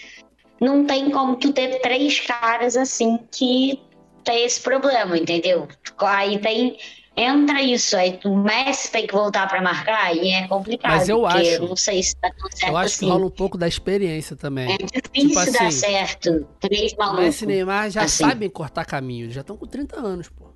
não 0.60 0.86
tem 0.86 1.10
como 1.12 1.36
tu 1.36 1.52
ter 1.52 1.80
três 1.82 2.20
caras 2.22 2.76
assim 2.78 3.20
que 3.32 3.80
tem 4.24 4.44
esse 4.46 4.60
problema, 4.62 5.18
entendeu? 5.18 5.68
Aí 6.00 6.40
tem. 6.40 6.78
Entra 7.18 7.62
isso, 7.62 7.96
aí 7.96 8.20
o 8.26 8.36
Messi 8.36 8.92
tem 8.92 9.08
que 9.08 9.14
voltar 9.14 9.48
pra 9.48 9.62
marcar 9.62 10.14
e 10.16 10.32
é 10.32 10.48
complicado. 10.48 10.92
Mas 10.92 11.08
eu 11.08 11.26
acho- 11.26 11.62
não 11.66 11.76
sei 11.76 12.04
se 12.04 12.16
tá 12.18 12.30
tudo 12.38 12.52
certo 12.52 12.72
Eu 12.72 12.78
acho 12.78 12.86
assim. 12.96 13.06
que 13.06 13.12
rola 13.12 13.26
um 13.26 13.30
pouco 13.32 13.58
da 13.58 13.68
experiência 13.68 14.36
também. 14.36 14.74
É 14.74 14.78
difícil 14.78 15.30
Tipo 15.30 15.52
dar 15.54 15.68
assim, 15.68 15.72
certo. 15.72 16.48
Três 16.60 16.92
O 16.94 16.98
malucos. 16.98 17.24
Messi 17.26 17.44
e 17.46 17.48
Neymar 17.48 17.90
já 17.90 18.04
assim. 18.04 18.24
sabem 18.26 18.50
cortar 18.50 18.84
caminho, 18.86 19.26
eles 19.26 19.34
já 19.36 19.42
estão 19.42 19.56
com 19.56 19.66
30 19.66 19.98
anos, 20.00 20.28
pô. 20.30 20.54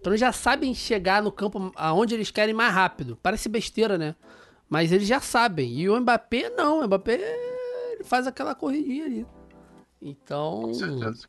Então 0.00 0.10
eles 0.12 0.20
já 0.20 0.32
sabem 0.32 0.72
chegar 0.74 1.22
no 1.22 1.30
campo 1.30 1.70
aonde 1.76 2.14
eles 2.14 2.30
querem 2.30 2.54
mais 2.54 2.72
rápido. 2.72 3.18
Parece 3.22 3.48
besteira, 3.48 3.98
né? 3.98 4.14
Mas 4.70 4.92
eles 4.92 5.06
já 5.08 5.20
sabem. 5.20 5.78
E 5.78 5.88
o 5.90 6.00
Mbappé 6.00 6.50
não, 6.56 6.80
o 6.80 6.84
Mbappé 6.86 7.20
ele 7.92 8.04
faz 8.04 8.26
aquela 8.26 8.54
corridinha 8.54 9.04
ali. 9.04 9.26
Então. 10.00 10.62
Com 10.62 10.74
certeza, 10.74 11.26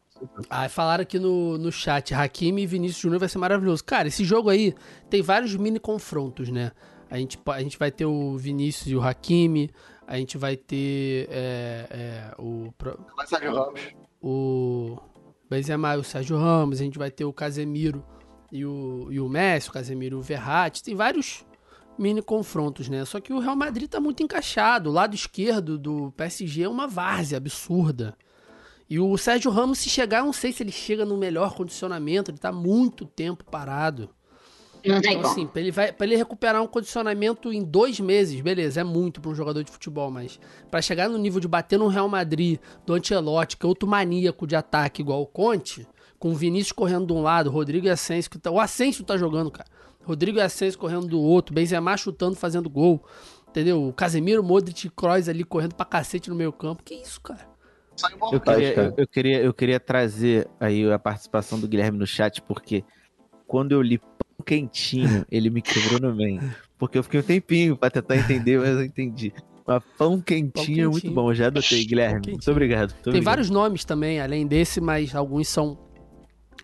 Aí 0.50 0.70
falaram 0.70 1.02
aqui 1.02 1.20
no, 1.20 1.58
no 1.58 1.72
chat, 1.72 2.14
Hakimi 2.14 2.64
e 2.64 2.68
Vinícius 2.68 3.02
Júnior 3.02 3.20
vai 3.20 3.30
ser 3.30 3.38
maravilhoso. 3.38 3.84
Cara, 3.84 4.08
esse 4.08 4.24
jogo 4.24 4.50
aí 4.50 4.74
tem 5.10 5.22
vários 5.22 5.56
mini 5.56 5.80
confrontos, 5.80 6.50
né? 6.50 6.72
A 7.10 7.18
gente, 7.18 7.40
a 7.48 7.62
gente 7.62 7.78
vai 7.78 7.92
ter 7.92 8.06
o 8.06 8.38
Vinícius 8.38 8.88
e 8.88 8.96
o 8.96 9.02
Hakimi, 9.02 9.72
a 10.06 10.18
gente 10.18 10.38
vai 10.38 10.56
ter 10.56 11.28
é, 11.32 11.88
é, 11.90 12.36
o, 12.38 12.74
Mas 13.18 13.30
Sérgio 13.30 13.54
Ramos. 13.54 13.82
o 14.22 14.98
Benzema 15.50 15.96
e 15.96 15.98
o 15.98 16.04
Sérgio 16.04 16.38
Ramos, 16.38 16.80
a 16.80 16.84
gente 16.84 17.00
vai 17.00 17.10
ter 17.10 17.26
o 17.26 17.34
Casemiro 17.34 18.04
e 18.52 18.66
o, 18.66 19.08
e 19.12 19.20
o 19.20 19.28
Messi, 19.28 19.70
o 19.70 19.72
Casemiro 19.74 20.18
e 20.18 20.20
o 20.20 20.22
Verratti, 20.22 20.84
tem 20.84 20.96
vários 20.96 21.46
mini 21.98 22.22
confrontos, 22.22 22.88
né? 22.90 23.04
Só 23.06 23.20
que 23.20 23.34
o 23.34 23.40
Real 23.40 23.56
Madrid 23.56 23.90
tá 23.90 24.00
muito 24.00 24.24
encaixado, 24.24 24.90
o 24.90 24.94
lado 24.94 25.14
esquerdo 25.14 25.78
do 25.78 26.12
PSG 26.14 26.64
é 26.64 26.70
uma 26.70 26.88
várzea 26.88 27.38
absurda. 27.38 28.16
E 28.90 29.00
o 29.00 29.16
Sérgio 29.18 29.52
Ramos, 29.52 29.78
se 29.80 29.90
chegar, 29.90 30.20
eu 30.20 30.26
não 30.26 30.34
sei 30.34 30.52
se 30.52 30.64
ele 30.64 30.72
chega 30.72 31.06
no 31.06 31.16
melhor 31.18 31.54
condicionamento, 31.54 32.32
ele 32.32 32.38
tá 32.40 32.52
muito 32.52 33.06
tempo 33.06 33.44
parado. 33.46 34.10
Não 34.84 35.02
tem 35.02 35.12
Então, 35.12 35.22
como. 35.22 35.28
assim, 35.28 35.46
pra 35.48 35.62
ele, 35.62 35.72
vai, 35.72 35.92
pra 35.92 36.08
ele 36.08 36.16
recuperar 36.16 36.62
um 36.64 36.68
condicionamento 36.68 37.52
em 37.52 37.62
dois 37.62 38.00
meses, 38.00 38.40
beleza, 38.40 38.80
é 38.80 38.84
muito 38.84 39.20
pra 39.22 39.30
um 39.30 39.36
jogador 39.36 39.62
de 39.64 39.70
futebol, 39.72 40.10
mas 40.10 40.40
pra 40.72 40.82
chegar 40.82 41.10
no 41.10 41.18
nível 41.18 41.40
de 41.40 41.48
bater 41.50 41.78
no 41.78 41.88
Real 41.88 42.08
Madrid, 42.08 42.60
do 42.86 42.94
Ancelotti, 42.94 43.58
que 43.58 43.66
é 43.66 43.70
outro 43.70 43.88
maníaco 43.88 44.48
de 44.48 44.56
ataque 44.56 45.02
igual 45.02 45.22
o 45.22 45.28
Conte, 45.28 45.86
com 46.18 46.32
o 46.32 46.36
Vinícius 46.36 46.72
correndo 46.72 47.06
de 47.08 47.14
um 47.14 47.22
lado, 47.22 47.50
Rodrigo 47.52 47.88
e 47.88 47.90
Asensio, 47.90 48.32
que 48.32 48.40
tá, 48.40 48.50
o 48.50 48.60
Asensio 48.60 49.04
tá 49.04 49.18
jogando, 49.18 49.52
cara. 49.52 49.70
Rodrigo 50.02 50.38
e 50.40 50.42
Asensio 50.42 50.80
correndo 50.80 51.08
do 51.08 51.20
outro, 51.22 51.54
Benzema 51.54 51.96
chutando, 51.98 52.36
fazendo 52.38 52.70
gol, 52.70 53.04
entendeu? 53.50 53.86
O 53.86 53.94
Casemiro, 53.94 54.42
Modric 54.44 54.88
e 54.88 54.90
Kroos 54.90 55.28
ali 55.28 55.44
correndo 55.44 55.76
pra 55.76 55.86
cacete 55.86 56.30
no 56.30 56.36
meio 56.36 56.54
campo. 56.54 56.84
Que 56.84 56.96
isso, 56.96 57.20
cara? 57.22 57.49
Eu 58.32 58.40
queria, 58.40 58.74
eu, 58.74 58.94
eu 58.98 59.08
queria, 59.08 59.42
eu 59.42 59.54
queria 59.54 59.80
trazer 59.80 60.48
aí 60.60 60.90
a 60.92 61.00
participação 61.00 61.60
do 61.60 61.68
Guilherme 61.68 61.98
no 61.98 62.08
chat, 62.08 62.42
porque 62.42 62.84
quando 63.48 63.72
eu 63.72 63.82
li 63.82 63.98
pão 63.98 64.46
quentinho, 64.46 65.26
ele 65.32 65.50
me 65.50 65.62
quebrou 65.62 66.00
no 66.00 66.16
meio. 66.16 66.42
Porque 66.78 66.98
eu 66.98 67.04
fiquei 67.04 67.20
um 67.20 67.24
tempinho 67.24 67.78
pra 67.78 67.90
tentar 67.90 68.16
entender, 68.16 68.60
mas 68.60 68.70
eu 68.70 68.84
entendi. 68.84 69.34
Mas 69.66 69.84
pão 69.98 70.20
quentinho, 70.20 70.86
é 70.86 70.88
muito 70.88 71.12
bom, 71.12 71.34
já 71.34 71.48
adotei, 71.48 71.86
Guilherme. 71.86 72.22
Muito 72.28 72.52
obrigado. 72.52 72.92
muito 72.92 73.04
Tem 73.04 73.12
obrigado. 73.12 73.26
vários 73.26 73.50
nomes 73.50 73.86
também, 73.86 74.20
além 74.20 74.48
desse, 74.48 74.82
mas 74.82 75.14
alguns 75.14 75.48
são 75.48 75.78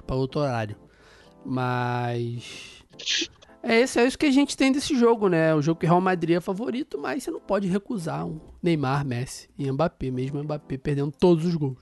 para 0.07 0.15
outro 0.15 0.41
horário. 0.41 0.75
Mas. 1.45 2.81
É 3.67 3.81
isso, 3.81 3.99
é 3.99 4.05
isso 4.05 4.17
que 4.17 4.27
a 4.27 4.31
gente 4.31 4.55
tem 4.55 4.71
desse 4.71 4.95
jogo, 4.95 5.27
né? 5.27 5.53
O 5.55 5.61
jogo 5.61 5.79
que 5.79 5.85
o 5.87 5.89
Real 5.89 5.99
Madrid 5.99 6.37
é 6.37 6.39
favorito, 6.39 6.99
mas 6.99 7.23
você 7.23 7.31
não 7.31 7.39
pode 7.39 7.67
recusar 7.67 8.25
um 8.25 8.39
Neymar, 8.61 9.03
Messi 9.03 9.49
e 9.57 9.69
Mbappé, 9.71 10.11
mesmo 10.11 10.43
Mbappé 10.43 10.77
perdendo 10.77 11.11
todos 11.11 11.45
os 11.45 11.55
gols. 11.55 11.77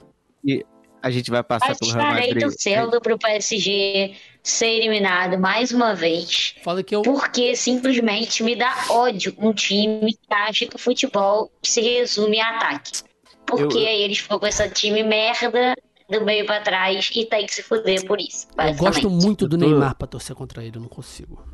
A 1.02 1.10
gente 1.10 1.30
vai 1.30 1.42
passar 1.44 1.68
Mas 1.68 1.78
pelo 1.78 1.92
Real 1.92 2.04
estarei 2.06 2.28
Madrid. 2.28 2.42
torcendo 2.42 3.00
pro 3.02 3.18
PSG 3.18 4.14
ser 4.42 4.66
eliminado 4.68 5.38
mais 5.38 5.70
uma 5.72 5.94
vez. 5.94 6.54
Fala 6.64 6.82
que 6.82 6.96
eu. 6.96 7.02
Porque 7.02 7.54
simplesmente 7.54 8.42
me 8.42 8.56
dá 8.56 8.74
ódio 8.88 9.34
um 9.36 9.52
time 9.52 10.14
que 10.14 10.32
acha 10.34 10.64
que 10.66 10.76
o 10.76 10.78
futebol 10.78 11.52
se 11.62 11.82
resume 11.82 12.40
a 12.40 12.56
ataque. 12.56 13.02
Porque 13.46 13.76
Eu- 13.76 13.86
aí 13.86 14.02
eles 14.02 14.16
ficam 14.18 14.38
com 14.38 14.46
esse 14.46 14.66
time 14.70 15.02
merda 15.02 15.74
do 16.08 16.24
meio 16.24 16.46
pra 16.46 16.62
trás 16.62 17.10
e 17.14 17.26
tem 17.26 17.44
que 17.44 17.54
se 17.54 17.62
fuder 17.62 18.06
por 18.06 18.18
isso. 18.18 18.46
Eu 18.56 18.74
gosto 18.74 19.10
muito 19.10 19.46
do 19.46 19.58
Neymar 19.58 19.94
pra 19.96 20.06
torcer 20.08 20.34
contra 20.34 20.64
ele, 20.64 20.78
eu 20.78 20.80
não 20.80 20.88
consigo. 20.88 21.44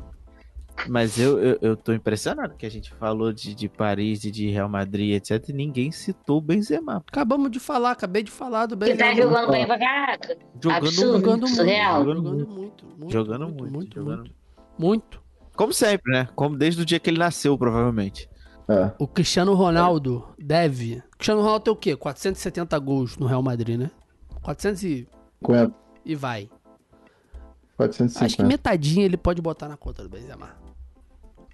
Mas 0.87 1.17
eu, 1.19 1.39
eu, 1.39 1.57
eu 1.61 1.77
tô 1.77 1.93
impressionado 1.93 2.55
que 2.55 2.65
a 2.65 2.69
gente 2.71 2.91
falou 2.93 3.31
de, 3.31 3.53
de 3.53 3.69
Paris 3.69 4.23
e 4.23 4.31
de 4.31 4.49
Real 4.49 4.67
Madrid, 4.69 5.13
etc. 5.15 5.49
E 5.49 5.53
ninguém 5.53 5.91
citou 5.91 6.37
o 6.39 6.41
Benzema. 6.41 7.03
Acabamos 7.07 7.51
de 7.51 7.59
falar, 7.59 7.91
acabei 7.91 8.23
de 8.23 8.31
falar 8.31 8.65
do 8.65 8.75
Que 8.77 8.95
tá 8.95 9.05
Benzema. 9.05 9.15
jogando 9.29 9.51
bem 9.51 9.65
pra 9.67 9.77
caraca. 9.79 10.37
Jogando 10.61 10.87
Absurdo. 10.87 11.11
muito. 11.11 11.21
Jogando 11.21 11.41
muito, 11.41 11.55
surreal. 11.55 12.03
jogando 12.05 12.23
muito, 12.23 12.55
muito, 12.55 13.11
Jogando 13.11 13.45
muito, 13.47 13.61
muito, 13.61 13.73
muito, 13.73 13.95
jogando 13.95 14.17
muito, 14.19 14.35
muito. 14.77 15.21
Como 15.55 15.73
sempre, 15.73 16.11
né? 16.11 16.27
Como 16.35 16.57
desde 16.57 16.81
o 16.81 16.85
dia 16.85 16.99
que 16.99 17.09
ele 17.09 17.19
nasceu, 17.19 17.57
provavelmente. 17.57 18.29
É. 18.67 18.91
O 18.97 19.07
Cristiano 19.07 19.53
Ronaldo 19.53 20.27
deve. 20.39 21.03
O 21.13 21.17
Cristiano 21.17 21.41
Ronaldo 21.41 21.63
tem 21.65 21.73
o 21.73 21.75
quê? 21.75 21.95
470 21.95 22.79
gols 22.79 23.17
no 23.17 23.25
Real 23.27 23.43
Madrid, 23.43 23.77
né? 23.77 23.91
400 24.41 24.83
e, 24.83 25.07
50, 25.41 25.73
e 26.05 26.15
vai. 26.15 26.49
450. 27.77 28.25
Acho 28.25 28.37
que 28.37 28.43
metadinha 28.43 29.05
ele 29.05 29.17
pode 29.17 29.41
botar 29.41 29.67
na 29.67 29.75
conta 29.77 30.01
do 30.03 30.09
Benzema. 30.09 30.49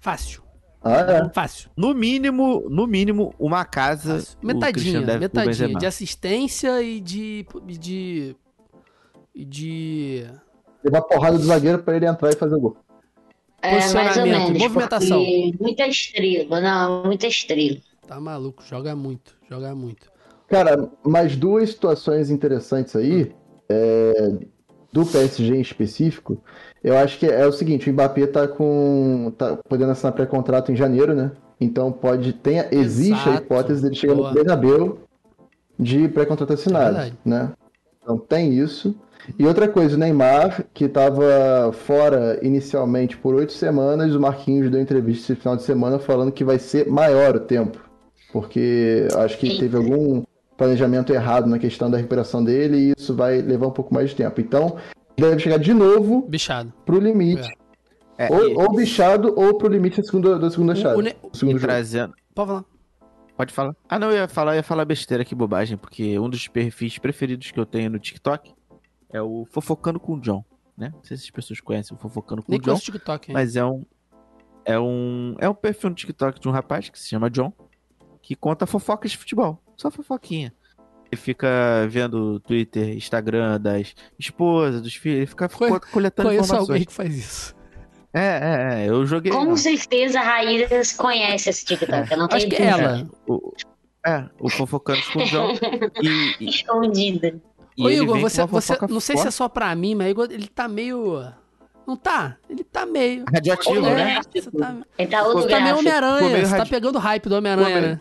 Fácil. 0.08 0.42
Ah, 0.82 1.00
é. 1.00 1.28
Fácil. 1.34 1.70
No 1.76 1.92
mínimo, 1.92 2.64
no 2.70 2.86
mínimo, 2.86 3.34
uma 3.38 3.62
casa. 3.66 4.14
fácil. 4.14 4.38
Metadinha, 4.42 5.18
metadinha. 5.18 5.78
De 5.78 5.84
assistência 5.84 6.80
e 6.80 6.98
de. 6.98 7.46
e 7.66 7.76
de. 7.76 8.36
e 9.34 9.44
de. 9.44 10.26
Levar 10.82 11.02
porrada 11.02 11.36
do 11.36 11.44
zagueiro 11.44 11.82
pra 11.82 11.94
ele 11.94 12.06
entrar 12.06 12.30
e 12.30 12.36
fazer 12.36 12.54
o 12.54 12.60
gol. 12.60 12.76
É, 13.60 13.92
mais 13.92 14.16
ou 14.16 14.22
menos. 14.24 14.58
movimentação. 14.58 15.22
Muita 15.60 15.86
estrela, 15.86 16.58
não, 16.58 17.04
muita 17.04 17.26
estrela. 17.26 17.76
Tá 18.06 18.18
maluco, 18.18 18.62
joga 18.64 18.96
muito, 18.96 19.36
joga 19.50 19.74
muito. 19.74 20.10
Cara, 20.48 20.90
mais 21.04 21.36
duas 21.36 21.68
situações 21.68 22.30
interessantes 22.30 22.96
aí, 22.96 23.30
é, 23.68 24.32
do 24.90 25.04
PSG 25.04 25.54
em 25.54 25.60
específico, 25.60 26.42
eu 26.82 26.96
acho 26.96 27.18
que 27.18 27.26
é 27.26 27.46
o 27.46 27.52
seguinte, 27.52 27.88
o 27.88 27.92
Mbappé 27.92 28.26
tá 28.26 28.46
com. 28.46 29.32
tá 29.36 29.58
podendo 29.68 29.92
assinar 29.92 30.12
pré-contrato 30.12 30.70
em 30.70 30.76
janeiro, 30.76 31.14
né? 31.14 31.32
Então 31.60 31.90
pode. 31.90 32.32
Tem, 32.32 32.64
existe 32.70 33.28
a 33.28 33.36
hipótese 33.36 33.82
dele 33.82 33.94
chegar 33.94 34.14
Boa. 34.14 34.28
no 34.28 34.34
Bernabéu 34.34 34.98
de 35.78 36.08
pré-contrato 36.08 36.52
assinado, 36.52 36.96
verdade. 36.96 37.18
né? 37.24 37.52
Então 38.02 38.18
tem 38.18 38.54
isso. 38.54 38.94
E 39.38 39.44
outra 39.44 39.68
coisa, 39.68 39.96
o 39.96 39.98
Neymar, 39.98 40.64
que 40.72 40.84
estava 40.84 41.72
fora 41.72 42.38
inicialmente 42.42 43.16
por 43.16 43.34
oito 43.34 43.52
semanas, 43.52 44.14
o 44.14 44.20
Marquinhos 44.20 44.70
deu 44.70 44.80
entrevista 44.80 45.32
esse 45.32 45.40
final 45.40 45.56
de 45.56 45.62
semana 45.62 45.98
falando 45.98 46.32
que 46.32 46.44
vai 46.44 46.58
ser 46.58 46.88
maior 46.88 47.36
o 47.36 47.40
tempo. 47.40 47.78
Porque 48.32 49.08
acho 49.16 49.36
que 49.38 49.58
teve 49.58 49.76
algum 49.76 50.22
planejamento 50.56 51.12
errado 51.12 51.46
na 51.46 51.58
questão 51.58 51.90
da 51.90 51.96
recuperação 51.96 52.42
dele 52.42 52.76
e 52.76 52.92
isso 52.98 53.14
vai 53.14 53.40
levar 53.40 53.68
um 53.68 53.72
pouco 53.72 53.92
mais 53.92 54.10
de 54.10 54.16
tempo. 54.16 54.40
Então, 54.40 54.76
deve 55.18 55.38
chegar 55.40 55.58
de 55.58 55.72
novo 55.74 56.22
Bichado. 56.28 56.72
pro 56.84 56.98
limite. 56.98 57.48
É, 58.16 58.32
Ou, 58.32 58.48
e- 58.48 58.54
ou 58.54 58.74
bichado 58.74 59.32
ou 59.38 59.56
pro 59.56 59.68
limite 59.68 59.98
da 59.98 60.02
segunda, 60.02 60.38
da 60.38 60.50
segunda 60.50 60.72
O- 60.72 60.76
chave. 60.76 60.96
o 60.98 61.00
Ne- 61.02 61.14
do 61.14 61.36
segundo 61.36 61.60
trazendo. 61.60 62.14
Pode 62.34 62.48
falar. 62.48 62.64
Pode 63.36 63.52
falar. 63.54 63.76
Ah, 63.88 63.98
não, 63.98 64.10
eu 64.10 64.16
ia 64.16 64.28
falar, 64.28 64.52
eu 64.52 64.56
ia 64.56 64.62
falar 64.64 64.84
besteira, 64.84 65.24
que 65.24 65.34
bobagem, 65.34 65.76
porque 65.78 66.18
um 66.18 66.28
dos 66.28 66.48
perfis 66.48 66.98
preferidos 66.98 67.52
que 67.52 67.60
eu 67.60 67.64
tenho 67.64 67.88
no 67.90 67.98
TikTok 68.00 68.52
é 69.12 69.22
o 69.22 69.44
Fofocando 69.48 70.00
com 70.00 70.14
o 70.14 70.20
John, 70.20 70.44
né? 70.76 70.90
Não 70.92 71.04
sei 71.04 71.16
se 71.16 71.24
as 71.24 71.30
pessoas 71.30 71.60
conhecem 71.60 71.96
o 71.96 72.00
Fofocando 72.00 72.42
com 72.42 72.50
Nem 72.50 72.58
o 72.58 72.62
John, 72.64 72.74
o 72.74 72.80
TikTok, 72.80 73.30
hein? 73.30 73.34
mas 73.34 73.54
é 73.54 73.64
um 73.64 73.84
é 74.64 74.78
um 74.78 75.36
é 75.38 75.48
um 75.48 75.54
perfil 75.54 75.90
no 75.90 75.96
TikTok 75.96 76.40
de 76.40 76.48
um 76.48 76.50
rapaz 76.50 76.88
que 76.90 76.98
se 76.98 77.08
chama 77.08 77.30
John, 77.30 77.52
que 78.20 78.34
conta 78.34 78.66
fofocas 78.66 79.12
de 79.12 79.16
futebol, 79.18 79.62
só 79.76 79.88
fofoquinha. 79.92 80.52
Ele 81.10 81.20
fica 81.20 81.86
vendo 81.88 82.34
o 82.34 82.40
Twitter, 82.40 82.90
Instagram 82.96 83.58
das 83.60 83.94
esposas, 84.18 84.82
dos 84.82 84.94
filhos, 84.94 85.18
ele 85.18 85.26
fica 85.26 85.48
Conhe- 85.48 85.70
co- 85.80 85.86
coletando 85.90 86.28
Conheço 86.28 86.44
informações. 86.44 86.70
alguém 86.70 86.84
que 86.86 86.92
faz 86.92 87.16
isso. 87.16 87.56
É, 88.12 88.20
é, 88.20 88.84
é, 88.84 88.88
eu 88.88 89.04
joguei. 89.06 89.30
Com 89.32 89.44
lá. 89.50 89.56
certeza 89.56 90.18
a 90.20 90.22
Raíra 90.22 90.68
conhece 90.96 91.50
esse 91.50 91.64
TikTok. 91.64 92.10
Eu 92.10 92.18
não 92.18 92.26
Acho 92.26 92.38
tenho 92.38 92.50
que 92.50 92.62
é 92.62 92.66
ela. 92.66 93.08
O, 93.26 93.52
é, 94.06 94.24
o 94.40 94.48
Fofocando 94.50 95.00
com 95.12 95.18
o 95.20 95.24
John. 95.26 95.52
E, 96.02 96.34
e, 96.44 96.48
Escondida. 96.48 97.40
e 97.76 97.84
Ô 97.84 97.90
Igor, 97.90 98.18
você, 98.18 98.44
você 98.46 98.76
não 98.88 99.00
sei 99.00 99.16
se 99.16 99.28
é 99.28 99.30
só 99.30 99.48
pra 99.48 99.74
mim, 99.74 99.94
mas 99.94 100.10
Igor, 100.10 100.26
ele 100.30 100.48
tá 100.48 100.66
meio. 100.68 101.22
Não 101.86 101.96
tá? 101.96 102.36
Ele 102.50 102.64
tá 102.64 102.84
meio. 102.84 103.24
radioativo, 103.32 103.86
É. 103.86 103.94
né? 103.94 104.20
Você 104.30 104.50
tá, 104.50 104.76
Ele 104.98 105.08
tá 105.10 105.22
outro 105.22 105.42
você 105.42 105.48
tá 105.48 105.60
meio 105.60 105.78
Homem-Aranha. 105.78 106.46
Você 106.46 106.56
tá 106.56 106.66
pegando 106.66 106.96
o 106.96 106.98
hype 106.98 107.28
do 107.28 107.34
Homem-Aranha, 107.36 107.80
né? 107.80 108.00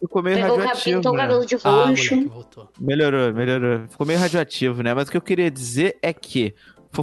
Ficou 0.00 0.22
meio 0.22 0.36
Pegou 0.36 0.50
o 0.50 0.52
cabelo, 0.52 0.68
radioativo. 0.68 0.96
pintou 0.98 1.12
o 1.12 1.16
cabelo 1.16 1.46
de 1.46 1.54
Ah, 1.56 1.58
roxo. 1.86 2.14
moleque, 2.14 2.28
voltou. 2.32 2.68
Melhorou, 2.80 3.32
melhorou. 3.34 3.88
Ficou 3.88 4.06
meio 4.06 4.18
radioativo, 4.18 4.82
né? 4.82 4.94
Mas 4.94 5.08
o 5.08 5.10
que 5.10 5.16
eu 5.16 5.20
queria 5.22 5.50
dizer 5.50 5.98
é 6.00 6.12
que, 6.12 6.54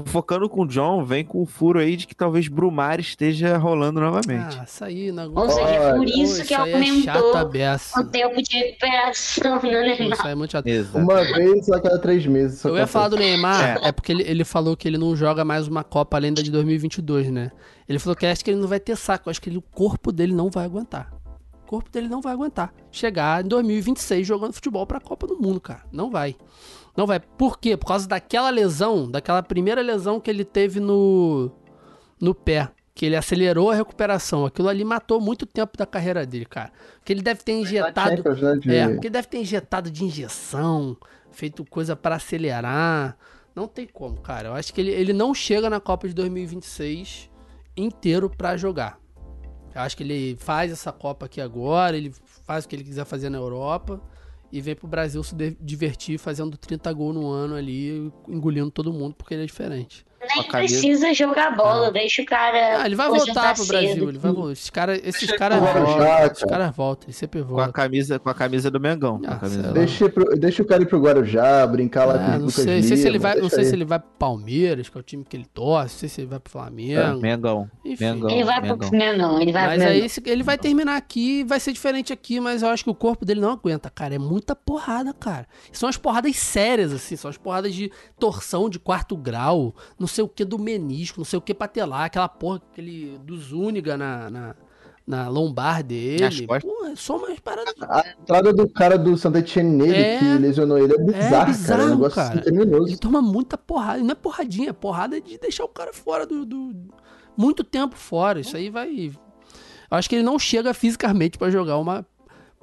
focando 0.06 0.48
com 0.50 0.62
o 0.62 0.68
John, 0.68 1.04
vem 1.04 1.24
com 1.26 1.42
o 1.42 1.46
furo 1.46 1.78
aí 1.80 1.98
de 1.98 2.08
que 2.08 2.16
talvez 2.16 2.48
Brumar 2.48 3.00
esteja 3.02 3.58
rolando 3.58 4.00
novamente. 4.00 4.58
Ah, 4.60 4.64
isso 4.66 4.84
aí, 4.86 5.12
não 5.12 5.30
Ou 5.36 5.50
seja, 5.50 5.68
é 5.70 5.94
por 5.94 6.06
isso 6.08 6.46
que 6.46 6.54
é 6.54 6.58
aumentou 6.58 7.46
beça. 7.50 8.00
o 8.00 8.04
tempo 8.06 8.42
de 8.42 8.58
recuperação 8.58 9.58
do 9.60 9.68
Neymar. 9.68 10.14
Isso 10.14 10.26
aí 10.26 10.32
é 10.32 10.36
muito 10.36 10.52
chato. 10.52 10.68
Exato. 10.68 10.98
Uma 10.98 11.22
vez 11.24 11.70
a 11.70 11.82
cada 11.82 12.00
três 12.00 12.26
meses. 12.26 12.64
Eu 12.64 12.70
ia 12.72 12.76
acontece. 12.78 12.94
falar 12.94 13.08
do 13.10 13.18
Neymar, 13.18 13.80
é, 13.84 13.92
porque 13.92 14.12
ele, 14.14 14.24
ele 14.24 14.44
falou 14.46 14.78
que 14.78 14.88
ele 14.88 14.98
não 14.98 15.16
joga 15.18 15.44
mais 15.44 15.68
uma 15.68 15.84
Copa 15.84 16.16
além 16.16 16.34
da 16.34 16.42
de 16.42 16.50
2022, 16.50 17.30
né? 17.30 17.52
Ele 17.90 18.00
falou 18.00 18.16
que 18.16 18.26
acho 18.26 18.44
que 18.44 18.50
ele 18.52 18.60
não 18.60 18.68
vai 18.70 18.80
ter 18.80 18.96
saco, 18.96 19.30
acho 19.30 19.42
que 19.42 19.50
ele- 19.50 19.58
o 19.58 19.62
corpo 19.62 20.12
dele 20.14 20.34
não 20.34 20.50
vai 20.50 20.64
aguentar. 20.66 21.12
O 21.66 21.68
corpo 21.68 21.90
dele 21.90 22.08
não 22.08 22.22
vai 22.22 22.34
aguentar. 22.34 22.72
Chegar 22.92 23.44
em 23.44 23.48
2026 23.48 24.26
jogando 24.28 24.54
futebol 24.54 24.86
pra 24.86 25.00
Copa 25.00 25.26
do 25.26 25.36
Mundo, 25.36 25.60
cara. 25.60 25.84
Não 25.92 26.12
vai. 26.12 26.36
Não 26.96 27.08
vai. 27.08 27.20
Por 27.20 27.58
quê? 27.60 27.76
Por 27.76 27.88
causa 27.88 28.08
daquela 28.08 28.52
lesão, 28.52 29.10
daquela 29.10 29.42
primeira 29.42 29.82
lesão 29.82 30.20
que 30.20 30.30
ele 30.30 30.46
teve 30.46 30.80
no, 30.80 31.52
no 32.22 32.36
pé. 32.36 32.70
Que 32.94 33.08
ele 33.08 33.16
acelerou 33.16 33.72
a 33.72 33.76
recuperação. 33.76 34.46
Aquilo 34.46 34.70
ali 34.70 34.86
matou 34.86 35.20
muito 35.20 35.46
tempo 35.46 35.76
da 35.76 35.86
carreira 35.86 36.26
dele, 36.26 36.46
cara. 36.46 36.72
Que 37.04 37.12
ele 37.12 37.22
deve 37.22 37.44
ter 37.44 37.54
injetado. 37.54 38.10
Né, 38.12 38.78
É, 38.78 38.88
porque 38.94 39.10
deve 39.10 39.28
ter 39.28 39.40
injetado 39.40 39.90
de 39.92 40.06
injeção, 40.06 40.96
feito 41.32 41.66
coisa 41.66 41.96
pra 41.96 42.16
acelerar. 42.16 43.18
Não 43.56 43.68
tem 43.68 43.88
como, 43.88 44.22
cara. 44.22 44.50
Eu 44.50 44.54
acho 44.54 44.72
que 44.74 44.80
ele, 44.80 44.92
ele 44.92 45.14
não 45.14 45.34
chega 45.34 45.70
na 45.70 45.80
Copa 45.80 46.08
de 46.08 46.14
2026 46.14 47.30
inteiro 47.76 48.30
pra 48.30 48.56
jogar. 48.56 48.98
Eu 49.76 49.82
acho 49.82 49.98
que 49.98 50.04
ele 50.04 50.38
faz 50.38 50.72
essa 50.72 50.92
Copa 50.92 51.26
aqui 51.26 51.42
agora, 51.42 51.98
ele 51.98 52.14
faz 52.46 52.64
o 52.64 52.68
que 52.68 52.76
ele 52.78 52.84
quiser 52.84 53.04
fazer 53.04 53.30
na 53.30 53.38
Europa 53.38 54.02
e 54.50 54.62
vem 54.62 54.74
pro 54.74 54.88
Brasil 54.88 55.22
se 55.22 55.36
divertir 55.60 56.18
fazendo 56.18 56.56
30 56.56 56.94
gols 56.94 57.14
no 57.14 57.28
ano 57.30 57.56
ali, 57.56 58.12
engolindo 58.26 58.72
todo 58.72 58.94
mundo 58.94 59.16
porque 59.16 59.34
ele 59.34 59.44
é 59.44 59.46
diferente. 59.46 60.06
Nem 60.36 60.44
precisa 60.44 61.14
jogar 61.14 61.56
bola, 61.56 61.92
deixa 61.92 62.22
o 62.22 62.26
cara. 62.26 62.82
Ah, 62.82 62.86
ele 62.86 62.96
vai 62.96 63.10
voltar 63.10 63.54
pro 63.56 63.66
Brasil, 63.66 63.90
cedo. 63.94 64.10
ele 64.10 64.18
vai 64.18 64.32
voltar. 64.32 64.52
Esses 64.54 64.70
caras 64.70 65.02
esses 65.04 65.32
caras 65.32 65.58
Agora 65.58 65.80
voltam, 65.82 66.00
cara. 66.36 66.48
caras 66.50 66.76
voltam, 66.76 67.06
eles 67.08 67.16
sempre 67.16 67.44
Com 67.44 67.60
a 67.60 67.72
camisa, 67.72 68.20
com 68.20 68.30
a 68.30 68.34
camisa 68.34 68.70
do 68.72 68.80
Mengão. 68.80 69.20
com 69.22 69.30
Ah, 69.30 69.36
camisa. 69.38 69.72
Deixa, 69.74 70.10
pro- 70.10 70.36
deixa 70.38 70.62
o 70.62 70.66
cara 70.66 70.84
ir 70.84 70.86
pro 70.86 71.00
Guarujá, 71.00 71.66
brincar 71.68 72.06
lá 72.06 72.14
com 72.18 72.24
Ah, 72.24 72.28
o 72.28 72.32
não 72.32 72.40
Lucas 72.40 72.56
sei, 72.56 72.82
sei 72.84 72.98
se 72.98 73.08
ele 73.08 73.20
vai, 73.20 73.36
não 73.40 73.50
sei 73.50 73.60
aí. 73.60 73.66
se 73.66 73.74
ele 73.76 73.86
vai 73.86 74.00
pro 74.00 74.10
Palmeiras, 74.18 74.90
que 74.90 74.98
é 74.98 75.00
o 75.00 75.04
time 75.04 75.24
que 75.24 75.36
ele 75.36 75.46
torce, 75.46 75.94
não 75.96 76.00
sei 76.00 76.10
se 76.10 76.22
ele 76.22 76.28
vai 76.28 76.40
pro 76.40 76.52
Flamengo. 76.52 77.20
Mengão. 77.20 77.70
Enfim. 77.84 78.04
Mengão. 78.06 78.30
Ele 78.30 78.44
vai 78.44 78.62
pro 78.62 78.92
Mengão. 78.92 79.42
Ele 79.42 79.52
vai 79.52 79.66
Mas 79.68 79.78
pro 79.80 79.88
aí 79.88 79.94
Mengão. 79.96 80.10
se- 80.10 80.24
ele 80.26 80.44
vai 80.44 80.58
terminar 80.58 80.96
aqui, 80.98 81.44
vai 81.44 81.60
ser 81.60 81.72
diferente 81.74 82.12
aqui, 82.14 82.40
mas 82.40 82.62
eu 82.62 82.70
acho 82.70 82.84
que 82.84 82.90
o 82.90 82.96
corpo 82.96 83.26
dele 83.26 83.40
não 83.42 83.52
aguenta, 83.52 83.90
cara. 83.90 84.16
É 84.16 84.20
muita 84.20 84.56
porrada, 84.56 85.14
cara. 85.14 85.48
São 85.72 85.88
as 85.90 85.98
porradas 85.98 86.36
sérias, 86.38 86.92
assim, 86.94 87.16
são 87.16 87.30
as 87.30 87.38
porradas 87.38 87.74
de 87.74 87.92
torção 88.20 88.70
de 88.70 88.80
quarto 88.80 89.16
grau, 89.18 89.76
não 90.00 90.08
sei 90.16 90.24
o 90.24 90.28
que 90.28 90.44
do 90.46 90.58
menisco, 90.58 91.20
não 91.20 91.26
sei 91.26 91.38
o 91.38 91.42
que 91.42 91.54
patelar, 91.54 92.06
aquela 92.06 92.28
porra 92.30 92.62
aquele 92.72 93.18
do 93.24 93.38
Zúñiga 93.38 93.98
na, 93.98 94.30
na, 94.30 94.56
na 95.06 95.28
lombar 95.28 95.84
dele. 95.84 96.48
Pô, 96.48 96.86
é 96.86 96.96
só 96.96 97.18
umas 97.18 97.40
paradas. 97.40 97.74
A 97.82 98.04
entrada 98.22 98.54
do 98.54 98.68
cara 98.70 98.98
do 98.98 99.18
Santa 99.18 99.40
Etienne 99.40 99.72
nele, 99.78 99.98
É. 99.98 100.20
que 100.20 100.26
lesionou 100.40 100.78
ele, 100.78 100.94
é 100.94 100.98
bizarro, 100.98 101.30
cara. 101.30 101.44
É 101.44 101.46
bizarro, 101.46 101.84
um 101.84 101.90
negócio 101.90 102.16
cara. 102.16 102.40
assim. 102.40 102.50
Ele 102.50 102.98
toma 102.98 103.22
muita 103.22 103.58
porrada. 103.58 104.02
Não 104.02 104.12
é 104.12 104.16
porradinha, 104.16 104.70
é 104.70 104.74
porrada 104.74 105.20
de 105.22 105.38
deixar 105.38 105.64
o 105.66 105.70
cara 105.70 105.94
fora 105.94 106.26
do. 106.26 106.46
do- 106.46 106.74
muito 107.38 107.64
tempo 107.66 107.96
fora. 107.98 108.40
Isso 108.40 108.56
aí 108.56 108.70
vai. 108.70 109.12
Eu 109.92 109.98
acho 109.98 110.10
que 110.10 110.16
ele 110.16 110.24
não 110.24 110.40
chega 110.40 110.74
fisicamente 110.74 111.38
pra 111.38 111.50
jogar 111.52 111.78
uma. 111.78 112.06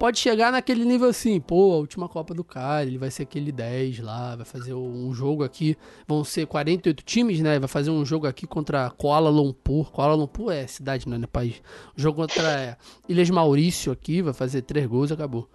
Pode 0.03 0.19
chegar 0.19 0.51
naquele 0.51 0.83
nível 0.83 1.07
assim, 1.07 1.39
pô, 1.39 1.71
a 1.71 1.77
última 1.77 2.09
Copa 2.09 2.33
do 2.33 2.43
cara, 2.43 2.83
ele 2.85 2.97
vai 2.97 3.09
ser 3.09 3.23
aquele 3.23 3.53
10 3.53 3.99
lá, 3.99 4.35
vai 4.35 4.43
fazer 4.43 4.73
um 4.73 5.13
jogo 5.13 5.45
aqui. 5.45 5.77
Vão 6.05 6.25
ser 6.25 6.45
48 6.45 7.01
times, 7.05 7.39
né? 7.39 7.57
Vai 7.57 7.69
fazer 7.69 7.89
um 7.89 8.03
jogo 8.03 8.27
aqui 8.27 8.45
contra 8.45 8.89
Kuala 8.89 9.29
Lumpur. 9.29 9.89
Kuala 9.93 10.13
Lumpur 10.13 10.51
é 10.51 10.67
cidade, 10.67 11.07
não 11.07 11.15
é 11.15 11.25
país. 11.25 11.61
Jogo 11.95 12.17
contra 12.17 12.43
é, 12.51 12.75
Ilhas 13.07 13.29
Maurício 13.29 13.93
aqui, 13.93 14.21
vai 14.21 14.33
fazer 14.33 14.63
três 14.63 14.85
gols 14.87 15.09
e 15.09 15.13
acabou. 15.13 15.47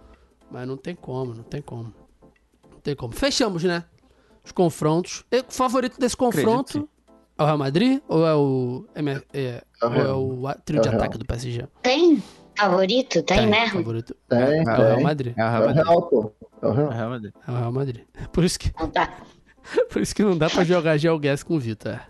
Mas 0.49 0.67
não 0.67 0.77
tem 0.77 0.95
como, 0.95 1.35
não 1.35 1.43
tem 1.43 1.61
como. 1.61 1.93
Não 2.71 2.79
tem 2.81 2.95
como. 2.95 3.13
Fechamos, 3.13 3.63
né? 3.63 3.83
Os 4.43 4.51
confrontos. 4.51 5.23
E 5.31 5.41
O 5.41 5.45
favorito 5.49 5.99
desse 5.99 6.17
confronto 6.17 6.89
é 7.37 7.43
o 7.43 7.45
Real 7.45 7.57
Madrid 7.59 8.01
ou 8.07 8.25
é 8.25 8.33
o, 8.33 8.85
é, 8.95 9.01
É 9.31 9.85
o 9.85 9.87
ou 9.89 9.93
é 9.93 9.95
Real. 10.01 10.23
o 10.27 10.47
a- 10.47 10.55
trio 10.55 10.81
de 10.81 10.87
É 10.87 10.89
o 10.89 10.93
Real. 10.93 11.03
ataque 11.03 11.19
do 11.19 11.25
PSG? 11.25 11.67
Tem 11.83 12.23
favorito? 12.59 13.23
Tem, 13.23 13.47
mesmo? 13.47 13.79
favorito. 13.79 14.15
Tem, 14.27 14.39
É 14.39 14.61
o 14.61 14.65
Real 14.65 14.95
tem. 14.95 15.03
Madrid. 15.03 15.33
É 15.37 15.41
o 15.43 15.45
É 15.45 15.49
Real 15.49 15.61
o 15.61 15.65
Madrid. 15.67 15.85
Real, 15.85 16.01
pô. 16.03 16.31
É 16.61 16.65
o 16.65 16.69
É 16.69 16.71
o 16.71 16.89
Real. 16.89 17.09
Madrid. 17.09 17.33
É 17.47 17.51
o 17.51 17.55
Real 17.55 17.71
Madrid. 17.71 18.01
Por 18.31 18.43
isso 18.43 18.59
que, 18.59 18.69
Então 18.69 18.89
tá. 18.89 19.17
por 19.91 20.01
isso 20.01 20.15
que 20.15 20.23
não 20.23 20.37
dá 20.37 20.49
pra 20.49 20.63
jogar 20.63 20.97
GeoGuess 20.97 21.43
com 21.43 21.55
o 21.55 21.59
Vitor. 21.59 21.93
é. 21.93 22.01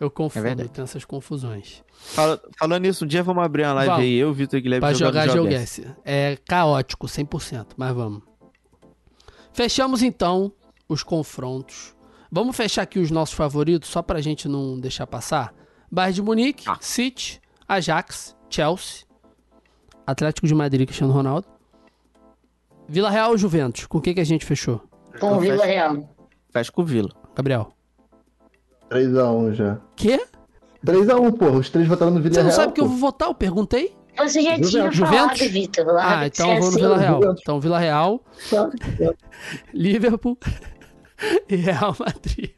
Eu 0.00 0.10
confundo, 0.10 0.44
verdade. 0.44 0.70
tem 0.70 0.82
essas 0.82 1.04
confusões. 1.04 1.82
Fala- 1.92 2.40
falando 2.58 2.80
nisso, 2.84 3.04
um 3.04 3.08
dia 3.08 3.22
vamos 3.22 3.44
abrir 3.44 3.64
uma 3.64 3.74
live 3.74 3.90
Vamos. 3.90 4.04
aí, 4.04 4.14
eu, 4.16 4.32
Vitor 4.32 4.58
Guilherme, 4.58 4.80
Pra 4.80 4.94
jogar 4.94 5.28
GeoGuess. 5.28 5.76
GeoGuess. 5.82 6.00
É 6.06 6.38
caótico, 6.48 7.06
100%, 7.06 7.66
mas 7.76 7.94
vamos. 7.94 8.22
Fechamos 9.52 10.02
então 10.02 10.52
os 10.88 11.02
confrontos. 11.02 11.94
Vamos 12.32 12.56
fechar 12.56 12.82
aqui 12.82 12.98
os 12.98 13.10
nossos 13.10 13.34
favoritos, 13.34 13.90
só 13.90 14.00
pra 14.02 14.20
gente 14.22 14.48
não 14.48 14.78
deixar 14.80 15.06
passar. 15.06 15.52
Bayern 15.90 16.14
de 16.14 16.22
Munique, 16.22 16.64
Ah. 16.66 16.78
City, 16.80 17.40
Ajax, 17.68 18.36
Chelsea, 18.48 19.04
Atlético 20.10 20.46
de 20.46 20.54
Madrid, 20.54 20.86
Cristiano 20.86 21.12
Ronaldo. 21.12 21.46
Vila 22.88 23.10
Real, 23.10 23.36
Juventus. 23.38 23.86
Com 23.86 23.98
o 23.98 24.00
que, 24.00 24.14
que 24.14 24.20
a 24.20 24.24
gente 24.24 24.44
fechou? 24.44 24.80
Com 25.20 25.34
o 25.36 25.40
Vila 25.40 25.64
Real. 25.64 26.08
Fecha 26.50 26.72
com 26.72 26.82
o 26.82 26.84
Vila. 26.84 27.10
Gabriel. 27.34 27.72
3x1 28.90 29.52
já. 29.54 29.78
Quê? 29.96 30.20
3x1, 30.84 31.36
porra. 31.38 31.58
Os 31.58 31.70
três 31.70 31.86
votaram 31.86 32.12
no 32.12 32.20
Vila 32.20 32.34
Você 32.34 32.40
não 32.42 32.48
Real. 32.48 32.60
sabe 32.60 32.72
que 32.72 32.80
eu 32.80 32.88
vou 32.88 32.96
votar? 32.96 33.28
Eu 33.28 33.34
perguntei. 33.34 33.94
Você 34.18 34.42
já 34.42 34.50
Juventus. 34.56 34.70
tinha 34.70 34.90
Juventus? 34.90 35.38
falado, 35.38 35.52
Vitor. 35.52 35.96
Ah, 35.98 36.26
então 36.26 36.52
eu 36.54 36.60
vou 36.60 36.70
no. 36.72 36.76
Vila 36.76 36.98
Real. 36.98 37.14
Juventus. 37.22 37.40
Então 37.42 37.60
Vila 37.60 37.78
Real, 37.78 38.24
Tá. 38.50 38.70
Liverpool 39.72 40.36
e 41.48 41.56
Real 41.56 41.94
Madrid. 41.98 42.50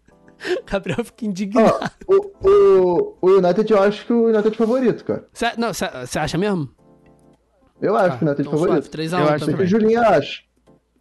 Gabriel 0.69 1.05
fica 1.05 1.25
indignado. 1.27 1.91
O, 2.09 2.49
o, 2.49 3.17
o 3.21 3.31
United, 3.39 3.71
eu 3.71 3.81
acho 3.83 4.05
que 4.07 4.13
o 4.13 4.27
United 4.29 4.49
é 4.49 4.57
favorito, 4.57 5.05
cara. 5.05 5.29
Cê- 5.33 5.53
não, 5.57 5.69
você 5.73 6.19
acha 6.19 6.37
mesmo? 6.37 6.69
Eu 7.83 7.97
acho 7.97 8.15
Ah, 8.15 8.19
que 8.19 8.25
o 8.25 8.27
United 8.29 8.41
é 8.43 8.49
então 8.49 8.59
favorito. 8.59 8.85
suave, 8.85 9.09
3x1 9.09 9.19
Eu 9.21 9.29
acho 9.29 9.39
também. 9.41 9.57
que 9.57 9.63
o 9.63 9.67
Julinho 9.67 10.01
acha. 10.01 10.41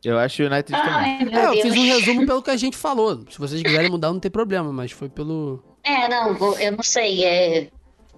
Eu 0.03 0.17
acho 0.17 0.41
o 0.41 0.45
United 0.47 0.71
também. 0.71 0.93
Ai, 0.93 1.25
meu 1.25 1.39
É, 1.39 1.45
eu 1.45 1.51
Deus. 1.51 1.61
fiz 1.61 1.75
um 1.77 1.85
resumo 1.85 2.25
pelo 2.25 2.41
que 2.41 2.49
a 2.49 2.57
gente 2.57 2.75
falou. 2.75 3.23
Se 3.29 3.37
vocês 3.37 3.61
quiserem 3.61 3.89
mudar, 3.89 4.11
não 4.11 4.19
tem 4.19 4.31
problema, 4.31 4.73
mas 4.73 4.91
foi 4.91 5.07
pelo. 5.09 5.63
É, 5.83 6.07
não, 6.09 6.59
eu 6.59 6.71
não 6.71 6.83
sei. 6.83 7.23
É 7.23 7.67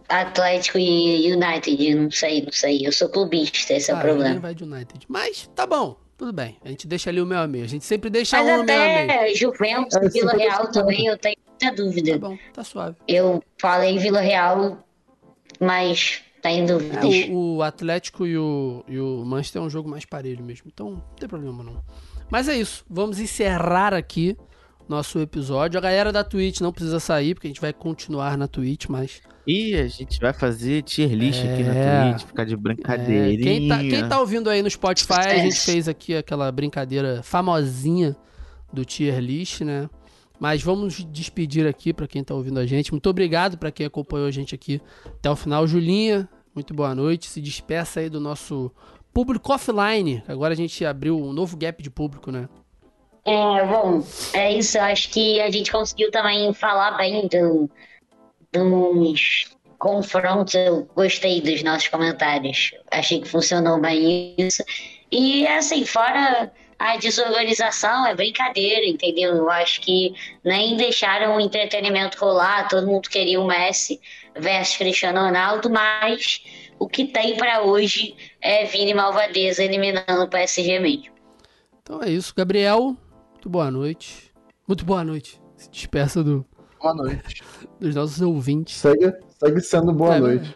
Atlético 0.08 0.78
e 0.78 1.34
United, 1.34 1.96
não 1.96 2.10
sei, 2.12 2.42
não 2.44 2.52
sei. 2.52 2.88
Eu 2.88 2.92
sou 2.92 3.10
clubista, 3.10 3.74
esse 3.74 3.92
é 3.92 3.94
o 3.94 3.98
Ah, 3.98 4.02
problema. 4.02 4.40
vai 4.40 4.56
de 4.56 4.64
United. 4.64 5.06
Mas 5.10 5.50
tá 5.56 5.66
bom, 5.68 5.98
tudo 6.18 6.32
bem. 6.32 6.58
A 6.64 6.70
gente 6.70 6.88
deixa 6.88 7.10
ali 7.10 7.20
o 7.22 7.26
meu 7.26 7.40
a 7.40 7.48
meio. 7.48 7.66
A 7.66 7.68
gente 7.68 7.84
sempre 7.86 8.10
deixa 8.10 8.38
Mas 8.42 8.46
um 8.54 8.58
no 8.60 8.64
meu 8.64 8.76
a 8.82 8.86
meio. 8.86 9.04
até 9.12 9.36
Juventus 9.36 9.96
É, 9.96 10.06
e 10.06 10.10
Vila 10.10 10.34
50-50. 10.34 10.38
Real 10.38 10.72
também, 10.72 11.06
eu 11.08 11.18
tenho 11.18 11.36
muita 11.48 11.76
dúvida. 11.76 12.12
Tá 12.14 12.18
bom, 12.30 12.38
tá 12.54 12.64
suave. 12.64 12.96
Eu 13.08 13.44
falei 13.60 13.98
Vila 13.98 14.22
Real, 14.22 14.78
mas 15.60 16.22
tenho 16.44 16.64
É, 16.66 16.68
dúvidas. 16.68 17.04
o, 17.32 17.56
o 17.56 17.64
Atlético 17.64 18.28
e 18.28 18.38
o, 18.38 18.84
e 18.88 19.00
o 19.00 19.24
Manchester 19.26 19.62
é 19.62 19.66
um 19.66 19.70
jogo 19.70 19.90
mais 19.90 20.06
parelho 20.06 20.44
mesmo. 20.44 20.66
Então, 20.72 20.92
não 20.92 21.00
tem 21.20 21.28
problema 21.28 21.64
não. 21.64 21.82
Mas 22.30 22.48
é 22.48 22.56
isso. 22.56 22.86
Vamos 22.90 23.20
encerrar 23.20 23.94
aqui 23.94 24.38
nosso 24.88 25.20
episódio. 25.20 25.78
A 25.78 25.82
galera 25.82 26.12
da 26.12 26.24
Twitch 26.24 26.60
não 26.62 26.72
precisa 26.74 27.00
sair, 27.00 27.34
porque 27.34 27.48
a 27.48 27.50
gente 27.50 27.62
vai 27.62 27.72
continuar 27.74 28.38
na 28.38 28.48
Twitch, 28.48 28.88
mas. 28.90 29.22
E 29.48 29.76
a 29.76 29.88
gente 29.88 30.20
vai 30.20 30.32
fazer 30.34 30.84
tier 30.84 31.12
list 31.14 31.40
aqui 31.40 31.64
na 31.64 31.74
É. 31.76 32.12
Twitch, 32.12 32.26
ficar 32.28 32.46
de 32.46 32.54
É, 32.54 32.58
brincadeirinha. 32.58 33.44
quem, 33.60 33.68
tá, 33.68 33.80
quem 33.80 34.08
tá 34.10 34.20
ouvindo 34.20 34.50
aí 34.50 34.62
no 34.62 34.70
Spotify, 34.70 35.14
a 35.14 35.38
gente 35.38 35.60
fez 35.60 35.88
aqui 35.88 36.16
aquela 36.16 36.52
brincadeira 36.52 37.22
famosinha 37.24 38.16
do 38.72 38.84
tier 38.86 39.20
list, 39.20 39.62
né? 39.62 39.90
Mas 40.40 40.62
vamos 40.62 41.06
despedir 41.06 41.68
aqui 41.68 41.94
pra 41.94 42.08
quem 42.08 42.24
tá 42.24 42.34
ouvindo 42.34 42.60
a 42.60 42.66
gente. 42.66 42.92
Muito 42.92 43.10
obrigado 43.10 43.58
pra 43.58 43.72
quem 43.72 43.86
acompanhou 43.86 44.28
a 44.28 44.32
gente 44.32 44.54
aqui 44.54 44.82
até 45.06 45.30
o 45.30 45.36
final. 45.36 45.66
Julinha, 45.68 46.28
muito 46.54 46.74
boa 46.74 46.94
noite. 46.94 47.30
Se 47.30 47.40
despeça 47.40 48.00
aí 48.00 48.10
do 48.10 48.20
nosso 48.20 48.72
público 49.14 49.54
offline. 49.54 50.24
Agora 50.28 50.54
a 50.54 50.58
gente 50.58 50.84
abriu 50.84 51.18
um 51.18 51.32
novo 51.32 51.56
gap 51.56 51.82
de 51.82 51.90
público, 51.90 52.32
né? 52.32 52.50
É, 53.26 53.66
bom, 53.66 54.04
é 54.34 54.58
isso. 54.58 54.78
Acho 54.80 55.10
que 55.10 55.40
a 55.40 55.50
gente 55.50 55.72
conseguiu 55.72 56.12
também 56.12 56.54
falar 56.54 56.98
bem 56.98 57.28
do, 57.28 57.70
dos 58.52 59.56
confrontos. 59.78 60.56
Eu 60.56 60.88
gostei 60.96 61.42
dos 61.42 61.64
nossos 61.64 61.88
comentários. 61.88 62.72
Achei 62.92 63.22
que 63.22 63.30
funcionou 63.30 63.80
bem 63.80 64.36
isso. 64.38 64.64
E, 65.12 65.48
assim, 65.48 65.86
fora 65.86 66.52
a 66.78 66.98
desorganização, 66.98 68.06
é 68.06 68.16
brincadeira, 68.16 68.86
entendeu? 68.86 69.36
Eu 69.36 69.50
acho 69.50 69.82
que 69.82 70.14
nem 70.44 70.76
deixaram 70.78 71.36
o 71.36 71.40
entretenimento 71.40 72.18
rolar. 72.20 72.68
Todo 72.68 72.88
mundo 72.88 73.10
queria 73.10 73.40
o 73.40 73.48
Messi 73.48 74.00
versus 74.36 74.78
Cristiano 74.78 75.22
Ronaldo, 75.22 75.70
mas 75.70 76.42
o 76.80 76.88
que 76.88 77.06
tem 77.06 77.38
pra 77.38 77.62
hoje 77.62 78.16
é 78.42 78.66
Vini 78.66 78.94
Malvadeza 78.94 79.64
eliminando 79.64 80.24
o 80.24 80.30
PSG 80.30 80.80
mesmo. 80.80 81.14
Então 81.82 82.02
é 82.02 82.10
isso. 82.10 82.34
Gabriel, 82.36 82.96
muito 83.32 83.50
boa 83.50 83.70
noite. 83.70 84.32
Muito 84.68 84.86
boa 84.86 85.04
noite. 85.04 85.42
Se 85.56 85.70
despeça 85.70 86.24
do, 86.24 86.46
Boa 86.82 86.94
noite. 86.94 87.44
dos 87.80 87.96
nossos 87.96 88.22
ouvintes. 88.22 88.76
Segue, 88.76 89.14
segue 89.40 89.62
sendo 89.62 89.94
boa 89.94 90.16
É, 90.16 90.20
noite. 90.20 90.56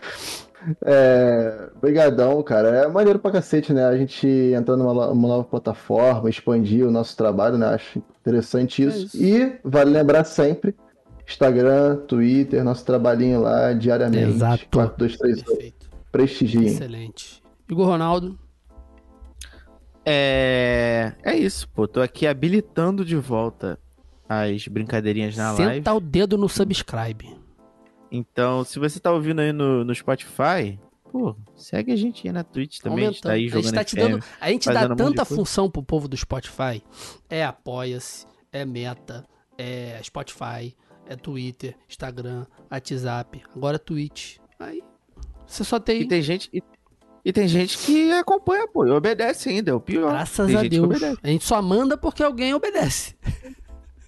É, 0.84 1.68
brigadão, 1.80 2.42
cara. 2.42 2.68
É 2.68 2.88
maneiro 2.88 3.18
pra 3.18 3.30
cacete, 3.30 3.72
né? 3.72 3.84
A 3.84 3.96
gente 3.96 4.26
entrar 4.26 4.76
numa 4.76 5.14
nova 5.14 5.44
plataforma, 5.44 6.28
expandir 6.28 6.86
o 6.86 6.90
nosso 6.90 7.16
trabalho, 7.16 7.56
né? 7.58 7.66
Acho 7.68 8.02
interessante 8.20 8.82
É 8.82 8.86
isso. 8.86 9.06
isso. 9.06 9.22
E 9.22 9.58
vale 9.64 9.90
lembrar 9.90 10.24
sempre, 10.24 10.74
Instagram, 11.26 11.96
Twitter, 12.06 12.62
nosso 12.64 12.84
trabalhinho 12.84 13.40
lá 13.40 13.72
diariamente. 13.72 14.34
Exato. 14.34 14.66
4238. 14.72 15.44
Perfeito. 15.44 15.90
Prestigiem. 16.10 16.66
Excelente. 16.66 17.42
Igor 17.68 17.86
Ronaldo. 17.86 18.38
É. 20.04 21.12
É 21.24 21.36
isso, 21.36 21.68
pô. 21.68 21.88
Tô 21.88 22.00
aqui 22.00 22.26
habilitando 22.26 23.04
de 23.04 23.16
volta 23.16 23.78
as 24.28 24.66
brincadeirinhas 24.68 25.36
na 25.36 25.52
live. 25.52 25.74
Senta 25.74 25.92
o 25.92 26.00
dedo 26.00 26.38
no 26.38 26.48
subscribe. 26.48 27.35
Então, 28.10 28.64
se 28.64 28.78
você 28.78 29.00
tá 29.00 29.12
ouvindo 29.12 29.40
aí 29.40 29.52
no, 29.52 29.84
no 29.84 29.94
Spotify, 29.94 30.78
pô, 31.10 31.34
segue 31.54 31.92
a 31.92 31.96
gente 31.96 32.26
aí 32.26 32.32
na 32.32 32.44
Twitch 32.44 32.78
também. 32.80 33.06
A 33.06 33.10
gente 33.10 33.22
tá 33.22 33.32
aí 33.32 33.40
a 33.46 33.48
gente 33.48 33.52
jogando 33.52 33.74
tá 33.74 33.84
te 33.84 33.96
FM. 33.96 33.98
dando, 33.98 34.24
a 34.40 34.48
gente 34.50 34.72
dá 34.72 34.86
um 34.86 34.96
tanta 34.96 35.24
função 35.24 35.70
pro 35.70 35.82
povo 35.82 36.08
do 36.08 36.16
Spotify. 36.16 36.82
É 37.28 37.44
apoia-se, 37.44 38.26
é 38.52 38.64
meta, 38.64 39.24
é 39.58 40.00
Spotify, 40.02 40.76
é 41.06 41.16
Twitter, 41.16 41.74
Instagram, 41.88 42.46
WhatsApp, 42.70 43.42
agora 43.54 43.78
Twitch. 43.78 44.36
Aí 44.58 44.82
você 45.46 45.64
só 45.64 45.76
E 45.76 45.80
tem, 45.80 46.08
tem 46.08 46.22
gente. 46.22 46.50
E, 46.52 46.62
e 47.24 47.32
tem 47.32 47.48
gente 47.48 47.78
que 47.78 48.12
acompanha, 48.12 48.66
pô, 48.68 48.86
e 48.86 48.90
obedece 48.90 49.48
ainda, 49.48 49.70
é 49.70 49.74
o 49.74 49.80
pior. 49.80 50.10
graças 50.10 50.46
tem 50.46 50.56
a 50.56 50.62
Deus. 50.62 51.02
A 51.22 51.28
gente 51.28 51.44
só 51.44 51.60
manda 51.62 51.96
porque 51.96 52.22
alguém 52.22 52.54
obedece. 52.54 53.16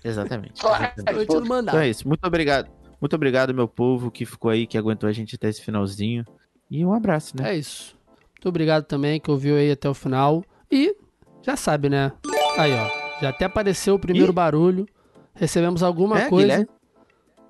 Exatamente. 0.04 0.60
Claro. 0.60 0.84
exatamente. 0.96 1.16
A 1.16 1.20
gente 1.20 1.34
não 1.34 1.46
mandar. 1.46 1.72
Então 1.72 1.82
é 1.82 1.88
isso. 1.88 2.06
Muito 2.06 2.24
obrigado. 2.24 2.70
Muito 3.00 3.14
obrigado, 3.14 3.54
meu 3.54 3.68
povo, 3.68 4.10
que 4.10 4.24
ficou 4.26 4.50
aí, 4.50 4.66
que 4.66 4.76
aguentou 4.76 5.08
a 5.08 5.12
gente 5.12 5.36
até 5.36 5.48
esse 5.48 5.62
finalzinho. 5.62 6.24
E 6.70 6.84
um 6.84 6.92
abraço, 6.92 7.36
né? 7.36 7.52
É 7.54 7.56
isso. 7.56 7.96
Muito 8.34 8.48
obrigado 8.48 8.84
também 8.84 9.20
que 9.20 9.30
ouviu 9.30 9.56
aí 9.56 9.70
até 9.70 9.88
o 9.88 9.94
final. 9.94 10.44
E 10.70 10.94
já 11.42 11.56
sabe, 11.56 11.88
né? 11.88 12.12
Aí, 12.56 12.72
ó. 12.72 12.88
Já 13.20 13.30
até 13.30 13.44
apareceu 13.44 13.94
o 13.94 13.98
primeiro 13.98 14.30
Ih. 14.32 14.34
barulho. 14.34 14.86
Recebemos 15.34 15.82
alguma 15.82 16.20
É, 16.22 16.28
coisa. 16.28 16.46
Guilherme, 16.48 16.68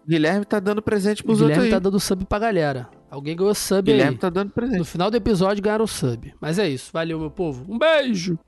Guilherme 0.06 0.44
tá 0.44 0.60
dando 0.60 0.80
presente 0.82 1.22
O 1.22 1.24
pros 1.24 1.38
Guilherme 1.38 1.62
outros 1.64 1.70
tá 1.70 1.76
aí. 1.76 1.82
dando 1.82 2.00
sub 2.00 2.24
pra 2.26 2.38
galera. 2.38 2.88
Alguém 3.10 3.34
ganhou 3.36 3.54
sub 3.54 3.82
Guilherme 3.90 4.12
aí. 4.12 4.18
tá 4.18 4.28
dando 4.30 4.50
presente. 4.50 4.78
No 4.78 4.84
final 4.84 5.10
do 5.10 5.16
episódio 5.16 5.62
ganharam 5.62 5.84
o 5.84 5.88
sub. 5.88 6.34
Mas 6.40 6.58
é 6.58 6.68
isso. 6.68 6.90
Valeu, 6.92 7.18
meu 7.18 7.30
povo. 7.30 7.64
Um 7.72 7.78
beijo! 7.78 8.38